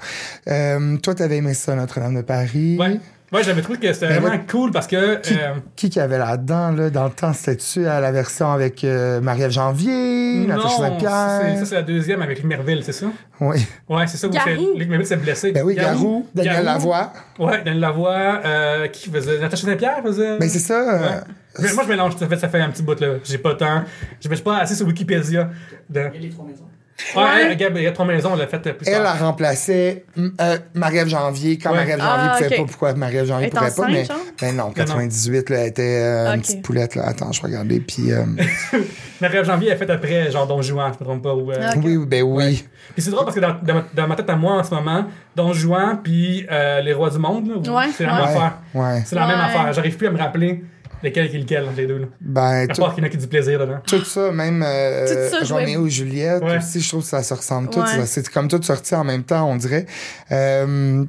Euh, 0.50 0.98
toi, 0.98 1.16
t'avais 1.16 1.38
aimé 1.38 1.54
ça, 1.54 1.76
Notre-Dame 1.76 2.16
de 2.16 2.22
Paris. 2.22 2.78
Ouais. 2.80 3.00
Moi, 3.32 3.44
j'avais 3.44 3.62
trouvé 3.62 3.78
que 3.78 3.94
c'était 3.94 4.10
Mais 4.10 4.20
vraiment 4.20 4.44
cool 4.50 4.72
parce 4.72 4.88
que. 4.88 5.16
Qui, 5.18 5.34
euh, 5.36 5.54
qui 5.76 5.90
qu'il 5.90 6.00
y 6.00 6.04
avait 6.04 6.18
là-dedans, 6.18 6.72
là, 6.72 6.90
dans 6.90 7.06
le 7.06 7.12
temps? 7.12 7.32
C'était-tu 7.34 7.86
à 7.86 8.00
la 8.00 8.12
version 8.12 8.52
avec 8.52 8.84
euh, 8.84 9.22
Marie-Ève 9.22 9.52
Janvier, 9.52 10.46
Natacha 10.48 10.70
Saint-Pierre? 10.70 11.42
c'est- 11.44 11.58
ça, 11.60 11.66
c'est 11.66 11.76
la 11.76 11.82
deuxième 11.84 12.22
avec 12.24 12.38
Luc 12.40 12.48
Merville, 12.48 12.82
c'est 12.84 12.92
ça? 12.92 13.06
Oui. 13.40 13.58
Ouais, 13.88 14.08
c'est 14.08 14.18
ça 14.18 14.28
où. 14.28 14.32
Luc 14.78 14.90
Merville 14.90 15.06
s'est 15.08 15.16
blessé. 15.18 15.52
Ben 15.52 15.64
oui, 15.64 15.76
Garou, 15.76 16.26
Daniel 16.34 16.54
Garou. 16.56 16.66
Lavoie. 16.66 17.14
Ouais, 17.38 17.58
Daniel 17.64 17.80
Lavoie. 17.80 18.42
Euh, 18.46 18.88
qui 18.88 19.10
faisait. 19.10 19.40
Natacha 19.40 19.66
Saint-Pierre 19.68 20.02
faisait. 20.04 20.38
Ben 20.40 20.50
c'est 20.50 20.60
ça. 20.60 20.74
euh, 20.96 21.00
Ouais. 21.00 21.16
Mais 21.68 21.74
Moi, 21.74 21.84
je 21.84 21.90
mélange, 21.90 22.16
ça 22.18 22.28
fait, 22.28 22.38
ça 22.38 22.48
fait 22.48 22.62
un 22.62 22.70
petit 22.70 22.84
bout, 22.84 23.00
là. 23.00 23.16
J'ai 23.24 23.38
pas 23.40 23.50
le 23.50 23.58
temps. 23.58 23.84
Je 24.22 24.30
me 24.30 24.36
suis 24.36 24.44
pas 24.44 24.58
assez 24.60 24.76
sur 24.76 24.86
Wikipédia. 24.88 25.50
De... 25.90 26.00
Il 26.14 26.22
y 26.22 26.26
a 26.26 26.28
les 26.28 26.30
trois 26.30 26.46
maisons. 26.46 26.64
Ouais, 27.16 27.24
Ouais. 27.24 27.30
elle, 27.52 27.58
Gab- 27.58 27.74
il 27.78 27.84
y 27.84 27.88
a 27.88 27.92
trois 27.92 28.06
maisons, 28.06 28.32
on 28.34 28.36
l'a 28.36 28.48
fait 28.48 28.66
euh, 28.68 28.74
plus 28.74 28.88
Elle 28.88 29.04
tard. 29.04 29.08
a 29.08 29.14
remplacé 29.26 30.06
euh, 30.18 30.58
Marie-Ève 30.74 31.08
Janvier 31.08 31.58
quand 31.58 31.72
Ouais. 31.72 31.78
Marie-Ève 31.78 32.00
Janvier 32.02 32.28
Ah, 32.32 32.38
pouvait 32.38 32.58
pas. 32.58 32.64
Pourquoi 32.66 32.94
Marie-Ève 32.94 33.26
Janvier 33.26 33.48
est 33.48 33.50
pouvait 33.50 33.72
pas? 33.72 33.88
Mais 33.88 34.08
ben 34.42 34.56
non, 34.56 34.72
98, 34.72 35.50
là, 35.50 35.58
elle 35.60 35.68
était 35.68 35.82
euh, 36.04 36.34
une 36.36 36.42
petite 36.42 36.62
poulette. 36.62 36.96
Là. 36.96 37.08
Attends, 37.08 37.32
je 37.32 37.42
vais 37.42 37.48
regarder. 37.48 37.80
Puis, 37.80 38.12
euh, 38.12 38.24
Marie-Ève 39.22 39.46
Janvier, 39.46 39.70
elle 39.70 39.74
a 39.76 39.78
fait 39.78 39.90
après, 39.90 40.32
genre 40.32 40.48
Don 40.48 40.62
Juan, 40.62 40.92
je 40.94 41.00
me 41.04 41.06
trompe 41.06 41.24
pas. 41.24 41.34
Ou, 41.34 41.52
euh, 41.52 41.56
Ah, 41.62 41.74
Ok. 41.76 41.82
Oui, 41.86 41.98
oui, 41.98 42.06
ben 42.06 42.24
oui. 42.24 42.66
Puis 42.94 43.02
c'est 43.04 43.12
drôle 43.12 43.26
parce 43.26 43.36
que 43.36 43.42
dans, 43.42 43.56
dans 43.64 43.76
ma, 43.76 43.86
dans 43.94 44.08
ma 44.08 44.16
tête 44.16 44.30
à 44.30 44.36
moi 44.36 44.54
en 44.56 44.64
ce 44.64 44.74
moment, 44.74 45.06
Don 45.36 45.54
Juan 45.54 46.00
puis 46.04 46.46
euh, 46.52 46.82
Les 46.82 46.94
Rois 46.94 47.10
du 47.10 47.20
Monde, 47.20 47.48
Ouais, 47.68 47.86
c'est 47.96 48.06
la 48.06 48.14
même 48.14 48.22
ouais. 48.24 48.28
affaire. 48.30 49.04
C'est 49.06 49.16
la 49.16 49.28
même 49.28 49.40
affaire. 49.40 49.74
J'arrive 49.74 49.96
plus 49.98 50.08
à 50.08 50.12
me 50.12 50.18
rappeler 50.18 50.64
lequel 51.04 51.30
qui 51.30 51.36
est 51.36 51.40
lequel 51.40 51.64
entre 51.66 51.78
les 51.78 51.88
deux. 51.88 51.98
Là? 52.00 52.06
Ben, 52.22 52.42
À 52.42 52.68
tout, 52.68 52.82
part 52.82 52.94
qu'il 52.94 53.04
y 53.04 53.06
en 53.06 53.10
a 53.10 53.12
qui 53.12 53.18
du 53.18 53.28
plaisir 53.28 53.60
dedans. 53.60 53.80
tout 53.88 54.04
ça, 54.04 54.32
même 54.32 54.64
euh, 54.66 55.30
Tout 55.30 55.46
ça 55.46 55.54
Roméo 55.54 55.88
et 55.88 55.90
Juliette 55.90 56.44
Ouais. 56.44 56.58
aussi, 56.58 56.82
je 56.82 56.90
trouve 56.90 57.02
que 57.02 57.08
ça 57.10 57.24
se 57.24 57.34
ressemble 57.34 57.70
tout. 57.70 57.82
C'est 58.06 58.28
comme 58.30 58.48
tout 58.48 58.62
sorti 58.62 58.94
en 58.96 59.04
même 59.04 59.24
temps, 59.24 59.50
on 59.50 59.56
dirait. 59.56 59.86
Euh, 60.32 61.04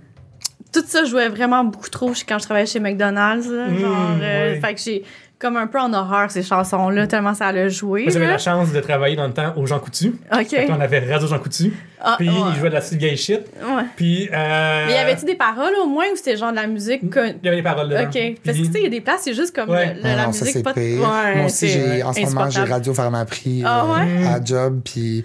Tout 0.73 0.85
ça 0.87 1.05
jouait 1.05 1.29
vraiment 1.29 1.65
beaucoup 1.65 1.89
trop 1.91 2.13
quand 2.29 2.39
je 2.39 2.45
travaillais 2.45 2.67
chez 2.67 2.81
McDonald's. 2.81 3.49
là. 3.49 3.67
Mm, 3.69 3.79
genre, 3.79 4.11
euh, 4.23 4.55
oui. 4.55 4.61
Fait 4.61 4.75
que 4.75 4.81
j'ai 4.81 5.05
comme 5.39 5.57
un 5.57 5.67
peu 5.67 5.81
en 5.81 5.93
horreur 5.95 6.31
ces 6.31 6.43
chansons-là, 6.43 7.07
tellement 7.07 7.33
ça 7.35 7.47
allait 7.47 7.71
jouer. 7.71 8.03
Moi, 8.03 8.13
j'avais 8.13 8.27
la 8.27 8.37
chance 8.39 8.73
de 8.73 8.81
travailler 8.81 9.17
dans 9.17 9.27
le 9.27 9.33
temps 9.33 9.55
au 9.57 9.65
Jean 9.67 9.79
Coutu. 9.81 10.13
OK. 10.33 10.49
Fait 10.49 10.67
qu'on 10.67 10.81
avait 10.81 10.99
Radio 11.11 11.27
Jean 11.27 11.39
Coutu. 11.39 11.73
Ah, 12.03 12.15
Puis 12.19 12.29
ouais. 12.29 12.35
il 12.55 12.59
jouait 12.59 12.69
de 12.71 12.75
la 12.75 12.81
vieille 12.81 13.17
shit. 13.17 13.41
Ouais. 13.63 13.83
Puis. 13.97 14.29
Euh, 14.33 14.85
Mais 14.87 14.95
y 14.95 14.97
avait-tu 14.97 15.25
des 15.27 15.35
paroles 15.35 15.73
au 15.83 15.87
moins 15.87 16.05
ou 16.13 16.17
c'était 16.17 16.37
genre 16.37 16.51
de 16.51 16.57
la 16.57 16.67
musique? 16.67 17.01
Il 17.03 17.35
y 17.45 17.49
avait 17.49 17.57
des 17.59 17.63
paroles 17.63 17.89
dedans. 17.89 18.05
OK. 18.05 18.19
Parce 18.45 18.57
que 18.59 18.63
tu 18.65 18.73
sais, 18.73 18.79
il 18.79 18.85
y 18.85 18.87
a 18.87 18.91
des 18.91 19.01
places, 19.01 19.21
c'est 19.25 19.35
juste 19.35 19.55
comme 19.55 19.69
Ouais. 19.71 19.95
le- 19.95 20.01
le- 20.01 20.01
ah 20.05 20.17
la 20.17 20.27
non, 20.27 20.33
ça 20.33 20.41
musique 20.45 20.57
c'est 20.57 20.63
pas 20.63 20.73
pire. 20.73 21.01
Ouais, 21.01 21.37
Moi 21.37 21.47
aussi, 21.47 21.69
j'ai, 21.69 22.03
en 22.03 22.13
ce 22.13 22.21
moment, 22.21 22.49
j'ai. 22.51 22.61
Radio 22.63 22.95
Pharmaprix 22.95 23.63
Ah 23.67 23.85
euh, 23.85 23.95
ouais? 23.95 24.27
à 24.29 24.45
job. 24.45 24.81
Puis 24.85 25.25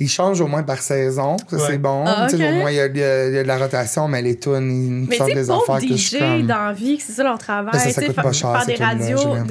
ils 0.00 0.08
changent 0.08 0.40
au 0.40 0.46
moins 0.46 0.62
par 0.62 0.78
saison. 0.78 1.36
Ça, 1.48 1.56
Ouais. 1.56 1.62
c'est 1.66 1.78
bon. 1.78 2.04
Ah. 2.06 2.26
Au 2.32 2.36
moins, 2.54 2.70
il 2.70 2.76
y, 2.76 2.80
a 2.80 2.86
y 2.86 3.02
a- 3.02 3.40
a 3.40 3.42
de 3.42 3.48
la 3.48 3.58
rotation, 3.58 4.08
mais 4.08 4.22
les 4.22 4.36
tunes, 4.38 5.06
ils 5.10 5.16
sortent 5.16 5.30
tu 5.30 5.36
sais, 5.36 5.42
des 5.42 5.50
affaires 5.50 5.78
que 5.80 5.86
je 5.88 5.94
suis 5.94 6.16
DJ 6.16 6.18
comme... 6.20 6.46
dans 6.46 6.64
la 6.66 6.72
vie, 6.72 6.96
que 6.96 7.02
c'est 7.02 7.12
ça 7.12 7.22
leur 7.22 7.38
travail. 7.38 7.78
Ça, 7.78 7.90
ça 7.90 8.02
coûte 8.02 8.16
pas 8.16 8.32
cher, 8.32 8.52
Faire 8.64 8.66
des 8.66 8.82
radios, 8.84 9.34
Ben, 9.34 9.44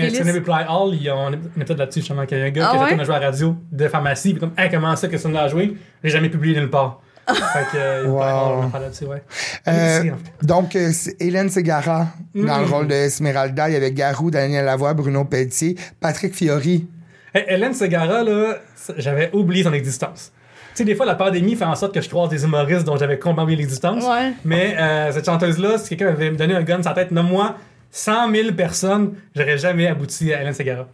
des 0.00 0.10
Sunny. 0.10 0.30
Reply 0.32 0.64
All, 0.68 0.94
il 0.94 1.02
y 1.02 1.08
a- 1.08 1.16
on 1.16 1.32
est 1.32 1.36
peut-être 1.64 1.78
là-dessus, 1.78 2.00
justement, 2.00 2.26
qu'il 2.26 2.38
y 2.38 2.42
a 2.42 2.44
un 2.44 2.50
gars 2.50 2.70
Ah 2.72 2.86
qui 2.88 2.94
a 3.00 3.04
joueur 3.04 3.16
à 3.16 3.20
la 3.20 3.26
radio 3.26 3.56
de 3.72 3.88
pharmacie, 3.88 4.30
puis 4.32 4.40
comme, 4.40 4.52
hey, 4.58 4.68
comment 4.70 4.94
ça 4.96 5.08
que 5.08 5.16
ça 5.18 5.28
l'a 5.28 5.48
joué? 5.48 5.74
J'ai 6.04 6.10
jamais 6.10 6.28
publié 6.28 6.54
nulle 6.60 6.70
part. 6.70 7.00
fait 7.26 7.64
que, 7.72 7.76
euh, 7.78 8.06
Wow. 8.06 8.70
Là-dessus, 8.78 9.06
ouais. 9.06 9.22
Euh, 9.66 9.72
Merci, 10.02 10.10
en 10.10 10.16
fait. 10.18 10.46
Donc, 10.46 10.76
euh, 10.76 10.90
Hélène 11.18 11.48
Segara, 11.48 12.08
dans 12.34 12.58
le 12.58 12.66
Mm. 12.66 12.70
rôle 12.72 12.86
de 12.88 12.94
Esmeralda. 12.94 13.70
Il 13.70 13.72
y 13.72 13.76
avait 13.76 13.92
Garou, 13.92 14.30
Daniel 14.30 14.66
Lavoie, 14.66 14.92
Bruno 14.92 15.24
Pelletier, 15.24 15.74
Patrick 16.00 16.34
Fiori. 16.34 16.86
Hey, 17.32 17.44
Hélène 17.48 17.72
Segara, 17.72 18.22
là, 18.22 18.58
j'avais 18.98 19.30
oublié 19.32 19.64
son 19.64 19.72
existence. 19.72 20.30
Tu 20.74 20.78
sais, 20.78 20.84
des 20.84 20.94
fois, 20.94 21.06
la 21.06 21.14
pandémie 21.14 21.54
fait 21.56 21.64
en 21.64 21.74
sorte 21.76 21.94
que 21.94 22.00
je 22.02 22.08
croise 22.10 22.28
des 22.28 22.44
humoristes 22.44 22.84
dont 22.84 22.96
j'avais 22.96 23.18
complètement 23.18 23.44
oublié 23.44 23.56
l'existence. 23.58 24.04
Ouais. 24.04 24.32
Mais 24.44 24.76
euh, 24.78 25.10
cette 25.12 25.24
chanteuse-là, 25.24 25.78
si 25.78 25.96
quelqu'un 25.96 26.08
avait 26.12 26.30
me 26.30 26.36
donné 26.36 26.54
un 26.54 26.62
gun 26.62 26.82
sur 26.82 26.90
la 26.90 26.94
tête, 26.96 27.10
nomme-moi 27.10 27.56
100 27.90 28.30
000 28.34 28.52
personnes, 28.52 29.14
j'aurais 29.34 29.56
jamais 29.56 29.86
abouti 29.86 30.32
à 30.34 30.42
Hélène 30.42 30.52
Segara. 30.52 30.88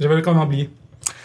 J'avais 0.00 0.16
complètement 0.16 0.44
oublié. 0.44 0.70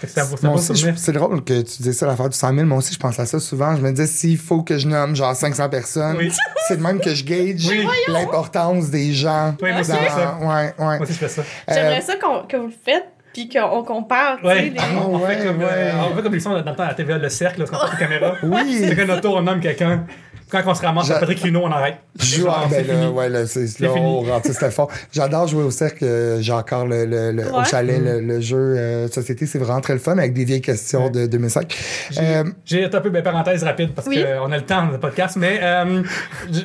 C'est 0.05 1.11
drôle 1.13 1.43
que 1.43 1.61
tu 1.61 1.81
dises 1.83 1.97
ça, 1.97 2.07
l'affaire 2.07 2.29
du 2.29 2.37
100 2.37 2.53
000. 2.55 2.65
Moi 2.65 2.77
aussi, 2.79 2.93
je 2.93 2.99
pense 2.99 3.19
à 3.19 3.25
ça 3.25 3.39
souvent. 3.39 3.75
Je 3.75 3.81
me 3.81 3.91
disais, 3.91 4.07
s'il 4.07 4.37
faut 4.37 4.63
que 4.63 4.77
je 4.77 4.87
nomme 4.87 5.15
genre 5.15 5.35
500 5.35 5.69
personnes, 5.69 6.15
Oui. 6.17 6.31
c'est 6.67 6.77
de 6.77 6.81
même 6.83 6.99
que 6.99 7.13
je 7.13 7.23
gauge 7.23 7.67
Oui. 7.69 7.87
l'importance 8.07 8.89
des 8.89 9.13
gens. 9.13 9.55
Oui, 9.61 9.71
moi 9.71 9.81
dans- 9.81 9.87
ça. 9.87 10.37
Ouais, 10.41 10.47
ouais. 10.47 10.73
Moi 10.77 11.01
aussi, 11.01 11.13
je 11.13 11.17
fais 11.19 11.27
ça. 11.27 11.43
J'aimerais 11.67 12.01
ça 12.01 12.15
qu'on- 12.15 12.47
que 12.47 12.57
vous 12.57 12.67
le 12.67 12.73
faites, 12.83 13.05
puis 13.33 13.47
qu'on 13.49 13.83
compare, 13.83 14.37
Ouais. 14.43 14.69
des- 14.71 14.77
on, 15.05 15.19
ouais, 15.19 15.35
fait 15.37 15.45
comme, 15.47 15.59
ouais. 15.59 15.65
euh, 15.69 15.91
on 16.11 16.15
fait 16.15 16.21
comme 16.23 16.35
ils 16.35 16.41
sont 16.41 16.49
dans 16.51 16.57
le 16.57 16.63
temps 16.63 16.83
à 16.83 16.87
la 16.87 16.93
TVA, 16.93 17.17
le 17.17 17.29
cercle, 17.29 17.61
là, 17.61 17.65
qu'on 17.67 17.77
fait 17.87 17.91
les 17.93 17.97
caméras. 17.99 18.33
Oui. 18.43 18.77
C'est 18.87 18.95
que 18.95 19.01
notre 19.03 19.21
tour, 19.21 19.35
on 19.35 19.41
nomme 19.41 19.59
quelqu'un. 19.59 20.05
Quand 20.51 20.61
on 20.65 20.73
se 20.73 20.81
ramasse 20.81 21.09
à 21.11 21.19
Patrick 21.19 21.41
Luneau, 21.43 21.61
on 21.63 21.71
arrête. 21.71 21.95
Joue 22.19 22.43
Genre, 22.43 22.61
ah, 22.63 22.67
ben 22.69 22.83
c'est 22.85 22.91
là, 22.93 22.99
fini. 22.99 23.07
ouais, 23.13 23.29
là, 23.29 23.47
c'est 23.47 23.79
là, 23.79 23.89
fini. 23.93 24.05
on 24.05 24.19
rentre, 24.21 24.47
c'était 24.47 24.69
fort. 24.71 24.89
J'adore 25.13 25.47
jouer 25.47 25.63
au 25.63 25.71
cercle. 25.71 26.03
euh, 26.03 26.41
J'ai 26.41 26.51
encore 26.51 26.85
le, 26.85 27.05
le, 27.05 27.31
le- 27.31 27.53
au 27.53 27.63
chalet 27.63 27.99
Mm. 27.99 28.03
le, 28.05 28.19
le 28.19 28.41
jeu 28.41 28.57
euh, 28.57 29.07
société. 29.07 29.45
C'est 29.45 29.59
vraiment 29.59 29.79
très 29.81 29.93
le 29.93 29.99
fun 29.99 30.17
avec 30.17 30.33
des 30.33 30.43
vieilles 30.43 30.61
questions 30.61 31.09
de 31.09 31.25
2005. 31.25 31.77
Euh, 32.19 32.43
J'ai 32.65 32.83
un 32.85 32.89
peu 32.89 33.09
de 33.09 33.21
parenthèse 33.21 33.63
rapide 33.63 33.93
parce 33.93 34.07
Oui. 34.07 34.23
qu'on 34.23 34.51
a 34.51 34.57
le 34.57 34.63
temps 34.65 34.85
dans 34.85 34.91
le 34.91 34.99
podcast, 34.99 35.35
mais 35.37 35.59
euh, 35.61 36.03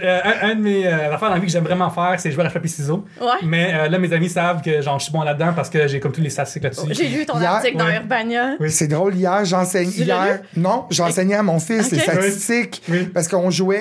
euh, 0.03 0.21
un, 0.43 0.51
un 0.51 0.55
de 0.57 0.61
mes 0.61 0.87
euh, 0.87 1.15
affaires 1.15 1.29
dans 1.29 1.35
la 1.35 1.41
vie 1.41 1.47
que 1.47 1.53
j'aime 1.53 1.65
vraiment 1.65 1.91
faire, 1.91 2.15
c'est 2.19 2.31
jouer 2.33 2.41
à 2.43 2.45
la 2.45 2.51
papier 2.51 2.69
ciseaux. 2.71 3.05
Ouais. 3.21 3.27
Mais 3.45 3.73
euh, 3.75 3.89
là, 3.89 3.99
mes 3.99 4.13
amis 4.13 4.29
savent 4.29 4.63
que 4.63 4.81
genre, 4.83 4.99
je 4.99 5.05
suis 5.05 5.13
bon 5.13 5.23
là-dedans 5.23 5.53
parce 5.55 5.71
que 5.71 5.87
j'ai 5.87 6.01
comme 6.01 6.13
tous 6.13 6.21
les 6.21 6.31
statistiques 6.31 6.65
là-dessus. 6.65 6.87
J'ai 6.91 7.09
lu 7.09 7.25
ton 7.27 7.39
Hier, 7.39 7.51
article 7.53 7.77
dans. 7.79 7.89
Urbania. 7.89 8.57
Oui. 8.61 8.71
C'est 8.71 8.89
drôle, 8.89 9.15
hier, 9.15 9.45
j'enseignais. 9.45 9.91
Hier, 9.91 10.41
non, 10.57 10.85
j'enseignais 10.91 11.35
à 11.37 11.43
mon 11.43 11.59
fils 11.61 11.91
les 11.93 11.99
statistiques 11.99 12.83
Oui. 12.89 13.05
parce 13.13 13.29
qu'on 13.29 13.51
jouait, 13.51 13.76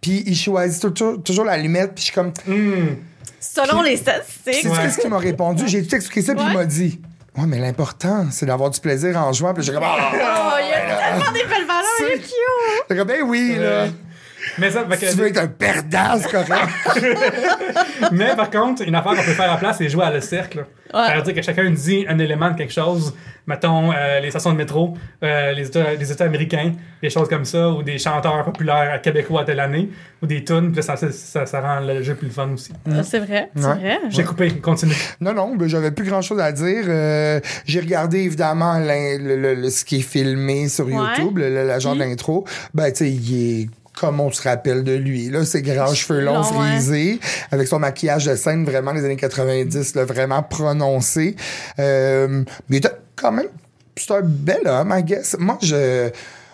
puis 0.00 0.22
il 0.26 0.36
choisit 0.36 0.80
toujours, 0.82 1.22
toujours 1.22 1.44
l'allumette, 1.44 1.92
puis 1.94 2.00
je 2.02 2.04
suis 2.06 2.14
comme. 2.14 2.32
Hum. 2.48 2.96
Selon 3.40 3.82
les 3.82 3.96
statistiques. 3.96 4.54
sais-tu 4.54 4.68
Ouais. 4.68 4.76
qu'est-ce 4.82 4.98
qu'il 4.98 5.10
m'a 5.10 5.18
répondu? 5.18 5.64
J'ai 5.66 5.86
tout 5.86 5.94
expliqué 5.94 6.22
ça, 6.22 6.34
puis 6.34 6.44
il 6.44 6.48
Ouais. 6.48 6.54
m'a 6.54 6.64
dit. 6.66 7.00
Ouais, 7.38 7.46
mais 7.46 7.58
l'important, 7.58 8.26
c'est 8.30 8.44
d'avoir 8.46 8.70
du 8.70 8.80
plaisir 8.80 9.16
en 9.16 9.32
jouant. 9.32 9.54
Puis 9.54 9.62
j'ai 9.62 9.72
comme. 9.72 9.82
Ah! 9.84 10.10
Oh, 10.12 10.56
il 10.62 10.68
y 10.68 10.72
a 10.72 10.96
tellement 10.96 11.32
des 11.32 11.44
belles 11.44 11.66
valeurs, 11.66 11.84
il 12.00 12.06
est 12.14 12.18
cute. 12.18 12.32
J'ai 12.90 12.96
comme, 12.96 13.08
ben 13.08 13.22
oui, 13.24 13.56
là. 13.58 13.86
Mais, 14.58 14.70
ça, 14.70 14.82
que- 14.84 14.96
tu 15.10 15.16
veux 15.16 15.28
être 15.28 15.38
un 15.38 15.46
perdant, 15.48 16.18
c'est 16.18 16.30
correct. 16.30 16.68
mais 18.12 18.34
par 18.36 18.50
contre, 18.50 18.82
une 18.86 18.94
affaire 18.94 19.12
qu'on 19.14 19.22
peut 19.22 19.32
faire 19.32 19.52
à 19.52 19.56
place, 19.56 19.78
c'est 19.78 19.88
jouer 19.88 20.04
à 20.04 20.10
le 20.10 20.20
cercle. 20.20 20.66
Ouais. 20.92 21.06
Ça 21.06 21.16
veut 21.16 21.22
dire 21.22 21.34
que 21.34 21.42
chacun 21.42 21.70
dit 21.70 22.04
un 22.08 22.18
élément 22.18 22.50
de 22.50 22.56
quelque 22.56 22.72
chose. 22.72 23.14
Mettons, 23.46 23.92
euh, 23.92 24.20
les 24.20 24.30
stations 24.30 24.52
de 24.52 24.56
métro, 24.56 24.94
euh, 25.22 25.52
les, 25.52 25.66
États, 25.68 25.94
les 25.94 26.12
États 26.12 26.24
américains, 26.24 26.72
des 27.02 27.10
choses 27.10 27.28
comme 27.28 27.44
ça, 27.44 27.70
ou 27.70 27.82
des 27.82 27.98
chanteurs 27.98 28.44
populaires 28.44 29.00
québécois 29.02 29.42
à 29.42 29.44
telle 29.44 29.60
année, 29.60 29.88
ou 30.22 30.26
des 30.26 30.44
tunes, 30.44 30.72
puis 30.72 30.82
ça, 30.82 30.96
ça, 30.96 31.46
ça 31.46 31.60
rend 31.60 31.80
le 31.80 32.02
jeu 32.02 32.14
plus 32.14 32.26
le 32.28 32.32
fun 32.32 32.48
aussi. 32.52 32.72
Ah, 32.90 33.02
C'est 33.02 33.18
vrai, 33.20 33.50
c'est 33.56 33.64
Ouais. 33.66 33.74
vrai. 33.74 33.98
J'ai 34.08 34.24
coupé, 34.24 34.50
continue. 34.58 34.94
Non, 35.20 35.32
non, 35.32 35.56
ben, 35.56 35.68
j'avais 35.68 35.90
plus 35.90 36.04
grand 36.06 36.22
chose 36.22 36.40
à 36.40 36.52
dire. 36.52 36.84
Euh, 36.88 37.40
j'ai 37.64 37.80
regardé 37.80 38.18
évidemment 38.20 38.78
le, 38.78 39.36
le- 39.36 39.54
le- 39.54 39.70
ce 39.70 39.84
qui 39.84 39.98
est 39.98 40.02
filmé 40.02 40.68
sur 40.68 40.86
Ouais. 40.86 40.92
YouTube, 40.94 41.38
le, 41.38 41.48
le- 41.50 41.66
la 41.66 41.78
genre 41.78 41.96
d'intro. 41.96 42.44
Ben, 42.74 42.90
tu 42.92 42.98
sais, 42.98 43.10
il 43.10 43.62
est 43.62 43.68
comme 44.00 44.18
on 44.18 44.32
se 44.32 44.40
rappelle 44.42 44.82
de 44.82 44.94
lui. 44.94 45.28
Là, 45.28 45.44
ses 45.44 45.60
grands 45.60 45.92
cheveux 45.92 46.20
longs 46.20 46.40
Long, 46.40 46.58
ouais. 46.58 46.70
frisés, 46.70 47.20
avec 47.50 47.68
son 47.68 47.78
maquillage 47.78 48.24
de 48.24 48.34
scène 48.34 48.64
vraiment 48.64 48.94
des 48.94 49.04
années 49.04 49.16
90, 49.16 49.94
là, 49.94 50.06
vraiment 50.06 50.42
prononcé. 50.42 51.36
Euh, 51.78 52.42
mais 52.68 52.76
il 52.76 52.78
était 52.78 52.96
quand 53.14 53.32
même, 53.32 53.48
c'est 53.96 54.12
un 54.12 54.22
bel 54.22 54.66
homme, 54.66 54.94
I 54.96 55.02
guess. 55.02 55.36
Moi, 55.38 55.58
je... 55.60 56.08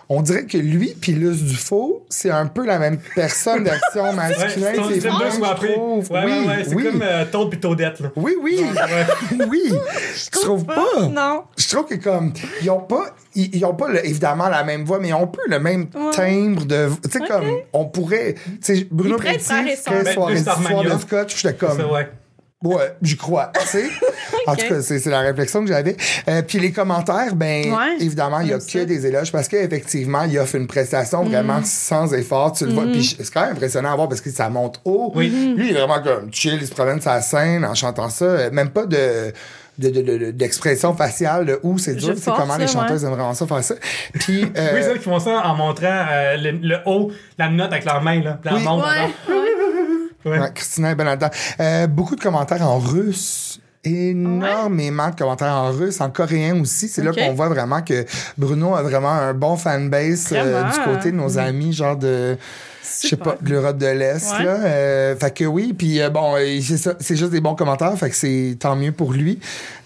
On 0.08 0.22
dirait 0.22 0.44
que 0.44 0.56
lui 0.56 0.94
puis 1.00 1.12
Luce 1.12 1.42
Dufault, 1.42 2.04
c'est 2.08 2.30
un 2.30 2.46
peu 2.46 2.64
la 2.64 2.78
même 2.78 2.98
personne 3.16 3.64
d'action 3.64 4.12
masculin. 4.12 4.72
ton- 4.76 4.88
c'est. 4.88 5.08
Ouais, 5.10 5.10
oui, 6.10 6.10
ouais, 6.10 6.46
ouais, 6.46 6.64
c'est 6.68 6.74
oui. 6.76 6.84
comme 6.84 7.02
euh, 7.02 7.48
pis 7.50 7.58
Toadette, 7.58 7.98
là. 8.00 8.12
Oui, 8.14 8.36
oui. 8.40 8.64
oui. 9.50 9.72
Je 10.14 10.30
trouve 10.40 10.64
pas. 10.64 11.08
Non. 11.10 11.42
Je 11.58 11.68
trouve 11.68 11.86
que 11.86 11.94
comme 11.96 12.32
ils 12.62 12.70
ont 12.70 12.80
pas 12.80 13.16
ils, 13.34 13.54
ils 13.56 13.64
ont 13.64 13.74
pas 13.74 13.88
le- 13.88 14.06
évidemment 14.06 14.48
la 14.48 14.62
même 14.64 14.84
voix 14.84 14.98
mais 15.00 15.08
ils 15.08 15.14
ont 15.14 15.24
un 15.24 15.26
peu 15.26 15.42
le 15.48 15.58
même 15.58 15.86
Ouais. 15.94 16.10
timbre 16.12 16.64
de 16.66 16.88
tu 17.02 17.10
sais 17.10 17.20
comme 17.26 17.44
on 17.72 17.86
pourrait 17.86 18.34
tu 18.34 18.58
sais 18.76 18.86
Bruno 18.90 19.16
sœurs. 19.18 19.34
soirée, 20.14 20.34
Ben, 20.34 20.44
soir 20.44 20.84
de 20.84 20.98
scotch 21.00 21.42
j'étais 21.42 21.54
comme 21.56 21.78
ouais. 22.66 22.74
ouais 22.76 22.96
j'y 23.02 23.16
crois 23.16 23.50
tu 23.60 23.66
sais 23.66 23.84
en 24.46 24.54
tout 24.56 24.66
cas 24.68 24.80
c'est 24.82 24.98
c'est 24.98 25.10
la 25.10 25.20
réflexion 25.20 25.62
que 25.62 25.68
j'avais 25.68 25.96
Euh, 26.28 26.42
puis 26.42 26.58
les 26.58 26.72
commentaires 26.72 27.34
ben 27.34 27.72
Ouais. 27.72 27.96
évidemment 28.00 28.40
il 28.40 28.48
y 28.48 28.52
a 28.52 28.58
que 28.58 28.62
ça. 28.62 28.84
des 28.84 29.06
éloges 29.06 29.32
parce 29.32 29.48
qu'effectivement 29.48 30.22
il 30.24 30.38
offre 30.38 30.54
une 30.56 30.66
prestation 30.66 31.24
Mm. 31.24 31.28
vraiment 31.28 31.60
sans 31.64 32.12
effort 32.14 32.52
tu 32.52 32.66
le 32.66 32.72
vois 32.72 32.84
puis 32.84 33.04
c'est 33.18 33.32
quand 33.32 33.42
même 33.42 33.52
impressionnant 33.52 33.92
à 33.92 33.96
voir 33.96 34.08
parce 34.08 34.20
que 34.20 34.30
ça 34.30 34.48
monte 34.48 34.80
haut 34.84 35.12
Oui. 35.14 35.28
lui 35.56 35.70
il 35.70 35.76
est 35.76 35.78
vraiment 35.78 36.02
comme 36.02 36.32
chill 36.32 36.58
il 36.60 36.66
se 36.66 36.72
promène 36.72 37.00
sur 37.00 37.10
la 37.10 37.22
scène 37.22 37.64
en 37.64 37.74
chantant 37.74 38.08
ça 38.08 38.24
euh, 38.24 38.50
même 38.50 38.70
pas 38.70 38.86
de 38.86 39.32
de- 39.78 39.90
de- 39.90 40.00
de- 40.00 40.30
d'expression 40.30 40.94
faciale 40.96 41.44
de 41.44 41.60
où 41.62 41.76
c'est 41.76 41.94
dur 41.96 42.14
c'est 42.16 42.30
comment 42.32 42.56
les 42.56 42.66
chanteuses 42.66 43.04
aiment 43.04 43.10
vraiment 43.10 43.34
ça 43.34 43.46
faire 43.46 43.62
ça 43.62 43.74
puis 44.14 44.42
euh, 44.56 44.70
Oui, 44.74 44.80
c'est 44.82 44.92
eux 44.92 44.96
qui 44.96 45.02
font 45.04 45.18
ça 45.20 45.42
en 45.46 45.54
montrant 45.54 45.86
euh, 46.10 46.36
le, 46.38 46.52
le 46.52 46.76
haut, 46.86 47.12
la 47.36 47.50
note 47.50 47.70
avec 47.72 47.84
leurs 47.84 48.00
mains, 48.00 48.22
là. 48.22 48.38
Puis 48.40 48.50
la 48.50 48.56
Oui. 48.56 48.64
montre, 48.64 48.86
Ouais, 48.86 49.02
là. 49.02 49.08
Ouais. 50.26 50.52
Christina 50.54 50.94
bonne 50.94 51.06
là-dedans 51.06 51.30
Euh, 51.60 51.86
beaucoup 51.86 52.16
de 52.16 52.20
commentaires 52.20 52.62
en 52.62 52.78
russe 52.78 53.60
énormément 53.86 55.10
de 55.10 55.14
commentaires 55.14 55.54
en 55.54 55.70
russe, 55.70 56.00
en 56.00 56.10
coréen 56.10 56.60
aussi. 56.60 56.88
C'est 56.88 57.02
là 57.02 57.12
qu'on 57.12 57.34
voit 57.34 57.48
vraiment 57.48 57.82
que 57.82 58.04
Bruno 58.36 58.74
a 58.74 58.82
vraiment 58.82 59.12
un 59.12 59.32
bon 59.32 59.56
fanbase 59.56 60.28
euh, 60.32 60.64
du 60.64 60.78
côté 60.80 61.12
de 61.12 61.16
nos 61.16 61.38
amis, 61.38 61.72
genre 61.72 61.96
de 61.96 62.36
je 63.02 63.08
sais 63.08 63.16
pas, 63.16 63.36
de 63.40 63.50
l'Europe 63.50 63.78
de 63.78 63.86
l'Est. 63.86 64.32
Ouais. 64.38 64.44
Là. 64.44 64.56
Euh, 64.64 65.16
fait 65.16 65.34
que 65.34 65.44
oui, 65.44 65.74
puis 65.76 66.00
euh, 66.00 66.10
bon, 66.10 66.34
c'est 66.60 66.76
ça, 66.76 66.94
c'est 67.00 67.16
juste 67.16 67.30
des 67.30 67.40
bons 67.40 67.54
commentaires, 67.54 67.96
fait 67.98 68.10
que 68.10 68.16
c'est 68.16 68.56
tant 68.58 68.76
mieux 68.76 68.92
pour 68.92 69.12
lui. 69.12 69.38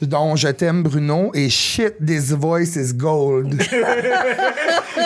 Donc, 0.02 0.36
je 0.36 0.48
t'aime, 0.48 0.82
Bruno, 0.82 1.30
et 1.34 1.48
shit, 1.48 1.94
this 2.04 2.30
voice 2.32 2.76
is 2.76 2.94
gold. 2.94 3.60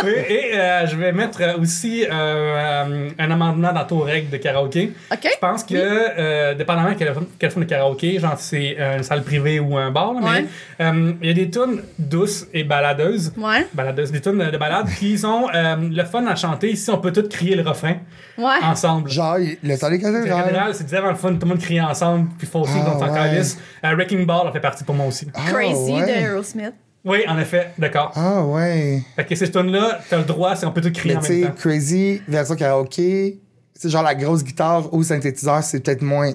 Oui, 0.03 0.12
et 0.28 0.55
euh, 0.55 0.86
je 0.86 0.97
vais 0.97 1.12
mettre 1.12 1.40
aussi 1.61 2.05
un 2.11 3.30
amendement 3.30 3.72
dans 3.72 3.84
ton 3.84 4.01
règle 4.01 4.30
de 4.30 4.38
karaoké. 4.38 4.92
OK. 5.12 5.18
Je 5.22 5.38
pense 5.38 5.62
que, 5.62 5.74
euh, 5.74 6.55
dépendamment 6.55 6.90
de 6.90 6.95
quelle, 6.95 7.14
quelle 7.38 7.51
forme 7.51 7.64
de 7.64 7.70
karaoké, 7.70 8.18
genre 8.18 8.36
c'est 8.38 8.76
euh, 8.85 8.97
une 8.99 9.03
salle 9.03 9.22
privée 9.22 9.59
ou 9.61 9.76
un 9.76 9.91
bar, 9.91 10.12
là, 10.14 10.20
Ouais. 10.20 10.45
mais 10.78 10.85
euh, 10.85 11.12
il 11.22 11.28
y 11.28 11.30
a 11.30 11.35
des 11.35 11.51
tunes 11.51 11.82
douces 11.99 12.47
et 12.53 12.64
baladeuses. 12.64 13.32
Ouais. 13.37 13.66
Baladeuses, 13.74 14.12
des 14.12 14.20
tunes 14.20 14.39
de, 14.39 14.51
de 14.51 14.59
balade 14.59 14.89
qui 14.99 15.16
sont 15.18 15.47
euh, 15.55 15.76
le 15.91 16.05
fun 16.05 16.26
à 16.26 16.37
chanter. 16.37 16.70
Ici, 16.70 16.91
on 16.91 16.99
peut 16.99 17.12
tous 17.12 17.28
crier 17.28 17.57
le 17.57 17.62
refrain 17.62 17.97
Ouais. 18.37 18.45
ensemble. 18.62 19.09
Genre, 19.11 19.37
le 19.39 19.78
temps 19.78 19.91
des 19.91 19.97
En 19.97 20.01
cathédrales. 20.12 20.47
général, 20.47 20.74
c'est 20.74 20.89
vraiment 20.89 21.11
le 21.11 21.16
fun, 21.16 21.32
tout 21.35 21.39
le 21.43 21.47
monde 21.49 21.59
crie 21.61 21.80
ensemble, 21.80 22.28
puis 22.39 22.47
faut 22.47 22.61
aussi 22.61 22.72
Ah, 22.80 22.91
qu'on 22.91 22.99
s'en 22.99 23.95
Wrecking 23.95 24.26
Ball 24.26 24.47
en 24.49 24.53
fait 24.53 24.61
partie 24.61 24.85
pour 24.85 24.95
moi 24.95 25.07
aussi. 25.07 25.26
Ah, 25.35 25.41
Crazy 25.53 25.93
ouais. 25.93 26.03
de 26.07 26.11
Aerosmith. 26.11 26.74
Oui, 27.05 27.18
en 27.28 27.39
effet, 27.39 27.68
d'accord. 27.78 28.12
Ah, 28.16 28.43
ouais. 28.45 29.03
Fait 29.14 29.24
que 29.26 29.35
ces 29.35 29.51
tunes-là, 29.51 29.99
t'as 30.09 30.16
le 30.18 30.24
droit, 30.24 30.57
c'est 30.57 30.64
on 30.64 30.70
peut 30.72 30.80
tout 30.80 30.91
crier 30.91 31.14
Mais 31.14 31.20
en 31.20 31.22
tu 31.22 31.32
même 31.32 31.43
sais, 31.43 31.49
temps. 31.49 31.55
Crazy, 31.59 32.22
version 32.26 32.57
karaoké, 32.57 33.39
c'est 33.77 33.91
genre 33.91 34.05
la 34.05 34.14
grosse 34.14 34.45
guitare 34.45 34.93
ou 34.95 35.03
synthétiseur, 35.03 35.62
c'est 35.62 35.81
peut-être 35.81 36.03
moins. 36.03 36.31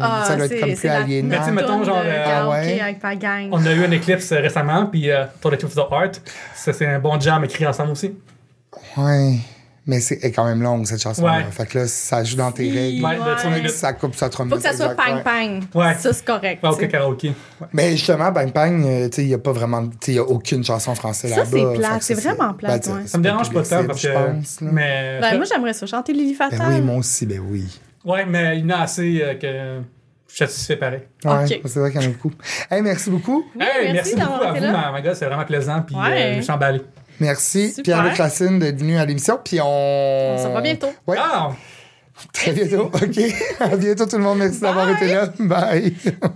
Ah, 0.00 0.24
ça 0.26 0.36
doit 0.36 0.44
être 0.44 0.60
comme 0.60 0.74
plus 0.74 0.88
aliénant. 0.88 1.28
Mais 1.28 1.38
tu 1.38 1.44
sais, 1.44 1.50
mettons, 1.50 1.82
genre, 1.82 2.02
euh, 2.04 2.24
ah 2.26 2.48
ouais. 2.50 2.80
avec 2.80 3.00
ta 3.00 3.16
gang. 3.16 3.48
On 3.52 3.64
a 3.64 3.72
eu 3.72 3.84
un 3.84 3.92
Eclipse 3.92 4.30
euh, 4.32 4.40
récemment, 4.40 4.86
puis 4.86 5.10
euh, 5.10 5.24
Tour 5.40 5.52
of 5.54 5.74
the 5.74 5.78
Heart. 5.90 6.20
Ça, 6.54 6.72
c'est 6.74 6.86
un 6.86 6.98
bon 6.98 7.18
jam 7.18 7.42
écrit 7.44 7.66
ensemble 7.66 7.92
aussi. 7.92 8.12
Ouais. 8.98 9.38
Mais 9.88 10.00
c'est 10.00 10.16
est 10.24 10.32
quand 10.32 10.44
même 10.44 10.62
longue, 10.62 10.84
cette 10.84 11.00
chanson-là. 11.00 11.36
Ouais. 11.38 11.44
Fait 11.52 11.64
que 11.64 11.78
là, 11.78 11.86
ça 11.86 12.24
joue 12.24 12.36
dans 12.36 12.50
tes 12.50 12.68
règles. 12.70 13.04
Ouais, 13.04 13.16
Ouais. 13.18 13.50
minutes. 13.54 13.70
Ça 13.70 13.92
coupe 13.92 14.16
ça 14.16 14.28
trop 14.28 14.44
Faut 14.44 14.56
que 14.56 14.60
ça 14.62 14.72
soit 14.72 14.96
pang 14.96 15.22
pang. 15.22 15.60
Ouais. 15.74 15.94
Ça, 15.94 16.12
c'est 16.12 16.24
correct. 16.24 16.60
Pas 16.60 16.70
aucun 16.72 16.88
karaoké. 16.88 17.28
Ouais. 17.60 17.66
Mais 17.72 17.92
justement, 17.92 18.32
Bang 18.32 18.52
Bang, 18.52 18.84
euh, 18.84 19.08
tu 19.08 19.14
sais, 19.16 19.22
il 19.22 19.28
n'y 19.28 19.34
a 19.34 19.38
pas 19.38 19.52
vraiment. 19.52 19.86
Tu 19.86 19.96
sais, 20.00 20.12
il 20.12 20.14
n'y 20.14 20.18
a 20.20 20.24
aucune 20.24 20.64
chanson 20.64 20.92
française 20.96 21.30
Ça, 21.30 21.36
là-bas. 21.44 21.50
c'est 21.52 21.58
Fait 21.72 21.78
plate. 21.78 21.98
que 21.98 22.04
C'est 22.04 22.14
ça, 22.16 22.34
vraiment 22.34 22.54
plate, 22.54 22.88
ben, 22.88 22.94
ouais. 22.94 23.00
c'est 23.04 23.08
Ça 23.10 23.18
me 23.18 23.22
dérange 23.22 23.52
pas 23.52 23.62
tant 23.62 23.84
parce 23.86 24.02
que. 24.02 24.08
je 24.08 24.12
pense, 24.12 24.58
mais. 24.60 25.18
Ben, 25.20 25.36
moi, 25.36 25.44
j'aimerais 25.48 25.72
ça. 25.72 25.86
Chanter 25.86 26.12
Lily 26.12 26.36
Ben 26.36 26.50
Fatal. 26.50 26.66
oui, 26.72 26.80
moi 26.80 26.96
aussi, 26.96 27.24
ben 27.26 27.40
oui. 27.48 27.64
Ouais, 28.04 28.26
mais 28.26 28.58
il 28.58 28.68
y 28.68 28.72
en 28.72 28.76
a 28.76 28.82
assez 28.82 29.20
euh, 29.22 29.34
que 29.34 29.84
je 30.34 30.44
suis 30.46 30.76
pareil. 30.76 31.02
Ouais, 31.24 31.44
Ok. 31.44 31.60
c'est 31.64 31.78
vrai 31.78 31.92
qu'il 31.92 32.02
y 32.02 32.04
en 32.04 32.08
a 32.08 32.12
beaucoup. 32.12 32.32
Hey, 32.70 32.82
merci 32.82 33.08
beaucoup. 33.08 33.44
Oui, 33.54 33.64
Hey, 33.64 33.92
merci, 33.92 34.14
beaucoup 34.16 34.26
d'avoir 34.32 34.48
à 34.48 34.52
vous, 34.52 34.60
là. 34.64 34.72
ma, 34.72 34.90
ma 34.92 35.00
gueule, 35.00 35.14
c'est 35.16 35.26
vraiment 35.26 35.44
plaisant. 35.44 35.82
Puis 35.82 35.94
Ouais. 35.94 36.22
euh, 36.22 36.36
je 36.38 36.40
suis 36.42 36.50
emballé. 36.52 36.82
Merci. 37.20 37.74
Pierre-Luc 37.82 38.16
Racine, 38.16 38.58
d'être 38.58 38.78
venu 38.78 38.96
à 38.98 39.04
l'émission. 39.04 39.38
Puis 39.42 39.60
on. 39.60 39.66
On 40.34 40.38
se 40.38 40.46
revoit 40.46 40.60
bientôt. 40.60 40.92
Ouais, 41.06 41.16
Ah! 41.20 41.50
très 42.32 42.52
bientôt. 42.52 42.84
OK. 42.86 43.18
à 43.60 43.76
bientôt, 43.76 44.06
tout 44.06 44.16
le 44.16 44.22
monde. 44.22 44.38
Merci 44.38 44.60
d'avoir 44.60 44.88
été 44.90 45.06
là. 45.08 45.28
Bye. 45.38 45.94